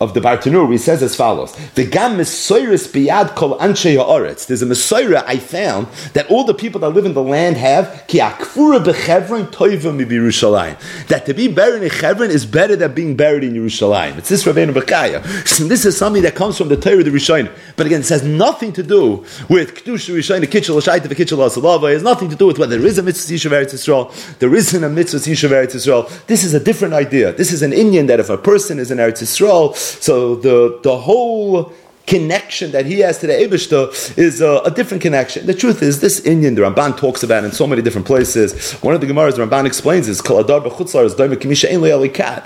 of 0.00 0.14
the 0.14 0.20
Bartanur, 0.20 0.70
he 0.70 0.78
says 0.78 1.02
as 1.02 1.14
follows: 1.14 1.54
The 1.74 1.86
gam 1.86 2.18
Messiris 2.18 2.88
biyad 2.88 3.34
kol 3.34 3.56
anshe 3.58 3.96
haaretz. 3.96 4.46
There's 4.46 4.62
a 4.62 4.66
Messiah 4.66 5.22
I 5.26 5.38
found 5.38 5.86
that 6.14 6.30
all 6.30 6.44
the 6.44 6.54
people 6.54 6.80
that 6.80 6.90
live 6.90 7.04
in 7.04 7.14
the 7.14 7.22
land 7.22 7.56
have 7.56 8.04
ki 8.06 8.18
akfura 8.18 8.82
bechevron 8.82 9.46
toiva 9.50 9.92
Yerushalayim. 10.26 11.06
That 11.08 11.26
to 11.26 11.34
be 11.34 11.48
buried 11.48 11.82
in 11.82 11.90
Chevron 11.90 12.30
is 12.30 12.46
better 12.46 12.76
than 12.76 12.94
being 12.94 13.16
buried 13.16 13.44
in 13.44 13.54
Yerushalayim. 13.54 14.18
It's 14.18 14.28
this 14.28 14.44
Rabbeinu 14.44 14.72
Bechaya. 14.72 15.22
This 15.68 15.84
is 15.84 15.96
something 15.96 16.22
that 16.22 16.34
comes 16.34 16.58
from 16.58 16.68
the 16.68 16.76
Torah 16.76 16.98
of 16.98 17.04
the 17.04 17.10
Rishayim. 17.10 17.50
But 17.76 17.86
again, 17.86 18.00
it 18.00 18.08
has 18.08 18.22
nothing 18.24 18.72
to 18.74 18.82
do 18.82 19.24
with 19.48 19.74
kedusha 19.74 20.14
Rishayim, 20.14 20.40
the 20.40 20.46
kitchel 20.46 20.76
the 20.76 21.14
kitchel 21.14 21.38
l'asalava. 21.38 21.90
It 21.90 21.94
has 21.94 22.02
nothing 22.02 22.28
to 22.30 22.36
do 22.36 22.46
with 22.46 22.58
whether 22.58 22.76
there 22.78 22.86
is 22.86 22.98
a 22.98 23.02
mitzvah 23.02 23.34
yishav 23.34 23.50
Eretz 23.50 23.74
Yisrael, 23.74 24.38
there 24.38 24.54
isn't 24.54 24.82
a 24.82 24.88
mitzvah 24.88 25.18
yishav 25.18 25.50
Eretz 25.50 25.74
Yisrael. 25.74 26.26
This 26.26 26.44
is 26.44 26.54
a 26.54 26.60
different 26.60 26.94
idea. 26.94 27.32
This 27.32 27.52
is 27.52 27.62
an 27.62 27.72
inyan 27.72 28.06
that 28.08 28.20
if 28.20 28.30
a 28.30 28.38
person 28.38 28.78
is 28.78 28.90
in 28.90 28.98
Eretz 28.98 29.22
Yisrael 29.22 29.76
so 29.86 30.36
the, 30.36 30.80
the 30.82 30.96
whole 30.96 31.72
connection 32.06 32.70
that 32.70 32.86
he 32.86 33.00
has 33.00 33.18
to 33.18 33.26
the 33.26 33.32
Ebishta 33.32 34.16
is 34.16 34.40
a, 34.40 34.60
a, 34.64 34.70
different 34.70 35.02
connection. 35.02 35.44
The 35.46 35.54
truth 35.54 35.82
is, 35.82 36.00
this 36.00 36.20
inyan, 36.20 36.54
the 36.54 36.62
Ramban 36.62 36.96
talks 36.96 37.22
about 37.22 37.44
in 37.44 37.52
so 37.52 37.66
many 37.66 37.82
different 37.82 38.06
places. 38.06 38.72
One 38.74 38.94
of 38.94 39.00
the 39.00 39.06
Gemaras 39.06 39.36
the 39.36 39.44
Ramban 39.44 39.66
explains 39.66 40.08
is 40.08 40.20
that 40.22 40.36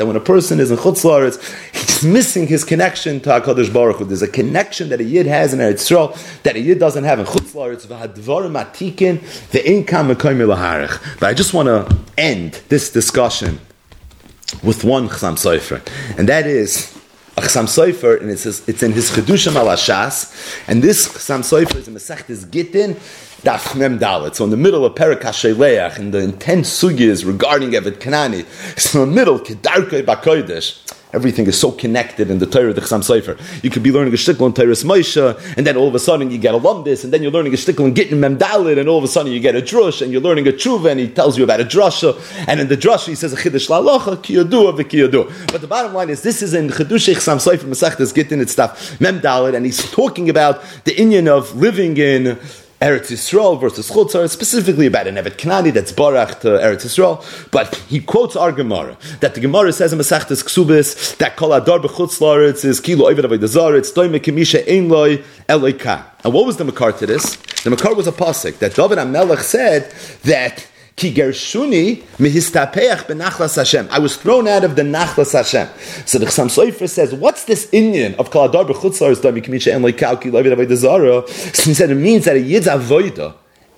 when 0.06 0.16
a 0.16 0.20
person 0.20 0.60
is 0.60 0.70
in 0.70 0.76
Chutzlar, 0.78 1.72
he's 1.72 2.04
missing 2.04 2.46
his 2.46 2.64
connection 2.64 3.20
to 3.20 3.28
HaKadosh 3.30 3.72
Baruch 3.72 3.96
Hu. 3.96 4.04
There's 4.06 4.22
a 4.22 4.28
connection 4.28 4.88
that 4.88 5.00
a 5.00 5.04
Yid 5.04 5.26
has 5.26 5.52
in 5.52 5.60
Eretz 5.60 5.90
Yisrael 5.90 6.42
that 6.42 6.56
a 6.56 6.60
Yid 6.60 6.78
doesn't 6.78 7.04
have 7.04 7.18
in 7.18 7.26
Chutzlar. 7.26 7.70
But 11.20 11.26
I 11.26 11.34
just 11.34 11.54
want 11.54 11.66
to 11.66 11.96
end 12.16 12.60
this 12.68 12.90
discussion 12.90 13.60
with 14.64 14.82
one 14.84 15.08
Chasam 15.08 15.34
Sofer, 15.34 15.80
and 16.18 16.28
that 16.28 16.46
is 16.46 16.99
Chasam 17.40 17.64
Sofer, 17.66 18.20
and 18.20 18.30
it 18.30 18.38
says 18.38 18.62
it's 18.68 18.82
in 18.82 18.92
his 18.92 19.10
Chedushim 19.10 19.56
al 19.56 19.68
and 20.68 20.82
this 20.82 21.08
Chasam 21.08 21.40
Sofer 21.40 21.76
is 21.76 21.88
in 21.88 21.94
Masechtes 21.94 22.50
Gittin, 22.50 22.94
Daf 23.42 23.76
Mem 23.76 23.98
Dalet. 23.98 24.34
So 24.34 24.44
in 24.44 24.50
the 24.50 24.56
middle 24.56 24.84
of 24.84 24.94
Perak 24.94 25.20
HaSheleach, 25.20 25.98
and 25.98 26.12
the 26.12 26.18
intense 26.18 26.70
sugiyas 26.70 27.26
regarding 27.26 27.70
Evet 27.70 27.98
Kanani, 27.98 28.44
so 28.78 29.02
in 29.02 29.10
the 29.10 29.14
middle, 29.14 29.38
Kedarkei 29.38 30.02
Bakoidesh, 30.02 30.99
Everything 31.12 31.46
is 31.46 31.58
so 31.58 31.72
connected 31.72 32.30
in 32.30 32.38
the 32.38 32.46
Torah, 32.46 32.72
the 32.72 32.80
Chasam 32.80 33.00
Sofer. 33.00 33.36
You 33.64 33.70
could 33.70 33.82
be 33.82 33.90
learning 33.90 34.12
a 34.12 34.16
shtickle 34.16 34.46
in 34.46 34.52
Torah 34.52 34.68
Moshe, 34.68 35.56
and 35.56 35.66
then 35.66 35.76
all 35.76 35.88
of 35.88 35.94
a 35.94 35.98
sudden 35.98 36.30
you 36.30 36.38
get 36.38 36.54
a 36.54 36.58
lumbus, 36.58 37.02
and 37.02 37.12
then 37.12 37.22
you're 37.22 37.32
learning 37.32 37.52
a 37.52 37.56
shtickle 37.56 37.86
in 37.86 37.94
Gittin 37.94 38.20
Memdalit, 38.20 38.78
and 38.78 38.88
all 38.88 38.98
of 38.98 39.04
a 39.04 39.08
sudden 39.08 39.32
you 39.32 39.40
get 39.40 39.56
a 39.56 39.60
drush, 39.60 40.02
and 40.02 40.12
you're 40.12 40.20
learning 40.20 40.46
a 40.46 40.52
tshuva, 40.52 40.90
and 40.90 41.00
he 41.00 41.08
tells 41.08 41.36
you 41.36 41.44
about 41.44 41.60
a 41.60 41.64
drasha, 41.64 42.16
and 42.46 42.60
in 42.60 42.68
the 42.68 42.76
drasha 42.76 43.08
he 43.08 43.14
says 43.14 43.32
a 43.32 43.36
chiddush 43.36 43.68
la'alocha, 43.68 44.22
ki 44.22 44.34
yodua 44.36 45.52
But 45.52 45.60
the 45.60 45.66
bottom 45.66 45.94
line 45.94 46.10
is, 46.10 46.22
this 46.22 46.42
is 46.42 46.54
in 46.54 46.68
Chedush 46.68 47.12
Chasam 47.12 47.38
Sofer 47.38 47.68
Masechtas 47.68 48.14
Gittin, 48.14 48.40
it's 48.40 48.52
stuff 48.52 48.98
Memdalit, 48.98 49.54
and 49.54 49.66
he's 49.66 49.90
talking 49.90 50.30
about 50.30 50.62
the 50.84 50.92
inyan 50.92 51.26
of 51.26 51.56
living 51.56 51.96
in 51.96 52.38
Eretz 52.80 53.10
Yisrael 53.10 53.60
versus 53.60 53.90
Chutzar, 53.90 54.26
specifically 54.30 54.86
about 54.86 55.06
an 55.06 55.16
Evet 55.16 55.36
Kanani 55.36 55.70
that's 55.70 55.92
Barach 55.92 56.40
to 56.40 56.48
Eretz 56.48 56.86
Yisrael. 56.86 57.50
But 57.50 57.74
he 57.88 58.00
quotes 58.00 58.36
our 58.36 58.52
Gemara 58.52 58.96
that 59.20 59.34
the 59.34 59.40
Gemara 59.40 59.70
says 59.70 59.92
in 59.92 59.98
Masechtas 59.98 60.42
Ksubis 60.42 61.18
that 61.18 61.36
Kol 61.36 61.52
Adar 61.52 61.78
b'Chutz 61.78 62.20
Laretz 62.20 62.64
is 62.64 62.80
Kilo 62.80 63.10
Ovid 63.10 63.26
Avodah. 63.26 63.76
It's 63.76 63.92
Doime 63.92 64.18
Kimisha 64.18 64.66
Ein 64.66 64.88
Loi. 64.88 65.22
And 65.46 65.62
what 66.32 66.46
was 66.46 66.56
the 66.56 66.64
Makar 66.64 66.92
to 66.92 67.06
this? 67.06 67.36
The 67.64 67.68
Makar 67.68 67.94
was 67.94 68.06
a 68.06 68.12
pasuk 68.12 68.58
that 68.60 68.74
David 68.74 68.96
Amelech 68.96 69.40
said 69.40 69.90
that 70.22 70.66
Ki 71.00 71.12
mihistapeach 71.14 73.06
benachlas 73.06 73.56
Hashem. 73.56 73.88
I 73.90 73.98
was 73.98 74.16
thrown 74.16 74.46
out 74.46 74.64
of 74.64 74.76
the 74.76 74.82
nachlas 74.82 75.32
Hashem. 75.32 75.66
So 76.04 76.18
the 76.18 76.26
Chassam 76.26 76.48
Sofer 76.48 76.86
says, 76.86 77.14
what's 77.14 77.44
this 77.46 77.70
inyan 77.70 78.16
of 78.16 78.28
kaladar 78.30 78.68
b'chutzlar 78.68 79.10
is 79.10 79.20
dami 79.20 79.42
kamisha 79.42 79.74
and 79.74 79.82
like 79.82 79.96
kalki 79.96 80.30
levi 80.30 80.50
avodah? 80.50 81.26
So 81.56 81.62
he 81.62 81.72
said 81.72 81.90
it 81.90 81.94
means 81.94 82.26
that 82.26 82.36
a 82.36 82.40
yid's. 82.40 82.68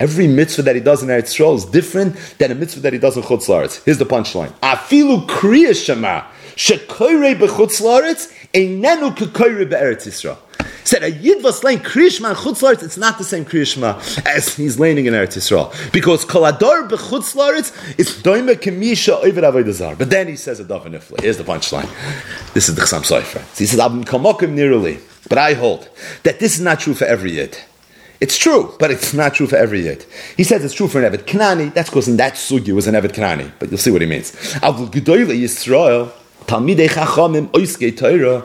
Every 0.01 0.27
mitzvah 0.27 0.63
that 0.63 0.75
he 0.75 0.81
does 0.81 1.05
in 1.05 1.11
Eretz 1.11 1.31
Yisrael 1.31 1.55
is 1.55 1.65
different 1.65 2.17
than 2.39 2.51
a 2.51 2.57
mitzvah 2.57 2.81
that 2.81 2.93
he 2.93 2.99
does 2.99 3.17
in 3.17 3.23
Chutz 3.23 3.47
Laretz. 3.47 3.85
Here's 3.85 3.99
the 3.99 4.05
punchline: 4.05 4.51
Afilu 4.61 5.29
kriya 5.29 5.77
shema 5.77 6.25
shekoire 6.57 7.37
b'Chutz 7.39 7.81
Laretz 7.81 8.33
einenu 8.53 9.15
kekoire 9.15 9.69
be'Eretz 9.71 10.09
Yisrael 10.09 10.39
said 10.85 11.03
a 11.03 11.11
yid 11.11 11.43
was 11.43 11.63
laying 11.65 11.79
kriyishma 11.79 12.35
chutzlaritz, 12.35 12.83
it's 12.83 12.97
not 12.97 13.19
the 13.19 13.25
same 13.25 13.45
kriyishma 13.45 14.27
as 14.27 14.57
he's 14.57 14.79
laying 14.79 15.05
in 15.07 15.15
Eretz 15.15 15.37
Yisrael. 15.37 15.93
Because 15.93 16.25
kolador 16.25 16.89
bechutzlaritz 16.89 17.99
is 17.99 18.23
doime 18.23 18.55
kemisha 18.55 19.23
over 19.23 19.41
avodah 19.41 19.99
But 19.99 20.11
then 20.11 20.29
he 20.29 20.37
says 20.37 20.61
a 20.61 20.65
dove 20.65 20.85
Here's 21.21 21.39
the 21.39 21.45
punchline. 21.45 21.89
This 22.55 22.69
is 22.69 22.75
the 22.75 22.83
Chassam 22.83 23.03
Sofer. 23.03 23.41
So 23.41 23.59
he 23.59 23.67
says, 23.67 23.81
I'm 23.81 24.05
kamokim 24.05 24.55
niruli. 24.55 25.01
But 25.29 25.39
I 25.39 25.55
hold 25.55 25.89
that 26.25 26.41
this 26.41 26.55
is 26.55 26.61
not 26.61 26.81
true 26.81 26.95
for 26.95 27.05
every 27.05 27.33
yid. 27.33 27.57
It's 28.21 28.39
true, 28.39 28.75
but 28.79 28.91
it's 28.91 29.13
not 29.13 29.35
true 29.35 29.49
for 29.49 29.57
every 29.57 29.83
yid. 29.83 30.05
He 30.37 30.45
says 30.45 30.65
it's 30.65 30.75
true 30.75 30.87
for 30.87 31.03
an 31.03 31.13
Evet 31.13 31.27
Kanani. 31.27 31.75
That's 31.75 31.91
because 31.91 32.07
in 32.07 32.17
that 32.19 32.35
sugi 32.35 32.73
was 32.73 32.87
an 32.87 32.95
Evet 32.95 33.13
Kanani. 33.13 33.51
But 33.59 33.71
you'll 33.71 33.79
see 33.79 33.91
what 33.91 34.01
he 34.01 34.07
means. 34.07 34.33
Avul 34.63 34.89
Gedoyle 34.89 35.37
Yisrael. 35.37 36.13
Talmidei 36.47 36.89
Chachamim 36.89 37.49
Oiskei 37.49 37.97
Torah 37.97 38.43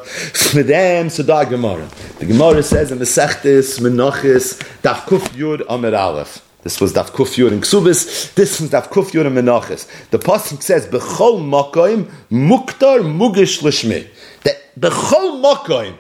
them 0.64 1.10
the 1.10 1.46
Gemara. 1.50 1.88
The 2.20 2.26
Gemara 2.26 2.64
says 2.64 2.92
in 2.92 3.00
the 3.00 3.06
Sechtes 3.06 3.80
Menachis 3.80 4.60
Daf 4.82 5.02
Kuf 5.02 5.28
Yud 5.30 5.64
Amir 5.70 5.96
Aleph. 5.96 6.44
This 6.64 6.82
was 6.82 6.94
Daf 6.94 7.12
Kuf 7.12 7.36
Yud 7.36 7.52
in 7.52 7.62
Ksubis. 7.62 8.34
This 8.34 8.60
was 8.60 8.70
Daf 8.70 8.88
Kuf 8.90 9.12
Yud 9.12 9.26
in 9.26 9.34
Menachis. 9.34 9.88
The 10.10 10.20
pasuk 10.20 10.62
says 10.62 10.88
Bechol 10.88 11.40
Makoim 11.40 12.12
Muktar 12.32 13.00
Mugish 13.02 13.62
Lishmi. 13.62 14.08
That 14.44 14.58
Bechol 14.80 15.42
Makoim 15.44 15.98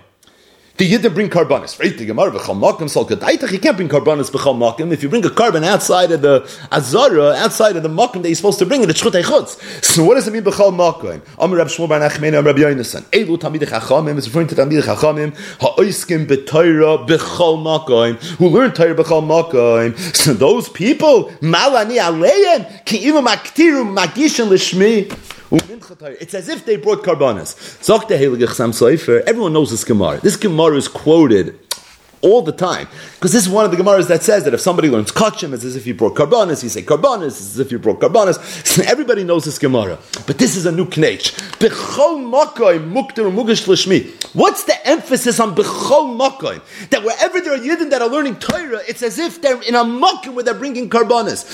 the 0.78 0.91
Yidden 0.91 1.13
bring 1.13 1.30
karbanis, 1.30 1.80
right? 1.80 1.97
The 1.97 2.05
Gemara. 2.05 2.34
You 2.34 2.39
can't 2.39 3.78
bring 3.78 3.89
karbanis 3.89 4.30
b'chal 4.30 4.55
makim. 4.55 4.91
If 4.91 5.01
you 5.01 5.09
bring 5.09 5.25
a 5.25 5.30
korban 5.30 5.63
outside 5.65 6.11
of 6.11 6.21
the 6.21 6.47
azara, 6.71 7.34
outside 7.34 7.75
of 7.75 7.84
the 7.84 7.89
makim 7.89 8.21
that 8.21 8.30
you're 8.30 8.36
supposed 8.36 8.59
to 8.59 8.65
bring 8.67 8.84
it, 8.84 8.89
it's 8.89 9.01
chutei 9.01 9.23
chutz. 9.23 9.57
So 9.84 10.03
what 10.03 10.15
does 10.15 10.28
it 10.28 10.34
mean 10.34 10.43
b'chal 10.43 10.71
makim? 10.71 11.21
Amar 11.39 11.57
Rab 11.57 11.67
Shmuel 11.67 11.89
bar 11.89 11.99
Nachmeni, 11.99 12.38
Amar 12.38 12.53
Rab 12.53 12.57
Yonasan. 12.57 13.01
Elu 13.05 13.38
tamid 13.39 13.61
chachamim 13.61 14.17
is 14.17 14.28
referring 14.28 14.47
to 14.47 14.55
tamid 14.55 14.84
chachamim 14.84 15.36
ha'oiskim 15.59 16.28
b'toira 16.28 17.07
b'chal 17.07 17.57
makim 17.57 18.21
who 18.38 18.47
learn 18.47 18.71
Torah 18.71 18.93
b'chal 18.93 19.23
makim. 19.23 19.97
So 20.15 20.34
those 20.34 20.69
people 20.69 21.32
malani 21.41 21.97
aleim 21.97 22.86
ki 22.86 23.11
maktiru 23.11 23.84
magishin 23.97 24.49
lishmi. 24.49 25.11
It's 25.52 26.34
as 26.34 26.50
if 26.50 26.66
they 26.66 26.78
brought 26.78 27.04
karbanas. 27.04 27.56
Everyone 29.28 29.54
knows 29.54 29.72
this 29.72 29.84
Gemara. 29.84 30.20
This 30.20 30.36
Gemara 30.36 30.76
is 30.76 30.88
quoted 30.88 31.60
all 32.22 32.41
the 32.41 32.51
time. 32.51 32.88
Because 33.15 33.32
this 33.32 33.45
is 33.45 33.49
one 33.49 33.65
of 33.65 33.72
the 33.72 33.78
Gemaras 33.78 34.07
that 34.07 34.24
says 34.24 34.43
that 34.45 34.53
if 34.53 34.61
somebody 34.61 34.89
learns 34.89 35.11
Kachim, 35.11 35.53
it's 35.53 35.63
as 35.63 35.76
if 35.76 35.86
you 35.88 35.93
brought 35.93 36.15
Karbanis, 36.15 36.61
he 36.61 36.70
say 36.70 36.82
Karbanis, 36.82 37.28
it's 37.28 37.41
as 37.41 37.59
if 37.59 37.72
you 37.72 37.80
brought 37.80 37.99
Karbanis. 37.99 38.38
Everybody 38.86 39.24
knows 39.24 39.45
this 39.45 39.57
Gemara. 39.59 39.97
But 40.26 40.38
this 40.38 40.55
is 40.55 40.65
a 40.65 40.72
new 40.72 40.86
Knech. 40.86 41.34
What's 44.34 44.63
the 44.63 44.88
emphasis 44.88 45.39
on 45.39 45.55
Bechol 45.55 46.18
Makoy? 46.18 46.61
That 46.89 47.03
wherever 47.03 47.39
there 47.41 47.53
are 47.53 47.57
Yidden 47.57 47.89
that 47.89 48.01
are 48.01 48.09
learning 48.09 48.38
Torah, 48.38 48.82
it's 48.88 49.01
as 49.01 49.20
if 49.20 49.41
they're 49.41 49.61
in 49.63 49.76
a 49.76 49.84
Makim 49.84 50.34
where 50.34 50.43
they're 50.43 50.53
bringing 50.53 50.89
Karbanis. 50.89 51.45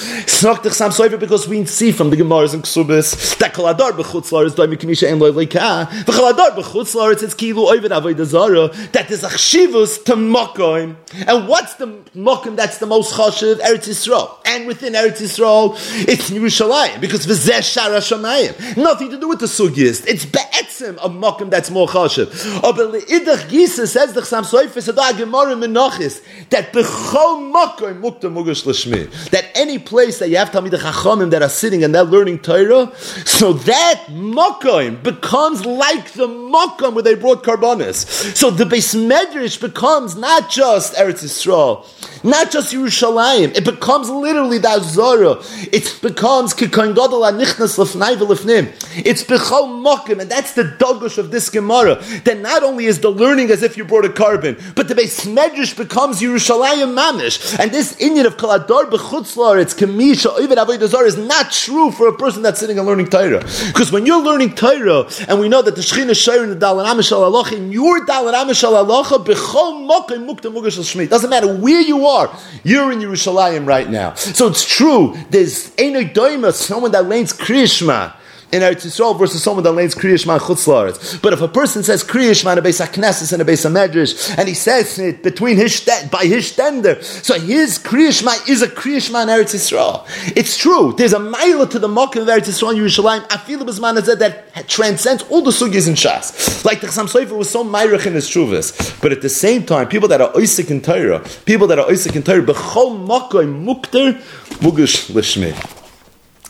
Because 1.19 1.47
we 1.47 1.65
see 1.65 1.91
from 1.91 2.09
the 2.09 2.15
Gemaras 2.15 2.53
and 2.53 2.63
Ksubis 2.63 3.37
that 3.37 3.53
Kaladar 3.53 3.91
Bechutzlar 3.91 4.45
is 4.45 4.55
Daimi 4.55 4.75
Kamisha 4.75 5.09
and 5.11 5.19
Loy 5.19 5.31
Leika. 5.31 5.85
Kaladar 5.87 6.55
Bechutzlar, 6.55 7.13
it's 7.13 7.33
Kilu 7.33 8.25
Zara. 8.25 8.69
That 8.91 9.11
is 9.11 9.23
a 9.23 9.29
Chshivus 9.29 10.03
to 10.05 10.15
Makoy. 10.53 10.95
And 11.27 11.47
what's 11.47 11.75
the 11.75 11.87
mokum 12.15 12.55
that's 12.55 12.77
the 12.77 12.85
most 12.85 13.13
chashiv? 13.13 13.55
Eretz 13.55 13.87
Yisrael. 13.87 14.37
And 14.45 14.67
within 14.67 14.93
Eretz 14.93 15.21
Yisrael, 15.21 15.73
it's 16.07 16.29
Yerushalayim, 16.29 17.01
because 17.01 17.25
v'zeh 17.25 17.59
shara 17.59 17.99
shamayim. 17.99 18.77
Nothing 18.77 19.09
to 19.11 19.19
do 19.19 19.27
with 19.27 19.39
the 19.39 19.45
sugist. 19.45 20.07
It's 20.07 20.25
be'etzim 20.25 20.97
a 20.97 21.09
mokum 21.09 21.49
that's 21.49 21.69
more 21.69 21.87
chashiv. 21.87 22.61
But 22.61 22.75
le'idach 22.75 23.49
gisa 23.49 23.87
says 23.87 24.13
the 24.13 24.21
Chassam 24.21 24.43
Soifis 24.43 24.89
adah 24.89 25.17
gemara 25.17 25.55
menachis, 25.55 26.21
that 26.49 26.73
b'chol 26.73 27.51
mokum 27.51 28.01
mukta 28.01 28.31
mugash 28.31 28.65
l'shmi. 28.65 29.29
That 29.29 29.45
any 29.55 29.79
place 29.79 30.19
that 30.19 30.29
you 30.29 30.37
have 30.37 30.51
Talmid 30.51 30.71
Chachamim 30.71 31.31
that 31.31 31.41
are 31.41 31.49
sitting 31.49 31.83
and 31.83 31.93
they're 31.93 32.03
learning 32.03 32.39
Torah, 32.39 32.91
so 32.97 33.53
that 33.53 34.05
mokum 34.09 35.01
becomes 35.03 35.65
like 35.65 36.11
the 36.13 36.27
mokum 36.27 36.93
where 36.93 37.03
they 37.03 37.15
brought 37.15 37.43
karbonis. 37.43 38.05
So 38.35 38.49
the 38.49 38.65
base 38.65 38.93
medrash 38.93 39.59
becomes 39.59 40.15
not 40.15 40.42
just 40.49 40.95
Eretz 40.95 41.23
Yisrael. 41.23 41.85
Not 42.23 42.51
just 42.51 42.73
Yerushalayim. 42.73 43.55
It 43.57 43.65
becomes 43.65 44.09
literally 44.09 44.57
the 44.57 44.69
Azara. 44.69 45.41
It 45.73 45.99
becomes 46.01 46.53
Kikoin 46.53 46.95
Gadol 46.95 47.21
Anichnas 47.21 47.77
Lefnai 47.77 48.15
V'Lefnim. 48.15 48.71
It's 49.05 49.23
Bechol 49.23 49.83
Mokim, 49.83 50.21
and 50.21 50.31
that's 50.31 50.53
the 50.53 50.63
dogush 50.63 51.17
of 51.17 51.31
this 51.31 51.49
Gemara. 51.49 51.95
That 52.23 52.39
not 52.39 52.63
only 52.63 52.85
is 52.85 53.01
the 53.01 53.09
learning 53.09 53.51
as 53.51 53.61
if 53.61 53.75
you 53.75 53.83
brought 53.83 54.05
a 54.05 54.09
korban, 54.09 54.73
but 54.73 54.87
the 54.87 54.95
base 54.95 55.25
medrash 55.25 55.75
becomes 55.75 56.21
Yerushalayim 56.21 56.95
Mamish. 56.95 57.59
And 57.59 57.71
this 57.71 57.95
inyan 57.97 58.25
of 58.25 58.37
Kaladar 58.37 58.89
Bechutzlar, 58.89 59.61
it's 59.61 59.73
Kamisha, 59.73 60.27
Ovid 60.39 60.57
Avodah 60.57 61.05
is 61.05 61.17
not 61.17 61.51
true 61.51 61.91
for 61.91 62.07
a 62.07 62.15
person 62.15 62.41
that's 62.41 62.59
sitting 62.59 62.77
and 62.77 62.87
learning 62.87 63.07
Torah. 63.07 63.41
Because 63.67 63.91
when 63.91 64.05
you're 64.05 64.23
learning 64.23 64.55
Torah, 64.55 65.09
and 65.27 65.41
we 65.41 65.49
know 65.49 65.61
that 65.61 65.75
the 65.75 65.81
Shechina 65.81 66.11
Shayr 66.11 66.43
in 66.43 66.49
the 66.51 66.55
Dalan 66.55 66.85
Amishal 66.85 67.21
Allah, 67.21 67.53
in 67.53 67.71
your 67.71 68.05
Dalan 68.05 68.33
Amishal 68.33 68.73
Allah, 68.73 69.03
Bechol 69.03 69.85
Mokim. 69.85 70.32
Doesn't 70.41 71.29
matter 71.29 71.55
where 71.55 71.81
you 71.81 72.07
are, 72.07 72.35
you're 72.63 72.91
in 72.91 72.99
Yerushalayim 72.99 73.65
right 73.67 73.89
now. 73.89 74.13
So 74.13 74.47
it's 74.47 74.65
true, 74.65 75.15
there's 75.29 75.71
Enoch 75.79 76.13
Doima, 76.13 76.53
someone 76.53 76.91
that 76.91 77.07
lanes 77.07 77.33
Krishma 77.33 78.15
in 78.53 78.61
Eretz 78.61 78.85
Yisrael 78.85 79.17
versus 79.17 79.41
someone 79.41 79.63
that 79.63 79.71
lanes 79.71 79.95
Kriyash 79.95 80.27
Man 80.27 80.39
Chutz 80.39 81.21
But 81.21 81.33
if 81.33 81.41
a 81.41 81.47
person 81.47 81.81
says 81.83 82.03
Kriyash 82.03 82.45
Man 82.45 82.57
a 82.57 82.61
base 82.61 82.79
Knesses 82.79 83.33
and 83.33 83.41
a 83.41 83.45
base 83.45 83.65
Medrash, 83.65 84.37
and 84.37 84.47
he 84.47 84.53
says 84.53 84.99
it 84.99 85.23
between 85.23 85.57
his 85.57 85.81
by 86.11 86.25
his 86.25 86.51
stender, 86.51 87.03
so 87.03 87.39
his 87.39 87.79
Kriyash 87.79 88.23
Man 88.23 88.37
is 88.47 88.61
a 88.61 88.67
Kriyash 88.67 89.11
Man 89.11 89.27
Eretz 89.27 89.55
Yisrael. 89.55 90.05
It's 90.37 90.55
true. 90.55 90.93
There's 90.95 91.13
a 91.13 91.19
mile 91.19 91.67
to 91.67 91.79
the 91.79 91.87
Mokkah 91.87 92.21
of 92.21 92.27
Eretz 92.27 92.47
Yisrael 92.47 92.75
Yerushalayim. 92.75 93.27
Afilu 93.27 93.63
Bezman 93.67 94.03
that 94.05 94.19
that 94.19 94.67
transcends 94.69 95.23
all 95.23 95.41
the 95.41 95.51
sugyas 95.51 95.87
in 95.87 95.95
Shas. 95.95 96.63
Like 96.63 96.81
the 96.81 96.87
Chassam 96.87 97.07
Sofer 97.07 97.35
was 97.35 97.49
so 97.49 97.63
myrich 97.63 98.05
in 98.05 98.13
his 98.13 98.29
shuvas. 98.29 99.01
But 99.01 99.11
at 99.11 99.21
the 99.21 99.29
same 99.29 99.65
time, 99.65 99.87
people 99.87 100.07
that 100.09 100.21
are 100.21 100.31
oisek 100.33 100.69
in 100.69 100.81
Torah, 100.81 101.19
people 101.45 101.67
that 101.67 101.79
are 101.79 101.87
oisek 101.87 102.15
in 102.15 102.21
Torah, 102.23 102.43
B'chol 102.43 103.07
Mokkah 103.07 103.43
Mukter 103.45 104.13
Mugish 104.59 105.09
Lishmi. 105.11 105.53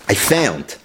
I 0.10 0.16
found 0.16 0.76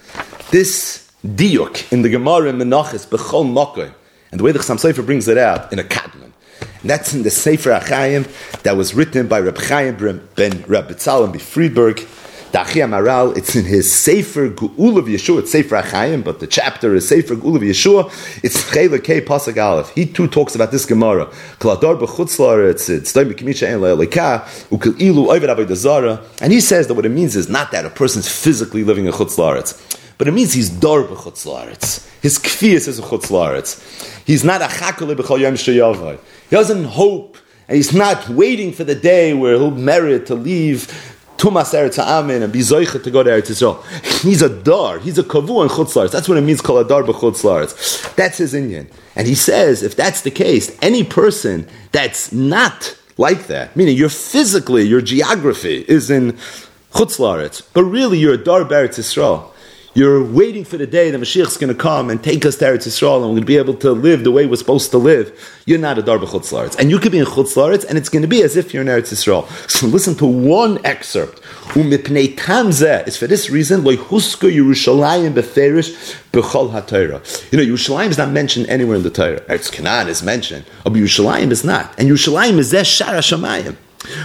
this 0.51 1.08
diuk 1.27 1.93
in 1.93 2.03
the 2.03 2.09
Gemara 2.09 2.49
in 2.49 2.59
Menachis 2.59 3.07
bechol 3.07 3.45
mokoy, 3.45 3.93
and 4.31 4.39
the 4.39 4.45
way 4.45 4.53
the 4.53 4.59
Chassam 4.59 4.77
Sofer 4.77 5.05
brings 5.05 5.27
it 5.27 5.39
out 5.39 5.73
in 5.73 5.79
a 5.79 5.85
kadman. 5.85 6.33
And 6.81 6.91
that's 6.91 7.13
in 7.13 7.23
the 7.23 7.31
Sefer 7.31 7.71
Achayim 7.71 8.63
that 8.63 8.77
was 8.77 8.95
written 8.95 9.27
by 9.27 9.41
Reb 9.41 9.59
Chaim 9.59 9.97
ben 9.97 10.65
Reb 10.67 10.89
B'Tzalel 10.89 11.41
Friedberg. 11.41 12.07
The 12.51 12.59
Achia 12.59 12.89
Maharal, 12.89 13.37
it's 13.37 13.55
in 13.57 13.67
his 13.67 13.93
Sefer 13.93 14.49
Gu'ul 14.49 14.97
of 14.97 15.05
Yeshua. 15.05 15.41
It's 15.41 15.53
Sefer 15.53 15.83
Achayim, 15.83 16.25
but 16.25 16.41
the 16.41 16.47
chapter 16.47 16.95
is 16.95 17.07
Sefer 17.07 17.35
Gu'ul 17.35 17.57
of 17.57 17.63
Yeshua. 17.63 18.07
It's 18.43 18.63
Chayla 18.71 19.03
Kei 19.05 19.21
Pasag 19.21 19.63
Aleph. 19.63 19.91
He 19.91 20.07
too 20.07 20.29
talks 20.29 20.55
about 20.55 20.71
this 20.71 20.87
Gemara. 20.87 21.27
Kladar 21.59 22.01
b'chutzlar, 22.01 22.71
it's 22.71 22.89
Doim 22.89 23.33
b'kimisha 23.33 23.67
en 23.67 23.81
le'eleka, 23.81 24.45
ukil 24.71 24.99
ilu 24.99 25.27
oivet 25.27 26.41
And 26.41 26.53
he 26.53 26.61
says 26.61 26.87
that 26.87 26.95
what 26.95 27.05
it 27.05 27.11
means 27.11 27.37
is 27.37 27.51
not 27.51 27.71
that 27.73 27.85
a 27.85 27.91
person's 27.91 28.29
physically 28.29 28.83
living 28.83 29.05
in 29.05 29.13
chutzlaretz 29.13 29.98
but 30.19 30.29
it 30.29 30.33
means 30.33 30.53
he's 30.53 30.69
dor 30.69 31.05
b'chutz 31.05 32.07
His 32.21 32.39
kfiyas 32.39 32.89
is 32.89 32.99
a 32.99 33.03
chutz 33.03 34.25
He's 34.27 34.45
not 34.45 34.61
a 34.61 34.67
chakale 34.67 35.17
b'chol 35.17 35.41
yom 35.41 35.55
sheyavai. 35.55 36.19
He 36.51 36.57
doesn't 36.57 36.85
hope, 36.85 37.39
and 37.69 37.77
he's 37.77 37.95
not 37.95 38.29
waiting 38.29 38.73
for 38.73 38.85
the 38.85 38.95
day 38.95 39.33
where 39.33 39.55
he'll 39.55 39.71
merit 39.71 40.27
to 40.27 40.35
leave 40.35 41.15
Tumas 41.39 41.73
Eretz 41.73 42.01
Amen 42.01 42.43
and 42.43 42.53
be 42.53 42.59
zoichet 42.59 43.05
to 43.05 43.11
go 43.13 43.23
to 43.23 43.31
Eretz 43.31 43.47
Yisrael. 43.47 44.23
He's 44.23 44.43
a 44.43 44.49
dar. 44.49 44.99
He's 44.99 45.19
a 45.19 45.23
kavu 45.23 45.63
in 45.63 45.69
chutz 45.69 46.11
That's 46.11 46.29
what 46.29 46.37
it 46.37 46.41
means, 46.41 46.61
kol 46.61 46.79
adar 46.79 47.05
b'chutz 47.05 48.15
That's 48.17 48.39
his 48.39 48.55
inyan. 48.55 48.91
And 49.15 49.29
he 49.29 49.37
says, 49.37 49.85
if 49.85 49.95
that's 49.95 50.23
the 50.23 50.33
case, 50.33 50.77
any 50.83 51.05
person 51.05 51.69
that's 51.93 52.33
not 52.33 52.99
like 53.19 53.47
that. 53.47 53.77
Meaning, 53.77 53.97
you're 53.97 54.09
physically, 54.09 54.83
your 54.83 55.01
geography 55.01 55.85
is 55.89 56.11
in 56.11 56.33
Chutz 56.93 57.65
but 57.73 57.85
really 57.85 58.19
you're 58.19 58.35
a 58.35 58.39
Dar 58.39 58.65
Beretz 58.65 58.99
Yisrael. 58.99 59.53
You're 59.99 60.23
waiting 60.23 60.65
for 60.65 60.77
the 60.77 60.87
day 60.87 61.11
that 61.11 61.21
is 61.21 61.57
going 61.57 61.75
to 61.75 61.75
come 61.75 62.09
and 62.09 62.23
take 62.23 62.47
us 62.47 62.55
to 62.59 62.67
Eretz 62.67 62.87
Yisrael 62.87 63.17
and 63.17 63.25
we're 63.25 63.31
going 63.31 63.41
to 63.41 63.47
be 63.47 63.57
able 63.57 63.75
to 63.79 63.91
live 63.91 64.23
the 64.23 64.31
way 64.31 64.47
we're 64.47 64.55
supposed 64.55 64.93
to 64.93 64.99
live. 64.99 65.37
You're 65.67 65.81
not 65.81 65.99
a 65.99 66.03
Darba 66.05 66.25
Chutz 66.25 66.79
And 66.79 66.89
you 66.89 67.01
could 67.01 67.11
be 67.11 67.19
in 67.19 67.25
Chutz 67.25 67.85
and 67.85 67.99
it's 67.99 68.09
going 68.09 68.23
to 68.23 68.29
be 68.29 68.41
as 68.45 68.57
if 68.57 68.73
you're 68.73 68.83
in 68.83 68.87
Eretz 68.87 69.13
Yisrael. 69.13 69.49
So 69.69 69.89
listen 69.89 70.15
to 70.19 70.25
one 70.25 70.79
excerpt. 70.85 71.41
Is 71.75 73.17
for 73.17 73.27
this 73.27 73.51
reason, 73.51 73.85
You 73.85 73.97
know, 73.97 73.99
Yerushalayim 77.65 78.09
is 78.09 78.19
not 78.19 78.31
mentioned 78.31 78.67
anywhere 78.69 78.97
in 78.97 79.03
the 79.03 79.11
Torah. 79.11 79.41
Eretz 79.41 79.73
Canaan 79.73 80.07
is 80.07 80.23
mentioned, 80.23 80.65
but 80.85 80.93
Yerushalayim 80.93 81.51
is 81.51 81.65
not. 81.65 81.99
And 81.99 82.09
Yerushalayim 82.09 82.59
is 82.59 82.73
zeh 82.73 82.83
shara 82.83 83.19
shamayim. 83.19 83.75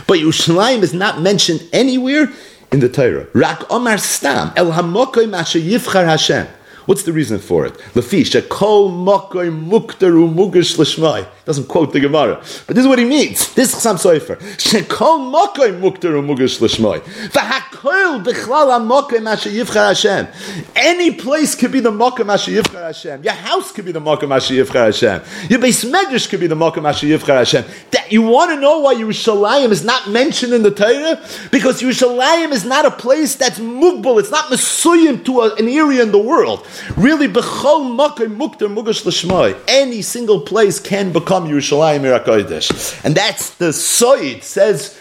But 0.05 0.19
Yerushalayim 0.19 0.83
is 0.83 0.93
not 0.93 1.19
mentioned 1.19 1.67
anywhere 1.73 2.31
in 2.73 2.79
the 2.79 2.89
Torah. 2.89 3.27
Rak 3.33 3.69
Omar 3.71 3.97
Stam 3.99 4.51
El 4.55 4.71
Hamokoy 4.71 5.29
Masha 5.29 5.59
Yivchar 5.59 6.05
Hashem. 6.05 6.47
What's 6.85 7.03
the 7.03 7.13
reason 7.13 7.39
for 7.39 7.65
it? 7.65 7.73
Lafi 7.93 8.21
Shekol 8.21 8.91
Mokoy 8.91 9.49
Muktaru 9.49 10.33
Mugish 10.33 10.77
Lishmai 10.77 11.27
doesn't 11.45 11.67
quote 11.67 11.91
the 11.91 11.99
Gemara. 11.99 12.35
But 12.67 12.75
this 12.75 12.83
is 12.83 12.87
what 12.87 12.99
he 12.99 13.05
means. 13.05 13.53
This 13.53 13.75
Chassam 13.75 13.95
Sofer. 13.95 14.37
Shekol 14.57 15.29
mokoy 15.29 15.77
mukter 15.77 16.13
umugish 16.13 16.61
l'shmoy. 16.61 17.01
V'hakol 17.01 18.23
b'chlal 18.23 18.71
ha-mokoy 18.71 19.21
masha 19.21 19.49
yivchar 19.49 19.89
Hashem. 19.89 20.27
Any 20.75 21.11
place 21.11 21.53
could 21.55 21.73
be 21.73 21.81
the 21.81 21.91
mokoy 21.91 22.25
masha 22.25 22.51
yivchar 22.51 22.83
Hashem. 22.83 23.23
Your 23.23 23.33
house 23.33 23.73
could 23.73 23.83
be 23.83 23.91
the 23.91 23.99
mokoy 23.99 24.29
masha 24.29 24.53
yivchar 24.53 24.85
Hashem. 24.85 25.49
Your 25.49 25.59
base 25.59 25.83
medrash 25.83 26.29
could 26.29 26.39
be 26.39 26.47
the 26.47 26.55
mokoy 26.55 26.81
masha 26.81 27.07
yivchar 27.07 27.39
Hashem. 27.39 27.65
That 27.91 28.09
you 28.09 28.21
want 28.21 28.51
to 28.51 28.59
know 28.59 28.79
why 28.79 28.95
Yerushalayim 28.95 29.71
is 29.71 29.83
not 29.83 30.09
mentioned 30.09 30.53
in 30.53 30.63
the 30.63 30.71
Torah? 30.71 31.21
Because 31.51 31.81
Yerushalayim 31.81 32.53
is 32.53 32.63
not 32.63 32.85
a 32.85 32.91
place 32.91 33.35
that's 33.35 33.59
mugbal. 33.59 34.17
It's 34.19 34.31
not 34.31 34.45
mesuyim 34.45 35.25
to 35.25 35.41
an 35.41 35.67
area 35.67 36.03
in 36.03 36.11
the 36.13 36.19
world. 36.19 36.65
Really, 36.97 37.27
b'chol 37.27 37.95
mokoy 37.95 38.35
mukter 38.35 38.73
mugish 38.73 39.05
l'shmoy. 39.05 39.59
Any 39.67 40.01
single 40.01 40.41
place 40.41 40.79
can 40.79 41.11
become 41.11 41.47
Yerushalayim 41.47 42.01
Irakoidesh. 42.01 43.03
And 43.05 43.15
that's 43.15 43.51
the 43.55 43.69
Soid, 43.69 44.43
says 44.43 44.99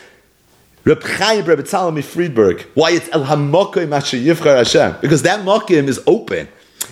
Reb 0.85 1.03
Chaim 1.03 1.45
Reb 1.45 1.61
Tzalmi 1.61 2.03
Friedberg, 2.03 2.63
why 2.75 2.91
it's 2.91 3.09
El 3.13 3.25
Hamokim 3.25 3.93
Asher 3.93 4.17
Yivchar 4.17 4.57
Hashem. 4.57 4.97
Because 5.01 5.23
that 5.23 5.41
Mokim 5.45 5.89
is 5.89 6.01
open. 6.07 6.49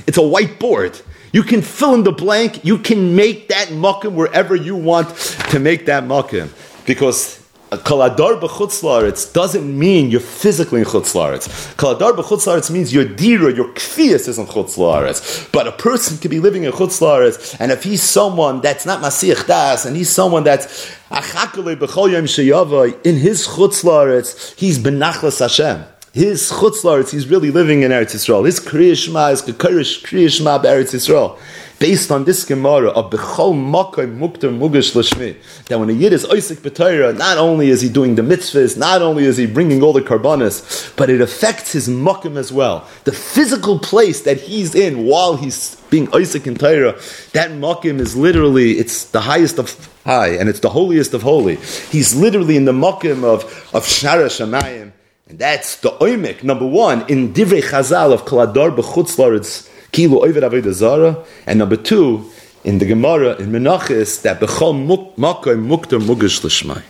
It's 0.07 0.19
a 0.19 0.23
whiteboard. 0.23 1.03
You 1.33 1.43
can 1.43 1.63
fill 1.63 1.95
in 1.95 2.05
the 2.05 2.13
blank. 2.13 2.65
You 2.65 2.79
can 2.79 3.15
make 3.17 3.49
that 3.49 3.69
Mokim 3.69 4.15
wherever 4.15 4.55
you 4.55 4.77
want 4.77 5.15
to 5.51 5.59
make 5.59 5.87
that 5.87 6.05
Mokim. 6.05 6.51
Because 6.87 7.40
Kaladar 7.71 8.41
b'chutzlaretz 8.41 9.33
doesn't 9.33 9.79
mean 9.79 10.11
you're 10.11 10.21
physically 10.21 10.81
in 10.81 10.87
chutzlaretz. 10.87 11.49
Kaladar 11.77 12.17
b'chutzlaretz 12.17 12.69
means 12.69 12.93
your 12.93 13.05
dira, 13.05 13.55
your 13.55 13.69
kfiyas 13.75 14.27
is 14.27 14.39
in 14.39 14.47
chutzlaretz. 14.47 15.51
But 15.53 15.69
a 15.69 15.73
person 15.73 16.19
could 16.19 16.33
be 16.33 16.41
living 16.41 16.65
in 16.65 16.73
chutzlaretz, 16.73 17.57
and 17.61 17.71
if 17.71 17.85
he's 17.85 18.03
someone 18.03 18.61
that's 18.61 18.87
not 18.87 19.01
Masich 19.01 19.47
Das, 19.47 19.85
and 19.85 19.97
he's 19.97 20.11
someone 20.11 20.43
that's 20.43 20.91
achakale 21.11 21.77
b'chol 21.77 22.11
yom 22.11 22.97
in 23.05 23.17
his 23.17 23.47
chutzlaretz, 23.47 24.59
he's 24.59 24.79
benachlas 24.81 25.39
Hashem. 25.39 25.85
His 26.13 26.51
chutzlaretz, 26.51 27.13
he's 27.13 27.29
really 27.29 27.53
living 27.53 27.83
in 27.83 27.93
Eretz 27.93 28.17
Yisrael. 28.17 28.45
His 28.45 28.59
kriyishma 28.59 29.33
is 29.33 29.43
kekarish 29.43 30.03
kriyishma 30.03 30.61
b'Eretz 30.61 30.93
Yisrael 30.93 31.39
based 31.79 32.11
on 32.11 32.25
this 32.25 32.45
Gemara 32.45 32.91
of 32.91 33.11
Bechol 33.11 33.55
Makai 33.55 34.19
Mukter 34.19 34.51
Mugish 34.51 34.93
Lashmi, 34.93 35.37
that 35.67 35.79
when 35.79 35.89
a 35.89 35.93
Yid 35.93 36.13
is 36.13 36.27
oisek 36.27 36.57
B'Torah, 36.57 37.17
not 37.17 37.39
only 37.39 37.71
is 37.71 37.81
he 37.81 37.89
doing 37.89 38.17
the 38.17 38.23
mitzvahs, 38.23 38.77
not 38.77 39.01
only 39.01 39.25
is 39.25 39.37
he 39.37 39.47
bringing 39.47 39.83
all 39.83 39.93
the 39.93 40.03
karbanis, 40.03 40.95
but 40.97 41.09
it 41.09 41.21
affects 41.21 41.73
his 41.73 41.89
Makim 41.89 42.37
as 42.37 42.53
well. 42.53 42.87
The 43.05 43.13
physical 43.13 43.79
place 43.79 44.23
that 44.23 44.39
he's 44.39 44.75
in 44.75 45.07
while 45.07 45.37
he's 45.37 45.77
being 45.91 46.09
oisek 46.09 46.47
in 46.47 46.57
Torah, 46.57 47.01
that 47.35 47.53
Makim 47.53 48.01
is 48.01 48.17
literally, 48.17 48.73
it's 48.73 49.05
the 49.05 49.21
highest 49.21 49.59
of 49.59 49.89
high, 50.05 50.31
and 50.31 50.49
it's 50.49 50.61
the 50.61 50.71
holiest 50.71 51.15
of 51.15 51.23
holy. 51.23 51.57
He's 51.91 52.15
literally 52.17 52.57
in 52.57 52.65
the 52.65 52.73
Makim 52.73 53.23
of, 53.23 53.45
of 53.73 53.85
Shara 53.85 54.27
Shamayim. 54.27 54.91
And 55.31 55.39
that's 55.39 55.77
the 55.77 55.91
oimik, 55.91 56.43
number 56.43 56.67
one, 56.67 57.09
in 57.09 57.33
Divrei 57.33 57.63
Chazal 57.63 58.13
of 58.13 58.25
Kaladar 58.25 58.75
B'chutz 58.75 59.17
Laretz, 59.17 59.71
Kilu 59.93 60.21
Oived 60.25 60.43
Avodah 60.43 60.73
Zara, 60.73 61.25
and 61.47 61.61
number 61.61 61.77
two, 61.77 62.29
in 62.65 62.79
the 62.79 62.85
Gemara 62.85 63.37
in 63.37 63.53
Menachis 63.53 64.23
that 64.23 64.41
Bechol 64.41 65.15
Makoy 65.15 65.57
Mukter 65.57 66.01
Mugish 66.01 66.41
Lishmai. 66.41 66.83